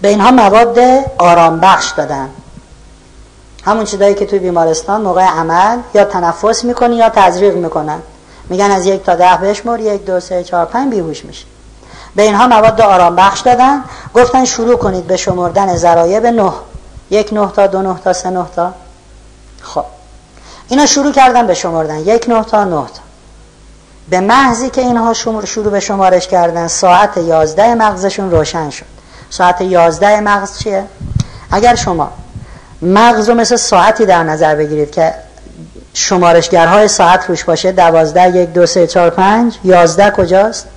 به 0.02 0.08
اینها 0.08 0.32
مواد 0.32 0.80
آرام 1.18 1.60
بخش 1.60 1.92
دادن. 1.92 2.30
همون 3.66 3.86
چیزایی 3.86 4.16
که 4.16 4.26
توی 4.26 4.40
بیمارستان 4.40 5.02
موقع 5.02 5.24
عمل 5.26 5.78
یا 5.94 6.04
تنفس 6.04 6.64
می‌کنی 6.64 6.96
یا 6.96 7.10
تزریق 7.10 7.56
می‌کنن. 7.56 8.00
میگن 8.50 8.72
از 8.72 8.86
یک 8.86 9.04
تا 9.04 9.16
ده 9.16 9.38
بشمر 9.38 9.80
یک 9.80 10.06
دو 10.06 10.20
سه 10.20 10.44
چهار 10.44 10.66
پنج 10.66 10.90
بیهوش 10.90 11.26
میشه 11.26 11.46
به 12.20 12.26
اینها 12.26 12.48
مواد 12.48 12.82
آرام 12.82 13.16
بخش 13.16 13.40
دادن. 13.40 13.84
گفتن 14.14 14.46
شروع 14.46 14.78
کنید 14.78 15.08
به 15.08 15.18
شمردن 15.18 15.76
ذرایب 15.76 16.26
نه. 16.26 16.52
یک 17.10 17.34
نه 17.34 17.52
تا 17.56 17.68
دو 17.68 17.82
نه 17.82 18.00
تا 18.04 18.14
سه 18.14 18.30
نه 18.30 18.46
تا. 18.56 18.74
خب. 19.62 19.86
اینا 20.68 20.86
شروع 20.86 21.12
کردن 21.12 21.48
به 21.48 21.54
شمردن. 21.54 21.98
یک 21.98 22.26
نه 22.30 22.44
تا 22.44 22.64
نه 22.64 22.70
تا. 22.70 23.02
به 24.10 24.20
محضی 24.20 24.70
که 24.70 24.82
اینها 24.82 25.14
شروع 25.46 25.72
به 25.72 25.80
شمارش 25.80 26.28
کردن 26.28 26.68
ساعت 26.68 27.18
یازده 27.18 27.76
مغزشون 27.76 28.32
روشن 28.32 28.70
شد. 28.70 28.86
ساعت 29.30 29.62
یازده 29.62 30.20
مغز 30.20 30.60
چیه؟ 30.60 30.84
اگر 31.52 31.76
شما 31.76 32.12
مغز 32.82 33.30
رو 33.30 33.36
مثل 33.36 33.56
ساعتی 33.56 34.06
در 34.06 34.24
نظر 34.24 34.56
بگیرید 34.56 34.92
که 34.92 35.14
شمارشگرهای 35.94 36.88
ساعت 36.88 37.26
روش 37.30 37.44
باشه 37.44 37.72
دوازده 37.72 38.38
یک 38.38 38.50
دو 38.54 38.66
سه 38.66 38.88
چهار 38.88 39.10
پنج 39.10 39.58
یازده 39.64 40.12
کجاست؟ 40.12 40.68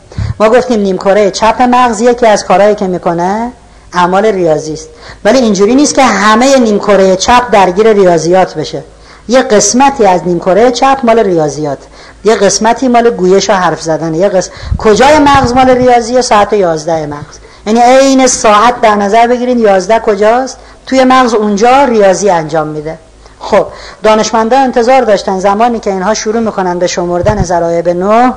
ما 0.41 0.49
گفتیم 0.49 0.81
نیمکره 0.81 1.31
چپ 1.31 1.63
مغز 1.63 2.01
یکی 2.01 2.27
از 2.27 2.45
کارهایی 2.45 2.75
که 2.75 2.87
می‌کنه 2.87 3.53
اعمال 3.93 4.27
ریاضی 4.27 4.73
است. 4.73 4.89
ولی 5.25 5.39
اینجوری 5.39 5.75
نیست 5.75 5.95
که 5.95 6.03
همه 6.03 6.59
نیمکره 6.59 7.17
چپ 7.17 7.51
درگیر 7.51 7.93
ریاضیات 7.93 8.55
بشه. 8.55 8.83
یه 9.29 9.43
قسمتی 9.43 10.07
از 10.07 10.21
نیمکره 10.27 10.71
چپ 10.71 10.99
مال 11.03 11.19
ریاضیات. 11.19 11.79
یه 12.25 12.35
قسمتی 12.35 12.89
مال 12.89 13.11
گویش 13.11 13.51
و 13.51 13.53
حرف 13.53 13.83
زدن. 13.83 14.15
یه 14.15 14.29
قسم 14.29 14.51
کجای 14.79 15.19
مغز 15.19 15.53
مال 15.53 15.71
ریاضیه 15.71 16.21
ساعت 16.21 16.53
11 16.53 17.07
مغز؟ 17.07 17.39
یعنی 17.67 17.81
عین 17.81 18.27
ساعت 18.27 18.81
در 18.81 18.95
نظر 18.95 19.27
بگیرید 19.27 19.59
11 19.59 19.99
کجاست؟ 19.99 20.59
توی 20.87 21.05
مغز 21.05 21.35
اونجا 21.35 21.85
ریاضی 21.85 22.31
انجام 22.31 22.69
میده. 22.69 22.99
خب 23.39 23.67
دانشمندان 24.03 24.61
انتظار 24.61 25.03
داشتن 25.03 25.39
زمانی 25.39 25.81
که 25.81 25.91
اینها 25.91 26.15
شروع 26.15 26.41
می‌کنن 26.41 26.79
به 26.79 26.87
شمردن 26.87 27.43
ذرایب 27.43 27.89
نو 27.89 28.33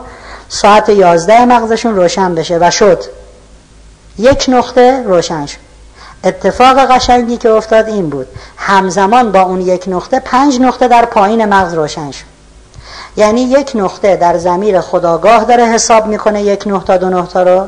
ساعت 0.49 0.89
11 0.89 1.45
مغزشون 1.45 1.95
روشن 1.95 2.35
بشه 2.35 2.57
و 2.61 2.71
شد. 2.71 3.03
یک 4.17 4.45
نقطه 4.47 5.03
روشن 5.05 5.45
شد. 5.45 5.57
اتفاق 6.23 6.91
قشنگی 6.91 7.37
که 7.37 7.49
افتاد 7.49 7.87
این 7.87 8.09
بود. 8.09 8.27
همزمان 8.57 9.31
با 9.31 9.41
اون 9.41 9.61
یک 9.61 9.83
نقطه 9.87 10.19
پنج 10.19 10.61
نقطه 10.61 10.87
در 10.87 11.05
پایین 11.05 11.45
مغز 11.45 11.73
روشن 11.73 12.11
شد. 12.11 12.25
یعنی 13.17 13.41
یک 13.41 13.71
نقطه 13.75 14.15
در 14.15 14.37
زمیر 14.37 14.81
خداگاه 14.81 15.43
داره 15.43 15.65
حساب 15.65 16.07
می‌کنه 16.07 16.43
یک 16.43 16.63
نقطه 16.65 16.97
دو 16.97 17.09
نقطه 17.09 17.39
رو. 17.39 17.67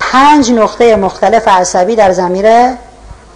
پنج 0.00 0.52
نقطه 0.52 0.96
مختلف 0.96 1.48
عصبی 1.48 1.96
در 1.96 2.12
زمیر 2.12 2.46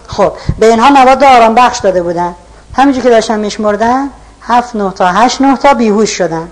خب 0.07 0.33
به 0.59 0.67
اینها 0.67 0.91
مواد 0.91 1.25
آرام 1.25 1.55
بخش 1.55 1.79
داده 1.79 2.03
بودن. 2.03 2.35
همینجور 2.75 3.03
که 3.03 3.11
داشتن 3.11 3.39
میشمردن 3.39 4.11
هفت 4.43 4.77
نقطه 4.77 5.05
هشت 5.07 5.41
نقطه 5.41 5.75
بیهوش 5.75 6.11
شدن. 6.11 6.49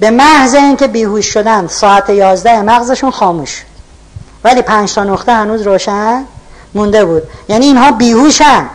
به 0.00 0.10
محض 0.10 0.54
اینکه 0.54 0.86
بیهوش 0.86 1.26
شدن 1.26 1.66
ساعت 1.66 2.10
یازده 2.10 2.62
مغزشون 2.62 3.10
خاموش 3.10 3.64
ولی 4.44 4.62
پنج 4.62 4.94
تا 4.94 5.04
نقطه 5.04 5.32
هنوز 5.32 5.62
روشن 5.62 6.24
مونده 6.74 7.04
بود. 7.04 7.22
یعنی 7.48 7.66
اینها 7.66 7.90
بیهوشن. 7.90 8.66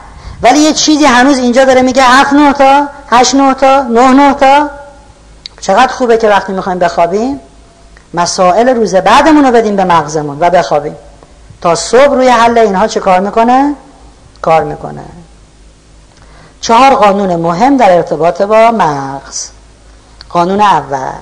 ولی 0.42 0.60
یه 0.60 0.74
چیزی 0.74 1.06
هنوز 1.06 1.38
اینجا 1.38 1.66
داره 1.66 1.82
میگه 1.82 2.04
هفت 2.04 2.34
نقطه 2.34 2.88
هشت 3.10 3.36
نقطه 3.36 3.82
نه 3.82 4.14
نقطه. 4.14 4.70
چقدر 5.62 5.94
خوبه 5.94 6.18
که 6.18 6.30
وقتی 6.30 6.54
می‌خوایم 6.54 6.80
بخوابیم 6.80 7.40
مسائل 8.14 8.70
روز 8.70 8.96
بعدمون 8.96 9.46
رو 9.46 9.52
بدیم 9.52 9.76
به 9.76 9.84
مغزمون 9.84 10.38
و 10.40 10.50
بخوابیم. 10.50 10.96
تا 11.62 11.76
صبح 11.76 12.14
روی 12.14 12.28
حل 12.28 12.58
اینها 12.58 12.88
چه 12.88 13.00
کار 13.00 13.20
می‌کنه؟ 13.20 13.76
کار 14.42 14.64
می‌کنه. 14.64 15.04
چهار 16.62 16.96
قانون 16.96 17.36
مهم 17.36 17.78
در 17.78 17.96
ارتباط 17.96 18.42
با 18.42 18.72
مغز. 18.72 19.50
قانون 20.34 20.62
اول. 20.62 21.20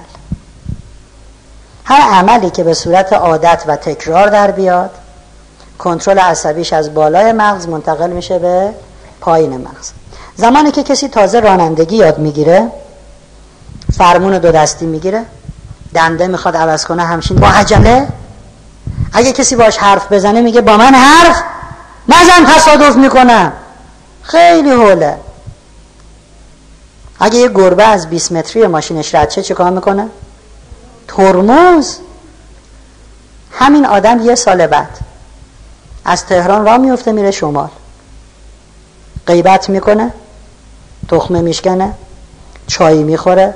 هر 1.85 2.01
عملی 2.01 2.49
که 2.49 2.63
به 2.63 2.73
صورت 2.73 3.13
عادت 3.13 3.63
و 3.67 3.75
تکرار 3.75 4.27
در 4.27 4.51
بیاد 4.51 4.91
کنترل 5.77 6.19
عصبیش 6.19 6.73
از 6.73 6.93
بالای 6.93 7.31
مغز 7.31 7.67
منتقل 7.67 8.09
میشه 8.09 8.39
به 8.39 8.73
پایین 9.21 9.57
مغز. 9.57 9.91
زمانی 10.35 10.71
که 10.71 10.83
کسی 10.83 11.07
تازه 11.07 11.39
رانندگی 11.39 11.95
یاد 11.95 12.17
می‌گیره 12.17 12.71
فرمون 13.97 14.37
دو 14.37 14.51
دستی 14.51 14.85
می‌گیره 14.85 15.25
دنده 15.95 16.27
می‌خواد 16.27 16.57
عوض 16.57 16.85
کنه 16.85 17.03
همشین 17.03 17.37
با 17.37 17.47
عجله. 17.47 18.07
اگه 19.13 19.31
کسی 19.31 19.55
باش 19.55 19.77
حرف 19.77 20.11
بزنه 20.11 20.41
میگه 20.41 20.61
با 20.61 20.77
من 20.77 20.93
حرف 20.95 21.43
نزن 22.07 22.45
تصادف 22.55 22.95
می‌کنم 22.95 23.53
خیلی 24.21 24.71
حوله. 24.71 25.17
اگه 27.19 27.37
یه 27.37 27.49
گربه 27.49 27.83
از 27.83 28.09
20 28.09 28.31
متری 28.31 28.67
ماشینش 28.67 29.15
رد 29.15 29.29
چه 29.29 29.53
کار 29.53 29.69
می‌کنه؟ 29.69 30.07
ترمز. 31.07 31.97
همین 33.51 33.85
آدم 33.85 34.19
یه 34.25 34.35
سال 34.35 34.67
بعد 34.67 34.97
از 36.05 36.25
تهران 36.25 36.65
را 36.65 36.77
میفته 36.77 37.11
میره 37.11 37.31
شمال. 37.31 37.69
غیبت 39.27 39.69
می‌کنه 39.69 40.13
تخمه 41.09 41.41
میشکنه 41.41 41.93
چای 42.67 43.03
می‌خوره 43.03 43.53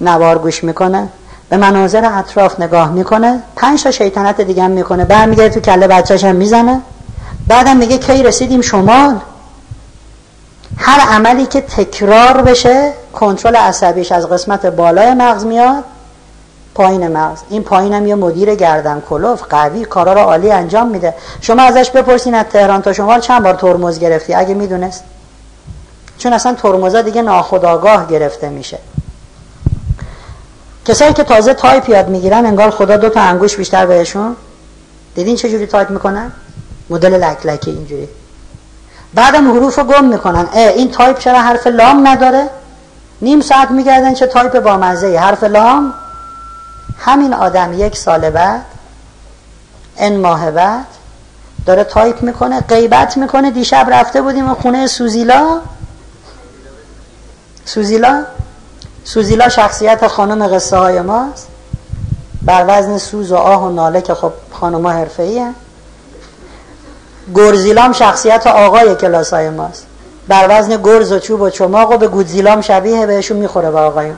نوار 0.00 0.38
گوش 0.38 0.64
می‌کنه 0.64 1.08
به 1.48 1.56
مناظر 1.56 2.18
اطراف 2.18 2.60
نگاه 2.60 2.90
می‌کنه 2.90 3.42
پنج 3.56 3.82
تا 3.82 3.90
شیطنت 3.90 4.40
دیگه 4.40 4.62
هم 4.62 4.70
می‌کنه. 4.70 5.04
برمیگرده 5.04 5.54
تو 5.54 5.60
کله 5.60 5.86
بچهش 5.86 6.24
هم 6.24 6.36
می‌زنه. 6.36 6.80
بعدم 7.46 7.76
میگه 7.76 7.98
کی 7.98 8.22
رسیدیم؟ 8.22 8.60
شمال. 8.60 9.20
هر 10.78 11.00
عملی 11.00 11.46
که 11.46 11.60
تکرار 11.60 12.42
بشه 12.42 12.92
کنترل 13.12 13.56
عصبیش 13.56 14.12
از 14.12 14.28
قسمت 14.28 14.66
بالای 14.66 15.14
مغز 15.14 15.44
میاد 15.44 15.84
پایین 16.74 17.08
مغز. 17.08 17.38
این 17.50 17.62
پایین 17.62 17.94
هم 17.94 18.06
یه 18.06 18.14
مدیر 18.14 18.54
گردن 18.54 19.02
کلوف 19.10 19.42
قوی 19.50 19.84
کارا 19.84 20.12
رو 20.12 20.20
عالی 20.20 20.50
انجام 20.52 20.88
میده. 20.88 21.14
شما 21.40 21.62
ازش 21.62 21.90
بپرسین 21.90 22.34
از 22.34 22.46
تهران 22.52 22.82
تا 22.82 22.92
شمال 22.92 23.20
چند 23.20 23.42
بار 23.42 23.54
ترمز 23.54 23.98
گرفتی؟ 23.98 24.34
اگه 24.34 24.54
می‌دونست. 24.54 25.04
چون 26.18 26.32
اصلا 26.32 26.54
ترمزا 26.54 27.02
دیگه 27.02 27.22
ناخداگاه 27.22 28.08
گرفته 28.08 28.48
میشه. 28.48 28.78
کسایی 30.84 31.12
که 31.12 31.24
تازه 31.24 31.54
تایپ 31.54 31.88
یاد 31.88 32.08
می‌گیرن 32.08 32.46
انگار 32.46 32.70
خدا 32.70 32.96
دو 32.96 33.08
تا 33.08 33.20
انگشت 33.20 33.56
بیشتر 33.56 33.86
بهشون. 33.86 34.36
دیدین 35.14 35.36
چه 35.36 35.50
جوری 35.50 35.66
تایپ 35.66 35.90
می‌کنن؟ 35.90 36.32
مدل 36.90 37.24
لک 37.24 37.46
لکی 37.46 37.70
اینجوری. 37.70 38.08
بعدم 39.18 39.50
حروف 39.50 39.78
رو 39.78 39.84
گم 39.84 40.04
می‌کنن. 40.04 40.48
اه 40.52 40.68
این 40.68 40.90
تایپ 40.90 41.18
چرا 41.18 41.40
حرف 41.40 41.66
لام 41.66 42.08
نداره؟ 42.08 42.50
نیم 43.22 43.40
ساعت 43.40 43.70
میگردن 43.70 44.14
چه 44.14 44.26
تایپ 44.26 44.58
با 44.58 44.76
مزه 44.76 45.18
حرف 45.18 45.44
لام 45.44 45.94
همین 46.98 47.34
آدم 47.34 47.72
یک 47.72 47.96
سال 47.96 48.30
بعد 48.30 48.64
n 49.96 50.16
ماه 50.16 50.50
بعد 50.50 50.86
داره 51.66 51.84
تایپ 51.84 52.22
می‌کنه 52.22 52.60
غیبت 52.60 53.16
می‌کنه. 53.16 53.50
دیشب 53.50 53.86
رفته 53.90 54.22
بودیم 54.22 54.54
خونه 54.54 54.86
سوزیلا. 54.86 55.60
سوزیلا؟ 57.64 58.24
سوزیلا 59.04 59.48
شخصیت 59.48 60.06
خانم 60.06 60.46
قصه 60.46 60.76
های 60.76 61.00
ماست. 61.00 61.48
بر 62.42 62.64
وزن 62.68 62.98
سوز 62.98 63.32
و 63.32 63.36
آه 63.36 63.64
و 63.64 63.70
ناله 63.70 64.00
که 64.00 64.14
خب 64.14 64.32
خانم 64.52 64.86
ها 64.86 64.92
حرفه 64.92 65.52
ای 67.28 67.34
گرزیلام 67.34 67.92
شخصیت 67.92 68.46
آقای 68.46 68.94
کلاس 68.94 69.32
های 69.32 69.50
ماست. 69.50 69.86
بر 70.28 70.46
وزن 70.50 70.82
گرز 70.82 71.12
و 71.12 71.18
چوب 71.18 71.40
و 71.40 71.50
چماق 71.50 71.92
و 71.92 71.96
به 71.96 72.08
گودزیلام 72.08 72.60
شبیه 72.60 73.06
بهشون 73.06 73.36
می‌خوره 73.36 73.70
به 73.70 73.78
آقایون. 73.78 74.16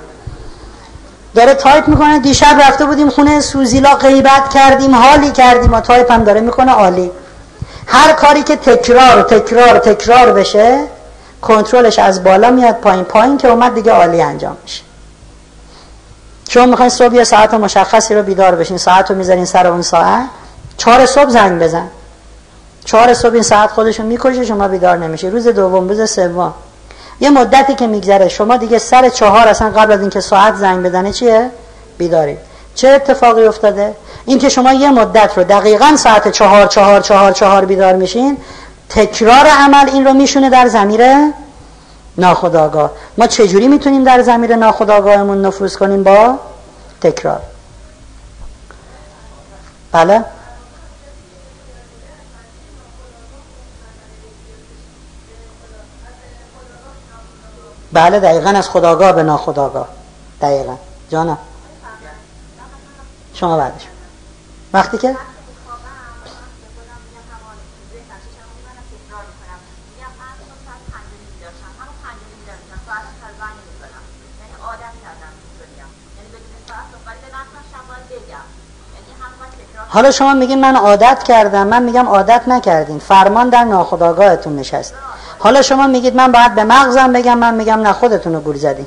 داره 1.35 1.55
تایپ 1.55 1.89
می‌کنه 1.89 2.19
دیشب 2.19 2.61
رفته 2.61 2.85
بودیم 2.85 3.11
خونه 3.11 3.41
سوزیلا 3.41 3.95
غیبت 3.95 4.49
کردیم 4.55 4.95
حالی 4.95 5.31
کردیم 5.31 5.73
و 5.73 5.81
تایپ 5.81 6.12
هم 6.12 6.24
داره 6.24 6.41
می‌کنه 6.41 6.73
عالی. 6.73 7.11
هر 7.87 8.12
کاری 8.12 8.43
که 8.43 8.57
تکرار 8.57 9.23
تکرار 9.23 9.78
تکرار 9.78 10.32
بشه 10.32 10.85
کنترلش 11.43 11.99
از 11.99 12.24
بالا 12.24 12.51
میاد 12.51 12.74
پایین. 12.74 13.05
پایین 13.05 13.39
که 13.39 13.49
اومد 13.49 13.74
دیگه 13.74 13.93
عالی 13.93 14.23
انجام 14.23 14.57
میشه. 14.62 14.82
شما 16.49 16.66
می‌خواین 16.66 16.91
صبح 16.91 17.15
یه 17.15 17.24
ساعت 17.24 17.55
مشخصی 17.55 18.15
رو 18.15 18.23
بیدار 18.23 18.55
بشین 18.55 18.78
ساعت 18.78 19.11
رو 19.11 19.16
می‌ذارین 19.16 19.45
سر 19.45 19.66
اون 19.66 19.82
ساعت. 19.82 20.24
چهار 20.77 21.07
صبح 21.07 21.28
زنگ 21.28 21.62
بزن. 21.62 21.89
چهار 22.85 23.15
صبح 23.15 23.35
این 23.35 23.43
ساعت 23.43 23.70
خودشون 23.70 24.07
می‌کشه 24.07 24.44
شما 24.44 24.69
بیدار 24.69 24.97
نمیشه 24.97 25.28
روز 25.28 25.48
دوم 25.48 25.89
روز 25.89 26.11
سوم. 26.11 26.55
یه 27.20 27.31
مدتی 27.31 27.74
که 27.74 27.86
میگذره 27.86 28.28
شما 28.28 28.57
دیگه 28.57 28.78
سر 28.78 29.09
چهار 29.09 29.48
اصلا 29.48 29.70
قبل 29.70 29.93
از 29.93 30.01
اینکه 30.01 30.20
ساعت 30.20 30.55
زنگ 30.57 30.86
بدنه 30.86 31.12
چیه؟ 31.12 31.51
بیدارید 31.98 32.39
چه 32.74 32.89
اتفاقی 32.89 33.44
افتاده؟ 33.44 33.94
این 34.24 34.39
که 34.39 34.48
شما 34.48 34.73
یه 34.73 34.90
مدت 34.90 35.39
رو 35.39 35.44
دقیقا 35.44 35.97
ساعت 35.97 36.28
چهار 36.28 36.66
چهار 36.66 37.01
چهار 37.01 37.32
چهار 37.32 37.65
بیدار 37.65 37.94
میشین 37.94 38.36
تکرار 38.89 39.47
عمل 39.47 39.89
این 39.89 40.07
رو 40.07 40.12
میشونه 40.12 40.51
در 40.51 40.69
زمیر 40.69 41.02
ناخداگاه 42.19 42.90
ما 43.19 43.27
چجوری 43.27 43.69
می‌تونیم 43.69 44.05
در 44.05 44.23
زمیر 44.23 44.57
ناخداگاهمون 44.57 45.47
نفوذ 45.47 45.77
کنیم؟ 45.77 46.02
با 46.02 46.39
تکرار. 47.01 47.40
بله؟ 49.93 50.24
بله 57.93 58.21
دقیقا 58.21 58.51
از 58.51 58.69
خداگاه 58.69 59.12
به 59.12 59.23
ناخداگاه. 59.23 59.89
دقیقا. 60.41 60.77
جانم. 61.11 61.39
شما 63.35 63.57
بعدش. 63.57 63.87
وقتی 64.73 64.99
که؟ 64.99 65.17
حالا 79.89 80.11
شما 80.11 80.35
میگین 80.35 80.61
من 80.61 80.77
عادت 80.77 81.23
کردم. 81.23 81.67
من 81.67 81.83
میگم 81.83 82.07
عادت 82.09 82.43
نکردین. 82.49 82.99
فرمان 82.99 83.49
در 83.49 83.65
ناخداگاهتون 83.65 84.57
نشست. 84.57 84.95
حالا 85.43 85.62
شما 85.62 85.87
میگید 85.87 86.17
من 86.17 86.33
باید 86.33 86.55
به 86.55 86.65
مغزم 86.65 87.12
بگم 87.12 87.39
من 87.39 87.55
میگم 87.55 87.81
نه 87.81 87.93
خودتون 87.93 88.35
رو 88.35 88.41
گول 88.41 88.57
زدین. 88.57 88.87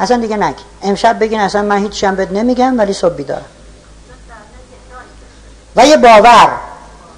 اصلا 0.00 0.16
دیگه 0.16 0.36
نگی 0.36 0.62
امشب 0.82 1.18
بگین 1.18 1.40
اصلا 1.40 1.62
من 1.62 1.78
هیچ 1.78 2.04
بهت 2.04 2.32
نمیگم 2.32 2.78
ولی 2.78 2.92
صبح 2.92 3.14
بیدارم. 3.14 3.44
و 5.76 5.86
یه 5.86 5.96
باور. 5.96 6.50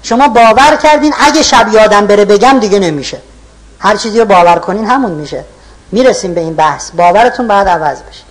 شما 0.03 0.27
باور 0.27 0.75
کردین 0.75 1.13
اگه 1.19 1.41
شب 1.41 1.67
یادم 1.73 2.07
بره 2.07 2.25
بگم 2.25 2.59
دیگه 2.59 2.79
نمیشه. 2.79 3.21
هر 3.79 3.95
چیزی 3.95 4.19
رو 4.19 4.25
باور 4.25 4.59
کنین 4.59 4.85
همون 4.85 5.11
میشه. 5.11 5.45
می‌رسیم 5.91 6.33
به 6.33 6.41
این 6.41 6.55
بحث. 6.55 6.91
باورتون 6.91 7.47
باید 7.47 7.67
عوض 7.67 8.01
بشه. 8.01 8.23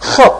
خب. 0.00 0.32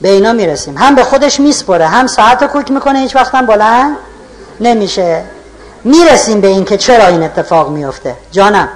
به 0.00 0.08
اینا 0.08 0.32
می‌رسیم. 0.32 0.78
هم 0.78 0.94
به 0.94 1.04
خودش 1.04 1.40
میسپره 1.40 1.86
هم 1.86 2.06
ساعت 2.06 2.42
رو 2.42 2.48
کوک 2.48 2.70
می‌کنه 2.70 2.98
هیچ 2.98 3.16
وقت 3.16 3.34
هم 3.34 3.46
بلند 3.46 3.96
نمیشه. 4.60 5.24
می‌رسیم 5.84 6.40
به 6.40 6.48
این 6.48 6.64
که 6.64 6.76
چرا 6.76 7.06
این 7.06 7.22
اتفاق 7.22 7.70
میفته 7.70 8.16
جانم. 8.32 8.68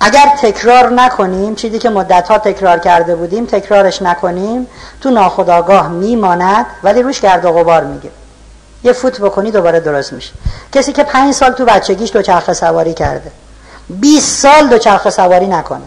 اگر 0.00 0.36
تکرار 0.42 0.90
نکنیم 0.90 1.54
چیزی 1.54 1.78
که 1.78 1.90
مدت 1.90 2.28
ها 2.28 2.38
تکرار 2.38 2.78
کرده 2.78 3.16
بودیم 3.16 3.46
تکرارش 3.46 4.02
نکنیم 4.02 4.66
تو 5.00 5.10
ناخداگاه 5.10 5.88
میماند 5.88 6.66
ولی 6.82 7.02
روش 7.02 7.20
گرد 7.20 7.44
و 7.44 7.52
غبار 7.52 7.84
میگه. 7.84 8.10
یه 8.84 8.92
فوت 8.92 9.20
بکنی 9.20 9.50
دوباره 9.50 9.80
درست 9.80 10.12
میشه. 10.12 10.32
کسی 10.72 10.92
که 10.92 11.04
پنج 11.04 11.34
سال 11.34 11.52
تو 11.52 11.64
بچگیش 11.64 12.16
چرخ 12.16 12.52
سواری 12.52 12.94
کرده. 12.94 13.30
20 13.88 14.42
سال 14.42 14.78
چرخ 14.78 15.10
سواری 15.10 15.46
نکنه. 15.46 15.80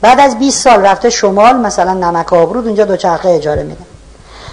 بعد 0.00 0.20
از 0.20 0.38
20 0.38 0.64
سال 0.64 0.86
رفته 0.86 1.10
شمال 1.10 1.56
مثلا 1.56 1.92
نمک 1.92 2.32
آبرود 2.32 2.66
اونجا 2.66 2.84
دوچرخه 2.84 3.28
اجاره 3.28 3.62
میده. 3.62 3.84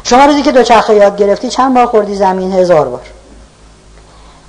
شما 0.04 0.26
روزی 0.26 0.42
که 0.42 0.52
دوچرخه 0.52 0.96
یاد 0.96 1.18
گرفتی 1.18 1.50
چند 1.50 1.74
بار 1.74 1.86
خوردی؟ 1.86 2.16
زمین 2.16 2.54
هزار 2.54 2.88
بار. 2.88 3.02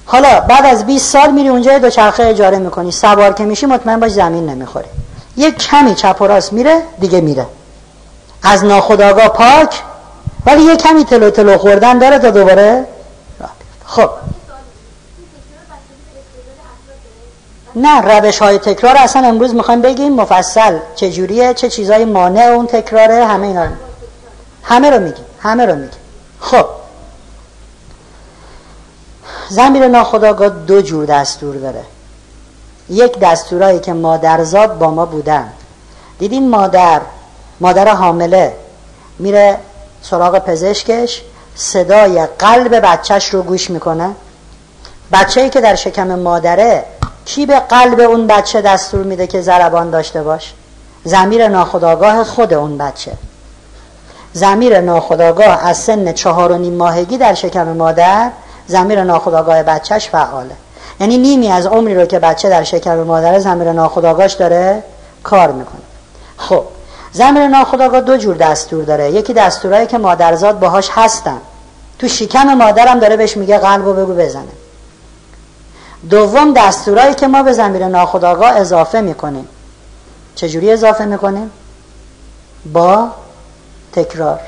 حالا 0.06 0.40
بعد 0.40 0.66
از 0.66 0.86
20 0.86 1.12
سال 1.12 1.30
میری 1.30 1.48
اونجا 1.48 1.78
دوچرخه 1.78 2.22
اجاره 2.22 2.58
می‌کنی. 2.58 2.92
سوار 2.92 3.32
که 3.32 3.44
میشی 3.44 3.66
مطمئن 3.66 4.00
باش 4.00 4.10
زمین 4.10 4.46
نمی‌خوری. 4.46 4.88
یک 5.36 5.58
کمی 5.58 5.94
چپ 5.94 6.16
و 6.20 6.26
راست 6.26 6.52
میره 6.52 6.82
دیگه 7.00 7.20
میره. 7.20 7.46
از 8.42 8.64
ناخداگاه 8.64 9.28
پاک 9.28 9.82
ولی 10.46 10.62
یک 10.62 10.82
کمی 10.82 11.04
تلو 11.04 11.30
تلو 11.30 11.58
خوردن 11.58 11.98
داره 11.98 12.18
تا 12.18 12.30
دوباره 12.30 12.84
خب. 13.86 14.10
نه 17.78 18.00
روش 18.00 18.38
های 18.38 18.58
تکرار 18.58 18.96
اصلا 18.96 19.28
امروز 19.28 19.54
می‌خوایم 19.54 19.82
بگیم 19.82 20.12
مفصل. 20.12 20.78
چجوریه 20.94 21.54
چه 21.54 21.68
چیزای 21.68 22.04
مانع 22.04 22.42
اون 22.42 22.66
تکراره 22.66 23.26
همه 23.26 23.46
اینا. 23.46 23.64
رو 23.64 23.70
همه 24.62 24.90
رو 24.90 24.98
میگیم 25.00 25.24
همه 25.40 25.66
رو 25.66 25.74
میگیم. 25.74 26.00
خب. 26.40 26.66
زمیر 29.48 29.88
ناخداگاه 29.88 30.48
دو 30.48 30.82
جور 30.82 31.04
دستور 31.04 31.56
داره. 31.56 31.84
یک 32.90 33.18
دستورایی 33.18 33.80
که 33.80 33.92
مادرزاد 33.92 34.78
با 34.78 34.90
ما 34.90 35.06
بودن. 35.06 35.52
دیدین 36.18 36.50
مادر 36.50 37.00
مادر 37.60 37.88
حامله 37.88 38.54
میره 39.18 39.58
سراغ 40.02 40.38
پزشکش 40.38 41.22
صدای 41.54 42.26
قلب 42.26 42.80
بچهش 42.86 43.28
رو 43.28 43.42
گوش 43.42 43.70
می‌کنه. 43.70 44.10
بچه 45.12 45.40
ای 45.40 45.50
که 45.50 45.60
در 45.60 45.74
شکم 45.74 46.18
مادره 46.18 46.84
کی 47.28 47.46
به 47.46 47.60
قلب 47.60 48.00
اون 48.00 48.26
بچه 48.26 48.60
دستور 48.60 49.04
میده 49.04 49.26
که 49.26 49.40
زربان 49.40 49.90
داشته 49.90 50.22
باش؟ 50.22 50.54
زمیر 51.04 51.48
ناخداگاه 51.48 52.24
خود 52.24 52.54
اون 52.54 52.78
بچه. 52.78 53.12
زمیر 54.32 54.80
ناخداگاه 54.80 55.66
از 55.66 55.76
سن 55.76 56.12
چهار 56.12 56.52
و 56.52 56.58
نیم 56.58 56.74
ماهگی 56.74 57.18
در 57.18 57.34
شکم 57.34 57.72
مادر 57.72 58.30
زمیر 58.66 59.04
ناخداگاه 59.04 59.62
بچهش 59.62 60.08
فعاله. 60.08 60.54
یعنی 61.00 61.18
نیمی 61.18 61.48
از 61.48 61.66
عمری 61.66 61.94
رو 61.94 62.06
که 62.06 62.18
بچه 62.18 62.48
در 62.48 62.64
شکم 62.64 63.02
مادر 63.02 63.38
زمیر 63.38 63.72
ناخداگاهش 63.72 64.32
داره 64.32 64.82
کار 65.22 65.52
می‌کنه. 65.52 65.80
خب 66.36 66.64
زمیر 67.12 67.48
ناخداگاه 67.48 68.00
دو 68.00 68.16
جور 68.16 68.36
دستور 68.36 68.84
داره. 68.84 69.10
یکی 69.10 69.32
دستورهایی 69.32 69.86
که 69.86 69.98
مادرزاد 69.98 70.58
باهاش 70.58 70.90
هستن. 70.92 71.38
تو 71.98 72.08
شکم 72.08 72.54
مادرم 72.54 72.98
داره 72.98 73.16
بهش 73.16 73.36
میگه 73.36 73.58
قلب 73.58 73.86
و 73.86 73.92
بگو 73.92 74.14
بزنه. 74.14 74.67
دوم 76.10 76.52
دستورایی 76.52 77.14
که 77.14 77.26
ما 77.26 77.42
به 77.42 77.52
زمیر 77.52 77.86
ناخداگاه 77.86 78.56
اضافه 78.56 79.00
می‌کنیم. 79.00 79.48
چجوری 80.34 80.72
اضافه 80.72 81.04
می‌کنیم؟ 81.04 81.50
با 82.72 83.08
تکرار. 83.92 84.40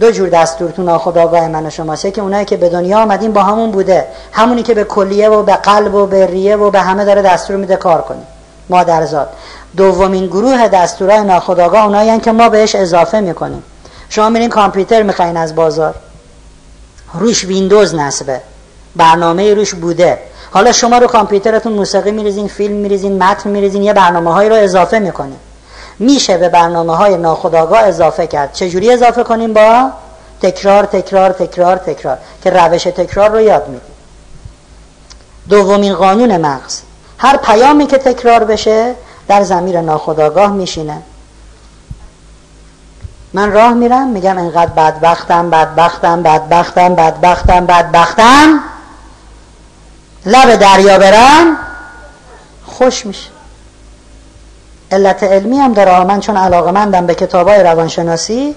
دو 0.00 0.10
جور 0.10 0.28
دستور 0.28 0.70
تو 0.70 0.82
ناخداگاه 0.82 1.48
من 1.48 1.66
و 1.66 1.70
شماسه 1.70 2.10
که 2.10 2.20
اونایی 2.20 2.44
که 2.44 2.56
به 2.56 2.68
دنیا 2.68 3.02
آمدیم 3.02 3.32
با 3.32 3.42
همون 3.42 3.70
بوده. 3.70 4.06
همونی 4.32 4.62
که 4.62 4.74
به 4.74 4.84
کلیه 4.84 5.28
و 5.28 5.42
به 5.42 5.52
قلب 5.52 5.94
و 5.94 6.06
به 6.06 6.26
ریه 6.26 6.56
و 6.56 6.70
به 6.70 6.80
همه 6.80 7.04
داره 7.04 7.22
دستور 7.22 7.56
میده 7.56 7.76
کار 7.76 8.02
کنیم. 8.02 8.26
مادرزاد. 8.68 9.28
دومین 9.76 10.26
گروه 10.26 10.68
دستورای 10.68 11.24
ناخداگاه 11.24 11.84
اونایی 11.84 12.20
که 12.20 12.32
ما 12.32 12.48
بهش 12.48 12.74
اضافه 12.74 13.20
می‌کنیم. 13.20 13.62
شما 14.08 14.28
میرین 14.30 14.48
کامپیوتر 14.48 15.02
می‌خواین 15.02 15.36
از 15.36 15.54
بازار. 15.54 15.94
روش 17.14 17.44
ویندوز 17.44 17.94
نصبه. 17.94 18.40
برنامه 18.96 19.54
روش 19.54 19.74
بوده. 19.74 20.18
حالا 20.52 20.72
شما 20.72 20.98
رو 20.98 21.06
کامپیوترتون 21.06 21.72
موسیقی 21.72 22.10
میریزین 22.10 22.48
فیلم 22.48 22.74
میریزین 22.74 23.22
متن 23.22 23.50
میریزین 23.50 23.82
یه 23.82 23.92
برنامه 23.92 24.32
هایی 24.32 24.48
رو 24.48 24.54
اضافه 24.54 24.98
می‌کنین. 24.98 25.36
میشه 25.98 26.38
به 26.38 26.48
برنامه 26.48 26.96
های 26.96 27.16
ناخداگاه 27.16 27.80
اضافه 27.80 28.26
کرد. 28.26 28.52
چجوری 28.52 28.92
اضافه 28.92 29.22
کنیم 29.24 29.52
با؟ 29.52 29.90
تکرار 30.42 30.84
تکرار 30.84 31.30
تکرار 31.30 31.76
تکرار. 31.76 32.18
که 32.44 32.50
روش 32.50 32.82
تکرار 32.82 33.30
رو 33.30 33.40
یاد 33.40 33.68
میدیم. 33.68 33.94
دومین 35.48 35.94
قانون 35.94 36.36
مغز. 36.36 36.80
هر 37.18 37.36
پیامی 37.36 37.86
که 37.86 37.98
تکرار 37.98 38.44
بشه 38.44 38.94
در 39.28 39.42
زمیر 39.42 39.80
ناخداگاه 39.80 40.52
میشینه. 40.52 41.02
من 43.32 43.52
راه 43.52 43.72
میرم 43.72 44.08
میگم 44.08 44.38
انقدر 44.38 44.72
بدبختم 44.72 45.50
بدبختم 45.50 46.22
بدبختم 46.22 46.94
بدبختم 46.94 47.66
بدبختم. 47.66 48.71
لب 50.26 50.56
دریا 50.56 50.98
برم 50.98 51.56
خوش 52.66 53.06
میشه. 53.06 53.28
علت 54.92 55.22
علمی 55.22 55.58
هم 55.58 55.72
داره. 55.72 56.04
من 56.04 56.20
چون 56.20 56.36
علاقه 56.36 56.70
مندم 56.70 57.06
به 57.06 57.14
کتابای 57.14 57.62
روانشناسی 57.62 58.54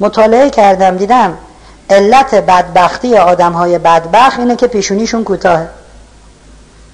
مطالعه 0.00 0.50
کردم 0.50 0.96
دیدم 0.96 1.38
علت 1.90 2.34
بدبختی 2.34 3.16
آدم 3.16 3.52
های 3.52 3.78
بدبخت 3.78 4.38
اینه 4.38 4.56
که 4.56 4.66
پیشونیشون 4.66 5.24
کوتاهه. 5.24 5.68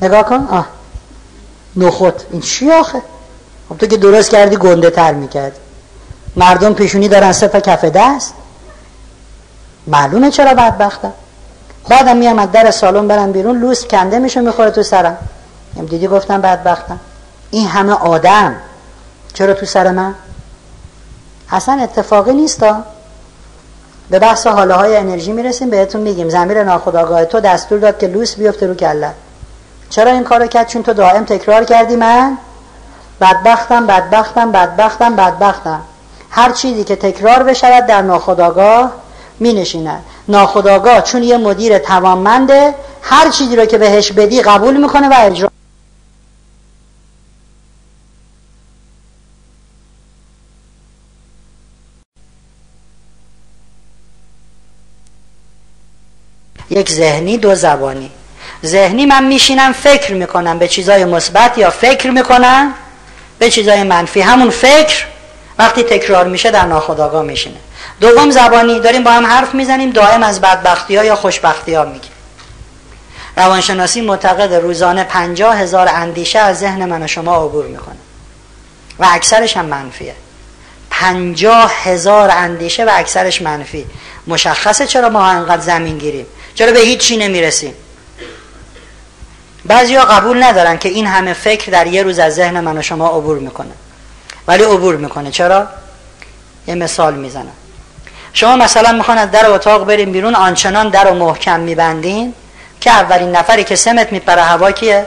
نگاه 0.02 0.22
کن. 0.22 0.48
آه 0.50 0.66
نخوت 1.76 2.24
این 2.30 2.40
چی 2.40 2.70
آخه؟ 2.70 3.02
خب 3.68 3.78
تو 3.78 3.86
که 3.86 3.96
درست 3.96 4.30
کردی 4.30 4.56
گنده 4.56 4.90
تر 4.90 5.12
می‌کرد 5.12 5.58
مردم 6.36 6.74
پیشونی 6.74 7.08
دارن 7.08 7.32
سه 7.32 7.48
کف 7.48 7.84
دست؟ 7.84 8.34
معلومه 9.86 10.30
چرا 10.30 10.54
بدبختم 10.54 11.12
بعدم 11.88 12.16
میام 12.16 12.38
از 12.38 12.52
در 12.52 12.70
سالن 12.70 13.08
برم 13.08 13.32
بیرون 13.32 13.60
لوس 13.60 13.84
کنده 13.84 14.18
میشه 14.18 14.40
می‌خوره 14.40 14.70
تو 14.70 14.82
سرم. 14.82 15.16
دیدی 15.88 16.06
گفتم 16.06 16.40
بدبختم. 16.40 17.00
این 17.50 17.68
همه 17.68 17.92
آدم. 17.92 18.56
چرا 19.34 19.54
تو 19.54 19.66
سر 19.66 19.90
من؟ 19.90 20.14
اصلا 21.50 21.82
اتفاقی 21.82 22.34
نیستا 22.34 22.82
به 24.10 24.18
بحث 24.18 24.46
حاله 24.46 24.74
های 24.74 24.96
انرژی 24.96 25.32
می‌رسیم 25.32 25.70
بهتون 25.70 26.00
میگیم. 26.00 26.28
زمیر 26.28 26.62
ناخداگاه 26.64 27.24
تو 27.24 27.40
دستور 27.40 27.78
داد 27.78 27.98
که 27.98 28.06
لوس 28.06 28.34
بیفته 28.34 28.66
رو 28.66 28.74
کله. 28.74 29.10
چرا 29.90 30.10
این 30.10 30.24
کارو 30.24 30.46
کرد؟ 30.46 30.66
چون 30.66 30.82
تو 30.82 30.92
دائم 30.92 31.24
تکرار 31.24 31.64
کردی 31.64 31.96
من. 31.96 32.38
بدبختم 33.20 33.86
بدبختم 33.86 34.52
بدبختم 34.52 35.16
بدبختم. 35.16 35.80
هر 36.30 36.52
چیزی 36.52 36.84
که 36.84 36.96
تکرار 36.96 37.42
بشود 37.42 37.86
در 37.86 38.02
ناخداگاه 38.02 38.92
می 39.40 39.52
نشیند 39.52 40.04
ناخداگاه 40.28 41.02
چون 41.02 41.22
یه 41.22 41.36
مدیر 41.36 41.78
توانمنده 41.78 42.74
هر 43.02 43.30
چیزی 43.30 43.56
رو 43.56 43.64
که 43.64 43.78
بهش 43.78 44.12
بدی 44.12 44.42
قبول 44.42 44.76
می‌کنه 44.76 45.08
و 45.08 45.14
اجرا 45.18 45.48
یک 56.70 56.92
ذهنی 56.92 57.38
دو 57.38 57.54
زبانی. 57.54 58.10
ذهنی 58.64 59.06
من 59.06 59.24
میشینم 59.24 59.72
فکر 59.72 60.14
می‌کنم 60.14 60.58
به 60.58 60.68
چیزای 60.68 61.04
مثبت 61.04 61.58
یا 61.58 61.70
فکر 61.70 62.10
می‌کنم؟ 62.10 62.74
به 63.38 63.50
چیزای 63.50 63.82
منفی. 63.82 64.20
همون 64.20 64.50
فکر 64.50 65.04
وقتی 65.58 65.82
تکرار 65.82 66.28
میشه 66.28 66.50
در 66.50 66.66
ناخودآگاه 66.66 67.22
میشینه. 67.22 67.56
دوم 68.02 68.30
زبانی 68.30 68.80
داریم 68.80 69.04
با 69.04 69.10
هم 69.10 69.26
حرف 69.26 69.54
می‌زنیم 69.54 69.90
دائم 69.90 70.22
از 70.22 70.40
بدبختی 70.40 70.96
ها 70.96 71.04
یا 71.04 71.16
خوشبختی 71.16 71.74
ها 71.74 71.84
میگیم. 71.84 72.12
روانشناسی 73.36 74.00
معتقد 74.00 74.54
روزانه 74.54 75.04
پنجاه 75.04 75.56
هزار 75.56 75.88
اندیشه 75.88 76.38
از 76.38 76.58
ذهن 76.58 76.84
من 76.84 77.02
و 77.02 77.06
شما 77.06 77.36
عبور 77.44 77.66
می‌کنه. 77.66 77.96
و 78.98 79.06
اکثرش 79.10 79.56
هم 79.56 79.64
منفیه. 79.64 80.14
پنجاه 80.90 81.72
هزار 81.82 82.30
اندیشه 82.30 82.84
و 82.84 82.90
اکثرش 82.92 83.42
منفی. 83.42 83.86
مشخصه 84.26 84.86
چرا 84.86 85.08
ما 85.08 85.26
انقدر 85.26 85.62
زمین 85.62 85.98
گیریم؟ 85.98 86.26
چرا 86.54 86.72
به 86.72 86.80
هیچ 86.80 87.00
چی 87.00 87.16
نمی‌رسیم؟ 87.16 87.74
بعضیا 89.64 90.04
قبول 90.04 90.42
ندارن 90.42 90.78
که 90.78 90.88
این 90.88 91.06
همه 91.06 91.32
فکر 91.32 91.70
در 91.70 91.86
یه 91.86 92.02
روز 92.02 92.18
از 92.18 92.34
ذهن 92.34 92.60
من 92.60 92.78
و 92.78 92.82
شما 92.82 93.08
عبور 93.08 93.38
می‌کنه. 93.38 93.72
ولی 94.48 94.62
عبور 94.62 94.96
می‌کنه. 94.96 95.30
چرا؟ 95.30 95.66
یه 96.66 96.74
مثال 96.74 97.14
می‌زنم. 97.14 97.52
شما 98.32 98.56
مثلا 98.56 98.92
می‌خوان 98.92 99.18
از 99.18 99.30
در 99.30 99.50
اتاق 99.50 99.86
بریم 99.86 100.12
بیرون 100.12 100.34
آنچنان 100.34 100.88
در 100.88 101.04
رو 101.04 101.14
محکم 101.14 101.60
میبندین؟ 101.60 102.34
که 102.80 102.90
اولین 102.90 103.36
نفری 103.36 103.64
که 103.64 103.76
سمت 103.76 104.12
میپره 104.12 104.42
هوا 104.42 104.70
کیه؟ 104.70 105.06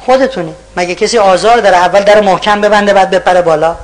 خودتونی. 0.00 0.54
مگه 0.76 0.94
کسی 0.94 1.18
آزار 1.18 1.60
داره 1.60 1.76
اول 1.76 2.00
در 2.00 2.20
محکم 2.20 2.60
ببنده 2.60 2.92
بعد 2.92 3.10
بپره 3.10 3.42
بالا؟ 3.42 3.76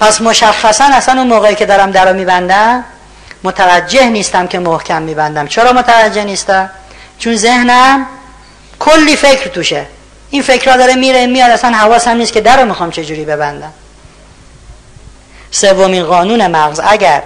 پس 0.00 0.20
مشخصا 0.20 0.84
اصلا 0.84 1.20
اون 1.20 1.26
موقعی 1.26 1.54
که 1.54 1.66
دارم 1.66 1.90
در 1.90 2.12
میبندم 2.12 2.84
متوجه 3.44 4.06
نیستم 4.06 4.46
که 4.46 4.58
محکم 4.58 5.02
میبندم. 5.02 5.46
چرا 5.46 5.72
متوجه 5.72 6.24
نیستم؟ 6.24 6.70
چون 7.18 7.36
ذهنم 7.36 8.06
کلی 8.78 9.16
فکر 9.16 9.48
توشه. 9.48 9.86
این 10.30 10.42
فکرها 10.42 10.76
داره 10.76 10.94
میره 10.94 11.26
میاد. 11.26 11.50
اصلا 11.50 11.70
حواسم 11.70 12.16
نیست 12.16 12.32
که 12.32 12.40
در 12.40 12.60
رو 12.60 12.64
می‌خوام 12.64 12.90
چجوری 12.90 13.24
ببندم. 13.24 13.72
سومین 15.50 16.04
قانون 16.04 16.46
مغز. 16.46 16.80
اگر 16.84 17.22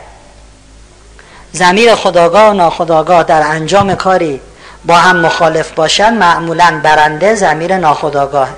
زمیر 1.52 1.94
خداگاه 1.94 2.50
و 2.50 2.52
ناخداگاه 2.52 3.22
در 3.22 3.42
انجام 3.42 3.94
کاری 3.94 4.40
با 4.84 4.94
هم 4.94 5.16
مخالف 5.16 5.70
باشن 5.70 6.14
معمولا 6.14 6.80
برنده 6.84 7.34
زمیر 7.34 7.76
ناخداگاه 7.76 8.48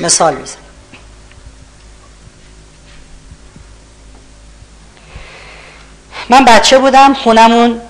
مثال 0.00 0.34
میزن 0.34 0.56
من 6.28 6.44
بچه 6.44 6.78
بودم 6.78 7.14
خونمون 7.14 7.80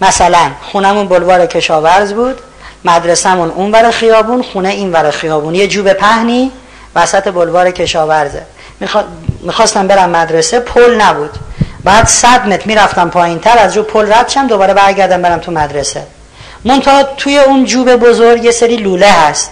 مثلا 0.00 0.50
خونمون 0.62 1.08
بلوار 1.08 1.46
کشاورز 1.46 2.12
بود 2.12 2.40
مدرسهمون 2.84 3.50
اون 3.50 3.72
ور 3.72 3.90
خیابون 3.90 4.42
خونه 4.42 4.68
این 4.68 4.92
ور 4.92 5.10
خیابون. 5.10 5.54
یه 5.54 5.68
جوب 5.68 5.92
پهنی 5.92 6.52
وسط 6.94 7.28
بلوار 7.28 7.70
کشاورزه. 7.70 8.42
می‌خواستم 9.40 9.86
برم 9.86 10.10
مدرسه 10.10 10.60
پل 10.60 11.00
نبود. 11.00 11.30
بعد 11.84 12.06
صد 12.06 12.48
متر 12.48 12.66
می‌رفتم 12.66 13.10
پایین 13.10 13.38
تر 13.38 13.58
از 13.58 13.76
رو 13.76 13.82
پل 13.82 14.12
رد 14.12 14.46
دوباره 14.48 14.74
برگردم 14.74 15.22
برم 15.22 15.38
تو 15.38 15.52
مدرسه. 15.52 16.06
منتها 16.64 17.02
توی 17.02 17.38
اون 17.38 17.64
جوب 17.64 17.96
بزرگ 17.96 18.44
یه 18.44 18.50
سری 18.50 18.76
لوله 18.76 19.10
هست. 19.10 19.50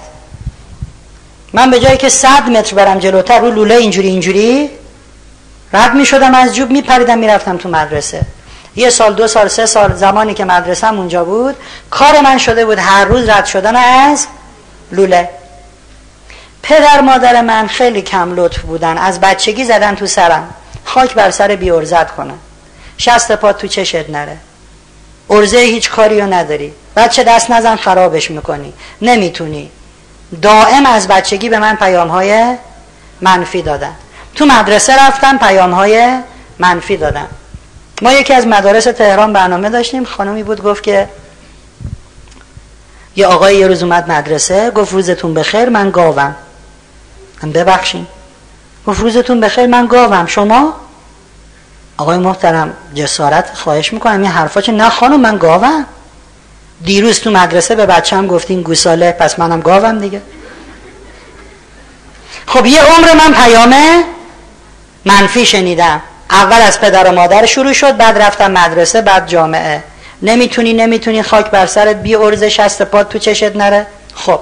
من 1.53 1.71
به 1.71 1.81
جایی 1.81 1.97
که 1.97 2.09
صد 2.09 2.49
متر 2.49 2.77
برم 2.77 2.99
جلوتر 2.99 3.39
رو 3.39 3.51
لوله 3.51 3.75
اینجوری 3.75 4.09
اینجوری 4.09 4.71
رد 5.73 5.95
می 5.95 6.07
شدم 6.07 6.35
از 6.35 6.55
جوب 6.55 6.71
می 6.71 6.83
پریدم 6.83 7.19
می 7.19 7.27
رفتم 7.27 7.57
تو 7.57 7.69
مدرسه. 7.69 8.21
یه 8.77 8.91
سال 8.91 9.15
دو 9.15 9.29
سال 9.29 9.49
سه 9.49 9.67
سال 9.67 9.95
زمانی 9.95 10.35
که 10.35 10.45
مدرسه 10.45 10.93
اونجا 10.93 11.25
بود 11.25 11.57
کار 11.91 12.21
من 12.21 12.39
شده 12.39 12.65
بود 12.65 12.79
هر 12.79 13.05
روز 13.05 13.29
رد 13.29 13.45
شدن 13.47 13.77
از 13.77 14.27
لوله. 14.93 15.29
پدر 16.63 17.01
مادر 17.01 17.41
من 17.41 17.67
خیلی 17.67 18.03
کم 18.03 18.35
لطف 18.35 18.61
بودن 18.61 18.99
از 18.99 19.21
بچگی 19.21 19.65
زدن 19.65 19.95
تو 19.95 20.07
سرم. 20.07 20.55
خاک 20.85 21.15
بر 21.15 21.31
سر 21.31 21.57
بی 21.57 21.71
ارزت 21.71 22.11
کنن 22.11 22.39
شست 22.99 23.33
پا 23.33 23.53
تو 23.53 23.67
چشت 23.67 24.11
نره. 24.11 24.37
ارزه 25.31 25.59
هیچ 25.59 25.91
کاری 25.91 26.21
رو 26.21 26.35
نداری. 26.35 26.73
بچه 26.97 27.25
دست 27.25 27.51
نزن 27.51 27.77
خرابش 27.77 28.31
می‌کنی. 28.31 28.73
نمی‌تونی. 29.03 29.71
دائم 30.43 30.87
از 30.87 31.09
بچگی 31.09 31.49
به 31.49 31.59
من 31.59 31.77
پیام 31.77 32.09
های 32.09 32.57
منفی 33.21 33.63
دادن. 33.63 33.95
تو 34.35 34.47
مدرسه 34.47 35.07
رفتم 35.07 35.39
پیام 35.39 35.71
های 35.71 36.19
منفی 36.59 36.97
دادن. 36.97 37.27
ما 38.03 38.13
یکی 38.13 38.35
از 38.35 38.47
مدارس 38.47 38.85
تهران 38.85 39.33
برنامه 39.33 39.71
داشتیم. 39.71 40.05
خانمی 40.05 40.43
بود 40.43 40.63
گفت 40.63 40.83
که 40.83 41.09
یه 43.17 43.27
آقای 43.27 43.57
یه 43.57 43.67
روز 43.67 43.83
اومد 43.83 44.13
مدرسه 44.13 44.71
گفت 44.71 44.93
روزتون 44.93 45.35
بخیر 45.35 45.69
من 45.69 45.91
گاوم. 45.91 46.35
من 47.43 47.53
ببخشیم 47.53 48.07
گفت 48.87 49.01
روزتون 49.01 49.41
بخیر 49.41 49.67
من 49.67 49.87
گاوم. 49.87 50.27
شما؟ 50.27 50.75
آقای 51.97 52.19
محترم 52.19 52.73
جسارت 52.95 53.51
خواهش 53.55 53.93
می‌کنم 53.93 54.23
این 54.23 54.31
حرفا 54.31 54.61
چه 54.61 54.73
نه 54.73 54.89
خانم 54.89 55.21
من 55.21 55.39
گاوم. 55.39 55.87
دیروز 56.85 57.21
تو 57.21 57.31
مدرسه 57.31 57.75
به 57.75 57.87
بچم 57.87 58.27
گفتین 58.27 58.63
گوساله 58.63 59.13
پس 59.13 59.39
منم 59.39 59.61
گاوم 59.61 59.99
دیگه. 59.99 60.23
خب 62.47 62.67
یه 62.67 62.83
عمر 62.83 63.13
من 63.13 63.35
پیامه. 63.45 64.05
منفی 65.05 65.47
شنیدم. 65.47 66.01
اول 66.31 66.61
از 66.63 66.81
پدر 66.81 67.09
و 67.09 67.13
مادر 67.13 67.47
شروع 67.47 67.73
شد 67.73 67.97
بعد 67.97 68.19
رفتم 68.19 68.51
مدرسه 68.51 69.01
بعد 69.03 69.29
جامعه. 69.29 69.85
نمی‌تونی 70.23 70.73
نمی‌تونی 70.73 71.23
خاک 71.23 71.51
بر 71.51 71.67
سرت 71.67 71.97
بی 71.97 72.15
ارزه 72.15 72.49
شست 72.49 72.83
پاد 72.83 73.09
تو 73.09 73.19
چشت 73.19 73.57
نره. 73.57 73.87
خب 74.15 74.41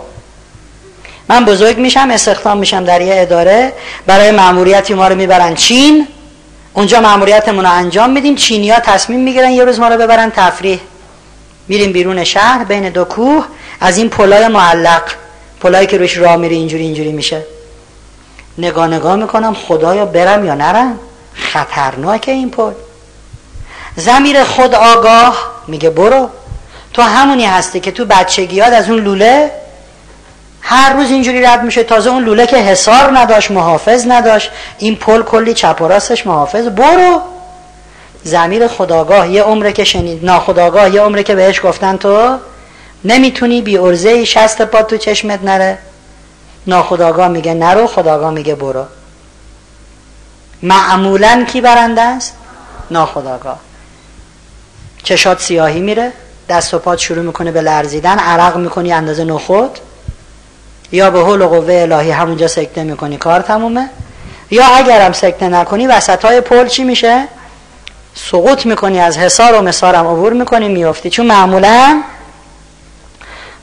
من 1.30 1.44
بزرگ 1.44 1.78
میشم 1.78 2.10
استخدام 2.10 2.58
میشم 2.58 2.84
در 2.84 3.00
یه 3.00 3.14
اداره. 3.20 3.72
برای 4.06 4.30
معمولیتی 4.30 4.94
ما 4.94 5.08
رو 5.08 5.14
می‌برن 5.14 5.54
چین. 5.54 6.08
اونجا 6.72 7.00
معمولیتمون 7.00 7.64
رو 7.64 7.72
انجام 7.72 8.10
میدیم. 8.10 8.34
چینی 8.34 8.70
ها 8.70 8.80
تصمیم 8.80 9.20
می‌گیرن 9.20 9.50
یه 9.50 9.64
روز 9.64 9.80
ما 9.80 9.88
رو 9.88 9.96
ببرن 9.96 10.30
تفریح. 10.30 10.80
میریم 11.68 11.92
بیرون 11.92 12.24
شهر 12.24 12.64
بین 12.64 12.88
دو 12.88 13.04
کوه. 13.04 13.44
از 13.80 13.98
این 13.98 14.08
پلای 14.08 14.48
معلق 14.48 15.02
پلایی 15.60 15.86
که 15.86 15.98
روش 15.98 16.18
راه 16.18 16.36
میری 16.36 16.54
اینجوری 16.54 16.82
اینجوری 16.82 17.12
میشه. 17.12 17.42
نگاه 18.58 18.86
نگاه 18.86 19.16
می‌کنم 19.16 19.54
خدایا 19.54 20.04
برم 20.04 20.44
یا 20.44 20.54
نرم؟ 20.54 20.98
خطرناکه 21.34 22.32
این 22.32 22.50
پل. 22.50 22.72
زمیر 23.96 24.44
خود 24.44 24.74
آگاه 24.74 25.50
میگه 25.66 25.90
برو. 25.90 26.28
تو 26.92 27.02
همونی 27.02 27.44
هستی 27.44 27.80
که 27.80 27.90
تو 27.90 28.04
بچگیات 28.04 28.72
از 28.72 28.90
اون 28.90 28.98
لوله 29.00 29.50
هر 30.62 30.92
روز 30.92 31.10
اینجوری 31.10 31.42
رد 31.42 31.62
میشه. 31.62 31.82
تازه 31.82 32.10
اون 32.10 32.24
لوله 32.24 32.46
که 32.46 32.56
حسار 32.56 33.18
نداشت 33.18 33.50
محافظ 33.50 34.04
نداشت. 34.08 34.50
این 34.78 34.96
پل 34.96 35.22
کلی 35.22 35.54
چپ 35.54 35.76
و 35.80 35.88
راستش 35.88 36.26
محافظ. 36.26 36.66
برو. 36.66 37.20
زمیر 38.22 38.68
خداگاه. 38.68 39.30
یه 39.30 39.42
عمره 39.42 39.72
که 39.72 39.84
شنید. 39.84 40.24
ناخداگاه. 40.24 40.94
یه 40.94 41.00
عمره 41.00 41.22
که 41.22 41.34
بهش 41.34 41.60
گفتن 41.64 41.96
تو 41.96 42.36
نمی‌تونی 43.04 43.62
بی 43.62 43.78
ارزه 43.78 44.24
شست 44.24 44.62
پا 44.62 44.82
تو 44.82 44.96
چشمت 44.96 45.44
نره. 45.44 45.78
ناخداگاه 46.66 47.28
میگه 47.28 47.54
نرو. 47.54 47.86
خداگاه 47.86 48.30
میگه 48.30 48.54
برو. 48.54 48.84
معمولا 50.62 51.44
کی 51.52 51.60
برنده 51.60 52.02
است؟ 52.02 52.36
ناخداگاه. 52.90 53.58
چشات 55.02 55.40
سیاهی 55.40 55.80
میره. 55.80 56.12
دست 56.48 56.74
و 56.74 56.78
پات 56.78 56.98
شروع 56.98 57.24
می‌کنه 57.24 57.50
به 57.50 57.60
لرزیدن. 57.60 58.18
عرق 58.18 58.56
می‌کنی 58.56 58.92
اندازه 58.92 59.24
نخود. 59.24 59.78
یا 60.92 61.10
به 61.10 61.20
حول 61.20 61.42
و 61.42 61.48
قوه 61.48 61.74
الهی 61.74 62.10
همونجا 62.10 62.48
سکته 62.48 62.82
می‌کنی. 62.84 63.16
کار 63.16 63.40
تمومه؟ 63.40 63.88
یا 64.50 64.64
اگرم 64.66 65.12
سکته 65.12 65.48
نکنی 65.48 65.86
وسط 65.86 66.24
های 66.24 66.40
پل 66.40 66.66
چی 66.66 66.84
میشه؟ 66.84 67.28
سقوط 68.14 68.66
می‌کنی 68.66 69.00
از 69.00 69.18
حسار 69.18 69.54
و 69.54 69.62
مسارم 69.62 70.06
عبور 70.06 70.32
می‌کنی 70.32 70.68
میافتی. 70.68 71.10
چون 71.10 71.26
معمولا 71.26 72.02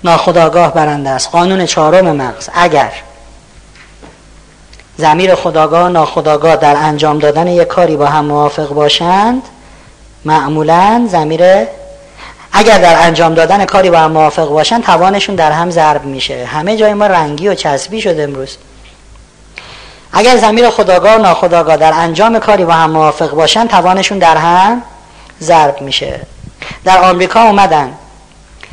ناخداگاه 0.04 0.74
برنده 0.74 1.10
است. 1.10 1.30
قانون 1.30 1.66
چهارم 1.66 2.16
مغز. 2.16 2.50
اگر 2.54 2.92
زمیر 4.98 5.36
خداگاه 5.36 5.90
ناخداگاه 5.90 6.56
در 6.56 6.76
انجام 6.76 7.20
دادن 7.20 7.48
یک 7.48 7.68
کاری 7.68 7.96
با 7.96 8.06
هم 8.06 8.26
موافق 8.26 8.68
باشند 8.68 9.42
معمولا 10.26 11.08
زمیر 11.12 11.42
اگر 12.52 12.78
در 12.78 13.06
انجام 13.06 13.34
دادن 13.34 13.66
کاری 13.66 13.90
با 13.90 13.98
هم 13.98 14.12
موافق 14.12 14.50
باشن 14.50 14.82
توانشون 14.82 15.36
در 15.36 15.52
هم 15.52 15.72
ضرب 15.72 16.06
میشه. 16.06 16.46
همه 16.46 16.78
جای 16.78 16.94
ما 16.94 17.08
رنگی 17.08 17.48
و 17.48 17.56
چسبی 17.56 18.02
شده 18.02 18.24
امروز. 18.24 18.58
اگر 20.14 20.38
زمیر 20.38 20.70
خداگاه 20.70 21.16
و 21.16 21.22
ناخداگاه 21.22 21.78
در 21.78 21.94
انجام 21.94 22.40
کاری 22.40 22.66
با 22.66 22.74
هم 22.74 22.92
موافق 22.92 23.30
باشن 23.30 23.68
توانشون 23.68 24.20
در 24.20 24.38
هم 24.38 24.82
ضرب 25.42 25.82
میشه. 25.82 26.20
در 26.86 26.98
آمریکا 26.98 27.42
اومدن. 27.42 27.94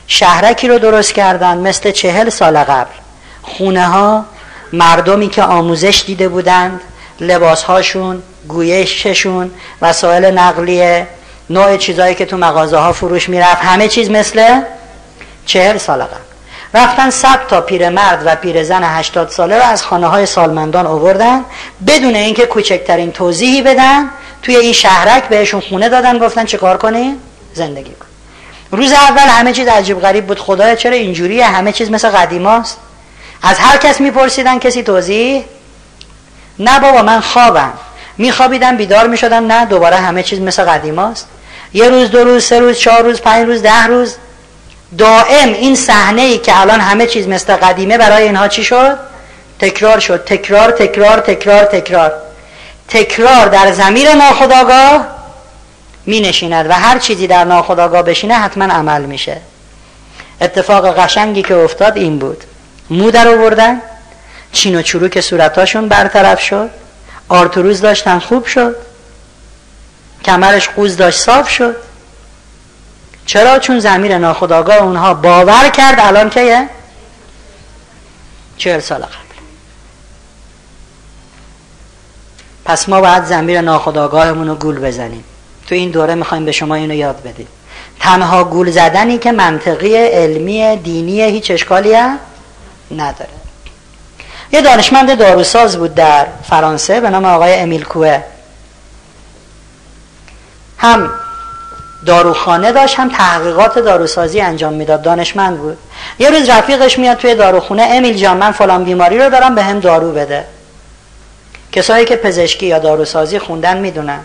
شهرکی 0.07 0.69
رو 0.69 0.79
درست 0.79 1.13
کردن 1.13 1.59
مثل 1.59 1.91
چهل 1.91 2.29
سال 2.29 2.59
قبل. 2.59 2.95
خونه 3.43 3.87
ها 3.87 4.25
مردمی 4.73 5.29
که 5.29 5.43
آموزش 5.43 6.03
دیده 6.07 6.29
بودند 6.29 6.81
لباس 7.21 7.63
هاشون 7.63 8.23
گویششون 8.49 9.51
وسایل 9.83 10.25
نقلیه 10.25 11.07
نوع 11.51 11.77
چیزهایی 11.77 12.15
که 12.15 12.27
تو 12.27 12.37
مغازه 12.37 12.77
ها 12.77 12.93
فروش 12.93 13.29
می‌رفت. 13.29 13.63
همه 13.63 13.89
چیز 13.89 14.11
مثل 14.11 14.61
چهل 15.47 15.79
سال 15.79 16.03
قبل 16.03 16.21
رفتن 16.75 17.11
صد 17.11 17.47
تا 17.49 17.61
پیرمرد 17.61 18.23
و 18.27 18.37
پیرزن 18.37 18.85
هشتاد 18.85 19.29
ساله 19.29 19.59
رو 19.59 19.65
از 19.65 19.83
خانه 19.83 20.07
های 20.07 20.27
سالمندان 20.27 20.87
آوردن. 20.87 21.45
بدون 21.87 22.15
اینکه 22.15 22.47
کوچکترین 22.47 23.13
توضیحی 23.13 23.63
بدن 23.63 24.11
توی 24.43 24.57
این 24.57 24.73
شهرک 24.73 25.25
بهشون 25.25 25.61
خونه 25.61 25.89
دادن 25.89 26.19
گفتن 26.19 26.45
چه 26.45 26.59
کار 26.59 26.77
کنی؟ 26.77 27.17
زندگی 27.55 27.91
کن. 27.91 28.07
روز 28.71 28.93
اول 28.93 29.29
همه 29.29 29.53
چیز 29.53 29.69
عجیب 29.69 30.01
غریب 30.01 30.27
بود. 30.27 30.39
خدایا 30.39 30.75
چرا 30.75 30.93
اینجوریه؟ 30.93 31.47
همه 31.47 31.73
چیز 31.73 31.91
مثل 31.91 32.09
قدیماست. 32.09 32.79
از 33.43 33.59
هر 33.59 33.77
کس 33.77 34.01
میپرسیدن 34.01 34.59
کسی 34.59 34.83
توضیح؟ 34.83 35.45
نه 36.59 36.81
بابا 36.81 37.03
من 37.03 37.21
خوابم. 37.21 37.73
میخوابیدم 38.19 38.77
بیدار 38.77 39.07
می‌شدم. 39.07 39.47
نه 39.47 39.65
دوباره 39.65 39.97
همه 39.97 40.23
چیز 40.23 40.41
مثل 40.41 40.65
قدیماست. 40.65 41.29
یه 41.75 41.89
روز 41.89 42.11
دو 42.11 42.25
روز 42.25 42.45
سه 42.45 42.59
روز 42.59 42.79
چهار 42.79 43.03
روز 43.03 43.21
پنج 43.21 43.47
روز 43.47 43.63
ده 43.63 43.87
روز. 43.87 44.17
دائم 44.99 45.49
این 45.49 45.77
صحنه 45.77 46.23
ای 46.23 46.39
که 46.39 46.61
الان 46.61 46.81
همه 46.81 47.07
چیز 47.07 47.29
مثل 47.29 47.57
قدیمه 47.57 47.99
برای 47.99 48.23
اینها 48.23 48.49
چی 48.49 48.65
شد؟ 48.65 48.99
تکرار 49.59 49.99
شد. 49.99 50.25
تکرار 50.25 50.71
تکرار 50.71 51.21
تکرار 51.21 51.65
تکرار. 51.65 52.13
تکرار 52.89 53.47
در 53.47 53.73
زمیر 53.73 54.13
ناخداگاه 54.13 55.07
می 56.07 56.21
نشیند 56.21 56.71
و 56.71 56.73
هر 56.73 56.99
چیزی 56.99 57.27
در 57.27 57.45
ناخداگاه 57.45 58.03
بشینه 58.03 58.35
حتما 58.35 58.65
عمل 58.65 59.03
میشه. 59.03 59.41
اتفاق 60.41 60.99
قشنگی 60.99 61.43
که 61.43 61.55
افتاد 61.55 61.97
این 61.97 62.19
بود. 62.19 62.45
مو 62.91 63.11
در 63.11 63.29
آوردن. 63.29 63.81
چین 64.53 64.77
و 64.77 64.83
چروک 64.83 65.21
صورتاشون 65.21 65.89
برطرف 65.89 66.41
شد. 66.41 66.71
آرتروز 67.29 67.81
داشتن 67.81 68.19
خوب 68.19 68.47
شد. 68.47 68.77
کمرش 70.25 70.69
قوز 70.69 70.97
داشت 70.97 71.21
صاف 71.21 71.49
شد. 71.49 71.77
چرا؟ 73.27 73.59
چون 73.59 73.81
زمیر 73.81 74.19
ناخداگاه 74.19 74.77
اونها 74.77 75.15
باور 75.15 75.69
کرد 75.69 75.97
الان 75.99 76.31
که 76.31 76.69
چهل 78.57 78.81
سال 78.81 78.99
قبل. 78.99 79.25
پس 82.65 82.89
ما 82.89 83.01
باید 83.01 83.25
زمیر 83.25 83.61
ناخداگاهمون 83.61 84.49
رو 84.49 84.55
گول 84.55 84.79
بزنیم. 84.79 85.25
تو 85.67 85.75
این 85.75 85.91
دوره 85.91 86.15
می‌خوایم 86.15 86.45
به 86.45 86.53
شما 86.53 86.75
اینو 86.75 86.95
یاد 86.95 87.23
بدیم. 87.23 87.49
تنها 88.01 88.45
گول 88.45 88.71
زدنی 88.71 89.19
که 89.19 89.33
منطقی 89.33 89.97
علمی 89.97 90.77
دینی 90.77 91.23
هیچ 91.23 91.51
اشکالی 91.51 91.95
هم 91.95 92.19
نداره. 92.91 93.31
یه 94.53 94.63
دانشمند 94.63 95.19
داروساز 95.19 95.77
بود 95.77 95.95
در 95.95 96.27
فرانسه 96.49 97.01
به 97.01 97.11
نام 97.11 97.25
آقای 97.25 97.55
امیل 97.55 97.85
کوه. 97.85 98.23
هم 100.85 101.11
داروخانه 102.07 102.73
داشت 102.73 102.99
هم 102.99 103.09
تحقیقات 103.09 103.79
داروسازی 103.79 104.41
انجام 104.41 104.73
می‌داد. 104.73 105.03
دانشمند 105.03 105.59
بود. 105.59 105.79
یه 106.19 106.31
روز 106.31 106.51
رفیقش 106.51 106.99
میاد 106.99 107.17
توی 107.17 107.35
داروخونه 107.35 107.83
امیل 107.83 108.17
جان 108.17 108.37
من 108.37 108.53
فلان 108.53 108.85
بیماری 108.85 109.19
رو 109.19 109.31
دارم 109.31 109.55
به 109.55 109.63
هم 109.63 109.81
دارو 109.81 110.13
بده. 110.13 110.45
کسایی 111.73 112.05
که 112.05 112.17
پزشکی 112.17 112.67
یا 112.67 112.79
داروسازی 112.79 113.39
خوندن 113.39 113.79
می‌دونن 113.79 114.21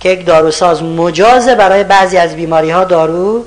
که 0.00 0.08
یک 0.08 0.26
داروساز 0.26 0.82
مجازه 0.82 1.54
برای 1.54 1.84
بعضی 1.84 2.16
از 2.16 2.36
بیماری 2.36 2.70
ها 2.70 2.84
دارو 2.84 3.44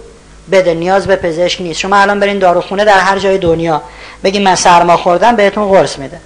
بده 0.51 0.73
نیاز 0.73 1.07
به 1.07 1.15
پزشک 1.15 1.61
نیست. 1.61 1.79
شما 1.79 1.97
الان 1.97 2.19
برین 2.19 2.39
داروخونه 2.39 2.85
در 2.85 2.99
هر 2.99 3.19
جای 3.19 3.37
دنیا 3.37 3.81
بگین 4.23 4.43
من 4.43 4.55
سرما 4.55 4.97
خوردم 4.97 5.35
بهتون 5.35 5.69
قرص 5.69 5.99
میده. 5.99 6.19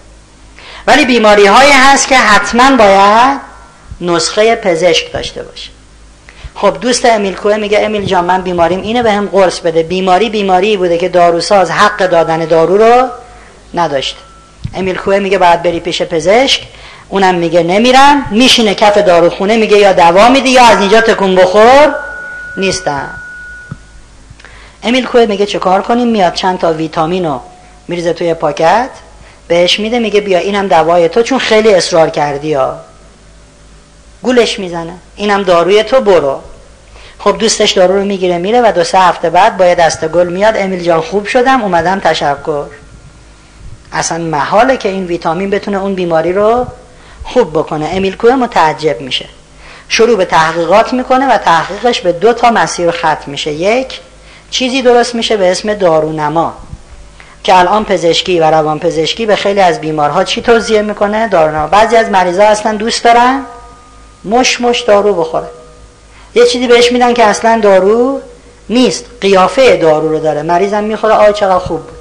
ولی 0.88 1.06
بیماری 1.06 1.46
هایی 1.46 1.72
هست 1.72 2.08
که 2.08 2.18
حتما 2.18 2.78
باید 2.78 3.40
نسخه 4.02 4.56
پزشک 4.56 5.14
داشته 5.14 5.44
باشه. 5.44 5.70
خب 6.56 6.78
دوست 6.82 7.06
امیل 7.06 7.34
کوه 7.34 7.58
میگه 7.58 7.80
امیل 7.80 8.06
جان 8.06 8.26
من 8.26 8.42
بیماریم. 8.42 8.82
اینه 8.82 9.04
به 9.04 9.12
هم 9.12 9.28
قرص 9.28 9.60
بده. 9.60 9.84
بیماری 9.84 10.30
بیماری 10.30 10.78
بوده 10.78 10.98
که 10.98 11.10
داروساز 11.10 11.72
حق 11.72 11.98
دادن 11.98 12.46
دارو 12.46 12.78
رو 12.78 13.08
نداشته 13.74 14.18
امیل 14.76 14.96
کوه 14.98 15.20
میگه 15.20 15.38
باید 15.38 15.64
بری 15.64 15.80
پیش 15.80 16.02
پزشک. 16.02 16.62
اونم 17.10 17.36
میگه 17.36 17.64
نمیرم. 17.64 18.26
میشینه 18.32 18.76
کف 18.76 18.98
داروخونه 18.98 19.58
میگه 19.58 19.78
یا 19.78 19.94
دوا 19.94 20.30
میدی 20.30 20.50
یا 20.50 20.66
از 20.66 20.80
اینجا 20.80 21.02
تکون 21.02 21.36
بخور. 21.36 21.96
نیستم. 22.58 23.10
امیل 24.84 25.06
کوه 25.06 25.26
میگه 25.26 25.46
چه 25.46 25.60
کار 25.60 25.82
کنیم؟ 25.82 26.08
میاد 26.08 26.34
چند 26.34 26.60
تا 26.60 26.74
ویتامین 26.74 27.26
رو 27.26 27.42
میریزه 27.88 28.14
توی 28.14 28.34
پاکت. 28.34 28.90
بهش 29.48 29.80
میده 29.80 30.00
میگه 30.00 30.22
بیا 30.22 30.40
اینم 30.40 30.68
دوای 30.68 31.10
تو 31.10 31.22
چون 31.22 31.40
خیلی 31.40 31.74
اصرار 31.74 32.10
کردی 32.10 32.54
ها. 32.54 32.76
گولش 34.24 34.60
می‌زنه. 34.60 34.94
اینم 35.16 35.44
داروی 35.44 35.84
تو 35.84 36.02
برو. 36.02 36.40
خب 37.20 37.38
دوستش 37.38 37.72
دارو 37.72 37.96
رو 37.96 38.06
می‌گیره 38.06 38.38
میره 38.38 38.62
و 38.62 38.72
دو 38.72 38.84
سه 38.84 39.00
هفته 39.00 39.30
بعد 39.30 39.58
با 39.58 39.74
دست 39.74 40.08
گل 40.08 40.28
میاد. 40.28 40.54
امیل 40.58 40.84
جان 40.84 41.02
خوب 41.02 41.26
شدم 41.26 41.62
اومدم 41.62 42.00
تشکر. 42.00 42.66
اصلا 43.94 44.18
محاله 44.18 44.78
که 44.78 44.90
این 44.90 45.06
ویتامین 45.06 45.50
بتونه 45.50 45.78
اون 45.78 45.96
بیماری 45.96 46.34
رو 46.34 46.66
خوب 47.24 47.50
بکنه. 47.50 47.90
امیل 47.94 48.16
کوه 48.16 48.36
متعجب 48.36 49.02
میشه. 49.02 49.26
شروع 49.90 50.18
به 50.18 50.26
تحقیقات 50.26 50.94
می‌کنه 50.94 51.28
و 51.28 51.38
تحقیقش 51.38 52.02
به 52.02 52.12
دو 52.12 52.34
تا 52.34 52.52
مسیر 52.52 52.92
ختم 52.92 53.24
میشه. 53.28 53.52
یک 53.52 54.00
چیزی 54.50 54.82
درست 54.82 55.16
میشه 55.16 55.38
به 55.38 55.52
اسم 55.52 55.74
دارونما 55.74 56.54
که 57.44 57.60
الان 57.60 57.86
پزشکی 57.86 58.40
و 58.40 58.44
روان 58.44 58.80
پزشکی 58.80 59.26
به 59.26 59.36
خیلی 59.36 59.62
از 59.62 59.82
بیمارها 59.82 60.24
چی 60.24 60.42
توضیح 60.42 60.82
می‌کنه؟ 60.82 61.28
دارونما. 61.28 61.68
بعضی 61.68 61.96
از 61.96 62.10
مریضا 62.10 62.44
اصلا 62.44 62.74
دوست 62.74 63.04
دارن 63.04 63.46
مش 64.26 64.62
مش 64.62 64.82
دارو 64.82 65.14
بخوره. 65.14 65.48
یه 66.36 66.46
چیزی 66.46 66.68
بهش 66.68 66.92
میدن 66.92 67.14
که 67.14 67.24
اصلا 67.24 67.60
دارو 67.64 68.22
نیست. 68.70 69.06
قیافه 69.22 69.78
دارو 69.78 70.10
رو 70.10 70.20
داره. 70.20 70.42
مریضم 70.42 70.84
می‌خوره. 70.84 71.14
آی 71.14 71.34
چقدر 71.34 71.60
خوب 71.60 71.80
بود. 71.80 72.00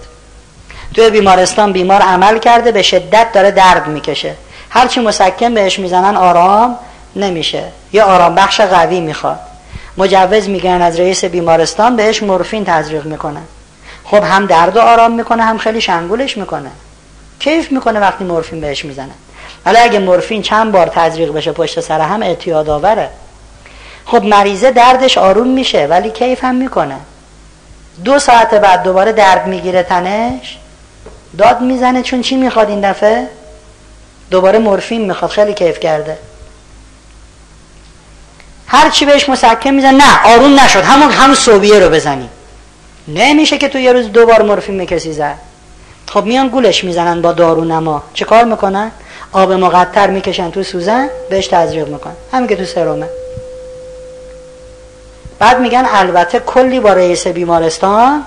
توی 0.94 1.10
بیمارستان 1.10 1.72
بیمار 1.72 2.00
عمل 2.00 2.38
کرده. 2.38 2.72
به 2.72 2.82
شدت 2.82 3.32
داره 3.32 3.50
درد 3.50 3.86
می‌کشه. 3.86 4.34
هرچی 4.70 5.00
مسکن 5.00 5.54
بهش 5.54 5.78
می‌زنن 5.78 6.16
آرام 6.16 6.78
نمیشه. 7.16 7.64
یه 7.92 8.02
آرام 8.02 8.34
بخش 8.34 8.60
قوی 8.60 9.00
می‌خواد. 9.00 9.38
مجوز 9.98 10.48
میگن 10.48 10.82
از 10.82 11.00
رئیس 11.00 11.24
بیمارستان 11.24 11.96
بهش 11.96 12.22
مورفین 12.22 12.64
تزریق 12.64 13.04
می‌کنن. 13.06 13.42
خب 14.04 14.24
هم 14.24 14.46
درد 14.46 14.76
و 14.76 14.80
آرام 14.80 15.12
می‌کنه 15.12 15.42
هم 15.42 15.58
خیلی 15.58 15.80
شنگولش 15.80 16.36
می‌کنه. 16.36 16.70
کیف 17.38 17.72
می‌کنه 17.72 18.00
وقتی 18.00 18.24
مورفین 18.24 18.60
بهش 18.60 18.84
می‌زنه. 18.84 19.12
ولی 19.64 19.78
اگه 19.78 19.98
مورفین 19.98 20.42
چند 20.42 20.72
بار 20.72 20.86
تزریق 20.86 21.32
بشه 21.32 21.52
پشت 21.52 21.80
سر 21.80 22.00
هم 22.00 22.22
اعتیاد 22.22 22.68
آوره. 22.70 23.08
خب 24.06 24.24
مریضه 24.24 24.70
دردش 24.70 25.18
آروم 25.18 25.48
میشه 25.48 25.86
ولی 25.86 26.10
کیف 26.10 26.44
هم 26.44 26.54
می‌کنه. 26.54 26.96
دو 28.04 28.18
ساعت 28.18 28.54
بعد 28.54 28.82
دوباره 28.82 29.12
درد 29.12 29.46
می‌گیره 29.46 29.82
تنش 29.82 30.58
داد 31.38 31.60
می‌زنه 31.60 32.02
چون 32.02 32.22
چی 32.22 32.36
می‌خواد 32.36 32.68
این 32.68 32.90
دفعه؟ 32.90 33.28
دوباره 34.30 34.58
مورفین 34.58 35.06
می‌خواد 35.06 35.30
خیلی 35.30 35.54
کیف 35.54 35.80
کرده. 35.80 36.18
هر 38.66 38.90
چی 38.90 39.04
بهش 39.04 39.28
مسکن 39.28 39.70
میزن 39.70 39.94
نه 39.94 40.22
آروم 40.24 40.60
نشد. 40.60 40.82
همون 40.82 41.10
همون 41.10 41.34
صوبیه 41.34 41.78
رو 41.78 41.90
بزنی. 41.90 42.28
نمیشه 43.08 43.58
که 43.58 43.68
تو 43.68 43.78
یه 43.78 43.92
روز 43.92 44.12
دو 44.12 44.26
بار 44.26 44.42
مورفین 44.42 44.74
میکسی 44.74 45.12
زد. 45.12 45.38
خب 46.12 46.24
میان 46.24 46.48
گولش 46.48 46.84
می‌زنن 46.84 47.22
با 47.22 47.32
دارو 47.32 47.64
نما. 47.64 48.02
چه 48.14 48.24
کار 48.24 48.44
می‌کنن؟ 48.44 48.90
آب 49.32 49.52
مقطر 49.52 50.10
می‌کشن 50.10 50.50
تو 50.50 50.62
سوزن 50.62 51.08
بهش 51.30 51.46
تزریق 51.46 51.88
می‌کنن 51.88 52.12
همین 52.32 52.48
که 52.48 52.56
تو 52.56 52.64
سرومه 52.64 53.08
بعد 55.38 55.60
میگن 55.60 55.86
البته 55.92 56.40
کلی 56.40 56.80
با 56.80 56.92
رئیس 56.92 57.26
بیمارستان 57.26 58.24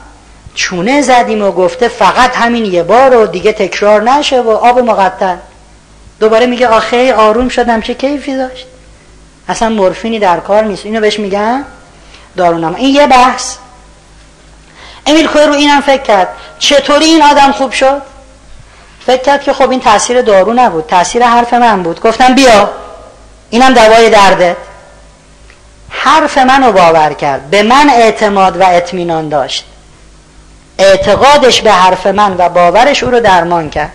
چونه 0.55 1.01
زدیم 1.01 1.41
و 1.41 1.51
گفته 1.51 1.87
فقط 1.87 2.35
همین 2.35 2.65
یه 2.65 2.83
بار 2.83 3.17
و 3.17 3.25
دیگه 3.25 3.53
تکرار 3.53 4.01
نشه 4.01 4.41
و 4.41 4.49
آب 4.49 4.79
مقطر. 4.79 5.37
دوباره 6.19 6.45
میگه 6.45 6.67
آخه 6.67 7.13
آروم 7.13 7.49
شدم 7.49 7.81
چه 7.81 7.93
کیفی 7.93 8.37
داشت؟ 8.37 8.67
اصلا 9.47 9.69
مورفینی 9.69 10.19
در 10.19 10.39
کار 10.39 10.63
نیست. 10.63 10.85
اینو 10.85 11.01
بهش 11.01 11.19
میگن 11.19 11.65
دارونما 12.37 12.75
این 12.75 12.95
یه 12.95 13.07
بحث. 13.07 13.55
امیل 15.05 15.27
کوه 15.27 15.45
رو 15.45 15.53
اینم 15.53 15.81
فکر 15.81 16.01
کرد. 16.01 16.27
چطوری 16.59 17.05
این 17.05 17.23
آدم 17.23 17.51
خوب 17.51 17.71
شد؟ 17.71 18.01
فکر 19.05 19.21
کرد 19.21 19.43
که 19.43 19.53
خب 19.53 19.69
این 19.69 19.79
تاثیر 19.79 20.21
دارو 20.21 20.53
نبود. 20.53 20.87
تاثیر 20.87 21.25
حرف 21.25 21.53
من 21.53 21.83
بود. 21.83 22.01
گفتم 22.01 22.35
بیا. 22.35 22.69
اینم 23.49 23.73
دوای 23.73 24.09
درده 24.09 24.57
حرف 25.89 26.37
منو 26.37 26.71
باور 26.71 27.13
کرد. 27.13 27.49
به 27.49 27.63
من 27.63 27.89
اعتماد 27.89 28.61
و 28.61 28.63
اطمینان 28.67 29.29
داشت. 29.29 29.65
اعتقادش 30.79 31.61
به 31.61 31.71
حرف 31.71 32.07
من 32.07 32.35
و 32.37 32.49
باورش 32.49 33.03
او 33.03 33.11
رو 33.11 33.19
درمان 33.19 33.69
کرد. 33.69 33.91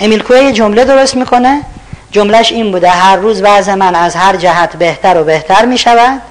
امیل 0.00 0.22
کوه 0.22 0.52
جمله 0.52 0.84
درست 0.84 1.16
می‌کنه. 1.16 1.62
جملهش 2.10 2.52
این 2.52 2.72
بوده. 2.72 2.90
هر 2.90 3.16
روز 3.16 3.42
وضع 3.42 3.74
من 3.74 3.94
از 3.94 4.16
هر 4.16 4.36
جهت 4.36 4.76
بهتر 4.76 5.20
و 5.20 5.24
بهتر 5.24 5.64
می‌شود. 5.64 6.22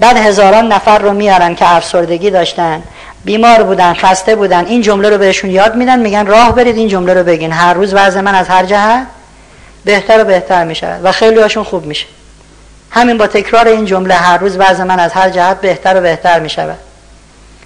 بعد 0.00 0.16
هزاران 0.16 0.72
نفر 0.72 0.98
رو 0.98 1.12
میارن 1.12 1.54
که 1.54 1.74
افسردگی 1.74 2.30
داشتن. 2.30 2.82
بیمار 3.24 3.62
بودن 3.62 3.94
خسته 3.94 4.36
بودن 4.36 4.66
این 4.66 4.82
جمله 4.82 5.10
رو 5.10 5.18
بهشون 5.18 5.50
یاد 5.50 5.76
میدن 5.76 5.98
میگن 5.98 6.26
راه 6.26 6.54
برید 6.54 6.76
این 6.76 6.88
جمله 6.88 7.14
رو 7.14 7.24
بگین. 7.24 7.52
هر 7.52 7.74
روز 7.74 7.94
وضع 7.94 8.20
من 8.20 8.34
از 8.34 8.48
هر 8.48 8.64
جهت 8.64 9.06
بهتر 9.84 10.22
و 10.22 10.24
بهتر 10.24 10.64
میشه 10.64 10.96
و 11.02 11.12
خیلی 11.12 11.40
هاشون 11.40 11.64
خوب 11.64 11.86
میشه. 11.86 12.06
همین 12.90 13.18
با 13.18 13.26
تکرار 13.26 13.68
این 13.68 13.84
جمله 13.84 14.14
هر 14.14 14.38
روز 14.38 14.56
وضع 14.56 14.84
من 14.84 15.00
از 15.00 15.12
هر 15.12 15.30
جهت 15.30 15.60
بهتر 15.60 15.96
و 15.96 16.00
بهتر 16.00 16.40
میشه. 16.40 16.74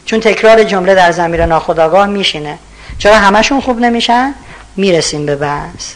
چون 0.04 0.20
تکرار 0.20 0.64
جمله 0.64 0.94
در 0.94 1.12
زمیر 1.12 1.46
ناخداگاه 1.46 2.06
میشینه. 2.06 2.58
چرا 2.98 3.16
همشون 3.16 3.60
خوب 3.60 3.80
نمیشن؟ 3.80 4.34
می‌رسیم 4.76 5.26
به 5.26 5.36
بحث. 5.36 5.92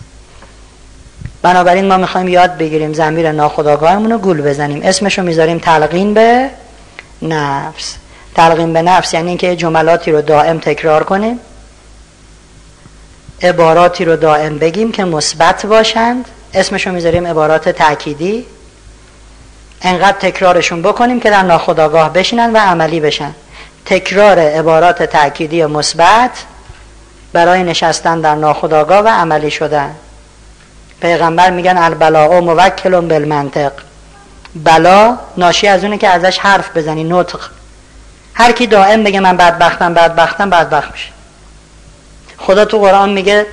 بنابراین 1.42 1.88
ما 1.88 1.96
می‌خوایم 1.96 2.28
یاد 2.28 2.58
بگیریم 2.58 2.92
زمیر 2.92 3.32
ناخداگاهمون 3.32 4.12
رو 4.12 4.18
گول 4.18 4.42
بزنیم. 4.42 4.80
اسمش 4.84 5.18
رو 5.18 5.24
می‌ذاریم 5.24 5.58
تلقین 5.58 6.14
به 6.14 6.50
نفس. 7.22 7.94
تلقین 8.34 8.72
به 8.72 8.82
نفس 8.82 9.14
یعنی 9.14 9.28
اینکه 9.28 9.56
جملاتی 9.56 10.12
رو 10.12 10.22
دائم 10.22 10.58
تکرار 10.58 11.04
کنیم 11.04 11.40
عباراتی 13.42 14.04
رو 14.04 14.16
دائم 14.16 14.58
بگیم 14.58 14.92
که 14.92 15.04
مثبت 15.04 15.66
باشند. 15.66 16.24
اسمش 16.54 16.86
رو 16.86 16.92
می‌ذاریم 16.92 17.26
عبارات 17.26 17.68
تأکیدی. 17.68 18.46
انقدر 19.82 20.18
تکرارشون 20.18 20.82
بکنیم 20.82 21.20
که 21.20 21.30
در 21.30 21.42
ناخداگاه 21.42 22.12
بشینن 22.12 22.52
و 22.52 22.56
عملی 22.56 23.00
بشن. 23.00 23.34
تکرار 23.86 24.38
عبارات 24.38 25.02
تأکیدی 25.02 25.64
مثبت 25.64 26.30
برای 27.32 27.62
نشستن 27.62 28.20
در 28.20 28.34
ناخداگاه 28.34 28.98
و 28.98 29.08
عملی 29.08 29.50
شدن. 29.50 29.94
پیغمبر 31.00 31.50
میگن 31.50 31.76
البلاء 31.78 32.40
موکل 32.40 33.00
بالمنطق. 33.00 33.72
بلا 34.54 35.18
ناشی 35.36 35.66
از 35.66 35.84
اونه 35.84 35.98
که 35.98 36.08
ازش 36.08 36.38
حرف 36.38 36.76
بزنی 36.76 37.04
نطق. 37.04 37.40
هر 38.34 38.52
کی 38.52 38.66
دائم 38.66 39.04
بگه 39.04 39.20
من 39.20 39.36
بدبختم 39.36 39.94
بدبختم 39.94 40.50
بدبخت 40.50 40.92
میشه. 40.92 41.08
خدا 42.38 42.64
تو 42.64 42.78
قرآن 42.78 43.10
میگه 43.10 43.46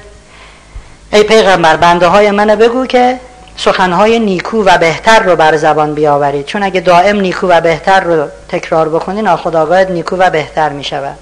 ای 1.13 1.23
پیغمبر 1.23 1.75
بنده 1.75 2.07
های 2.07 2.31
منو 2.31 2.55
بگو 2.55 2.85
که 2.85 3.19
سخنهای 3.57 4.19
نیکو 4.19 4.63
و 4.63 4.77
بهتر 4.77 5.19
رو 5.19 5.35
بر 5.35 5.57
زبان 5.57 5.93
بیاورید. 5.93 6.45
چون 6.45 6.63
اگه 6.63 6.79
دائم 6.79 7.19
نیکو 7.19 7.47
و 7.47 7.61
بهتر 7.61 7.99
رو 7.99 8.27
تکرار 8.49 8.89
بکنی 8.89 9.21
ناخداگاهت 9.21 9.89
نیکو 9.89 10.15
و 10.15 10.29
بهتر 10.29 10.69
می‌شود. 10.69 11.17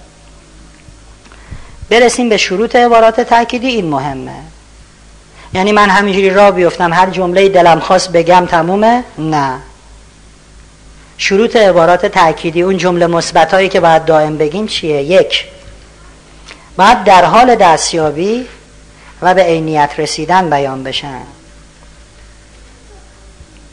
برسیم 1.89 2.29
به 2.29 2.37
شروط 2.37 2.75
عبارات 2.75 3.21
تأکیدی 3.21 3.67
این 3.67 3.89
مهمه. 3.89 4.31
یعنی 5.53 5.71
من 5.71 5.89
همینجوری 5.89 6.29
را 6.29 6.51
بیفتم 6.51 6.93
هر 6.93 7.09
جمله 7.09 7.49
دلم 7.49 7.79
خواست 7.79 8.11
بگم 8.11 8.45
تمومه؟ 8.45 9.03
نه. 9.17 9.53
شروط 11.17 11.55
عبارات 11.55 12.05
تأکیدی 12.05 12.61
اون 12.61 12.77
جمله 12.77 13.07
مثبتایی 13.07 13.69
که 13.69 13.79
باید 13.79 14.05
دائم 14.05 14.37
بگیم 14.37 14.67
چیه؟ 14.67 15.01
یک 15.01 15.45
باید 16.77 17.03
در 17.03 17.25
حال 17.25 17.55
دستیابی 17.55 18.47
و 19.21 19.33
به 19.33 19.43
عینیت 19.43 19.91
رسیدن 19.97 20.49
بیان 20.49 20.83
بشن. 20.83 21.21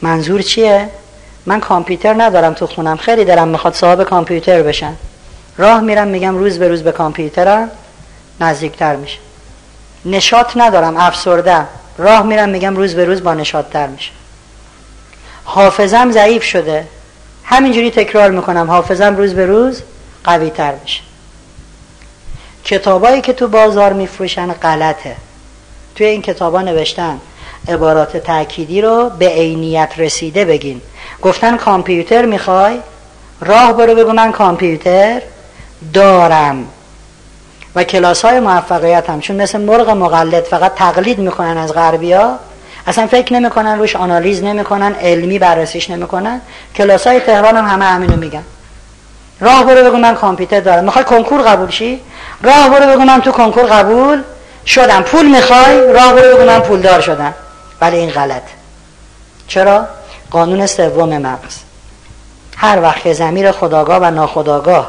منظور 0.02 0.42
چیه؟ 0.42 0.88
من 1.46 1.60
کامپیوتر 1.60 2.14
ندارم 2.22 2.54
تو 2.54 2.66
خونم 2.66 2.96
خیلی 2.96 3.24
دارم 3.24 3.48
می‌خواد 3.48 3.74
صاحب 3.74 4.02
کامپیوتر 4.02 4.62
بشن 4.62 4.94
راه 5.58 5.80
میرم 5.80 6.08
میگم 6.08 6.38
روز 6.38 6.58
به 6.58 6.68
روز 6.68 6.82
به 6.82 6.92
کامپیوترم 6.92 7.70
نزدیکتر 8.40 8.96
میشه. 8.96 9.18
نشاط 10.04 10.56
ندارم 10.56 10.96
افسردم 10.96 11.68
راه 11.98 12.22
میرم 12.22 12.48
میگم 12.48 12.76
روز 12.76 12.94
به 12.94 13.04
روز 13.04 13.22
با 13.22 13.34
نشاطتر 13.34 13.86
میشه. 13.86 14.10
حافظم 15.44 16.10
ضعیف 16.10 16.42
شده. 16.42 16.86
همینجوری 17.52 17.90
تکرار 17.90 18.30
می‌کنم. 18.30 18.70
حافظم 18.70 19.16
روز 19.16 19.34
به 19.34 19.46
روز 19.46 19.82
قوی 20.24 20.50
تر 20.50 20.74
میشه. 20.82 21.00
کتابایی 22.64 23.20
که 23.20 23.32
تو 23.32 23.48
بازار 23.48 23.92
میفروشن 23.92 24.52
غلطه. 24.52 25.16
توی 25.94 26.06
این 26.06 26.22
کتابا 26.22 26.62
نوشتن 26.62 27.20
عبارات 27.68 28.16
تأکیدی 28.16 28.80
رو 28.80 29.10
به 29.18 29.28
عینیت 29.28 29.92
رسیده 29.96 30.44
بگین. 30.44 30.80
گفتن 31.22 31.56
کامپیوتر 31.56 32.24
می‌خوای؟ 32.24 32.80
راه 33.40 33.72
برو 33.72 33.94
بگو 33.94 34.12
من 34.12 34.32
کامپیوتر 34.32 35.22
دارم. 35.94 36.66
و 37.74 37.84
کلاس 37.84 38.24
های 38.24 38.40
موفقیت 38.40 39.10
هم 39.10 39.20
چون 39.20 39.36
مثل 39.36 39.60
مرغ 39.60 39.90
مقلد 39.90 40.44
فقط 40.44 40.74
تقلید 40.74 41.18
می‌کنن 41.18 41.56
از 41.56 41.72
غربی 41.72 42.12
ها 42.12 42.38
اصلا 42.86 43.06
فکر 43.06 43.32
نمی‌کنن 43.32 43.78
روش 43.78 43.96
آنالیز 43.96 44.42
نمی‌کنن 44.42 44.94
علمی 44.94 45.38
بررسیش 45.38 45.90
نمی‌کنن. 45.90 46.40
کلاس 46.76 47.06
های 47.06 47.20
تهران 47.20 47.56
هم 47.56 47.66
همه 47.66 47.84
همینو 47.84 48.16
میگن. 48.16 48.44
راه 49.40 49.64
برو 49.64 49.84
بگو 49.84 49.96
من 49.96 50.14
کامپیوتر 50.14 50.60
دارم. 50.60 50.84
می‌خوای 50.84 51.04
کنکور 51.04 51.42
قبول 51.42 51.70
شی؟ 51.70 52.00
راه 52.42 52.70
برو 52.70 52.92
بگو 52.92 53.04
من 53.04 53.20
تو 53.20 53.32
کنکور 53.32 53.64
قبول 53.64 54.22
شدم. 54.66 55.02
پول 55.02 55.26
می‌خوای؟ 55.26 55.92
راه 55.92 56.12
برو 56.12 56.36
بگو 56.36 56.44
من 56.46 56.60
پولدار 56.60 57.00
شدم. 57.00 57.34
ولی 57.80 57.96
این 57.96 58.10
غلط. 58.10 58.42
چرا؟ 59.48 59.86
قانون 60.30 60.66
سوم 60.66 61.18
مغز. 61.18 61.56
هر 62.56 62.82
وقت 62.82 63.12
زمیر 63.12 63.52
خداگاه 63.52 63.98
و 63.98 64.10
ناخداگاه. 64.10 64.88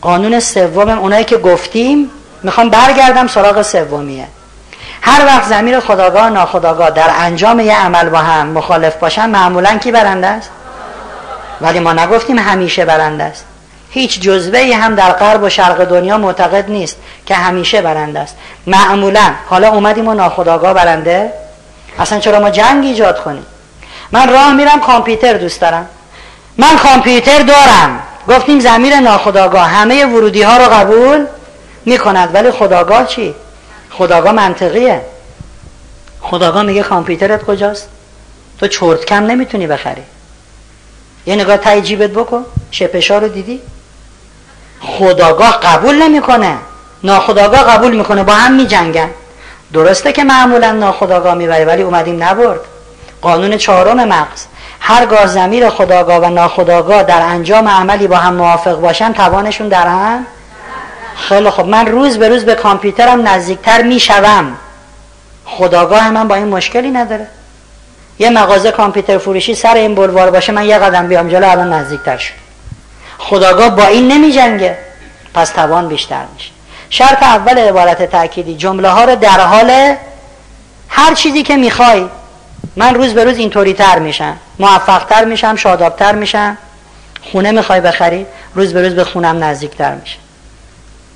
قانون 0.00 0.40
سوم 0.40 0.88
اونایی 0.88 1.24
که 1.24 1.36
گفتیم 1.36 2.10
می‌خوام 2.42 2.70
برگردم 2.70 3.26
سراغ 3.26 3.62
سومیه. 3.62 4.26
هر 5.06 5.26
وقت 5.26 5.44
زمیر 5.44 5.80
خداگاه 5.80 6.30
ناخداگاه 6.30 6.90
در 6.90 7.10
انجام 7.18 7.60
یه 7.60 7.76
عمل 7.76 8.08
با 8.08 8.18
هم 8.18 8.46
مخالف 8.46 8.96
باشن 8.96 9.30
معمولا 9.30 9.78
کی 9.78 9.92
برنده 9.92 10.26
است؟ 10.26 10.50
ولی 11.60 11.80
ما 11.80 11.92
نگفتیم 11.92 12.38
همیشه 12.38 12.84
برنده 12.84 13.24
است. 13.24 13.44
هیچ 13.90 14.20
جزوه 14.20 14.58
ای 14.58 14.72
هم 14.72 14.94
در 14.94 15.12
غرب 15.12 15.42
و 15.42 15.48
شرق 15.48 15.84
دنیا 15.84 16.18
معتقد 16.18 16.70
نیست 16.70 16.96
که 17.26 17.34
همیشه 17.34 17.82
برنده 17.82 18.20
است. 18.20 18.36
معمولا. 18.66 19.30
حالا 19.50 19.68
اومدیم 19.68 20.08
و 20.08 20.14
ناخداگاه 20.14 20.74
برنده؟ 20.74 21.32
اصلا 21.98 22.18
چرا 22.18 22.40
ما 22.40 22.50
جنگ 22.50 22.84
ایجاد 22.84 23.22
کنیم؟ 23.24 23.46
من 24.12 24.32
راه 24.32 24.52
میرم 24.52 24.80
کامپیوتر 24.80 25.32
دوست 25.32 25.60
دارم. 25.60 25.88
من 26.58 26.76
کامپیوتر 26.76 27.38
دارم. 27.38 28.00
گفتیم 28.28 28.60
زمیر 28.60 29.00
ناخداگاه. 29.00 29.66
همه 29.66 30.06
ورودی 30.06 30.42
ها 30.42 30.56
رو 30.56 30.64
قبول 30.64 31.26
می‌کند. 31.84 32.34
ولی 32.34 32.50
خداگاه 32.50 33.06
چی؟ 33.06 33.34
خداگاه 33.98 34.32
منطقیه. 34.32 35.00
خداگاه 36.20 36.62
میگه 36.62 36.82
کامپیوترت 36.82 37.42
کجاست؟ 37.42 37.88
تو 38.60 38.66
چرت 38.66 39.04
کم 39.04 39.26
نمی‌تونی 39.26 39.66
بخری. 39.66 40.02
یه 41.26 41.34
نگاه 41.34 41.56
تای 41.56 41.82
جیبت 41.82 42.10
بکن 42.10 42.44
شپشا 42.70 43.18
رو 43.18 43.28
دیدی؟ 43.28 43.60
خداگاه 44.80 45.60
قبول 45.60 46.02
نمی‌کنه. 46.02 46.56
ناخداگاه 47.02 47.62
قبول 47.62 47.96
می‌کنه 47.96 48.22
با 48.22 48.32
هم 48.32 48.54
میجنگن. 48.54 49.10
درسته 49.72 50.12
که 50.12 50.24
معمولا 50.24 50.72
ناخداگاه 50.72 51.34
می‌بره 51.34 51.64
ولی 51.64 51.82
اومدیم 51.82 52.22
نبرد. 52.22 52.60
قانون 53.22 53.56
چهارم 53.56 54.04
مغز. 54.04 54.44
هرگاه 54.80 55.26
زمیر 55.26 55.70
خداگاه 55.70 56.18
و 56.18 56.30
ناخداگاه 56.30 57.02
در 57.02 57.22
انجام 57.22 57.68
عملی 57.68 58.06
با 58.06 58.16
هم 58.16 58.34
موافق 58.34 58.80
باشن 58.80 59.12
توانشون 59.12 59.68
در 59.68 59.86
هم 59.86 60.26
خیلی 61.16 61.50
خب 61.50 61.66
من 61.66 61.86
روز 61.86 62.18
به 62.18 62.28
روز 62.28 62.44
به 62.44 62.54
کامپیوترم 62.54 63.28
نزدیکتر 63.28 63.82
می‌شوم. 63.82 64.56
خداگاه 65.44 66.10
من 66.10 66.28
با 66.28 66.34
این 66.34 66.48
مشکلی 66.48 66.90
نداره. 66.90 67.26
یه 68.18 68.30
مغازه 68.30 68.70
کامپیوتر 68.70 69.18
فروشی 69.18 69.54
سر 69.54 69.74
این 69.74 69.94
بلوار 69.94 70.30
باشه 70.30 70.52
من 70.52 70.64
یه 70.64 70.78
قدم 70.78 71.08
بیام 71.08 71.28
جلو 71.28 71.50
الان 71.50 71.72
نزدیکتر 71.72 72.16
شد. 72.16 72.34
خداگاه 73.18 73.70
با 73.70 73.86
این 73.86 74.08
نمی 74.08 74.32
جنگه 74.32 74.78
پس 75.34 75.50
توان 75.50 75.88
بیشتر 75.88 76.24
میشه. 76.34 76.50
شرط 76.90 77.22
اول 77.22 77.58
عبارت 77.58 78.02
تأکیدی 78.02 78.56
جمله 78.56 78.88
ها 78.88 79.04
رو 79.04 79.16
در 79.16 79.40
حال 79.40 79.96
هر 80.88 81.14
چیزی 81.14 81.42
که 81.42 81.56
می‌خوای. 81.56 82.06
من 82.76 82.94
روز 82.94 83.14
به 83.14 83.24
روز 83.24 83.38
اینطوری 83.38 83.72
تر 83.72 83.98
میشم. 83.98 84.36
موفق 84.58 85.04
تر 85.04 85.24
میشم 85.24 85.56
شادابتر 85.56 86.14
میشم. 86.14 86.58
خونه 87.32 87.52
می‌خوای 87.52 87.80
بخری 87.80 88.26
روز 88.54 88.72
به 88.72 88.82
روز 88.82 88.94
به 88.94 89.04
خونم 89.04 89.44
نزدیکتر 89.44 89.94
میشه. 89.94 90.16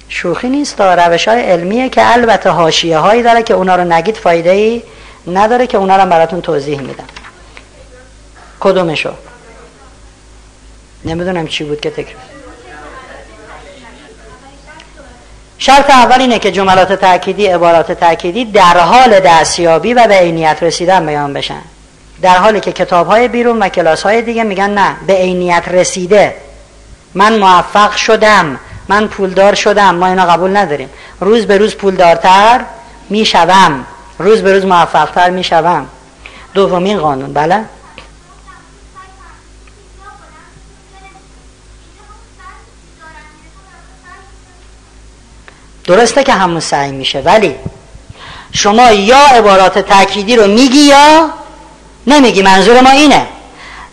شوخی 0.08 0.48
نیست 0.48 0.80
روش 0.80 1.28
های 1.28 1.40
علمیه 1.40 1.88
که 1.88 2.12
البته 2.12 2.50
حاشیه 2.50 2.98
هایی 2.98 3.22
داره 3.22 3.42
که 3.42 3.54
اونا 3.54 3.76
رو 3.76 3.84
نگید 3.84 4.16
فایده 4.16 4.50
ای 4.50 4.82
نداره 5.26 5.66
که 5.66 5.78
اونا 5.78 5.96
رو 5.96 6.10
براتون 6.10 6.40
توضیح 6.40 6.80
میدم. 6.80 7.04
کدومشو؟ 8.60 9.10
نمی‌دونم 11.04 11.46
چی 11.46 11.64
بود 11.64 11.80
که 11.80 11.90
تکرار. 11.90 12.22
شرط 15.58 15.90
اول 15.90 16.20
اینه 16.20 16.38
که 16.38 16.52
جملات 16.52 16.92
تأکیدی 16.92 17.46
عبارات 17.46 17.92
تأکیدی 17.92 18.44
در 18.44 18.78
حال 18.78 19.20
دستیابی 19.20 19.94
و 19.94 20.06
به 20.06 20.14
عینیت 20.14 20.58
رسیدن 20.62 21.06
بیان 21.06 21.32
بشن. 21.32 21.62
در 22.22 22.36
حالی 22.36 22.60
که 22.60 22.72
کتاب 22.72 23.06
های 23.06 23.28
بیرون 23.28 23.62
و 23.62 23.68
کلاس 23.68 24.02
های 24.02 24.22
دیگه 24.22 24.44
میگن 24.44 24.70
نه 24.70 24.96
به 25.06 25.12
عینیت 25.12 25.68
رسیده. 25.68 26.34
من 27.14 27.38
موفق 27.38 27.96
شدم. 27.96 28.60
من 28.88 29.08
پولدار 29.08 29.54
شدم 29.54 29.94
ما 29.94 30.06
اینا 30.06 30.26
قبول 30.26 30.56
نداریم. 30.56 30.90
روز 31.20 31.46
به 31.46 31.58
روز 31.58 31.74
پولدارتر 31.74 32.60
می‌شوم. 33.08 33.84
روز 34.18 34.42
به 34.42 34.52
روز 34.52 34.64
موفقتر 34.64 35.30
می‌شوم. 35.30 35.86
دومین 36.54 36.98
قانون 36.98 37.32
بله؟ 37.32 37.64
درسته 45.84 46.24
که 46.24 46.32
همون 46.32 46.60
سعی 46.60 46.92
میشه 46.92 47.20
ولی 47.20 47.54
شما 48.52 48.90
یا 48.90 49.18
عبارات 49.18 49.78
تأکیدی 49.78 50.36
رو 50.36 50.46
میگی 50.46 50.78
یا 50.78 51.30
نمیگی. 52.06 52.42
منظور 52.42 52.80
ما 52.80 52.90
اینه. 52.90 53.26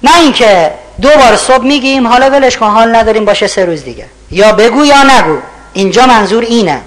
نه 0.04 0.18
اینکه 0.18 0.74
دو 1.02 1.10
بار 1.10 1.36
صبح 1.36 1.64
میگیم 1.64 2.08
حالا 2.08 2.30
ولش 2.30 2.58
کن 2.58 2.70
حال 2.70 2.96
نداریم 2.96 3.26
باشه 3.26 3.48
سه 3.48 3.66
روز 3.66 3.84
دیگه. 3.84 4.06
یا 4.32 4.52
بگو 4.52 4.86
یا 4.86 5.04
نگو. 5.04 5.38
اینجا 5.74 6.06
منظور 6.06 6.44
اینه. 6.44 6.82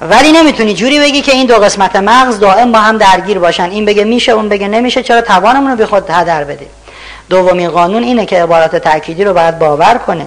ولی 0.00 0.32
نمی‌تونی 0.32 0.74
جوری 0.74 1.00
بگی 1.00 1.22
که 1.22 1.32
این 1.32 1.46
دو 1.46 1.54
قسمت 1.54 1.96
مغز 1.96 2.40
دائم 2.40 2.72
با 2.72 2.78
هم 2.78 2.98
درگیر 2.98 3.38
باشن. 3.38 3.70
این 3.70 3.84
بگه 3.84 4.04
میشه 4.04 4.32
اون 4.32 4.48
بگه 4.48 4.68
نمیشه. 4.68 5.02
چرا 5.02 5.20
توانمون 5.20 5.70
رو 5.70 5.76
بی 5.76 5.84
خود 5.84 6.10
هدر 6.10 6.44
بدیم؟ 6.44 6.68
دومین 7.28 7.70
قانون 7.70 8.02
اینه 8.02 8.26
که 8.26 8.42
عبارات 8.42 8.76
تأکیدی 8.76 9.24
رو 9.24 9.34
باید 9.34 9.58
باور 9.58 10.00
کنه 10.06 10.26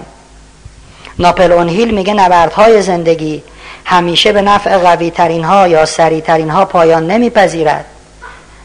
ناپل 1.18 1.52
اون 1.52 1.68
هیل 1.68 1.94
میگه 1.94 2.14
نبردهای 2.14 2.82
زندگی 2.82 3.42
همیشه 3.84 4.32
به 4.32 4.42
نفع 4.42 4.76
قوی 4.76 5.10
ترین 5.10 5.44
ها 5.44 5.68
یا 5.68 5.84
سریع 5.84 6.20
ترین 6.20 6.50
ها 6.50 6.64
پایان 6.64 7.06
نمیپذیرد. 7.06 7.84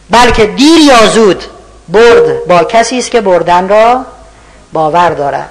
بلکه 0.09 0.45
دیر 0.45 0.79
یا 0.79 1.07
زود 1.07 1.43
برد 1.89 2.47
با 2.47 2.63
کسی 2.63 2.97
است 2.97 3.11
که 3.11 3.21
بردن 3.21 3.69
را 3.69 4.05
باور 4.73 5.09
دارد. 5.09 5.49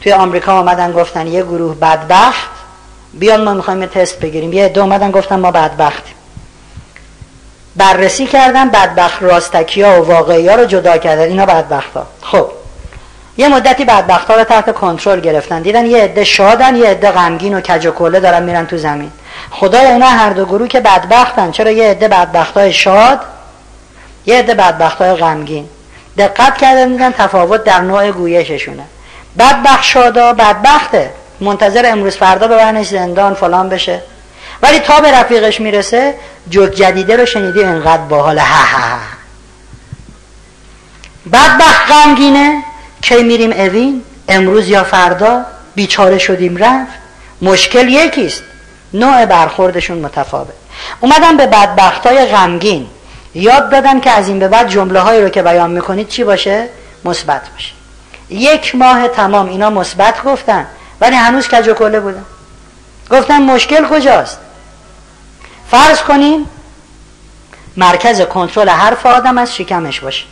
توی 0.00 0.12
آمریکا 0.12 0.52
آمدن 0.52 0.92
گفتن 0.92 1.26
یه 1.26 1.42
گروه 1.42 1.74
بدبخت 1.74 2.50
بیان 3.12 3.44
ما 3.44 3.54
می‌خوایم 3.54 3.86
تست 3.86 4.20
بگیریم. 4.20 4.52
یه 4.52 4.64
عده 4.64 4.80
اومدن 4.80 5.10
گفتن 5.10 5.36
ما 5.38 5.50
بدبختیم. 5.50 6.14
بررسی 7.76 8.26
کردن 8.26 8.68
بدبخت 8.68 9.22
راستکی 9.22 9.82
ها 9.82 10.02
و 10.02 10.06
واقعی 10.06 10.48
ها 10.48 10.54
رو 10.54 10.64
جدا 10.64 10.96
کردن. 10.96 11.22
اینا 11.22 11.46
بدبخت 11.46 11.96
ها 11.96 12.06
خب. 12.22 12.50
یه 13.36 13.48
مدتی 13.48 13.84
بدبخت 13.84 14.30
ها 14.30 14.36
رو 14.36 14.44
تحت 14.44 14.74
کنترل 14.74 15.20
گرفتن. 15.20 15.62
دیدن 15.62 15.86
یه 15.86 15.98
عده 15.98 16.24
شادن 16.24 16.76
یه 16.76 16.88
عده 16.88 17.10
غمگین 17.10 17.54
و 17.54 17.60
کج 17.60 17.86
و 17.86 17.90
کله 17.90 18.20
دارن 18.20 18.42
میرن 18.42 18.66
تو 18.66 18.78
زمین. 18.78 19.12
خدای 19.50 19.86
اینا 19.86 20.06
هر 20.06 20.30
دو 20.30 20.44
گروه 20.44 20.68
که 20.68 20.80
بدبختن. 20.80 21.50
چرا 21.50 21.70
یه 21.70 21.90
عده 21.90 22.08
بدبخت 22.08 22.54
های 22.54 22.72
شاد 22.72 23.20
یه 24.26 24.38
عده 24.38 24.54
بدبخت 24.54 24.98
های 24.98 25.14
غمگین. 25.14 25.68
دقت 26.18 26.58
کردن 26.58 26.88
دیدن 26.88 27.12
تفاوت 27.12 27.64
در 27.64 27.80
نوع 27.80 28.10
گویششونه. 28.10 28.84
بدبخت 29.38 29.82
شادا 29.84 30.32
بدبخته. 30.32 31.10
منتظر 31.40 31.90
امروز 31.92 32.16
فردا 32.16 32.48
ببرنش 32.48 32.86
زندان 32.86 33.34
فلان 33.34 33.68
بشه. 33.68 34.02
ولی 34.62 34.78
تا 34.78 35.00
به 35.00 35.12
رفیقش 35.12 35.60
می‌رسه 35.60 36.14
جوک 36.48 36.70
جدیده 36.70 37.16
رو 37.16 37.26
شنیدی 37.26 37.64
انقدر 37.64 38.02
باحال. 38.02 38.38
ها 38.38 38.78
ها 38.78 38.98
بدبخت 41.32 41.90
غمگینه. 41.90 42.62
کی 43.02 43.22
میریم 43.22 43.52
اوین؟ 43.52 44.02
امروز 44.28 44.68
یا 44.68 44.84
فردا؟ 44.84 45.40
بیچاره 45.74 46.18
شدیم 46.18 46.56
رفت. 46.56 46.92
مشکل 47.42 47.88
یکیست. 47.88 48.42
نوع 48.94 49.24
برخوردشون 49.24 49.98
متفاوت. 49.98 50.48
اومدم 51.00 51.36
به 51.36 51.46
بدبخت 51.46 52.06
های 52.06 52.26
غمگین. 52.26 52.86
یاد 53.34 53.70
دادن 53.70 54.00
که 54.00 54.10
از 54.10 54.28
این 54.28 54.38
به 54.38 54.48
بعد 54.48 54.68
جمله 54.68 55.00
هایی 55.00 55.22
رو 55.22 55.28
که 55.28 55.42
بیان 55.42 55.70
می‌کنید 55.70 56.08
چی 56.08 56.24
باشه؟ 56.24 56.68
مثبت 57.04 57.48
باشه. 57.48 57.72
یک 58.30 58.74
ماه 58.74 59.08
تمام 59.08 59.48
اینا 59.48 59.70
مثبت 59.70 60.22
گفتن 60.22 60.66
ولی 61.00 61.16
هنوز 61.16 61.48
کج 61.48 61.68
و 61.68 61.74
کله 61.74 62.00
بودن. 62.00 62.24
گفتن 63.10 63.42
مشکل 63.42 63.88
کجاست؟ 63.88 64.38
فرض 65.70 66.02
کنیم 66.02 66.46
مرکز 67.76 68.20
کنترل 68.20 68.68
حرف 68.68 69.06
آدم 69.06 69.38
از 69.38 69.54
شکمش 69.54 70.00
باشه. 70.00 70.24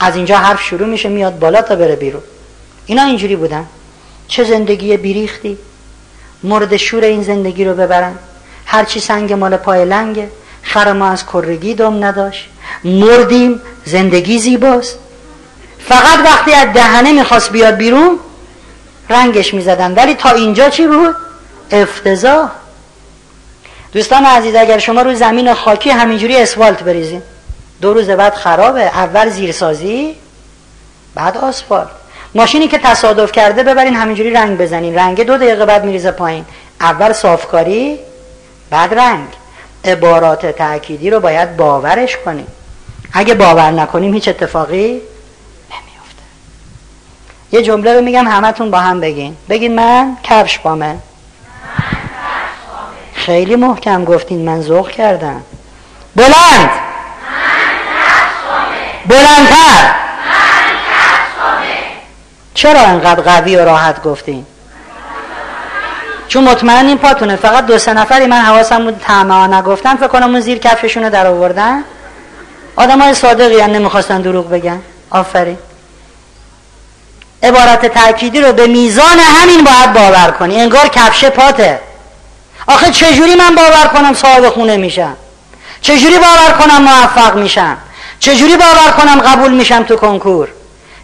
از 0.00 0.16
اینجا 0.16 0.38
حرف 0.38 0.62
شروع 0.62 0.88
میشه 0.88 1.08
میاد 1.08 1.38
بالا 1.38 1.62
تا 1.62 1.76
بره 1.76 1.96
بیرون. 1.96 2.22
اینا 2.86 3.02
اینجوری 3.02 3.36
بودن. 3.36 3.66
چه 4.28 4.44
زندگی 4.44 4.96
بیریختی؟ 4.96 5.58
مورد 6.42 6.76
شور 6.76 7.04
این 7.04 7.22
زندگی 7.22 7.64
رو 7.64 7.74
ببرن. 7.74 8.18
هرچی 8.66 9.00
سنگ 9.00 9.32
مال 9.32 9.56
پای 9.56 9.84
لنگه. 9.84 10.30
خر 10.62 10.92
ما 10.92 11.08
از 11.08 11.26
کرگی 11.26 11.74
دم 11.74 12.04
نداشت. 12.04 12.48
مردیم 12.84 13.60
زندگی 13.84 14.38
زیباست. 14.38 14.98
فقط 15.78 16.18
وقتی 16.24 16.52
از 16.52 16.72
دهنه 16.72 17.12
می‌خواست 17.12 17.52
بیاد 17.52 17.74
بیرون 17.74 18.18
رنگش 19.10 19.54
می‌زدن. 19.54 19.94
ولی 19.94 20.14
تا 20.14 20.30
اینجا 20.30 20.70
چی 20.70 20.86
بود؟ 20.86 21.16
افتضاح. 21.70 22.50
دوستان 23.92 24.24
عزیز 24.24 24.54
اگر 24.54 24.78
شما 24.78 25.02
روی 25.02 25.14
زمین 25.14 25.54
خاکی 25.54 25.90
همینجوری 25.90 26.36
اسفالت 26.36 26.82
بریزین 26.82 27.22
دو 27.80 27.94
روز 27.94 28.10
بعد 28.10 28.34
خرابه. 28.34 28.82
اول 28.82 29.28
زیرسازی 29.28 30.16
بعد 31.14 31.36
آسفالت. 31.36 31.88
ماشینی 32.34 32.68
که 32.68 32.78
تصادف 32.78 33.32
کرده 33.32 33.62
ببرین 33.62 33.94
همینجوری 33.94 34.30
رنگ 34.30 34.58
بزنین. 34.58 34.98
رنگ 34.98 35.26
دو 35.26 35.36
دقیقه 35.36 35.66
بعد 35.66 35.84
میریزه 35.84 36.10
پایین. 36.10 36.44
اول 36.80 37.12
صافکاری 37.12 37.98
بعد 38.70 38.94
رنگ. 38.94 39.28
عبارات 39.92 40.46
تأکیدی 40.46 41.10
رو 41.10 41.20
باید 41.20 41.56
باورش 41.56 42.16
کنیم. 42.16 42.46
اگه 43.12 43.34
باور 43.34 43.70
نکنیم 43.70 44.14
هیچ 44.14 44.28
اتفاقی 44.28 44.86
نمیفته 45.70 46.22
یه 47.52 47.62
جمله 47.62 47.94
رو 47.94 48.00
میگم 48.00 48.28
همتون 48.28 48.70
با 48.70 48.78
هم 48.78 49.00
بگین. 49.00 49.36
بگین 49.48 49.74
من 49.74 50.16
کفش 50.22 50.58
بامه 50.58 50.96
خیلی 53.14 53.56
محکم 53.56 54.04
گفتین 54.04 54.44
من 54.44 54.60
ذوق 54.60 54.90
کردم. 54.90 55.42
بلند. 56.16 56.70
بلندتر. 59.06 59.94
چرا 62.54 62.80
انقدر 62.80 63.22
قوی 63.22 63.56
و 63.56 63.64
راحت 63.64 64.02
گفتین؟ 64.02 64.46
چون 66.28 66.44
مطمئن 66.44 66.86
این 66.86 66.98
پاتونه. 66.98 67.36
فقط 67.36 67.66
دو 67.66 67.78
سه 67.78 67.92
نفری. 67.92 68.26
من 68.26 68.40
حواسم 68.40 68.84
بود 68.84 69.02
ها 69.02 69.46
نگفتن. 69.46 69.96
فکر 69.96 70.08
کنم 70.08 70.30
اون 70.30 70.40
زیر 70.40 70.58
کفششون 70.58 71.02
رو 71.04 71.10
در 71.10 71.26
آوردن. 71.26 71.84
آدم 72.76 73.00
های 73.00 73.14
صادقی 73.14 73.60
هم 73.60 73.70
نمی‌خواستن 73.70 74.20
دروغ 74.20 74.50
بگن. 74.50 74.80
آفرین. 75.10 75.58
عبارت 77.42 77.86
تأکیدی 77.86 78.40
رو 78.40 78.52
به 78.52 78.66
میزان 78.66 79.18
همین 79.18 79.64
باید 79.64 79.92
باور 79.92 80.30
کنی. 80.30 80.60
انگار 80.60 80.88
کفش 80.88 81.24
پاته. 81.24 81.80
آخه 82.68 82.90
چجوری 82.90 83.34
من 83.34 83.54
باور 83.54 83.86
کنم 83.86 84.14
صاحب 84.14 84.48
خونه 84.48 84.76
میشم؟ 84.76 85.16
چجوری 85.80 86.18
باور 86.18 86.52
کنم 86.60 86.82
موفق 86.82 87.36
میشم؟ 87.36 87.76
چجوری 88.20 88.56
باور 88.56 88.90
کنم 88.98 89.20
قبول 89.20 89.52
میشم 89.52 89.82
تو 89.82 89.96
کنکور؟ 89.96 90.48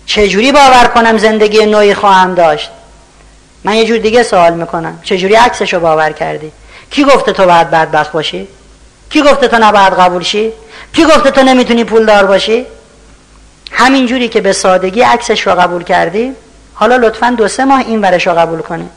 چجوری 0.06 0.52
باور 0.52 0.90
کنم 0.94 1.18
زندگی 1.18 1.66
نوعی 1.66 1.94
خواهم 1.94 2.34
داشت؟ 2.34 2.70
من 3.64 3.74
یه 3.74 3.84
جور 3.84 3.98
دیگه 3.98 4.22
سوال 4.22 4.54
می‌کنم. 4.54 4.98
چجوری 5.02 5.34
عکسشو 5.34 5.80
باور 5.80 6.12
کردی؟ 6.12 6.52
کی 6.90 7.04
گفته 7.04 7.32
تو 7.32 7.46
باید 7.46 7.70
بدبخت 7.70 8.12
باشی؟ 8.12 8.48
کی 9.10 9.22
گفته 9.22 9.48
تو 9.48 9.58
نباید 9.58 9.92
قبول 9.92 10.22
شی؟ 10.22 10.52
کی 10.92 11.04
گفته 11.04 11.30
تو 11.30 11.42
نمی‌تونی 11.42 11.84
پولدار 11.84 12.26
باشی؟ 12.26 12.66
همین 13.72 14.06
جوری 14.06 14.28
که 14.28 14.40
به 14.40 14.52
سادگی 14.52 15.00
عکسش 15.00 15.46
رو 15.46 15.54
قبول 15.54 15.82
کردی 15.82 16.32
حالا 16.74 16.96
لطفا 16.96 17.34
دو 17.38 17.48
سه 17.48 17.64
ماه 17.64 17.78
این 17.78 18.00
ورش 18.00 18.26
رو 18.26 18.32
قبول 18.32 18.60
کنی. 18.60 18.88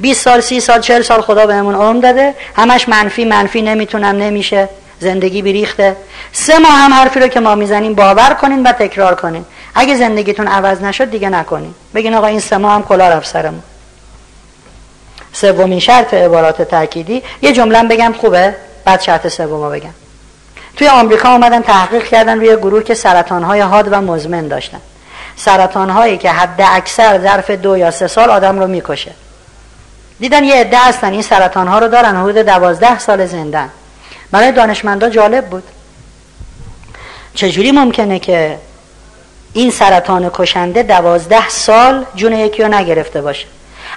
20 0.00 0.20
سال 0.20 0.40
سی 0.40 0.60
سال 0.60 0.80
چهل 0.80 1.02
سال 1.02 1.20
خدا 1.20 1.46
بهمون 1.46 1.74
عمر 1.74 2.00
داده 2.00 2.34
همش 2.56 2.88
منفی 2.88 3.24
منفی 3.24 3.62
نمی‌تونم 3.62 4.16
نمیشه. 4.16 4.68
زندگی 5.00 5.42
بریخته 5.42 5.96
سه 6.32 6.58
ماه 6.58 6.72
هم 6.72 6.94
حرفی 6.94 7.20
رو 7.20 7.28
که 7.28 7.40
ما 7.40 7.54
می‌زنیم 7.54 7.94
باور 7.94 8.34
کنین 8.34 8.62
و 8.62 8.72
تکرار 8.72 9.14
کنین. 9.14 9.44
اگه 9.74 9.96
زندگیتون 9.96 10.46
عوض 10.46 10.82
نشد 10.82 11.10
دیگه 11.10 11.28
نکنین. 11.28 11.74
بگین 11.94 12.14
آقا 12.14 12.26
این 12.26 12.40
سه 12.40 12.56
ماه 12.56 12.74
هم 12.74 12.82
کلا 12.82 13.08
رفت 13.08 13.28
سرمون. 13.28 13.62
سومین 15.32 15.78
شرط 15.78 16.14
عبارات 16.14 16.62
تأکیدی. 16.62 17.22
یه 17.42 17.52
جمله 17.52 17.82
بگم 17.82 18.14
خوبه. 18.20 18.54
بعد 18.84 19.00
شرط 19.00 19.28
سومو 19.28 19.70
بگم. 19.70 19.94
توی 20.76 20.88
آمریکا 20.88 21.28
اومدن 21.28 21.62
تحقیق 21.62 22.04
کردن 22.04 22.38
روی 22.38 22.56
گروه 22.56 22.82
که 22.82 22.94
سرطانهای 22.94 23.60
حاد 23.60 23.88
و 23.92 24.00
مزمن 24.00 24.48
داشتن. 24.48 24.80
سرطانهایی 25.36 26.18
که 26.18 26.30
حد 26.30 26.60
اکثر 26.64 27.18
ظرف 27.18 27.50
دو 27.50 27.76
یا 27.76 27.90
سه 27.90 28.06
سال 28.06 28.30
آدم 28.30 28.58
رو 28.58 28.66
می‌کشه. 28.66 29.12
دیدن 30.20 30.44
یه 30.44 30.54
عده 30.54 30.78
هستن 30.78 31.12
این 31.12 31.22
سرطانها 31.22 31.78
رو 31.78 31.88
دارن 31.88 32.16
حدود 32.16 32.36
دوازده 32.36 32.98
سال 32.98 33.26
زندن. 33.26 33.68
برای 34.30 34.52
دانشمندا 34.52 35.08
جالب 35.08 35.46
بود. 35.46 35.62
چجوری 37.34 37.72
ممکنه 37.72 38.18
که 38.18 38.58
این 39.52 39.70
سرطان 39.70 40.30
کشنده 40.34 40.82
دوازده 40.82 41.48
سال 41.48 42.04
جون 42.14 42.32
یکی 42.32 42.62
رو 42.62 42.74
نگرفته 42.74 43.20
باشه؟ 43.20 43.46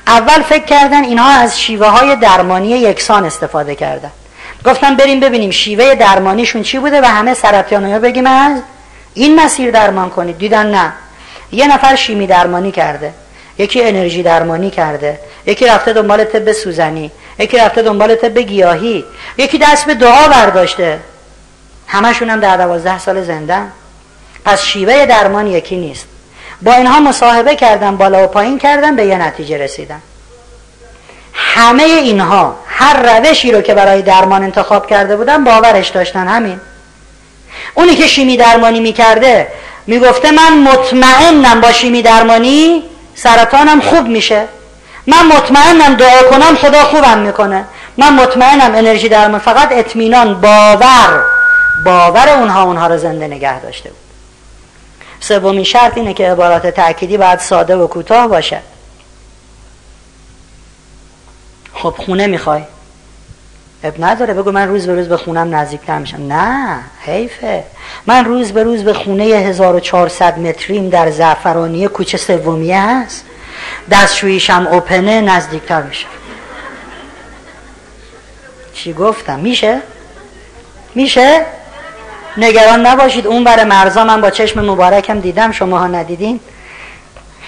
اول 0.08 0.42
فکر 0.42 0.66
کردن 0.66 1.04
اینها 1.04 1.30
از 1.30 1.60
شیوه 1.60 1.88
های 1.88 2.16
درمانی 2.16 2.70
یکسان 2.70 3.26
استفاده 3.26 3.76
کردن. 3.76 4.12
گفتم 4.66 4.96
بریم 4.96 5.20
ببینیم 5.20 5.52
شیوه 5.52 5.96
درمانیشون 5.96 6.64
چی 6.64 6.80
بوده 6.80 7.02
و 7.02 7.06
همه 7.06 7.34
سرطان 7.34 7.92
ها 7.92 8.00
بگیم 8.00 8.28
از 8.28 8.62
این 9.14 9.40
مسیر 9.40 9.72
درمان 9.72 10.10
کنید. 10.10 10.38
دیدن 10.38 10.72
نه. 10.72 10.94
یه 11.52 11.68
نفر 11.68 11.96
شیمی 11.96 12.28
درمانی 12.28 12.72
کرده. 12.72 13.14
یکی 13.58 13.84
انرژی 13.84 14.24
درمانی 14.24 14.70
کرده. 14.70 15.20
یکی 15.46 15.66
رفته 15.66 15.94
دنبال 15.94 16.24
طب 16.24 16.52
سوزنی. 16.52 17.12
یکی 17.40 17.58
رفته 17.58 17.82
دنبال 17.82 18.16
طب 18.16 18.38
گیاهی. 18.38 19.06
یکی 19.38 19.58
دست 19.58 19.86
به 19.86 19.94
دعا 19.94 20.28
برداشته. 20.28 21.00
همشون 21.88 22.30
هم 22.30 22.40
در 22.40 22.58
دوازده 22.58 23.00
سال 23.00 23.24
زنده 23.24 23.60
پس 24.46 24.64
شیوه 24.64 25.06
درمان 25.06 25.48
یکی 25.48 25.76
نیست. 25.76 26.08
با 26.62 26.74
اینها 26.74 27.00
مصاحبه 27.00 27.56
کردن 27.56 27.98
بالا 27.98 28.24
و 28.24 28.28
پایین 28.28 28.60
کردن 28.60 28.96
به 28.96 29.06
یه 29.06 29.18
نتیجه 29.18 29.58
رسیدن 29.58 30.02
همه 31.34 31.84
اینها 31.84 32.56
هر 32.68 33.20
روشی 33.20 33.52
رو 33.52 33.62
که 33.62 33.74
برای 33.74 34.02
درمان 34.02 34.44
انتخاب 34.44 34.88
کرده 34.88 35.16
بودن 35.16 35.44
باورش 35.44 35.90
داشتن 35.90 36.28
همین. 36.28 36.60
اونی 37.74 37.96
که 37.96 38.08
شیمی 38.08 38.38
درمانی 38.38 38.80
می‌کرده 38.80 39.48
می‌گفته 39.88 40.32
من 40.32 40.58
مطمئنم 40.58 41.62
با 41.62 41.72
شیمی 41.72 42.02
درمانی 42.02 42.84
سرطانم 43.16 43.82
خوب 43.82 44.08
میشه. 44.08 44.46
من 45.08 45.26
مطمئنم 45.26 45.96
دعا 45.96 46.24
کنم 46.24 46.56
خدا 46.56 46.84
خوبم 46.84 47.18
می‌کنه. 47.18 47.66
من 47.98 48.14
مطمئنم 48.14 48.76
انرژی 48.76 49.10
درمان 49.10 49.40
فقط 49.40 49.68
اطمینان 49.72 50.42
باور. 50.42 51.24
باور 51.86 52.30
اونها 52.30 52.64
اونها 52.64 52.88
رو 52.88 52.98
زنده 52.98 53.28
نگه 53.28 53.60
داشته 53.60 53.90
بود. 53.90 54.05
سومین 55.20 55.64
شرط 55.64 55.98
اینه 55.98 56.14
که 56.14 56.32
عبارات 56.32 56.68
تأکیدی 56.68 57.18
باید 57.18 57.40
ساده 57.40 57.76
و 57.76 57.88
کوتاه 57.88 58.28
باشه. 58.28 58.62
خب 61.74 61.96
خونه 61.98 62.28
می‌خوای؟ 62.28 62.62
اب 63.84 63.94
نداره 64.00 64.34
بگو 64.34 64.52
من 64.52 64.68
روز 64.68 64.88
به 64.88 64.96
روز 64.96 65.08
به 65.08 65.18
خونم 65.18 65.56
نزدیکتر 65.56 66.00
میشم. 66.00 66.22
نه 66.34 66.80
حیفه. 67.02 67.64
من 68.06 68.26
روز 68.26 68.52
به 68.52 68.64
روز 68.64 68.84
به 68.84 68.94
خونه 68.94 69.24
1400 69.24 70.40
متریم 70.40 70.90
در 70.90 71.12
زعفرانی 71.12 71.88
کوچه 71.88 72.18
سومیه 72.18 72.82
هست. 72.82 73.26
دستشویشم 73.92 74.68
اوپنه 74.72 75.22
نزدیکتر 75.22 75.82
میشم. 75.82 76.08
چی 78.74 78.94
گفتم؟ 78.94 79.40
میشه؟ 79.40 79.82
میشه؟ 80.96 81.46
نگران 82.38 82.86
نباشید. 82.86 83.28
اون 83.28 83.44
بر 83.44 83.64
مرزا 83.64 84.04
من 84.04 84.22
با 84.22 84.30
چشم 84.30 84.66
مبارکم 84.66 85.20
دیدم 85.20 85.52
شما 85.52 85.80
ها 85.80 85.88
ندیدین. 85.88 86.40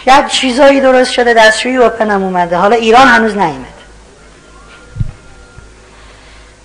یک 0.08 0.28
چیزایی 0.28 0.82
درست 0.82 1.12
شده 1.12 1.34
دستشویی 1.34 1.78
اوپنم 1.78 2.24
اومده. 2.24 2.58
حالا 2.58 2.76
ایران 2.76 3.08
هنوز 3.08 3.38
نیمد 3.38 3.78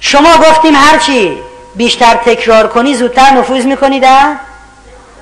شما 0.01 0.36
گفتیم 0.36 0.74
هرچی 0.74 1.39
بیشتر 1.77 2.15
تکرار 2.15 2.66
کنی 2.66 2.94
زودتر 2.94 3.31
نفوذ 3.31 3.65
می‌کنی 3.65 4.01
در 4.01 4.35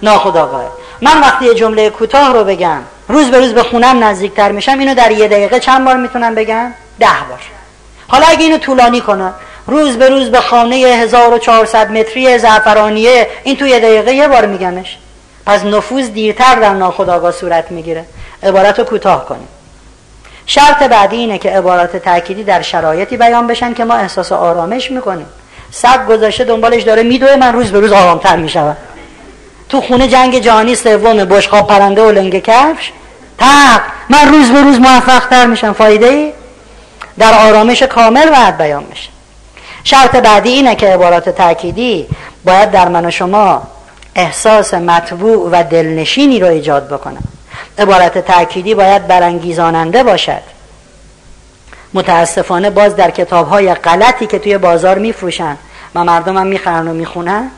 ناخداگاه 0.02 0.64
من 1.00 1.20
وقتی 1.20 1.44
یه 1.44 1.54
جمله 1.54 1.90
کوتاه 1.90 2.32
رو 2.32 2.44
بگم 2.44 2.78
روز 3.08 3.30
به 3.30 3.38
روز 3.38 3.52
به 3.52 3.62
خونم 3.62 4.04
نزدیکتر 4.04 4.52
میشم 4.52 4.78
اینو 4.78 4.94
در 4.94 5.10
یه 5.10 5.28
دقیقه 5.28 5.60
چند 5.60 5.84
بار 5.84 5.96
می‌تونم 5.96 6.34
بگم؟ 6.34 6.72
ده 6.98 7.06
بار. 7.28 7.40
حالا 8.08 8.26
اگه 8.26 8.42
اینو 8.42 8.58
طولانی 8.58 9.00
کنم 9.00 9.34
روز 9.66 9.96
به 9.96 10.08
روز 10.08 10.30
به 10.30 10.40
خانه 10.40 10.76
1400 10.76 11.90
متری 11.90 12.38
زعفرانیه 12.38 13.26
این 13.44 13.56
تو 13.56 13.66
یه 13.66 13.78
دقیقه 13.78 14.14
یه 14.14 14.28
بار 14.28 14.46
میگمش. 14.46 14.98
پس 15.46 15.64
نفوذ 15.64 16.08
دیرتر 16.08 16.54
در 16.54 16.74
ناخداگاه 16.74 17.32
صورت 17.32 17.70
می‌گیره. 17.70 18.04
عبارت 18.42 18.78
رو 18.78 18.84
کوتاه 18.84 19.26
کنیم. 19.26 19.48
شرط 20.46 20.82
بعدی 20.82 21.16
اینه 21.16 21.38
که 21.38 21.50
عبارات 21.50 21.96
تأکیدی 21.96 22.44
در 22.44 22.62
شرایطی 22.62 23.16
بیان 23.16 23.46
بشن 23.46 23.74
که 23.74 23.84
ما 23.84 23.94
احساس 23.94 24.32
آرامش 24.32 24.90
می‌کنیم. 24.90 25.26
سگ 25.70 26.06
گذاشته 26.06 26.44
دنبالش 26.44 26.82
داره 26.82 27.02
میدوه 27.02 27.36
من 27.36 27.52
روز 27.52 27.72
به 27.72 27.80
روز 27.80 27.92
آرامتر 27.92 28.36
می‌شوم. 28.36 28.76
تو 29.68 29.80
خونه 29.80 30.08
جنگ 30.08 30.38
جهانی 30.38 30.74
سوم 30.74 31.24
بشقاب 31.24 31.66
پرنده 31.66 32.02
و 32.02 32.10
لنگ 32.10 32.42
کفش. 32.42 32.92
تق 33.38 33.80
من 34.08 34.28
روز 34.28 34.50
به 34.50 34.62
روز 34.62 34.78
موفق 34.80 35.26
تر 35.26 35.46
میشم. 35.46 35.72
فایده 35.72 36.06
ای؟ 36.06 36.32
در 37.18 37.48
آرامش 37.48 37.82
کامل 37.82 38.30
باید 38.30 38.58
بیان 38.58 38.84
میشه 38.90 39.08
شرط 39.84 40.16
بعدی 40.16 40.50
اینه 40.50 40.74
که 40.74 40.86
عبارات 40.86 41.28
تأکیدی 41.28 42.06
باید 42.44 42.70
در 42.70 42.88
من 42.88 43.06
و 43.06 43.10
شما 43.10 43.62
احساس 44.14 44.74
مطبوع 44.74 45.48
و 45.52 45.64
دلنشینی 45.70 46.40
رو 46.40 46.46
ایجاد 46.46 46.88
بکنم. 46.88 47.22
عبارت 47.78 48.18
تأکیدی 48.18 48.74
باید 48.74 49.06
برانگیزاننده 49.06 50.02
باشد. 50.02 50.42
متاسفانه 51.94 52.70
باز 52.70 52.96
در 52.96 53.10
کتاب 53.10 53.48
های 53.48 53.74
غلطی 53.74 54.26
که 54.26 54.38
توی 54.38 54.58
بازار 54.58 54.98
میفروشن 54.98 55.56
و 55.94 56.04
مردم 56.04 56.36
هم 56.36 56.46
می‌خرن 56.46 56.88
و 56.88 56.92
می‌خونن 56.92 57.50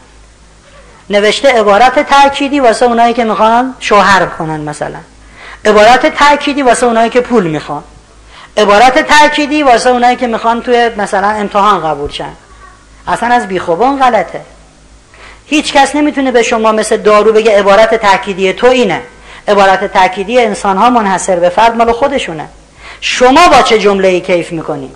نوشته 1.10 1.48
عبارت 1.48 1.98
تأکیدی 2.08 2.60
واسه 2.60 2.86
اونایی 2.86 3.14
که 3.14 3.24
می‌خوان 3.24 3.74
شوهر 3.80 4.26
کنن 4.26 4.60
مثلا. 4.60 4.98
عبارت 5.64 6.06
تأکیدی 6.06 6.62
واسه 6.62 6.86
اونایی 6.86 7.10
که 7.10 7.20
پول 7.20 7.46
می‌خوان. 7.46 7.82
عبارت 8.56 8.98
تأکیدی 8.98 9.62
واسه 9.62 9.90
اونایی 9.90 10.16
که 10.16 10.26
می‌خوان 10.26 10.62
توی 10.62 10.90
مثلا 10.96 11.28
امتحان 11.28 11.82
قبول 11.82 12.10
شن. 12.10 12.32
اصلا 13.08 13.34
از 13.34 13.48
بیخوبان 13.48 13.98
غلطه. 13.98 14.40
هیچ 15.46 15.72
کس 15.72 15.96
نمی‌تونه 15.96 16.32
به 16.32 16.42
شما 16.42 16.72
مثل 16.72 16.96
دارو 16.96 17.32
بگه 17.32 17.58
عبارت 17.58 17.94
تأکیدی 17.94 18.52
تو 18.52 18.66
اینه. 18.66 19.02
عبارت 19.48 19.92
تأکیدی 19.92 20.40
انسان 20.40 20.76
ها 20.76 20.90
منحصر 20.90 21.36
به 21.36 21.48
فرد 21.48 21.76
مال 21.76 21.92
خودشونه. 21.92 22.48
شما 23.00 23.48
با 23.48 23.62
چه 23.62 23.78
جمله 23.78 24.08
ای 24.08 24.20
کیف 24.20 24.52
می‌کنی؟ 24.52 24.92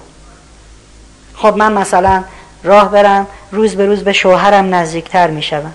خب 1.34 1.56
من 1.56 1.72
مثلا 1.72 2.24
راه 2.64 2.90
برم 2.90 3.26
روز 3.52 3.76
به 3.76 3.86
روز 3.86 4.04
به 4.04 4.12
شوهرم 4.12 4.74
نزدیکتر 4.74 5.26
می‌شوم. 5.26 5.72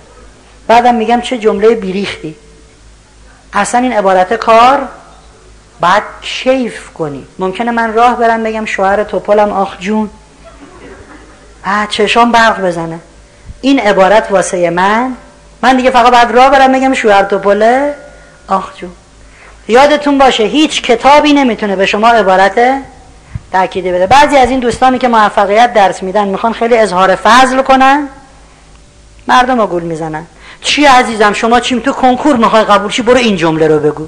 بعدم 0.67 0.95
میگم 0.95 1.21
چه 1.21 1.37
جمله 1.37 1.75
بیریختی. 1.75 2.35
اصلا 3.53 3.81
این 3.81 3.93
عبارت 3.93 4.33
کار 4.33 4.79
بعد 5.81 6.03
کیف 6.21 6.89
کنی. 6.89 7.27
ممکنه 7.39 7.71
من 7.71 7.93
راه 7.93 8.15
برم 8.15 8.43
بگم 8.43 8.65
شوهر 8.65 9.03
توپلم 9.03 9.49
آخ 9.49 9.79
جون. 9.79 10.09
چشام 11.89 12.31
برق 12.31 12.61
بزنه. 12.61 12.99
این 13.61 13.79
عبارت 13.79 14.31
واسه 14.31 14.69
من. 14.69 15.11
من 15.61 15.77
دیگه 15.77 15.91
فقط 15.91 16.11
بعد 16.11 16.31
راه 16.31 16.49
برم 16.49 16.71
بگم 16.71 16.93
شوهر 16.93 17.23
توپله. 17.23 17.93
آخ 18.47 18.77
جون. 18.77 18.91
یادتون 19.67 20.17
باشه 20.17 20.43
هیچ 20.43 20.81
کتابی 20.81 21.33
نمی‌تونه 21.33 21.75
به 21.75 21.85
شما 21.85 22.07
عبارت 22.07 22.81
تأکیدی 23.51 23.91
بده. 23.91 24.07
بعضی 24.07 24.37
از 24.37 24.49
این 24.49 24.59
دوستانی 24.59 24.97
که 24.97 25.07
موفقیت 25.07 25.73
درس 25.73 26.03
میدن 26.03 26.27
می‌خوان 26.27 26.53
خیلی 26.53 26.77
اظهار 26.77 27.15
فضل 27.15 27.61
کنن. 27.61 28.07
مردم 29.27 29.61
رو 29.61 29.67
گول 29.67 29.83
می‌زنن. 29.83 30.25
چی 30.61 30.85
عزیزم 30.85 31.33
شما 31.33 31.59
چیم؟ 31.59 31.79
تو 31.79 31.91
کنکور 31.91 32.35
می‌خوای 32.35 32.63
قبول 32.63 32.91
چی 32.91 33.01
برو 33.01 33.17
این 33.17 33.35
جمله 33.35 33.67
رو 33.67 33.79
بگو. 33.79 34.07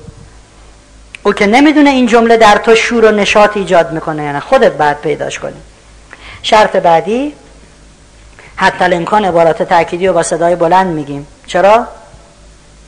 او 1.24 1.34
که 1.34 1.48
نمی‌دونه 1.48 1.90
این 1.90 2.06
جمله 2.06 2.38
در 2.38 2.58
تو 2.58 2.76
شور 2.76 3.06
و 3.06 3.12
نشاط 3.12 3.58
ایجاد 3.58 3.92
می‌کنه 3.92 4.24
یعنی 4.24 4.40
خودت 4.40 4.72
بعد 4.72 5.02
پیداش 5.02 5.40
کنی. 5.40 5.62
شرط 6.42 6.76
بعدی 6.76 7.34
حتی 8.56 8.96
امکان 8.96 9.26
عبارات 9.26 9.64
تأکیدی 9.64 10.08
و 10.08 10.14
با 10.14 10.24
صدای 10.24 10.56
بلند 10.56 10.88
میگیم. 10.88 11.28
چرا؟ 11.48 11.88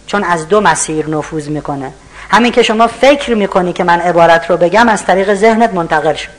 چون 0.08 0.24
از 0.24 0.48
دو 0.48 0.62
مسیر 0.62 1.10
نفوذ 1.10 1.48
می‌کنه. 1.48 1.92
همین 2.30 2.52
که 2.52 2.64
شما 2.64 2.88
فکر 2.88 3.34
می‌کنی 3.34 3.74
که 3.74 3.84
من 3.84 4.00
عبارت 4.00 4.50
رو 4.50 4.58
بگم 4.58 4.90
از 4.90 5.06
طریق 5.06 5.34
ذهنت 5.34 5.74
منتقل 5.74 6.14
شد 6.14 6.30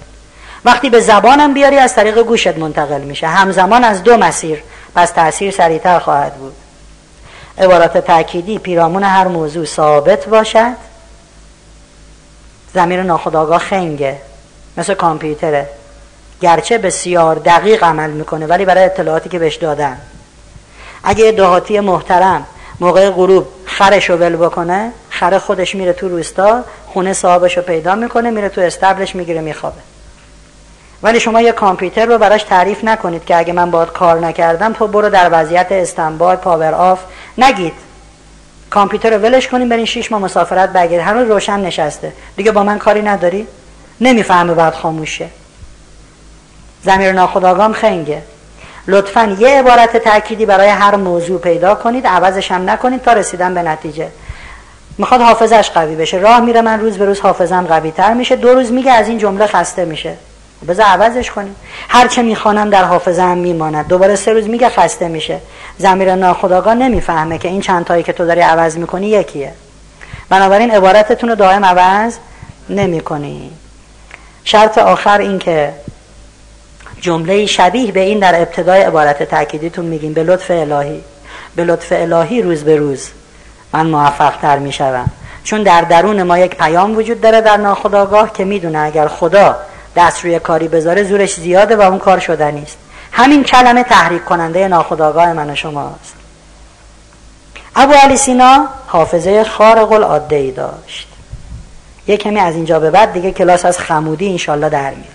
وقتی 0.65 0.91
به 0.91 1.01
زبانم 1.01 1.55
بیاری 1.55 1.79
از 1.79 1.95
طریق 1.95 2.19
گوشت 2.19 2.59
منتقل 2.59 3.01
میشه. 3.01 3.27
همزمان 3.27 3.85
از 3.85 4.03
دو 4.03 4.17
مسیر. 4.17 4.63
پس 4.95 5.11
تاثیر 5.11 5.51
سریعتر 5.51 5.99
خواهد 5.99 6.35
بود. 6.35 6.53
عبارات 7.59 7.99
تأکیدی 7.99 8.59
پیرامون 8.59 9.03
هر 9.03 9.29
موضوع 9.29 9.65
ثابت 9.65 10.27
باشد. 10.27 10.86
ضمیر 12.75 13.03
ناخودآگاه 13.03 13.59
خنگه. 13.59 14.19
مثل 14.77 14.95
کامپیوتره. 14.95 15.69
گرچه 16.41 16.79
بسیار 16.79 17.37
دقیق 17.37 17.85
عمل 17.85 18.11
می‌کنه 18.11 18.47
ولی 18.47 18.65
برای 18.65 18.85
اطلاعاتی 18.85 19.29
که 19.29 19.39
بهش 19.39 19.57
دادن. 19.57 19.99
اگه 21.05 21.33
دهاتی 21.33 21.81
محترم 21.81 22.47
موقع 22.81 23.11
غروب 23.11 23.47
خرش 23.65 24.11
رو 24.11 24.17
ول 24.17 24.37
بکنه 24.37 24.93
خر 25.11 25.39
خودش 25.39 25.75
میره 25.75 25.93
تو 25.93 26.09
روستا 26.09 26.65
خونه 26.87 27.13
صاحبش 27.13 27.57
رو 27.57 27.63
پیدا 27.63 27.95
می‌کنه 27.95 28.31
میره 28.31 28.49
تو 28.49 28.61
اصطبلش 28.61 29.15
می‌گیره 29.15 29.41
میخوابه. 29.41 29.81
ولی 31.03 31.21
شما 31.21 31.41
یه 31.41 31.53
کامپیوتر 31.53 32.07
رو 32.07 32.19
براش 32.19 32.43
تعریف 32.43 32.85
نکنید 32.85 33.25
که 33.25 33.37
اگه 33.37 33.53
من 33.53 33.71
باهات 33.71 33.89
کار 33.89 34.19
نکردم 34.19 34.73
تو 34.73 34.87
برو 34.87 35.09
در 35.09 35.29
وضعیت 35.33 35.73
standby 35.73 36.37
power 36.37 36.75
off 36.75 37.01
نگید. 37.39 37.73
کامپیوتر 38.71 39.11
رو 39.11 39.17
ولش 39.17 39.49
کنیم 39.49 39.69
برین 39.69 39.85
شیش 39.85 40.13
ماه 40.13 40.21
مسافرت 40.21 40.73
بگیر 40.73 41.01
هنوز 41.01 41.29
روشن 41.31 41.61
نشسته. 41.61 42.13
دیگه 42.37 42.53
با 42.53 42.63
من 42.63 42.79
کاری 42.79 43.03
نداری؟ 43.03 43.47
نمی‌فهمه 44.01 44.55
بعد 44.55 44.75
خاموشه. 44.75 45.29
زمیر 46.83 47.13
ناخداگام 47.13 47.73
خنگه. 47.73 48.23
لطفا 48.89 49.37
یه 49.39 49.49
عبارت 49.49 49.97
تأکیدی 49.97 50.47
برای 50.47 50.69
هر 50.69 50.97
موضوع 50.97 51.41
پیدا 51.41 51.75
کنید. 51.75 52.07
عوضش 52.07 52.53
هم 52.53 52.71
نکنید 52.71 53.03
تا 53.03 53.13
رسیدن 53.13 53.55
به 53.55 53.63
نتیجه. 53.63 54.09
می‌خواد 54.99 55.21
حافظش 55.21 55.71
قوی 55.71 55.97
بشه. 55.97 56.17
راه 56.17 56.41
میره 56.41 56.61
من 56.61 56.81
روز 56.81 56.99
به 56.99 57.05
روز 57.05 57.21
حافظم 57.21 57.67
قوی 57.67 57.91
تر 57.91 58.15
میشه. 58.15 58.37
دو 58.37 58.55
روز 58.55 58.73
میگه 58.73 58.93
از 58.93 59.09
این 59.09 59.19
جمله 59.19 59.47
خسته 59.47 59.85
میشه. 59.85 60.15
بذار 60.69 60.87
عوضش 60.87 61.31
کنیم. 61.31 61.57
هر 61.89 62.07
چه 62.07 62.23
می‌خوانم 62.23 62.71
در 62.71 62.85
حافظه 62.85 63.23
هم 63.23 63.39
میماند. 63.39 63.87
دوباره 63.89 64.17
سه 64.17 64.33
روز 64.33 64.49
میگه 64.49 64.69
خسته 64.69 65.09
میشه. 65.09 65.41
زمیر 65.79 66.15
ناخداگاه 66.15 66.75
نمی‌فهمه 66.75 67.39
که 67.39 67.49
این 67.49 67.61
چند 67.61 67.85
تایی 67.85 68.03
که 68.03 68.13
تو 68.13 68.27
داری 68.27 68.41
عوض 68.41 68.77
می‌کنی 68.77 69.07
یکیه. 69.07 69.53
بنابراین 70.29 70.71
عبارتتون 70.71 71.29
رو 71.29 71.35
دائم 71.35 71.65
عوض 71.65 72.17
نمی‌کنی. 72.69 73.51
شرط 74.45 74.79
آخر 74.79 75.19
این 75.19 75.39
که 75.39 75.73
جمله 77.01 77.47
شبیه 77.47 77.93
به 77.93 78.01
این 78.01 78.19
در 78.19 78.35
ابتدای 78.41 78.83
عبارت 78.83 79.23
تأکیدیتون 79.23 79.85
میگیم. 79.85 80.13
به 80.13 80.23
لطف 80.23 80.51
الهی. 80.51 81.05
به 81.57 81.65
لطف 81.65 81.89
الهی 81.91 82.43
روز 82.43 82.65
به 82.65 82.77
روز 82.77 83.09
من 83.73 83.87
موفق 83.87 84.37
تر 84.37 84.59
می‌شوم. 84.59 85.11
چون 85.45 85.63
در 85.63 85.81
درون 85.81 86.23
ما 86.23 86.39
یک 86.39 86.57
پیام 86.57 86.97
وجود 86.97 87.21
داره 87.21 87.41
در 87.41 87.57
ناخداگاه 87.57 88.33
که 88.33 88.45
می‌دونه 88.45 88.79
اگر 88.79 89.09
خدا 89.09 89.57
دست 89.97 90.25
روی 90.25 90.39
کاری 90.39 90.69
بذاره 90.69 91.05
زورش 91.05 91.35
زیاده 91.35 91.77
و 91.77 91.81
اون 91.81 91.99
کار 91.99 92.19
شده 92.19 92.51
نیست. 92.51 92.79
همین 93.13 93.45
کلمه 93.45 93.83
تحریک 93.83 94.25
کننده 94.25 94.69
ناخداگاه 94.69 95.33
من 95.33 95.51
و 95.51 95.55
شماست. 95.55 96.15
ابو 97.77 97.93
علی 97.93 98.17
سینا 98.17 98.69
حافظه 98.87 99.45
خارق 99.45 99.93
العاده 99.93 100.37
ای 100.37 100.51
داشت. 100.51 101.09
یه 102.07 102.17
کمی 102.17 102.41
از 102.41 102.55
اینجا 102.55 102.81
به 102.81 102.91
بعد 102.91 103.13
دیگه 103.13 103.31
کلاس 103.31 103.65
از 103.65 103.79
خمودی 103.79 104.31
انشالله 104.31 104.69
در 104.69 104.91
میاد. 104.91 105.07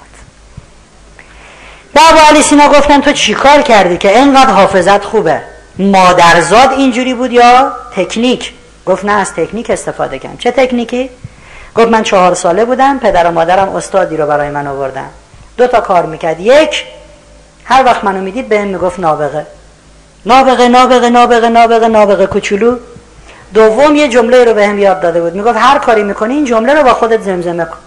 به 1.93 2.01
ابو 2.09 2.19
علی 2.19 2.41
سینا 2.41 2.69
گفتن 2.69 3.01
تو 3.01 3.11
چیکار 3.11 3.61
کردی 3.61 3.97
که 3.97 4.17
اینقدر 4.17 4.51
حافظت 4.51 5.05
خوبه؟ 5.05 5.41
مادرزاد 5.79 6.71
اینجوری 6.71 7.13
بود 7.13 7.31
یا 7.31 7.71
تکنیک؟ 7.95 8.53
گفت 8.85 9.05
نه 9.05 9.11
از 9.11 9.33
تکنیک 9.33 9.69
استفاده 9.69 10.19
کردم. 10.19 10.37
چه 10.37 10.51
تکنیکی؟ 10.51 11.09
گفت 11.75 11.87
من 11.87 12.03
چهار 12.03 12.33
ساله 12.33 12.65
بودم 12.65 12.99
پدر 12.99 13.27
و 13.27 13.31
مادرم 13.31 13.75
استادی 13.75 14.17
رو 14.17 14.25
برای 14.25 14.49
من 14.49 14.67
آوردن. 14.67 15.09
دو 15.57 15.67
تا 15.67 15.81
کار 15.81 16.05
می‌کرد. 16.05 16.39
یک 16.39 16.85
هر 17.63 17.85
وقت 17.85 18.03
منو 18.03 18.21
می‌دید 18.21 18.49
به 18.49 18.63
می‌گفت 18.63 18.99
نابغه. 18.99 19.45
نابغه 20.25 20.67
نابغه 20.67 21.09
نابغه 21.09 21.49
نابغه 21.49 21.87
نابغه 21.87 22.25
کوچولو. 22.25 22.77
دوم 23.53 23.95
یه 23.95 24.07
جمله 24.07 24.43
رو 24.43 24.53
به 24.53 24.67
هم 24.67 24.79
یاد 24.79 25.01
داده 25.01 25.21
بود. 25.21 25.35
می‌گفت 25.35 25.57
هر 25.57 25.77
کاری 25.77 26.03
می‌کنی 26.03 26.33
این 26.33 26.45
جمله 26.45 26.73
رو 26.73 26.83
با 26.83 26.93
خودت 26.93 27.21
زمزمه 27.21 27.65
کن. 27.65 27.77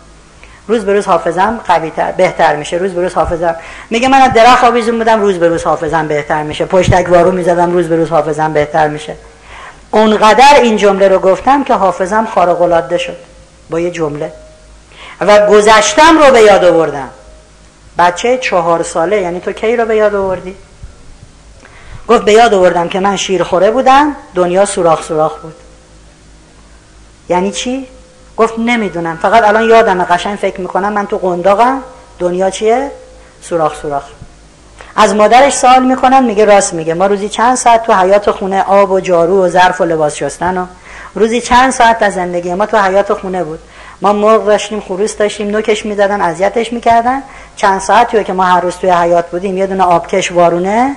روز 0.68 0.84
به 0.84 0.92
روز 0.92 1.06
حافظم 1.06 1.60
قوی 1.66 1.90
تر 1.90 2.12
بهتر 2.12 2.56
میشه. 2.56 2.76
روز 2.76 2.92
به 2.92 3.02
روز 3.02 3.14
حافظم. 3.14 3.56
میگه 3.90 4.08
من 4.08 4.18
از 4.20 4.32
درخت 4.32 4.64
آویزون 4.64 4.98
بودم 4.98 5.20
روز 5.20 5.38
به 5.38 5.48
روز 5.48 5.64
حافظم 5.64 6.08
بهتر 6.08 6.42
میشه. 6.42 6.64
پشتک 6.64 7.06
وارو 7.08 7.32
می‌زدم 7.32 7.72
روز 7.72 7.88
به 7.88 7.96
روز 7.96 8.10
حافظم 8.10 8.52
بهتر 8.52 8.88
میشه. 8.88 9.14
اونقدر 9.90 10.54
این 10.62 10.76
جمله 10.76 11.08
رو 11.08 11.18
گفتم 11.18 11.64
که 11.64 11.74
حافظم 11.74 12.26
خارق 12.34 12.62
العاده 12.62 12.98
شد. 12.98 13.16
با 13.70 13.80
یه 13.80 13.90
جمله. 13.90 14.32
و 15.20 15.46
گذشتم 15.46 16.18
رو 16.18 16.32
به 16.32 16.40
یاد 16.40 16.64
آوردم. 16.64 17.10
بچه 17.98 18.38
چهار 18.38 18.82
ساله 18.82 19.20
یعنی 19.20 19.40
تو 19.40 19.52
کی 19.52 19.76
رو 19.76 19.84
به 19.84 19.96
یاد 19.96 20.14
آوردی؟ 20.14 20.56
گفت 22.08 22.24
به 22.24 22.32
یاد 22.32 22.54
آوردم 22.54 22.88
که 22.88 23.00
من 23.00 23.16
شیر 23.16 23.42
خوره 23.42 23.70
بودم 23.70 24.16
دنیا 24.34 24.64
سوراخ 24.64 25.02
سوراخ 25.02 25.38
بود. 25.38 25.54
یعنی 27.28 27.52
چی؟ 27.52 27.86
گفت 28.36 28.54
نمی‌دونم 28.58 29.16
فقط 29.22 29.44
الان 29.44 29.62
یادم 29.62 30.04
قشنگ 30.04 30.38
فکر 30.38 30.60
می‌کنم 30.60 30.92
من 30.92 31.06
تو 31.06 31.18
قنداقم 31.18 31.82
دنیا 32.18 32.50
چیه؟ 32.50 32.90
سوراخ 33.42 33.74
سوراخ. 33.82 34.02
از 34.96 35.14
مادرش 35.14 35.52
سوال 35.52 35.84
می‌کنن 35.84 36.24
میگه 36.24 36.44
راست 36.44 36.74
میگه. 36.74 36.94
ما 36.94 37.06
روزی 37.06 37.28
چند 37.28 37.56
ساعت 37.56 37.82
تو 37.82 37.92
حیات 37.92 38.30
خونه 38.30 38.62
آب 38.62 38.90
و 38.90 39.00
جارو 39.00 39.44
و 39.44 39.48
ظرف 39.48 39.80
و 39.80 39.84
لباس 39.84 40.14
شستن 40.14 40.58
و 40.58 40.66
روزی 41.14 41.40
چند 41.40 41.70
ساعت 41.70 42.02
از 42.02 42.14
زندگی 42.14 42.54
ما 42.54 42.66
تو 42.66 42.78
حیات 42.78 43.12
خونه 43.12 43.44
بود. 43.44 43.58
ما 44.02 44.12
مرغ 44.12 44.46
داشتیم 44.46 44.80
خروس 44.80 45.16
داشتیم 45.16 45.48
نوکش 45.50 45.86
می‌دادن 45.86 46.20
اذیتش 46.20 46.72
می‌کردن. 46.72 47.22
چند 47.56 47.80
ساعتی 47.80 48.24
که 48.24 48.32
ما 48.32 48.44
هر 48.44 48.60
روز 48.60 48.76
توی 48.76 48.90
حیات 48.90 49.30
بودیم 49.30 49.58
یه 49.58 49.66
دونه 49.66 49.84
آبکش 49.84 50.32
وارونه 50.32 50.96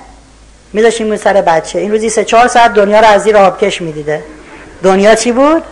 میداشتیم 0.72 1.16
سر 1.16 1.32
بچه. 1.32 1.78
این 1.78 1.90
روزی 1.90 2.10
سه 2.10 2.24
چهار 2.24 2.48
ساعت 2.48 2.74
دنیا 2.74 3.00
رو 3.00 3.06
از 3.06 3.22
زیر 3.22 3.36
آبکش 3.36 3.82
می‌دیده. 3.82 4.24
دنیا 4.82 5.14
چی 5.14 5.32
بود؟ 5.32 5.62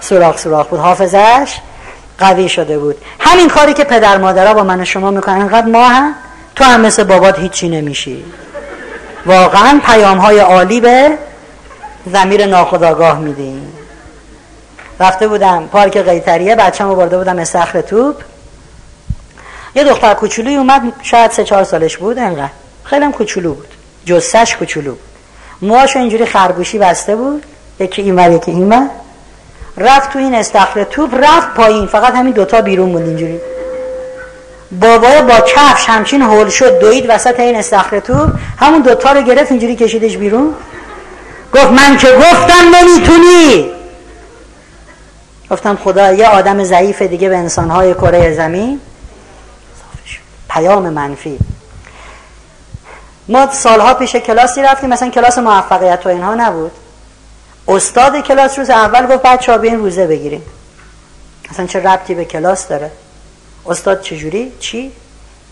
سوراخ 0.00 0.38
سوراخ 0.38 0.66
بود. 0.66 0.80
حافظش 0.80 1.56
قوی 2.18 2.48
شده 2.48 2.78
بود. 2.78 2.96
همین 3.20 3.48
کاری 3.48 3.74
که 3.74 3.84
پدر 3.84 4.16
مادرها 4.16 4.54
با 4.54 4.62
من 4.62 4.80
و 4.80 4.84
شما 4.84 5.10
می‌کنن 5.10 5.40
انقدر 5.40 5.66
ما 5.66 5.88
هم 5.88 6.14
تو 6.56 6.64
هم 6.64 6.80
مثل 6.80 7.04
بابات 7.04 7.38
هیچی 7.38 7.68
نمیشی. 7.68 8.24
واقعا 9.26 9.80
پیام 9.86 10.18
های 10.18 10.38
عالی 10.38 10.80
به 10.80 11.10
زمیر 12.12 12.46
ناخداگاه 12.46 13.18
میدیم 13.18 13.72
رفته 15.00 15.28
بودم 15.28 15.68
پارک 15.72 15.96
قیتریه 15.96 16.56
بچه‌مو 16.56 16.94
برده 16.94 17.18
بودم 17.18 17.38
استخر 17.38 17.80
توپ. 17.80 18.16
یه 19.74 19.84
دختر 19.84 20.14
کوچولوی 20.14 20.56
اومد 20.56 20.92
شاید 21.02 21.30
سه 21.30 21.44
چهار 21.44 21.64
سالش 21.64 21.96
بود 21.96 22.18
انقدر. 22.18 22.50
خیلی 22.84 23.04
هم 23.04 23.12
کوچولو 23.12 23.54
بود. 23.54 23.68
جسش 24.04 24.56
کوچولو 24.56 24.90
بود. 24.90 25.00
موهاشو 25.62 25.98
اینجوری 25.98 26.26
خرگوشی 26.26 26.78
بسته 26.78 27.16
بود 27.16 27.44
یکی 27.80 28.02
این 28.02 28.32
یکی 28.32 28.50
این 28.50 28.90
رفت 29.76 30.12
تو 30.12 30.18
این 30.18 30.34
استخر 30.34 30.84
توپ 30.84 31.14
رفت 31.14 31.54
پایین. 31.54 31.86
فقط 31.86 32.14
همین 32.14 32.32
دوتا 32.32 32.60
بیرون 32.60 32.92
بود 32.92 33.02
اینجوری. 33.02 33.40
بابا 34.80 35.20
با 35.20 35.40
کفش 35.40 35.88
همچین 35.88 36.22
هول 36.22 36.48
شد 36.48 36.78
دوید 36.78 37.04
وسط 37.08 37.40
این 37.40 37.56
استخر 37.56 38.00
توپ. 38.00 38.30
همون 38.58 38.80
دوتا 38.80 39.12
رو 39.12 39.22
گرفت 39.22 39.50
اینجوری 39.50 39.76
کشیدش 39.76 40.16
بیرون. 40.16 40.54
گفت 41.54 41.70
من 41.70 41.96
که 41.96 42.08
گفتم 42.16 42.76
نمی‌تونی. 42.76 43.77
گفتم 45.50 45.76
خدا 45.76 46.12
یه 46.12 46.28
آدم 46.28 46.64
ضعیف 46.64 47.02
دیگه 47.02 47.28
به 47.28 47.36
انسانهای 47.36 47.94
کره 47.94 48.34
زمین. 48.34 48.80
پیام 50.50 50.88
منفی. 50.88 51.38
ما 53.28 53.50
سالها 53.52 53.94
پیش 53.94 54.16
کلاسی 54.16 54.62
رفتیم 54.62 54.90
مثلا 54.90 55.10
کلاس 55.10 55.38
موفقیت 55.38 56.00
و 56.04 56.08
اینها 56.08 56.34
نبود. 56.34 56.72
استاد 57.68 58.20
کلاس 58.20 58.58
روز 58.58 58.70
اول 58.70 59.06
گفت 59.06 59.22
بچه 59.22 59.52
ها 59.52 59.62
این 59.62 59.78
روزه 59.78 60.06
بگیریم. 60.06 60.42
اصلا 61.50 61.66
چه 61.66 61.80
ربطی 61.80 62.14
به 62.14 62.24
کلاس 62.24 62.68
داره؟ 62.68 62.90
استاد 63.66 64.00
چجوری؟ 64.00 64.52
چی؟ 64.60 64.92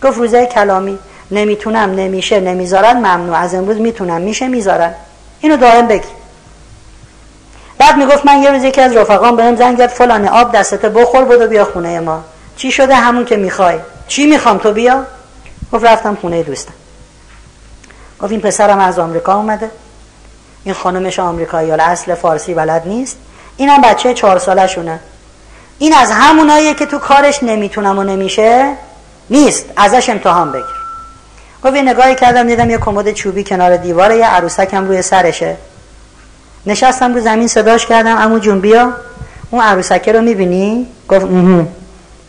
گفت 0.03 0.19
روزه 0.19 0.47
کلامی. 0.47 0.99
نمی‌تونم 1.31 1.91
نمیشه 1.91 2.41
نمی‌ذارن 2.41 2.97
ممنوع. 2.97 3.37
از 3.37 3.55
امروز 3.55 3.77
می‌تونم 3.77 4.21
میشه 4.21 4.49
می‌ذارن. 4.49 4.95
اینو 5.41 5.57
دائم 5.57 5.87
بگی. 5.87 6.09
بعد 7.79 7.97
می‌گفت 7.97 8.27
من 8.27 8.43
یه 8.43 8.51
روز 8.51 8.65
یکی 8.65 8.81
از 8.81 8.97
رفقام 8.97 9.37
بهم 9.37 9.57
زنگ 9.57 9.79
زد 9.79 9.87
فلانه 9.87 10.31
آب 10.31 10.53
دستت 10.53 10.87
بخور 10.87 11.45
و 11.45 11.49
بیا 11.49 11.65
خونه 11.65 12.01
ما. 12.01 12.25
چی 12.57 12.73
شده؟ 12.73 12.95
همون 12.95 13.25
که 13.25 13.37
می‌خوای. 13.37 13.79
چی 14.09 14.27
می‌خوام؟ 14.27 14.59
تو 14.59 14.73
بیا. 14.73 15.05
گفت 15.73 15.85
رفتم 15.85 16.15
خونه 16.21 16.43
دوستم. 16.43 16.73
گفت 18.21 18.33
این 18.33 18.41
پسرم 18.41 18.79
از 18.79 18.99
آمریکا 18.99 19.35
اومده. 19.35 19.71
این 20.65 20.75
خانمش 20.75 21.19
آمریکایی 21.19 21.71
حالا 21.71 21.85
اصل 21.85 22.15
فارسی 22.15 22.55
بلد 22.55 22.83
نیست. 22.87 23.17
اینم 23.57 23.81
بچه 23.81 24.15
چهار 24.15 24.39
ساله 24.39 24.67
شونه 24.67 25.01
این 25.79 25.95
از 25.95 26.11
هموناییه 26.11 26.75
که 26.75 26.87
تو 26.87 26.99
کارش 26.99 27.43
نمی‌تونم 27.43 27.99
و 27.99 28.03
نمیشه؟ 28.03 28.73
نیست. 29.31 29.65
ازش 29.77 30.09
امتحان 30.09 30.53
بگیر. 30.53 30.67
گفت 31.65 31.77
یه 31.77 31.83
نگاهی 31.83 32.15
کردم 32.15 32.47
دیدم 32.47 32.71
یه 32.71 32.79
کمد 32.79 33.13
چوبی 33.13 33.45
کنار 33.45 33.77
دیواره 33.77 34.17
یه 34.17 34.27
عروسکم 34.27 34.87
روی 34.87 35.03
سرشه. 35.03 35.57
نشستم 36.67 37.15
رو 37.15 37.21
زمین 37.21 37.49
صداش 37.49 37.87
کردم. 37.87 38.17
امو 38.17 38.39
جون 38.39 38.61
بیا. 38.61 38.93
اون 39.51 39.63
عروسکه 39.63 40.13
رو 40.13 40.21
می‌بینی؟ 40.21 40.87
گفت 41.09 41.27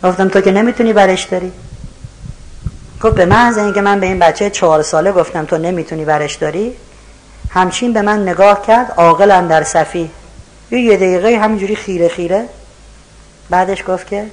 گفتم 0.03 0.27
تو 0.27 0.41
که 0.41 0.51
نمی‌تونی 0.51 0.93
برش 0.93 1.23
داری 1.23 1.51
گفت 3.01 3.15
به 3.15 3.25
محض 3.25 3.57
اینکه 3.57 3.81
من 3.81 3.99
به 3.99 4.05
این 4.05 4.19
بچه 4.19 4.49
چهار 4.49 4.81
ساله 4.81 5.11
گفتم 5.11 5.45
تو 5.45 5.57
نمی‌تونی 5.57 6.05
برش 6.05 6.35
داری؟ 6.35 6.73
همچین 7.49 7.93
به 7.93 8.01
من 8.01 8.21
نگاه 8.21 8.61
کرد 8.61 8.93
عاقلم 8.97 9.47
در 9.47 9.63
صفی. 9.63 10.11
یه 10.71 10.79
یه 10.79 10.97
دقیقه 10.97 11.37
همینجوری 11.37 11.75
خیره 11.75 12.07
خیره. 12.07 12.45
بعدش 13.49 13.83
گفت 13.87 14.07
که 14.07 14.25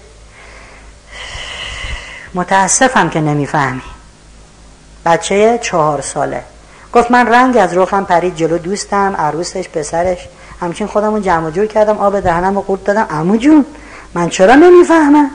متاسفم 2.35 3.10
که 3.10 3.20
نمی‌فهمی. 3.20 3.82
بچه 5.06 5.59
چهار 5.62 6.01
ساله. 6.01 6.43
گفت 6.94 7.10
من 7.10 7.26
رنگ 7.26 7.56
از 7.56 7.74
روخم 7.74 8.04
پرید 8.04 8.36
جلو 8.36 8.58
دوستم 8.58 9.16
عروسش 9.18 9.68
پسرش. 9.68 10.28
همچین 10.60 10.86
خودمون 10.86 11.22
جمع 11.22 11.50
جور 11.50 11.66
کردم 11.66 11.98
آب 11.98 12.20
دهنم 12.20 12.54
رو 12.54 12.60
قورت 12.60 12.84
دادم. 12.84 13.06
امو 13.10 13.36
جون 13.36 13.66
من 14.14 14.28
چرا 14.28 14.54
نمی‌فهمم؟ 14.54 15.30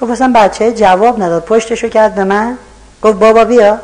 گفت 0.00 0.10
اصلا 0.10 0.32
بچه 0.34 0.72
جواب 0.72 1.22
نداد. 1.22 1.44
پشتشو 1.44 1.88
کرد 1.88 2.14
به 2.14 2.24
من. 2.24 2.58
گفت 3.02 3.18
بابا 3.18 3.44
بیا. 3.44 3.78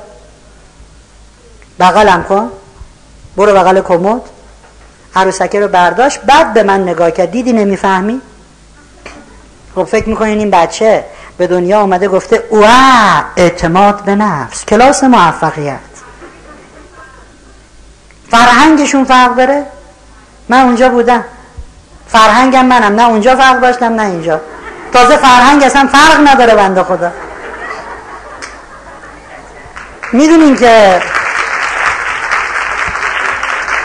بغلم 1.81 2.23
کن. 2.23 2.51
برو 3.37 3.55
بغل 3.55 3.81
کمد. 3.81 4.21
عروسکه 5.15 5.61
رو 5.61 5.69
برداشت. 5.69 6.21
بعد 6.21 6.55
به 6.55 6.63
من 6.63 6.83
نگاه 6.83 7.11
کرد. 7.11 7.31
دیدی 7.31 7.53
نمی‌فهمی؟ 7.53 8.21
خب 9.75 9.85
فکر 9.85 10.09
می‌کنین 10.09 10.39
این 10.39 10.51
بچه 10.51 11.05
به 11.39 11.47
دنیا 11.47 11.81
آمده 11.81 12.09
گفته 12.09 12.45
اوه 12.51 13.25
اعتماد 13.37 14.05
به 14.05 14.15
نفس 14.15 14.65
کلاس 14.65 15.05
موفقیت. 15.05 15.96
فرهنگشون 18.31 19.05
فرق 19.05 19.37
داره؟ 19.37 19.67
من 20.49 20.61
اونجا 20.61 20.89
بودم. 20.89 21.25
فرهنگم 22.09 22.67
منم. 22.67 23.01
نه 23.01 23.09
اونجا 23.09 23.37
فرق 23.37 23.61
داشتم 23.61 23.95
نه 23.95 24.03
اینجا. 24.03 24.41
تازه 24.93 25.17
فرهنگ 25.17 25.63
اصلا 25.63 25.89
فرق 25.93 26.29
نداره 26.29 26.55
بنده 26.55 26.83
خدا. 26.83 27.13
می‌دونین 30.13 30.57
که 30.57 31.03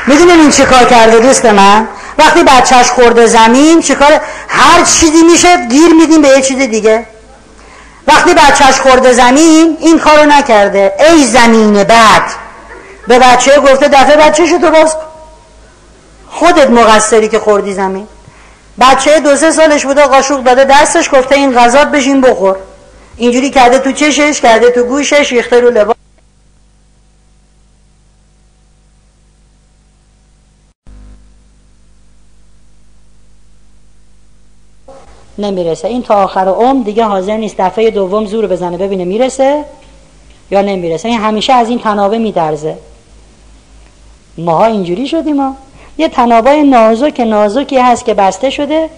می‌دونین 0.07 0.39
این 0.39 0.51
چی 0.51 0.65
کار 0.65 0.83
کرده 0.83 1.19
دوست 1.19 1.45
من؟ 1.45 1.87
وقتی 2.17 2.43
بچهش 2.43 2.89
خورده 2.91 3.27
زمین 3.27 3.81
چیکار 3.81 4.21
هر 4.47 4.83
چیزی 4.83 5.23
میشه 5.23 5.67
گیر 5.67 5.93
میدیم 5.93 6.21
به 6.21 6.27
یه 6.27 6.41
چیز 6.41 6.57
دیگه. 6.57 7.05
وقتی 8.07 8.33
بچهش 8.33 8.79
خورده 8.79 9.13
زمین 9.13 9.77
این 9.79 9.99
کارو 9.99 10.25
نکرده. 10.25 10.93
ای 10.99 11.27
زمین 11.27 11.83
بعد 11.83 12.23
به 13.07 13.19
بچه 13.19 13.59
گفته 13.59 13.87
دفعه 13.87 14.17
بچهشو 14.17 14.57
درست 14.57 14.97
خودت 16.29 16.69
مقصری 16.69 17.29
که 17.29 17.39
خوردی 17.39 17.73
زمین. 17.73 18.07
بچه 18.79 19.19
دو 19.19 19.35
سه 19.35 19.51
سالش 19.51 19.85
بوده 19.85 20.05
قاشق 20.05 20.43
داده 20.43 20.63
دستش 20.63 21.09
گفته 21.13 21.35
این 21.35 21.59
غذات 21.59 21.87
بشین 21.87 22.21
بخور. 22.21 22.55
اینجوری 23.17 23.49
کرده 23.49 23.79
تو 23.79 23.91
چشش 23.91 24.41
کرده 24.41 24.71
تو 24.71 24.83
گوشش 24.83 25.31
ریخته 25.31 25.59
رو 25.59 25.69
لباس. 25.69 25.95
نمی‌رسه. 35.37 35.87
این 35.87 36.03
تا 36.03 36.23
آخر 36.23 36.47
عمر 36.47 36.83
دیگه 36.83 37.03
حاضر 37.03 37.37
نیست 37.37 37.55
دفعه 37.57 37.91
دوم 37.91 38.25
زور 38.25 38.47
بزنه 38.47 38.77
ببینه 38.77 39.05
می‌رسه 39.05 39.65
یا 40.51 40.61
نمی‌رسه. 40.61 41.09
این 41.09 41.19
همیشه 41.19 41.53
از 41.53 41.69
این 41.69 41.79
تنابه 41.79 42.17
میدرزه. 42.17 42.77
ماها 44.37 44.65
اینجوری 44.65 45.07
شدیم 45.07 45.35
ما 45.35 45.55
یه 45.97 46.07
تنابای 46.07 46.63
نازک 46.63 47.19
نازکی 47.19 47.77
هست 47.77 48.05
که 48.05 48.13
بسته 48.13 48.49
شده. 48.49 48.89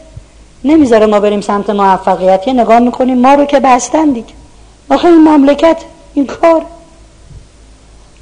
نمی‌ذاره 0.64 1.06
ما 1.06 1.20
بریم 1.20 1.42
سمت 1.42 1.70
موفقیتی 1.70 2.54
نگاه 2.54 2.80
می‌کنیم 2.80 3.18
ما 3.18 3.34
رو 3.34 3.46
که 3.46 3.60
بستن 3.60 4.10
دیگه. 4.10 4.34
آخه 4.90 5.08
این 5.08 5.28
مملکت 5.28 5.78
این 6.14 6.26
کار. 6.26 6.62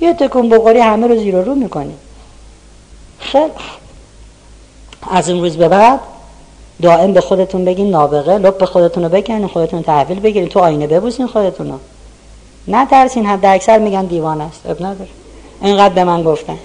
یه 0.02 0.14
تکون 0.14 0.50
بخوری 0.50 0.80
همه 0.80 1.08
رو 1.08 1.20
زیر 1.20 1.42
رو 1.42 1.56
می‌کنی. 1.56 1.94
خیلی 3.20 3.52
از 5.12 5.30
این 5.30 5.42
روز 5.42 5.58
به 5.58 5.68
بعد 5.68 6.00
دائم 6.82 7.14
به 7.14 7.22
خودتون 7.22 7.66
بگین 7.66 7.90
نابغه 7.90 8.38
لب 8.38 8.58
به 8.58 8.66
خودتون 8.66 9.04
رو 9.04 9.10
بکنین 9.10 9.48
خودتون 9.48 9.84
تحویل 9.84 10.20
بگیرین 10.20 10.50
تو 10.50 10.60
آینه 10.60 10.88
ببوسین 10.88 11.28
خودتون 11.28 11.68
رو. 11.68 11.78
نه 12.68 12.86
ترسین 12.86 13.26
حد 13.26 13.46
اکثر 13.46 13.78
میگن 13.78 14.06
دیوان 14.06 14.42
است. 14.42 14.66
اب 14.66 14.86
نداره. 14.86 15.10
اینقدر 15.62 15.94
به 15.94 16.04
من 16.04 16.24
گفتن. 16.24 16.58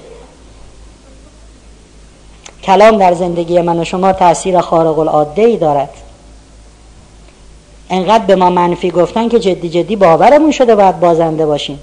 کلام 2.66 2.98
در 2.98 3.14
زندگی 3.14 3.60
من 3.60 3.78
و 3.78 3.84
شما 3.84 4.12
تاثیر 4.12 4.60
خارق 4.60 4.98
العاده 4.98 5.43
ای 5.43 5.56
دارد. 5.56 5.90
انقدر 7.90 8.24
به 8.24 8.36
ما 8.36 8.51
منفی 8.51 8.90
گفتن 8.90 9.28
که 9.28 9.38
جدی 9.38 9.68
جدی 9.68 9.97
باورمون 9.97 10.51
شده 10.51 10.74
باید 10.74 11.01
بازنده 11.01 11.47
باشیم. 11.47 11.78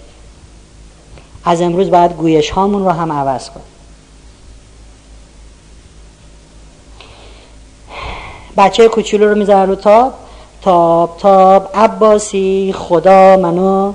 از 1.46 1.62
امروز 1.62 1.92
باید 1.92 2.12
گویش 2.14 2.50
هامون 2.50 2.86
رو 2.86 2.90
هم 2.90 3.12
عوض 3.12 3.50
کنیم. 3.50 3.66
بچه 8.58 8.88
کوچولو 8.88 9.30
رو 9.30 9.36
می‌ذارن 9.36 9.70
رو 9.70 9.76
تاب. 9.76 10.14
تاب 10.62 11.18
تاب. 11.18 11.70
عباسی 11.76 12.76
خدا 12.78 13.38
منو. 13.38 13.94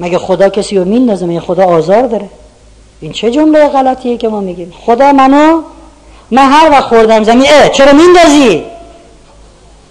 مگه 0.00 0.18
خدا 0.18 0.48
کسی 0.48 0.78
رو 0.78 0.84
میندازه؟ 0.84 1.26
مگه 1.26 1.40
خدا 1.40 1.64
آزار 1.64 2.06
داره؟ 2.06 2.28
این 3.00 3.12
چه 3.12 3.30
جمله 3.30 3.68
غلطیه 3.68 4.16
که 4.16 4.28
ما 4.28 4.40
میگیم؟ 4.40 4.72
خدا 4.86 5.12
منو. 5.12 5.62
من 6.30 6.50
هر 6.50 6.70
وقت 6.70 6.84
خوردم 6.84 7.24
زمین 7.24 7.46
اه 7.50 7.68
چرا 7.68 7.92
میندازی؟ 7.92 8.64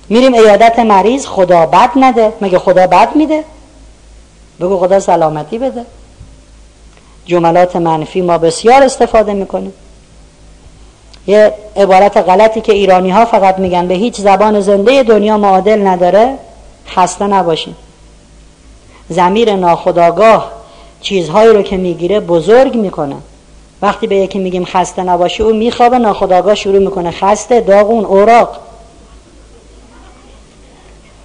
میریم 0.10 0.34
ایادت 0.34 0.80
مریض 0.80 1.26
خدا 1.26 1.66
بد 1.66 1.90
نده. 1.96 2.34
مگه 2.42 2.60
خدا 2.60 2.88
بد 2.88 3.16
میده؟ 3.16 3.44
بگو 4.60 4.78
خدا 4.80 5.00
سلامتی 5.00 5.58
بده. 5.58 5.86
جملات 7.26 7.76
منفی 7.76 8.22
ما 8.22 8.38
بسیار 8.38 8.84
استفاده 8.84 9.34
می‌کنیم. 9.34 9.74
یه 11.28 11.54
عبارت 11.76 12.18
غلطی 12.18 12.62
که 12.62 12.74
ایرانی 12.74 13.10
ها 13.10 13.26
فقط 13.26 13.60
میگن 13.60 13.88
به 13.88 13.94
هیچ 13.94 14.22
زبان 14.22 14.62
زنده 14.62 15.04
دنیا 15.04 15.38
معادل 15.38 15.88
نداره 15.88 16.36
خسته 16.88 17.28
نباشین. 17.28 17.76
زمیر 19.10 19.56
ناخداگاه 19.56 20.52
چیزهایی 21.02 21.54
رو 21.54 21.62
که 21.62 21.78
می‌گیره 21.78 22.20
بزرگ 22.20 22.76
می‌کنه. 22.76 23.16
وقتی 23.82 24.08
به 24.08 24.16
یکی 24.16 24.40
میگیم 24.40 24.66
خسته 24.66 25.04
نباشی 25.04 25.44
او 25.44 25.54
میخوابه 25.54 25.98
ناخداگاه 25.98 26.56
شروع 26.56 26.80
می‌کنه. 26.80 27.12
خسته 27.12 27.62
داغون 27.62 28.06
اوراق. 28.06 28.58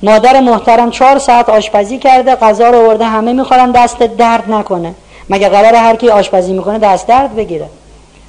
مادر 0.02 0.40
محترم 0.40 0.90
چهار 0.90 1.18
ساعت 1.18 1.48
آشپزی 1.48 1.98
کرده 1.98 2.34
غذا 2.34 2.70
رو 2.70 2.78
آورده 2.78 3.04
همه 3.04 3.32
می‌خورن 3.32 3.70
دست 3.70 3.98
درد 3.98 4.50
نکنه. 4.50 4.94
مگه 5.30 5.48
قرار 5.48 5.74
هر 5.74 5.96
کی 5.96 6.08
آشپزی 6.08 6.52
می‌کنه 6.52 6.78
دست 6.78 7.06
درد 7.06 7.36
بگیره؟ 7.36 7.68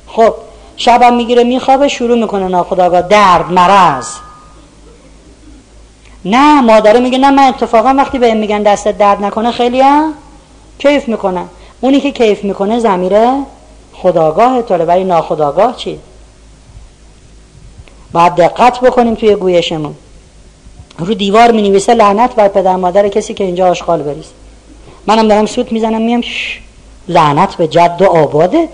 خب 0.07 0.33
شبم 0.77 1.13
می‌گیره 1.13 1.43
میخوابه 1.43 1.87
شروع 1.87 2.17
می‌کنه 2.19 2.47
ناخداگاه 2.47 3.01
درد 3.01 3.51
مرض. 3.51 4.07
نه 6.25 6.61
مادره 6.61 6.99
میگه 6.99 7.17
نه 7.17 7.31
من 7.31 7.43
اتفاقا 7.43 7.93
وقتی 7.97 8.19
به 8.19 8.33
میگن 8.33 8.63
دست 8.63 8.87
درد 8.87 9.23
نکنه 9.23 9.51
خیلی 9.51 9.81
هم 9.81 10.13
کیف 10.79 11.07
می‌کنه 11.07 11.45
اونی 11.81 11.99
که 11.99 12.11
کیف 12.11 12.43
می‌کنه 12.43 12.79
زمیره 12.79 13.33
خداگاه 14.01 14.61
طوره 14.61 14.85
ولی 14.85 15.03
ناخداگاه 15.03 15.75
چی؟ 15.75 15.99
باید 18.11 18.35
دقت 18.35 18.79
بکنیم 18.79 19.15
توی 19.15 19.35
گویشمون. 19.35 19.95
رو 20.99 21.13
دیوار 21.13 21.51
می 21.51 21.69
نویسه 21.69 21.93
لعنت 21.93 22.35
بر 22.35 22.47
پدر 22.47 22.75
مادر 22.75 23.07
کسی 23.07 23.33
که 23.33 23.43
اینجا 23.43 23.67
آشغال 23.67 24.01
بریز. 24.01 24.25
منم 25.07 25.27
دارم 25.27 25.45
سوت 25.45 25.71
می‌زنم 25.71 26.01
میم 26.01 26.21
لعنت 27.07 27.55
به 27.55 27.67
جد 27.67 27.97
و 27.99 28.05
آبادت. 28.05 28.69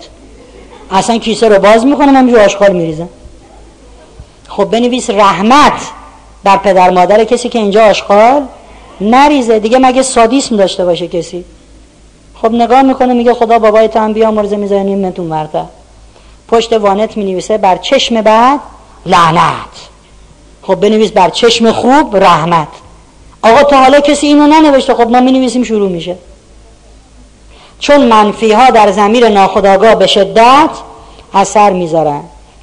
اصلا 0.90 1.18
کیسه 1.18 1.48
رو 1.48 1.58
باز 1.58 1.86
می‌کنم 1.86 2.16
همینجور 2.16 2.40
آشغال 2.40 2.72
میریزم. 2.72 3.08
خب 4.48 4.64
بنویس 4.64 5.10
رحمت 5.10 5.80
بر 6.44 6.56
پدر 6.56 6.90
مادر 6.90 7.24
کسی 7.24 7.48
که 7.48 7.58
اینجا 7.58 7.84
آشغال 7.84 8.42
نریزه. 9.00 9.58
دیگه 9.58 9.78
مگه 9.78 10.02
سادیسم 10.02 10.56
داشته 10.56 10.84
باشه 10.84 11.08
کسی؟ 11.08 11.44
خب 12.42 12.52
نگاه 12.52 12.82
می‌کنه 12.82 13.14
میگه 13.14 13.34
خدا 13.34 13.58
بابای 13.58 13.88
تو 13.88 13.98
هم 13.98 14.12
بیا 14.12 14.30
مرزه 14.30 14.56
می‌زنه 14.56 14.82
نیمتون 14.82 15.26
مرده. 15.26 15.64
پشت 16.48 16.72
وانت 16.72 17.16
می‌نویسه 17.16 17.58
بر 17.58 17.76
چشم 17.76 18.20
بعد 18.20 18.60
لعنت. 19.06 19.88
خب 20.62 20.74
بنویس 20.74 21.10
بر 21.10 21.30
چشم 21.30 21.72
خوب 21.72 22.16
رحمت. 22.16 22.68
آقا 23.42 23.62
تا 23.62 23.76
حالا 23.76 24.00
کسی 24.00 24.26
اینو 24.26 24.46
ننوشته 24.46 24.94
خب 24.94 25.10
ما 25.10 25.20
می‌نویسیم 25.20 25.62
شروع 25.62 25.90
میشه. 25.90 26.16
چون 27.78 28.06
منفی 28.06 28.52
ها 28.52 28.70
در 28.70 28.90
زمیر 28.90 29.28
ناخداگاه 29.28 29.94
به 29.94 30.06
شدت 30.06 30.70
اثر 31.34 31.70
می‌ذارن. 31.70 32.20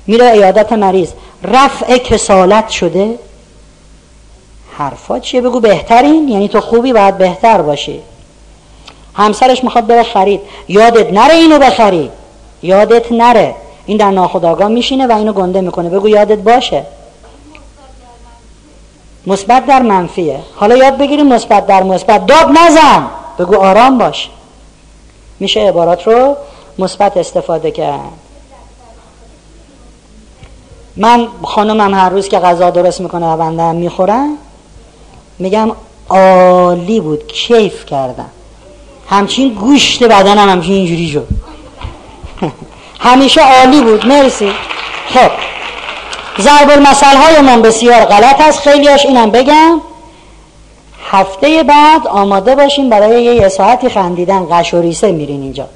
میره 0.08 0.26
ایادت 0.26 0.74
مریض. 0.74 1.12
رفع 1.44 1.98
کسالت 1.98 2.70
شده؟ 2.70 3.20
حرفا 4.78 5.20
چیه؟ 5.20 5.42
بگو 5.42 5.60
بهترین؟ 5.60 6.30
یعنی 6.30 6.48
تو 6.48 6.62
خوبی 6.62 6.94
باید 6.94 7.18
بهتر 7.18 7.62
باشی. 7.62 8.00
همسرش 9.20 9.64
می‌خواد 9.64 9.88
بره 9.88 10.04
خرید 10.04 10.42
یادت 10.68 11.14
نره 11.14 11.34
اینو 11.34 11.60
بخری 11.60 12.12
یادت 12.64 13.12
نره. 13.12 13.56
این 13.86 13.98
در 13.98 14.12
ناخداگاه 14.12 14.68
میشینه 14.68 15.08
و 15.08 15.12
اینو 15.12 15.34
گنده 15.34 15.62
می‌کنه. 15.62 15.90
بگو 15.90 16.10
یادت 16.10 16.38
باشه. 16.38 16.86
مثبت 19.28 19.66
در 19.66 19.82
منفیه. 19.82 20.40
حالا 20.56 20.78
یاد 20.78 20.98
بگیریم 20.98 21.28
مثبت 21.28 21.68
در 21.68 21.84
مثبت. 21.84 22.26
داد 22.26 22.48
نزن. 22.50 23.08
بگو 23.40 23.56
آرام 23.56 23.98
باش. 23.98 24.30
میشه 25.40 25.60
عبارات 25.60 26.08
رو 26.08 26.36
مثبت 26.80 27.18
استفاده 27.18 27.72
کرد. 27.72 28.00
من 30.96 31.28
خانمم 31.44 31.94
هر 31.94 32.10
روز 32.10 32.28
که 32.28 32.40
غذا 32.40 32.70
درست 32.70 33.02
می‌کنه 33.02 33.34
و 33.34 33.38
بنده 33.38 33.64
هم 33.64 33.76
می‌خورم 33.76 34.38
میگم 35.40 35.72
عالی 36.10 37.02
بود. 37.02 37.28
کیف 37.28 37.86
کردم. 37.86 38.30
همچین 39.10 39.54
گوشت 39.54 40.04
بدنم 40.04 40.50
همچین 40.50 40.74
اینجوری 40.74 41.10
شد. 41.10 41.28
همیشه 43.00 43.42
عالی 43.42 43.82
بود. 43.82 44.06
مرسی. 44.06 44.52
خب. 45.10 45.32
ضرب 46.42 46.70
المثل 46.70 47.18
های 47.18 47.42
من 47.42 47.62
بسیار 47.62 48.06
غلط 48.06 48.42
است. 48.42 48.60
خیلیاش 48.60 49.06
اینم 49.06 49.32
بگم. 49.32 49.82
هفته 51.12 51.64
بعد 51.64 52.08
آماده 52.08 52.56
باشیم 52.56 52.90
برای 52.90 53.24
یه 53.24 53.50
ساعتی 53.50 53.90
خندیدن. 53.90 54.48
قش 54.52 54.74
و 54.74 54.82
ریسه 54.82 55.12
میرین 55.12 55.42
اینجا. 55.42 55.68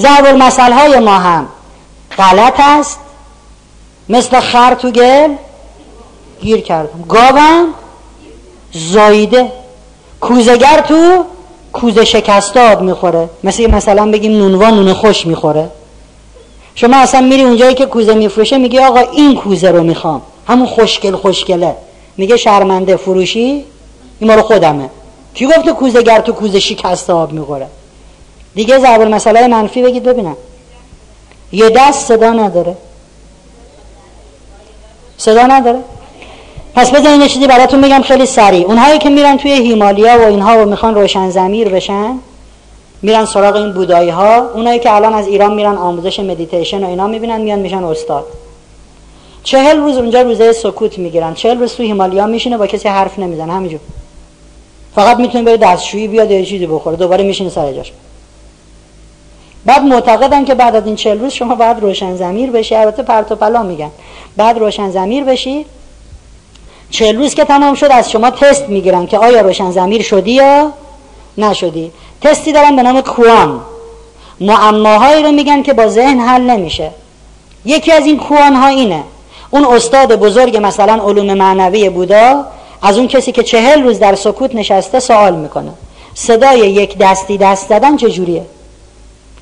ضرب 0.00 0.24
المثل 0.24 0.72
های 0.72 0.98
ما 0.98 1.18
هم 1.18 1.46
غلط 2.18 2.60
است. 2.60 2.98
مثل 4.08 4.40
خر 4.40 4.74
تو 4.74 4.90
گل. 4.90 5.34
گیر 6.40 6.60
کردم. 6.60 7.04
گاوم 7.08 7.66
زایده 8.72 9.52
کوزگر 10.20 10.80
تو 10.80 11.24
کوزه 11.72 12.04
شکستاب 12.04 12.82
می‌خوره. 12.82 13.28
مثل 13.44 13.70
مثلا 13.70 14.10
بگیم 14.10 14.32
نونوا 14.32 14.70
نون 14.70 14.92
خوش 14.92 15.26
می‌خوره. 15.26 15.68
شما 16.74 16.96
اصلا 16.96 17.20
میری 17.20 17.42
اونجایی 17.42 17.74
که 17.74 17.86
کوزه 17.86 18.14
میفروشه 18.14 18.58
میگی 18.58 18.78
آقا 18.78 19.00
این 19.00 19.34
کوزه 19.36 19.70
رو 19.70 19.82
می‌خوام. 19.82 20.22
همون 20.46 20.66
خوشگل 20.66 21.16
خوشگله. 21.16 21.76
میگه 22.16 22.36
شرمنده 22.36 22.96
فروشی؟ 22.96 23.64
این 24.20 24.30
مال 24.30 24.42
خودمه. 24.42 24.90
کی 25.34 25.46
گفته 25.46 25.72
کوزه 25.72 26.02
گر 26.02 26.20
تو 26.20 26.32
کوزه 26.32 26.60
شکسته 26.60 27.12
آب 27.12 27.32
می‌خوره؟ 27.32 27.66
دیگه 28.54 28.78
ضرب 28.78 29.00
المثل 29.00 29.46
منفی 29.46 29.82
بگید 29.82 30.02
ببینم. 30.02 30.36
یه 31.52 31.70
دست 31.70 32.06
صدا 32.08 32.32
نداره. 32.32 32.76
صدا 35.18 35.42
نداره؟ 35.42 35.78
پس 36.74 36.90
بذارین 36.90 37.20
یه 37.20 37.28
چیزی 37.28 37.46
براتون 37.46 37.80
بگم 37.80 38.02
خیلی 38.02 38.26
سریع. 38.26 38.66
اونهایی 38.66 38.98
که 38.98 39.10
میرن 39.10 39.36
توی 39.36 39.52
هیمالیا 39.52 40.18
و 40.18 40.22
اینها 40.22 40.62
و 40.62 40.64
می‌خوان 40.64 40.94
روشن 40.94 41.30
زمیر 41.30 41.68
بشن 41.68 42.18
میرن 43.02 43.24
سراغ 43.24 43.56
این 43.56 43.72
بودایی 43.72 44.10
ها 44.10 44.50
اونایی 44.54 44.78
که 44.78 44.94
الان 44.94 45.14
از 45.14 45.26
ایران 45.26 45.54
میرن 45.54 45.76
آموزش 45.76 46.20
مدیتیشن 46.20 46.84
و 46.84 46.88
اینا 46.88 47.06
می‌بینن 47.06 47.40
میان 47.40 47.58
میشن 47.58 47.84
استاد. 47.84 48.24
چهل 49.42 49.76
روز 49.76 49.96
اونجا 49.96 50.22
روزه 50.22 50.52
سکوت 50.52 50.98
می‌گیرن. 50.98 51.34
چهل 51.34 51.58
روز 51.58 51.74
توی 51.74 51.86
هیمالیا 51.86 52.26
میشینه 52.26 52.58
با 52.58 52.66
کسی 52.66 52.88
حرف 52.88 53.18
نمیزن 53.18 53.50
همینجور. 53.50 53.80
فقط 54.94 55.16
می‌تونه 55.16 55.44
بره 55.44 55.56
دستشویی 55.56 56.08
بیاد 56.08 56.30
یه 56.30 56.44
چیزی 56.44 56.66
بخوره. 56.66 56.96
دوباره 56.96 57.24
میشینه 57.24 57.50
سر 57.50 57.72
جاش. 57.72 57.92
بعد 59.66 59.82
معتقدن 59.82 60.44
که 60.44 60.54
بعد 60.54 60.76
از 60.76 60.86
این 60.86 60.96
چهل 60.96 61.18
روز 61.20 61.32
شما 61.32 61.54
باید 61.54 61.80
روشن 61.80 62.16
ضمیر 62.16 62.50
بشی. 62.50 62.74
البته 62.74 63.02
پرت 63.02 63.32
و 63.32 63.36
پلا 63.36 63.62
میگن. 63.62 63.90
بعد 64.36 64.58
روشن 64.58 64.90
ضمیر 64.90 65.24
بشی 65.24 65.66
چهل 66.92 67.16
روز 67.16 67.34
که 67.34 67.44
تمام 67.44 67.74
شد 67.74 67.88
از 67.90 68.10
شما 68.10 68.30
تست 68.30 68.68
می‌گیرن 68.68 69.06
که 69.06 69.18
آیا 69.18 69.40
روشن 69.40 69.70
ضمیر 69.70 70.02
شدی 70.02 70.32
یا 70.32 70.72
نشدی. 71.38 71.92
تستی 72.20 72.52
دارن 72.52 72.76
به 72.76 72.82
نام 72.82 73.00
کوان. 73.00 73.60
معماهایی 74.40 75.22
رو 75.22 75.32
میگن 75.32 75.62
که 75.62 75.72
با 75.72 75.88
ذهن 75.88 76.20
حل 76.20 76.40
نمیشه. 76.40 76.90
یکی 77.64 77.92
از 77.92 78.06
این 78.06 78.18
کوان 78.18 78.54
ها 78.54 78.68
اینه. 78.68 79.02
اون 79.50 79.64
استاد 79.64 80.16
بزرگ 80.16 80.58
مثلا 80.62 80.92
علوم 80.92 81.34
معنوی 81.34 81.90
بودا 81.90 82.44
از 82.82 82.98
اون 82.98 83.08
کسی 83.08 83.32
که 83.32 83.42
چهل 83.42 83.82
روز 83.82 83.98
در 83.98 84.14
سکوت 84.14 84.54
نشسته 84.54 85.00
سوال 85.00 85.34
می‌کنه. 85.36 85.72
صدای 86.14 86.58
یک 86.58 86.98
دستی 86.98 87.38
دست 87.38 87.68
زدن 87.68 87.96
چجوریه 87.96 88.46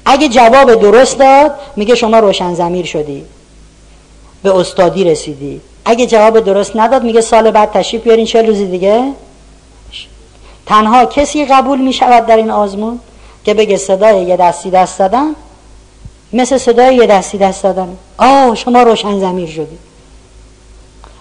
اگه 0.05 0.29
جواب 0.29 0.75
درست 0.75 1.19
داد 1.19 1.55
میگه 1.77 1.95
شما 1.95 2.19
روشن 2.19 2.55
زمیر 2.55 2.87
شدی. 2.87 3.25
به 4.43 4.57
استادی 4.57 5.05
رسیدی. 5.05 5.61
اگه 5.85 6.07
جواب 6.07 6.41
درست 6.41 6.77
نداد 6.77 7.03
میگه 7.03 7.21
سال 7.21 7.51
بعد 7.51 7.73
تشریف 7.73 8.03
بیارین 8.03 8.27
چه 8.27 8.43
روزی 8.43 8.67
دیگه؟ 8.67 9.13
تنها 10.67 11.05
کسی 11.05 11.45
قبول 11.45 11.81
می‌شود 11.81 12.27
در 12.27 12.37
این 12.37 12.51
آزمون 12.51 13.01
که 13.45 13.55
بگه 13.55 13.77
صدای 13.77 14.25
یه 14.25 14.37
دستی 14.37 14.71
دست 14.71 14.99
زدن 14.99 15.35
مثل 16.33 16.59
صدای 16.59 16.97
یه 16.97 17.07
دستی 17.07 17.39
دست 17.39 17.63
زدن. 17.63 17.97
آه 18.19 18.55
شما 18.55 18.83
روشن 18.83 19.21
زمیر 19.21 19.49
شدی 19.49 19.79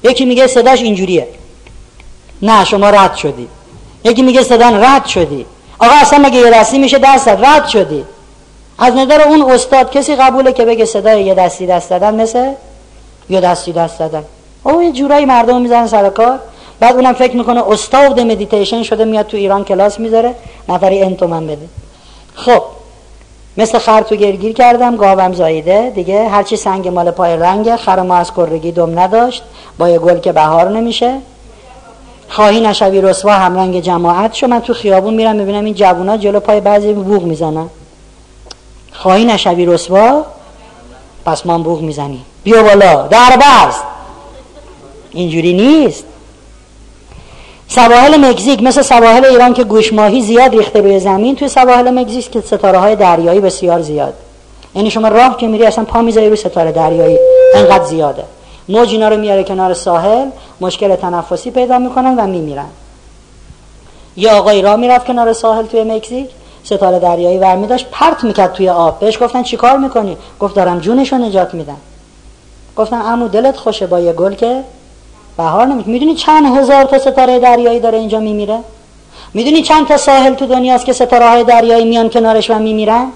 یکی 0.03 0.25
میگه 0.25 0.47
صداش 0.47 0.81
اینجوریه. 0.81 1.27
نه 2.41 2.65
شما 2.65 2.89
رد 2.89 3.15
شدی. 3.15 3.47
یکی 4.03 4.21
میگه 4.21 4.43
صدا 4.43 4.69
رد 4.69 5.05
شدی. 5.05 5.45
آقا 5.79 5.93
اصلا 5.95 6.19
مگه 6.19 6.37
یه 6.37 6.51
دستی 6.51 6.77
میشه 6.77 6.97
دست 6.97 7.27
رد 7.27 7.67
شدی. 7.67 8.05
از 8.79 8.95
نظر 8.95 9.21
اون 9.21 9.51
استاد 9.51 9.91
کسی 9.91 10.15
قبوله 10.15 10.53
که 10.53 10.65
بگه 10.65 10.85
صدای 10.85 11.23
یه 11.23 11.33
دستی 11.33 11.67
دست 11.67 11.89
دادن 11.89 12.15
مثل 12.15 12.51
یه 13.29 13.41
دستی 13.41 13.71
دست 13.71 13.99
دادن 13.99 14.23
او 14.63 14.83
یه 14.83 14.91
جورایی 14.91 15.25
مردم 15.25 15.61
می‌زنن 15.61 15.87
سر 15.87 16.09
کار. 16.09 16.39
بعد 16.79 16.95
اونم 16.95 17.13
فکر 17.13 17.35
می‌کنه 17.35 17.63
استاد 17.71 18.19
مدیتیشن 18.19 18.83
شده 18.83 19.05
میاد 19.05 19.27
تو 19.27 19.37
ایران 19.37 19.63
کلاس 19.63 19.99
می‌ذاره 19.99 20.35
نفری 20.69 21.03
n 21.03 21.27
تومن 21.27 21.47
بده. 21.47 21.67
خب 22.35 22.61
مثل 23.57 23.77
خر 23.77 24.01
تو 24.01 24.15
گل 24.15 24.30
گیر 24.30 24.53
کردم 24.53 24.95
گاوم 24.95 25.33
زاییده. 25.33 25.89
دیگه 25.95 26.29
هرچی 26.29 26.55
سنگه 26.55 26.87
مال 26.87 27.11
پای 27.11 27.37
لنگه 27.37 27.75
خر 27.75 28.01
ما 28.01 28.15
از 28.15 28.33
کرگی 28.33 28.71
دم 28.71 28.99
نداشت. 28.99 29.43
با 29.77 29.89
یه 29.89 29.99
گل 29.99 30.19
که 30.19 30.31
بهار 30.31 30.69
نمیشه. 30.69 31.17
خواهی 32.29 32.61
نشوی 32.61 33.01
رسوا 33.01 33.31
همرنگ 33.33 33.79
جماعت 33.79 34.33
شو. 34.33 34.47
من 34.47 34.59
تو 34.59 34.73
خیابون 34.73 35.13
میرم 35.13 35.35
می‌بینم 35.35 35.65
این 35.65 35.73
جوونا 35.73 36.17
جلو 36.17 36.39
پای 36.39 36.59
بعضی 36.59 36.93
بوق 36.93 37.23
می‌زنن. 37.23 37.69
خواهی 38.93 39.25
نشوی 39.25 39.65
رسوا 39.65 40.25
پس 41.25 41.45
ما 41.45 41.57
بوغ 41.57 41.81
می‌زنیم. 41.81 42.25
بیا 42.43 42.63
بالا. 42.63 43.07
در 43.07 43.37
بست 43.41 43.83
اینجوری 45.11 45.53
نیست. 45.53 46.03
سواحل 47.67 48.17
مکزیک 48.17 48.63
مثل 48.63 48.81
سواحل 48.81 49.25
ایران 49.25 49.53
که 49.53 49.63
گوشماهی 49.63 50.21
زیاد 50.21 50.51
ریخته 50.51 50.81
روی 50.81 50.99
زمین 50.99 51.35
توی 51.35 51.47
سواحل 51.47 51.89
مکزیک 51.89 52.31
که 52.31 52.41
ستاره 52.41 52.77
های 52.77 52.95
دریایی 52.95 53.39
بسیار 53.39 53.81
زیاد. 53.81 54.13
یعنی 54.75 54.91
شما 54.91 55.07
راه 55.07 55.37
که 55.37 55.47
میری 55.47 55.65
اصلا 55.65 55.83
پا 55.83 56.01
می‌ذاری 56.01 56.27
روی 56.27 56.37
ستاره 56.37 56.71
دریایی 56.71 57.17
انقدر 57.55 57.83
زیاده. 57.83 58.23
موج 58.69 58.89
اینا 58.91 59.09
رو 59.09 59.17
میاره 59.17 59.43
کنار 59.43 59.73
ساحل 59.73 60.27
مشکل 60.61 60.95
تنفسی 60.95 61.51
پیدا 61.51 61.79
می‌کنن 61.79 62.15
و 62.19 62.27
میمیرن. 62.27 62.69
یه 64.17 64.31
آقای 64.31 64.61
راه 64.61 64.75
می‌رفت 64.75 65.05
کنار 65.05 65.33
ساحل 65.33 65.65
توی 65.65 65.83
مکزیک 65.83 66.29
ستاره 66.63 66.99
دریایی 66.99 67.37
ورمی 67.37 67.67
داشت 67.67 67.85
پرت 67.91 68.23
می‌کرد 68.23 68.53
توی 68.53 68.69
آب. 68.69 68.99
بهش 68.99 69.23
گفتن 69.23 69.43
چیکار 69.43 69.77
می‌کنی؟ 69.77 70.17
گفت 70.39 70.55
دارم 70.55 70.79
جونشو 70.79 71.17
نجات 71.17 71.53
میدم. 71.53 71.77
گفتن 72.77 73.01
امو 73.01 73.27
دلت 73.27 73.57
خوشه 73.57 73.87
با 73.87 73.99
یه 73.99 74.13
گل 74.13 74.33
که 74.33 74.63
بهار 75.37 75.65
نمید 75.65 75.87
می‌دونی 75.87 76.15
چند 76.15 76.57
هزار 76.57 76.83
تا 76.83 76.99
ستاره 76.99 77.39
دریایی 77.39 77.79
داره 77.79 77.97
اینجا 77.97 78.19
میمیره؟ 78.19 78.59
می‌دونی 79.33 79.61
چند 79.61 79.87
تا 79.87 79.97
ساحل 79.97 80.33
تو 80.33 80.45
دنیاست 80.45 80.85
که 80.85 80.93
ستاره 80.93 81.29
های 81.29 81.43
دریایی 81.43 81.85
میان 81.85 82.09
کنارش 82.09 82.49
و 82.49 82.59
میمیرن؟ 82.59 83.07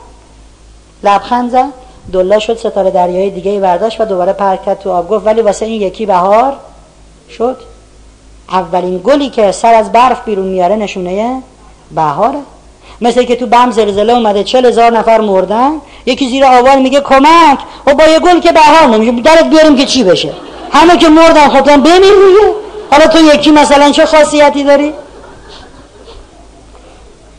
لبخند 1.03 1.51
زد. 1.51 1.65
دلا 2.13 2.39
شد 2.39 2.57
ستاره 2.57 2.91
دریایی 2.91 3.29
دیگه 3.29 3.51
ای 3.51 3.59
برداشت 3.59 4.01
و 4.01 4.05
دوباره 4.05 4.33
پرت 4.33 4.65
کرد 4.65 4.79
تو 4.79 4.91
آب. 4.91 5.09
گفت 5.09 5.25
ولی 5.25 5.41
واسه 5.41 5.65
این 5.65 5.81
یکی 5.81 6.05
بهار 6.05 6.53
شد. 7.29 7.57
اولین 8.49 9.01
گلی 9.03 9.29
که 9.29 9.51
سر 9.51 9.73
از 9.73 9.91
برف 9.91 10.25
بیرون 10.25 10.47
میاره 10.47 10.75
نشونه 10.75 11.41
بهاره. 11.91 12.39
مثل 13.01 13.23
که 13.23 13.35
تو 13.35 13.45
بم 13.45 13.71
زلزله 13.71 14.13
اومده 14.13 14.43
چل 14.43 14.65
هزار 14.65 14.91
نفر 14.91 15.21
مردن. 15.21 15.71
یکی 16.05 16.29
زیر 16.29 16.45
آوار 16.45 16.75
میگه 16.75 17.01
کمک. 17.01 17.59
و 17.85 17.93
با 17.93 18.03
یه 18.03 18.19
گل 18.19 18.39
که 18.39 18.51
بهار 18.51 18.87
نمیشه. 18.87 19.21
درت 19.21 19.49
بیاریم 19.49 19.75
که 19.75 19.85
چی 19.85 20.03
بشه؟ 20.03 20.33
همه 20.73 20.97
که 20.97 21.09
مردن 21.09 21.49
خودم 21.49 21.83
خب 21.83 21.89
بمیر 21.89 22.13
رویه 22.13 22.55
حالا 22.91 23.07
تو 23.07 23.19
یکی 23.19 23.51
مثلا 23.51 23.91
چه 23.91 24.05
خاصیتی 24.05 24.63
داری؟ 24.63 24.93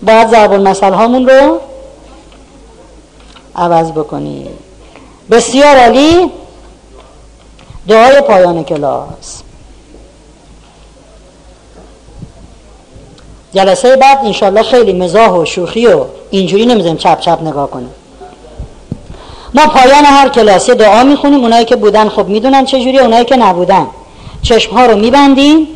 باید 0.02 0.28
زبان 0.28 0.68
مثل 0.68 0.92
هامون 0.92 1.28
رو 1.28 1.60
عوض 3.56 3.92
بکنی. 3.92 4.48
بسیار 5.30 5.76
عالی. 5.76 6.30
دعای 7.88 8.20
پایان 8.20 8.64
کلاس. 8.64 9.42
جلسه 13.54 13.96
بعد 13.96 14.18
انشالله 14.24 14.62
خیلی 14.62 14.92
مزاح 14.92 15.30
و 15.30 15.44
شوخی 15.44 15.86
و 15.86 16.04
اینجوری 16.30 16.66
نمی‌زنیم 16.66 16.96
چپ 16.96 17.20
چپ 17.20 17.38
نگاه 17.42 17.70
کنیم. 17.70 17.90
ما 19.54 19.66
پایان 19.66 20.04
هر 20.04 20.28
کلاسی 20.28 20.74
دعا 20.74 21.04
می‌خونیم. 21.04 21.40
اونایی 21.40 21.64
که 21.64 21.76
بودن 21.76 22.08
خب 22.08 22.28
می‌دونن 22.28 22.64
چجوری 22.64 22.98
اونایی 22.98 23.24
که 23.24 23.36
نبودن. 23.36 23.86
چشم 24.42 24.74
ها 24.74 24.86
رو 24.86 24.96
میبندیم. 24.96 25.68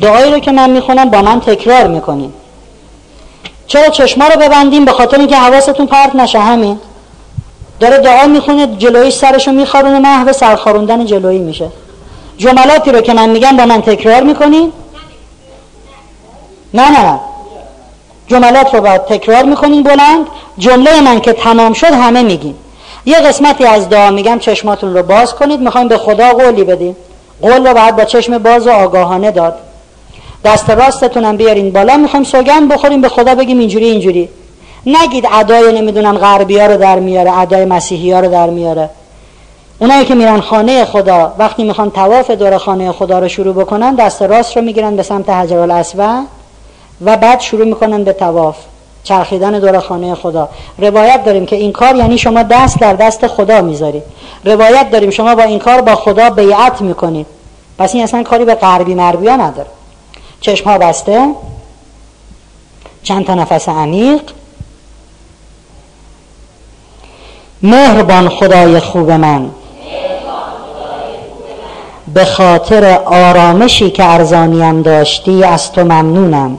دعایی 0.00 0.32
رو 0.32 0.38
که 0.38 0.52
من 0.52 0.70
می‌خونم 0.70 1.10
با 1.10 1.22
من 1.22 1.40
تکرار 1.40 1.86
می‌کنیم. 1.86 2.32
چرا 3.66 3.88
چشما 3.88 4.28
رو 4.28 4.40
ببندیم؟ 4.40 4.84
به 4.84 4.92
خاطر 4.92 5.18
اینکه 5.18 5.36
حواستون 5.36 5.86
پرت 5.86 6.14
نشه 6.14 6.38
همین. 6.38 6.78
داره 7.80 7.98
دعا 7.98 8.26
می‌خونه 8.26 8.66
جلوی 8.66 9.10
سرشو 9.10 9.52
میخارونه 9.52 9.98
محو 9.98 10.32
سرخاروندن 10.32 11.06
جلویی 11.06 11.38
میشه. 11.38 11.68
جملاتی 12.38 12.92
رو 12.92 13.00
که 13.00 13.14
من 13.14 13.28
میگم 13.28 13.56
با 13.56 13.66
من 13.66 13.82
تکرار 13.82 14.22
می‌کنیم 14.22 14.72
نه 16.74 16.90
نه. 16.90 17.20
جملات 18.26 18.74
رو 18.74 18.80
باید 18.80 19.04
تکرار 19.04 19.42
می‌کنین 19.42 19.82
بلند. 19.82 20.26
جمله 20.58 21.00
من 21.00 21.20
که 21.20 21.32
تمام 21.32 21.72
شد 21.72 21.92
همه 21.92 22.22
میگین. 22.22 22.54
یه 23.06 23.18
قسمتی 23.18 23.64
از 23.64 23.88
دعا 23.88 24.10
میگم 24.10 24.38
چشماتون 24.38 24.94
رو 24.94 25.02
باز 25.02 25.34
کنید. 25.34 25.60
می‌خوایم 25.60 25.88
به 25.88 25.98
خدا 25.98 26.28
قولی 26.28 26.64
بدیم. 26.64 26.96
قول 27.42 27.66
رو 27.66 27.74
باید 27.74 27.96
با 27.96 28.04
چشم 28.04 28.38
باز 28.38 28.66
و 28.66 28.70
آگاهانه 28.70 29.30
داد. 29.30 29.54
دست 30.44 30.70
راستتونم 30.70 31.36
بیارین 31.36 31.72
بالا. 31.72 31.96
می‌خوایم 31.96 32.24
سوگند 32.24 32.72
بخوریم 32.72 33.00
به 33.00 33.08
خدا 33.08 33.34
بگیم 33.34 33.58
اینجوری 33.58 33.84
اینجوری. 33.84 34.28
نگید 34.86 35.28
ادای 35.32 35.80
نمی‌دونم 35.80 36.18
غربی 36.18 36.58
ها 36.58 36.66
رو 36.66 36.76
در 36.76 36.98
میاره 36.98 37.38
ادای 37.38 37.64
مسیحی 37.64 38.12
ها 38.12 38.20
رو 38.20 38.28
در 38.30 38.50
میاره. 38.50 38.90
اونایی 39.80 40.04
که 40.04 40.14
میرن 40.14 40.40
خانه 40.40 40.84
خدا 40.84 41.34
وقتی 41.38 41.64
می‌خوان 41.64 41.90
تواف 41.90 42.30
دور 42.30 42.58
خانه 42.58 42.92
خدا 42.92 43.18
رو 43.18 43.28
شروع 43.28 43.54
بکنن 43.54 43.94
دست 43.94 44.22
راست 44.22 44.56
رو 44.56 44.62
می‌گیرن 44.62 44.96
به 44.96 45.02
سمت 45.02 45.28
حجر 45.28 45.58
الاسود 45.58 46.26
و 47.04 47.16
بعد 47.16 47.40
شروع 47.40 47.64
می‌کنن 47.64 48.04
به 48.04 48.12
تواف 48.12 48.56
چرخیدن 49.04 49.58
دور 49.58 49.80
خانه 49.80 50.14
خدا. 50.14 50.48
روایت 50.78 51.24
داریم 51.24 51.46
که 51.46 51.56
این 51.56 51.72
کار 51.72 51.96
یعنی 51.96 52.18
شما 52.18 52.42
دست 52.42 52.80
در 52.80 52.92
دست 52.92 53.26
خدا 53.26 53.60
می‌ذارید 53.60 54.02
روایت 54.44 54.90
داریم 54.90 55.10
شما 55.10 55.34
با 55.34 55.42
این 55.42 55.58
کار 55.58 55.80
با 55.80 55.94
خدا 55.94 56.30
بیعت 56.30 56.80
می‌کنید 56.80 57.26
پس 57.78 57.94
این 57.94 58.04
اصلا 58.04 58.22
کاری 58.22 58.44
به 58.44 58.54
غربی 58.54 58.94
مربیا 58.94 59.36
نداره. 59.36 59.68
چشم 60.40 60.70
ها 60.70 60.78
بسته. 60.78 61.28
چند 63.02 63.26
تا 63.26 63.34
نفس 63.34 63.68
عمیق. 63.68 64.22
مهربان 67.62 68.28
خدای 68.28 68.80
خوب 68.80 69.10
من. 69.10 69.50
به 72.14 72.24
خاطر 72.24 72.98
آرامشی 73.04 73.90
که 73.90 74.04
ارزانیم 74.04 74.82
داشتی 74.82 75.44
از 75.44 75.72
تو 75.72 75.84
ممنونم. 75.84 76.58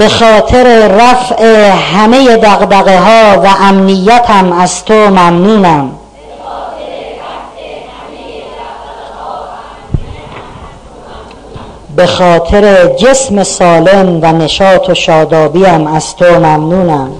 به 0.00 0.08
خاطر 0.08 0.88
رفع 0.88 1.70
همه 1.70 2.36
دقدقه 2.36 2.98
ها 2.98 3.40
و 3.40 3.46
امنیتم 3.60 4.52
از 4.52 4.84
تو 4.84 4.94
ممنونم. 4.94 5.90
به 11.96 12.06
خاطر 12.06 12.86
جسم 12.86 13.42
سالم 13.42 14.18
و 14.22 14.32
نشاط 14.32 14.88
و 14.88 14.94
شادابیم 14.94 15.86
از 15.86 16.16
تو 16.16 16.24
ممنونم. 16.24 17.10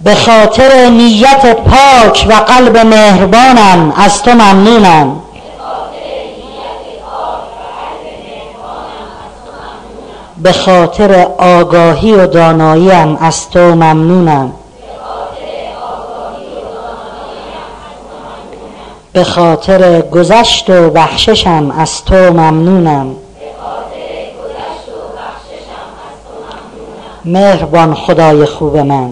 به 0.00 0.14
خاطر 0.14 0.88
نیت 0.88 1.56
پاک 1.56 2.26
و 2.28 2.32
قلب 2.32 2.76
مهربانم 2.78 3.92
از 3.96 4.22
تو 4.22 4.30
ممنونم. 4.30 5.22
به 10.42 10.52
خاطر 10.52 11.26
آگاهی 11.38 12.12
و 12.12 12.26
داناییم 12.26 13.16
از 13.20 13.50
تو 13.50 13.60
ممنونم. 13.60 14.52
به 19.12 19.24
خاطر 19.24 20.00
گذشت 20.00 20.70
و 20.70 20.90
بخششم 20.90 21.74
از 21.78 22.04
تو 22.04 22.14
ممنونم. 22.14 23.14
مهربان 27.24 27.94
خدای 27.94 28.44
خوب 28.44 28.76
من. 28.76 29.10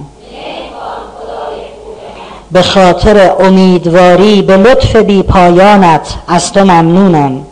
به 2.52 2.62
خاطر 2.62 3.32
امیدواری 3.40 4.42
به 4.42 4.56
لطف 4.56 4.96
بی 4.96 5.22
پایانت 5.22 6.14
از 6.28 6.52
تو 6.52 6.60
ممنونم. 6.60 7.46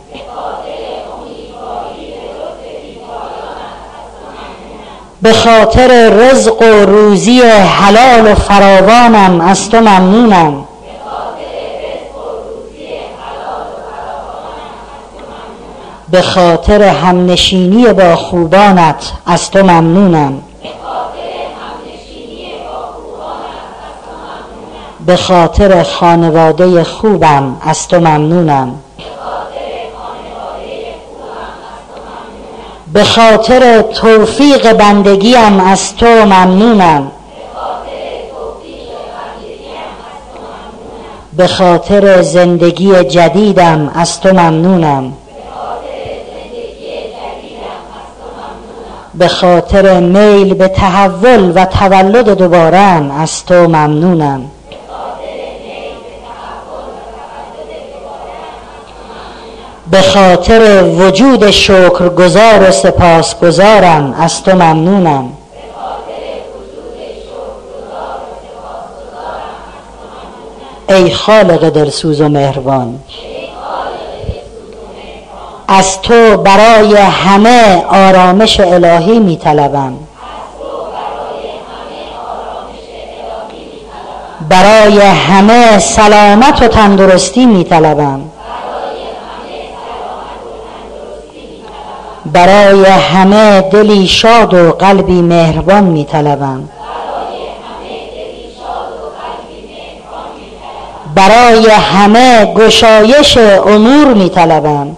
به 5.21 5.33
خاطر 5.33 6.09
رزق 6.09 6.61
و 6.61 6.85
روزی 6.85 7.41
حلال 7.41 8.31
و 8.31 8.35
فراوانم 8.35 9.41
از 9.41 9.69
تو 9.69 9.77
ممنونم. 9.77 10.65
به 16.09 16.21
خاطر 16.21 16.81
همنشینی 16.83 17.93
با 17.93 18.15
خوبانت 18.15 19.11
از 19.25 19.51
تو 19.51 19.63
ممنونم. 19.63 20.41
به 25.05 25.15
خاطر 25.15 25.83
خانواده 25.83 26.83
خوبم 26.83 27.57
از 27.61 27.87
تو 27.87 27.99
ممنونم. 27.99 28.75
به 32.97 33.03
خاطر 33.03 33.81
توفیق 33.81 34.73
بندگیم 34.73 35.59
از 35.59 35.95
تو 35.95 36.05
ممنونم. 36.05 37.11
به 41.33 41.47
خاطر 41.47 42.21
زندگی 42.21 43.03
جدیدم 43.03 43.91
از 43.95 44.21
تو 44.21 44.29
ممنونم. 44.29 45.13
به 49.13 49.27
خاطر 49.27 49.99
میل 49.99 50.53
به 50.53 50.67
تحول 50.67 51.51
و 51.55 51.65
تولد 51.65 52.29
دوباره 52.29 52.77
از 53.21 53.45
تو 53.45 53.55
ممنونم. 53.55 54.41
به 59.91 60.01
خاطر 60.01 60.83
وجود 60.83 61.51
شکرگزار 61.51 62.69
و 62.69 62.71
سپاسگزارم 62.71 64.15
از 64.19 64.43
تو 64.43 64.51
ممنونم. 64.51 65.29
ای 70.89 71.11
خالق 71.11 71.69
دلسوز 71.69 72.21
و 72.21 72.29
مهربان 72.29 72.99
از 75.67 76.01
تو 76.01 76.37
برای 76.37 76.95
همه 76.95 77.85
آرامش 77.89 78.59
الهی 78.59 79.19
می 79.19 79.37
طلبم 79.37 79.93
برای 84.49 84.99
همه 84.99 85.79
سلامت 85.79 86.61
و 86.61 86.67
تندرستی 86.67 87.45
می 87.45 87.63
طلبم 87.63 88.21
برای 92.37 92.85
همه 92.85 93.61
دلی 93.61 94.07
شاد 94.07 94.53
و 94.53 94.71
قلبی 94.71 95.21
مهربان 95.21 95.83
می 95.83 96.05
طلبم. 96.05 96.69
برای 101.15 101.69
همه 101.69 102.53
گشایش 102.55 103.37
امور 103.37 104.13
می 104.13 104.29
طلبم. 104.29 104.97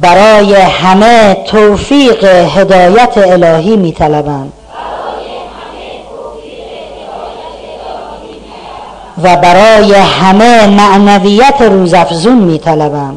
برای 0.00 0.54
همه 0.54 1.34
توفیق 1.34 2.24
هدایت 2.24 3.18
الهی 3.18 3.76
می 3.76 3.92
طلبم. 3.92 4.52
و 9.22 9.36
برای 9.36 9.94
همه 9.94 10.66
معنویت 10.66 11.62
روزافزون 11.62 12.38
می 12.38 12.58
طلبم. 12.58 13.16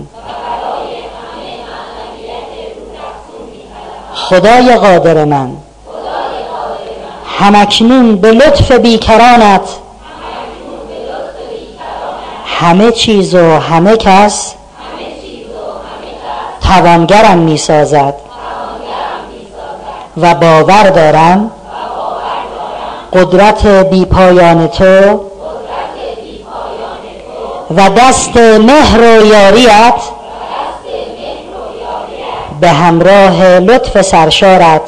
خدای 4.14 4.76
قادر 4.76 5.26
من. 5.26 5.50
همکنون 7.40 8.16
به 8.16 8.32
لطف 8.32 8.72
بیکرانت. 8.72 9.70
همه 12.46 12.92
چیز 12.92 13.36
و 13.36 13.60
همه 13.60 13.98
کس 13.98 14.54
توانگرم 16.62 17.38
می 17.38 17.58
سازد 17.58 18.14
و 20.18 20.36
باور 20.36 20.90
دارم 20.90 21.52
قدرت 23.14 23.66
بی 23.66 24.06
پایان 24.06 24.68
تو 24.68 25.22
و 27.78 27.90
دست 27.90 28.38
مهر 28.38 29.00
و 29.00 29.26
یاریت 29.26 30.02
به 32.62 32.70
همراه 32.70 33.44
لطف 33.44 34.02
سرشارت. 34.02 34.82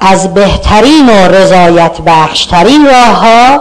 از 0.00 0.34
بهترین 0.34 1.08
و 1.08 1.28
رضایت 1.28 2.00
بخشترین 2.06 2.86
راه 2.86 3.16
ها 3.16 3.60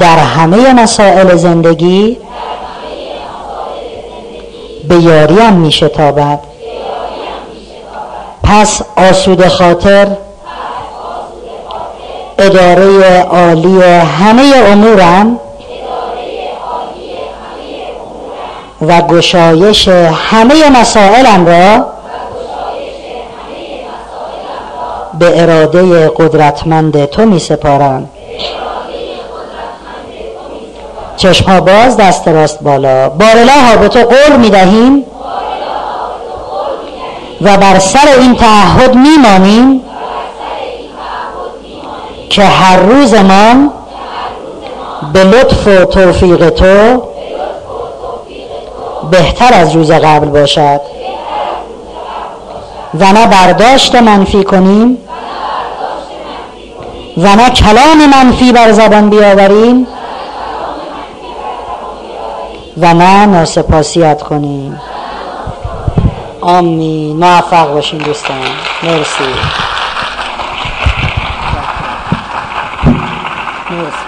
در 0.00 0.18
همه 0.18 0.72
مسائل 0.72 1.36
زندگی 1.36 2.16
به 4.88 4.94
یاریم 4.94 5.52
می 5.52 5.72
شتابد 5.72 6.38
پس 8.42 8.82
آسود 8.96 9.48
خاطر 9.48 10.08
اداره 12.38 13.20
عالی 13.22 13.82
همه 13.82 14.52
امورم 14.66 15.40
و 18.82 19.00
گشایش 19.02 19.88
همه 20.30 20.80
مسائلم 20.80 21.46
را 21.46 21.86
به 25.18 25.42
اراده 25.42 26.08
قدرتمند 26.08 27.04
تو 27.04 27.26
می 27.26 27.38
سپارم. 27.38 28.08
چشم 31.16 31.60
باز 31.60 31.96
دست 31.96 32.28
راست 32.28 32.62
بالا. 32.62 33.08
بارلا 33.08 33.52
ها 33.52 33.76
به 33.76 33.88
تو 33.88 33.98
قول 33.98 34.36
می 34.36 34.50
دهیم 34.50 35.04
و 37.42 37.56
بر 37.56 37.78
سر 37.78 38.08
این 38.20 38.34
تعهد 38.34 38.94
می 38.94 39.16
مانیم 39.22 39.82
که 42.30 42.42
هر 42.42 42.76
روزمان 42.76 43.70
به 45.12 45.24
لطف 45.24 45.66
و 45.66 45.84
توفیق 45.84 46.50
تو 46.50 47.02
بهتر 49.10 49.54
از 49.54 49.76
روز 49.76 49.90
قبل 49.90 50.26
باشد. 50.28 50.80
و 52.94 53.12
نه 53.12 53.26
برداشت 53.26 53.94
منفی 53.94 54.44
کنیم. 54.44 54.98
و 57.16 57.36
نه 57.36 57.50
کلام 57.50 58.06
منفی 58.06 58.52
بر 58.52 58.72
زبان 58.72 59.10
بیاوریم. 59.10 59.86
و 62.80 62.94
نه 62.94 63.26
ناسپاسیت 63.26 64.22
کنیم. 64.22 64.80
آمین. 66.40 67.16
موفق 67.16 67.72
باشین 67.72 67.98
دوستان. 67.98 68.36
مرسی. 68.82 69.24
نیست 73.70 74.07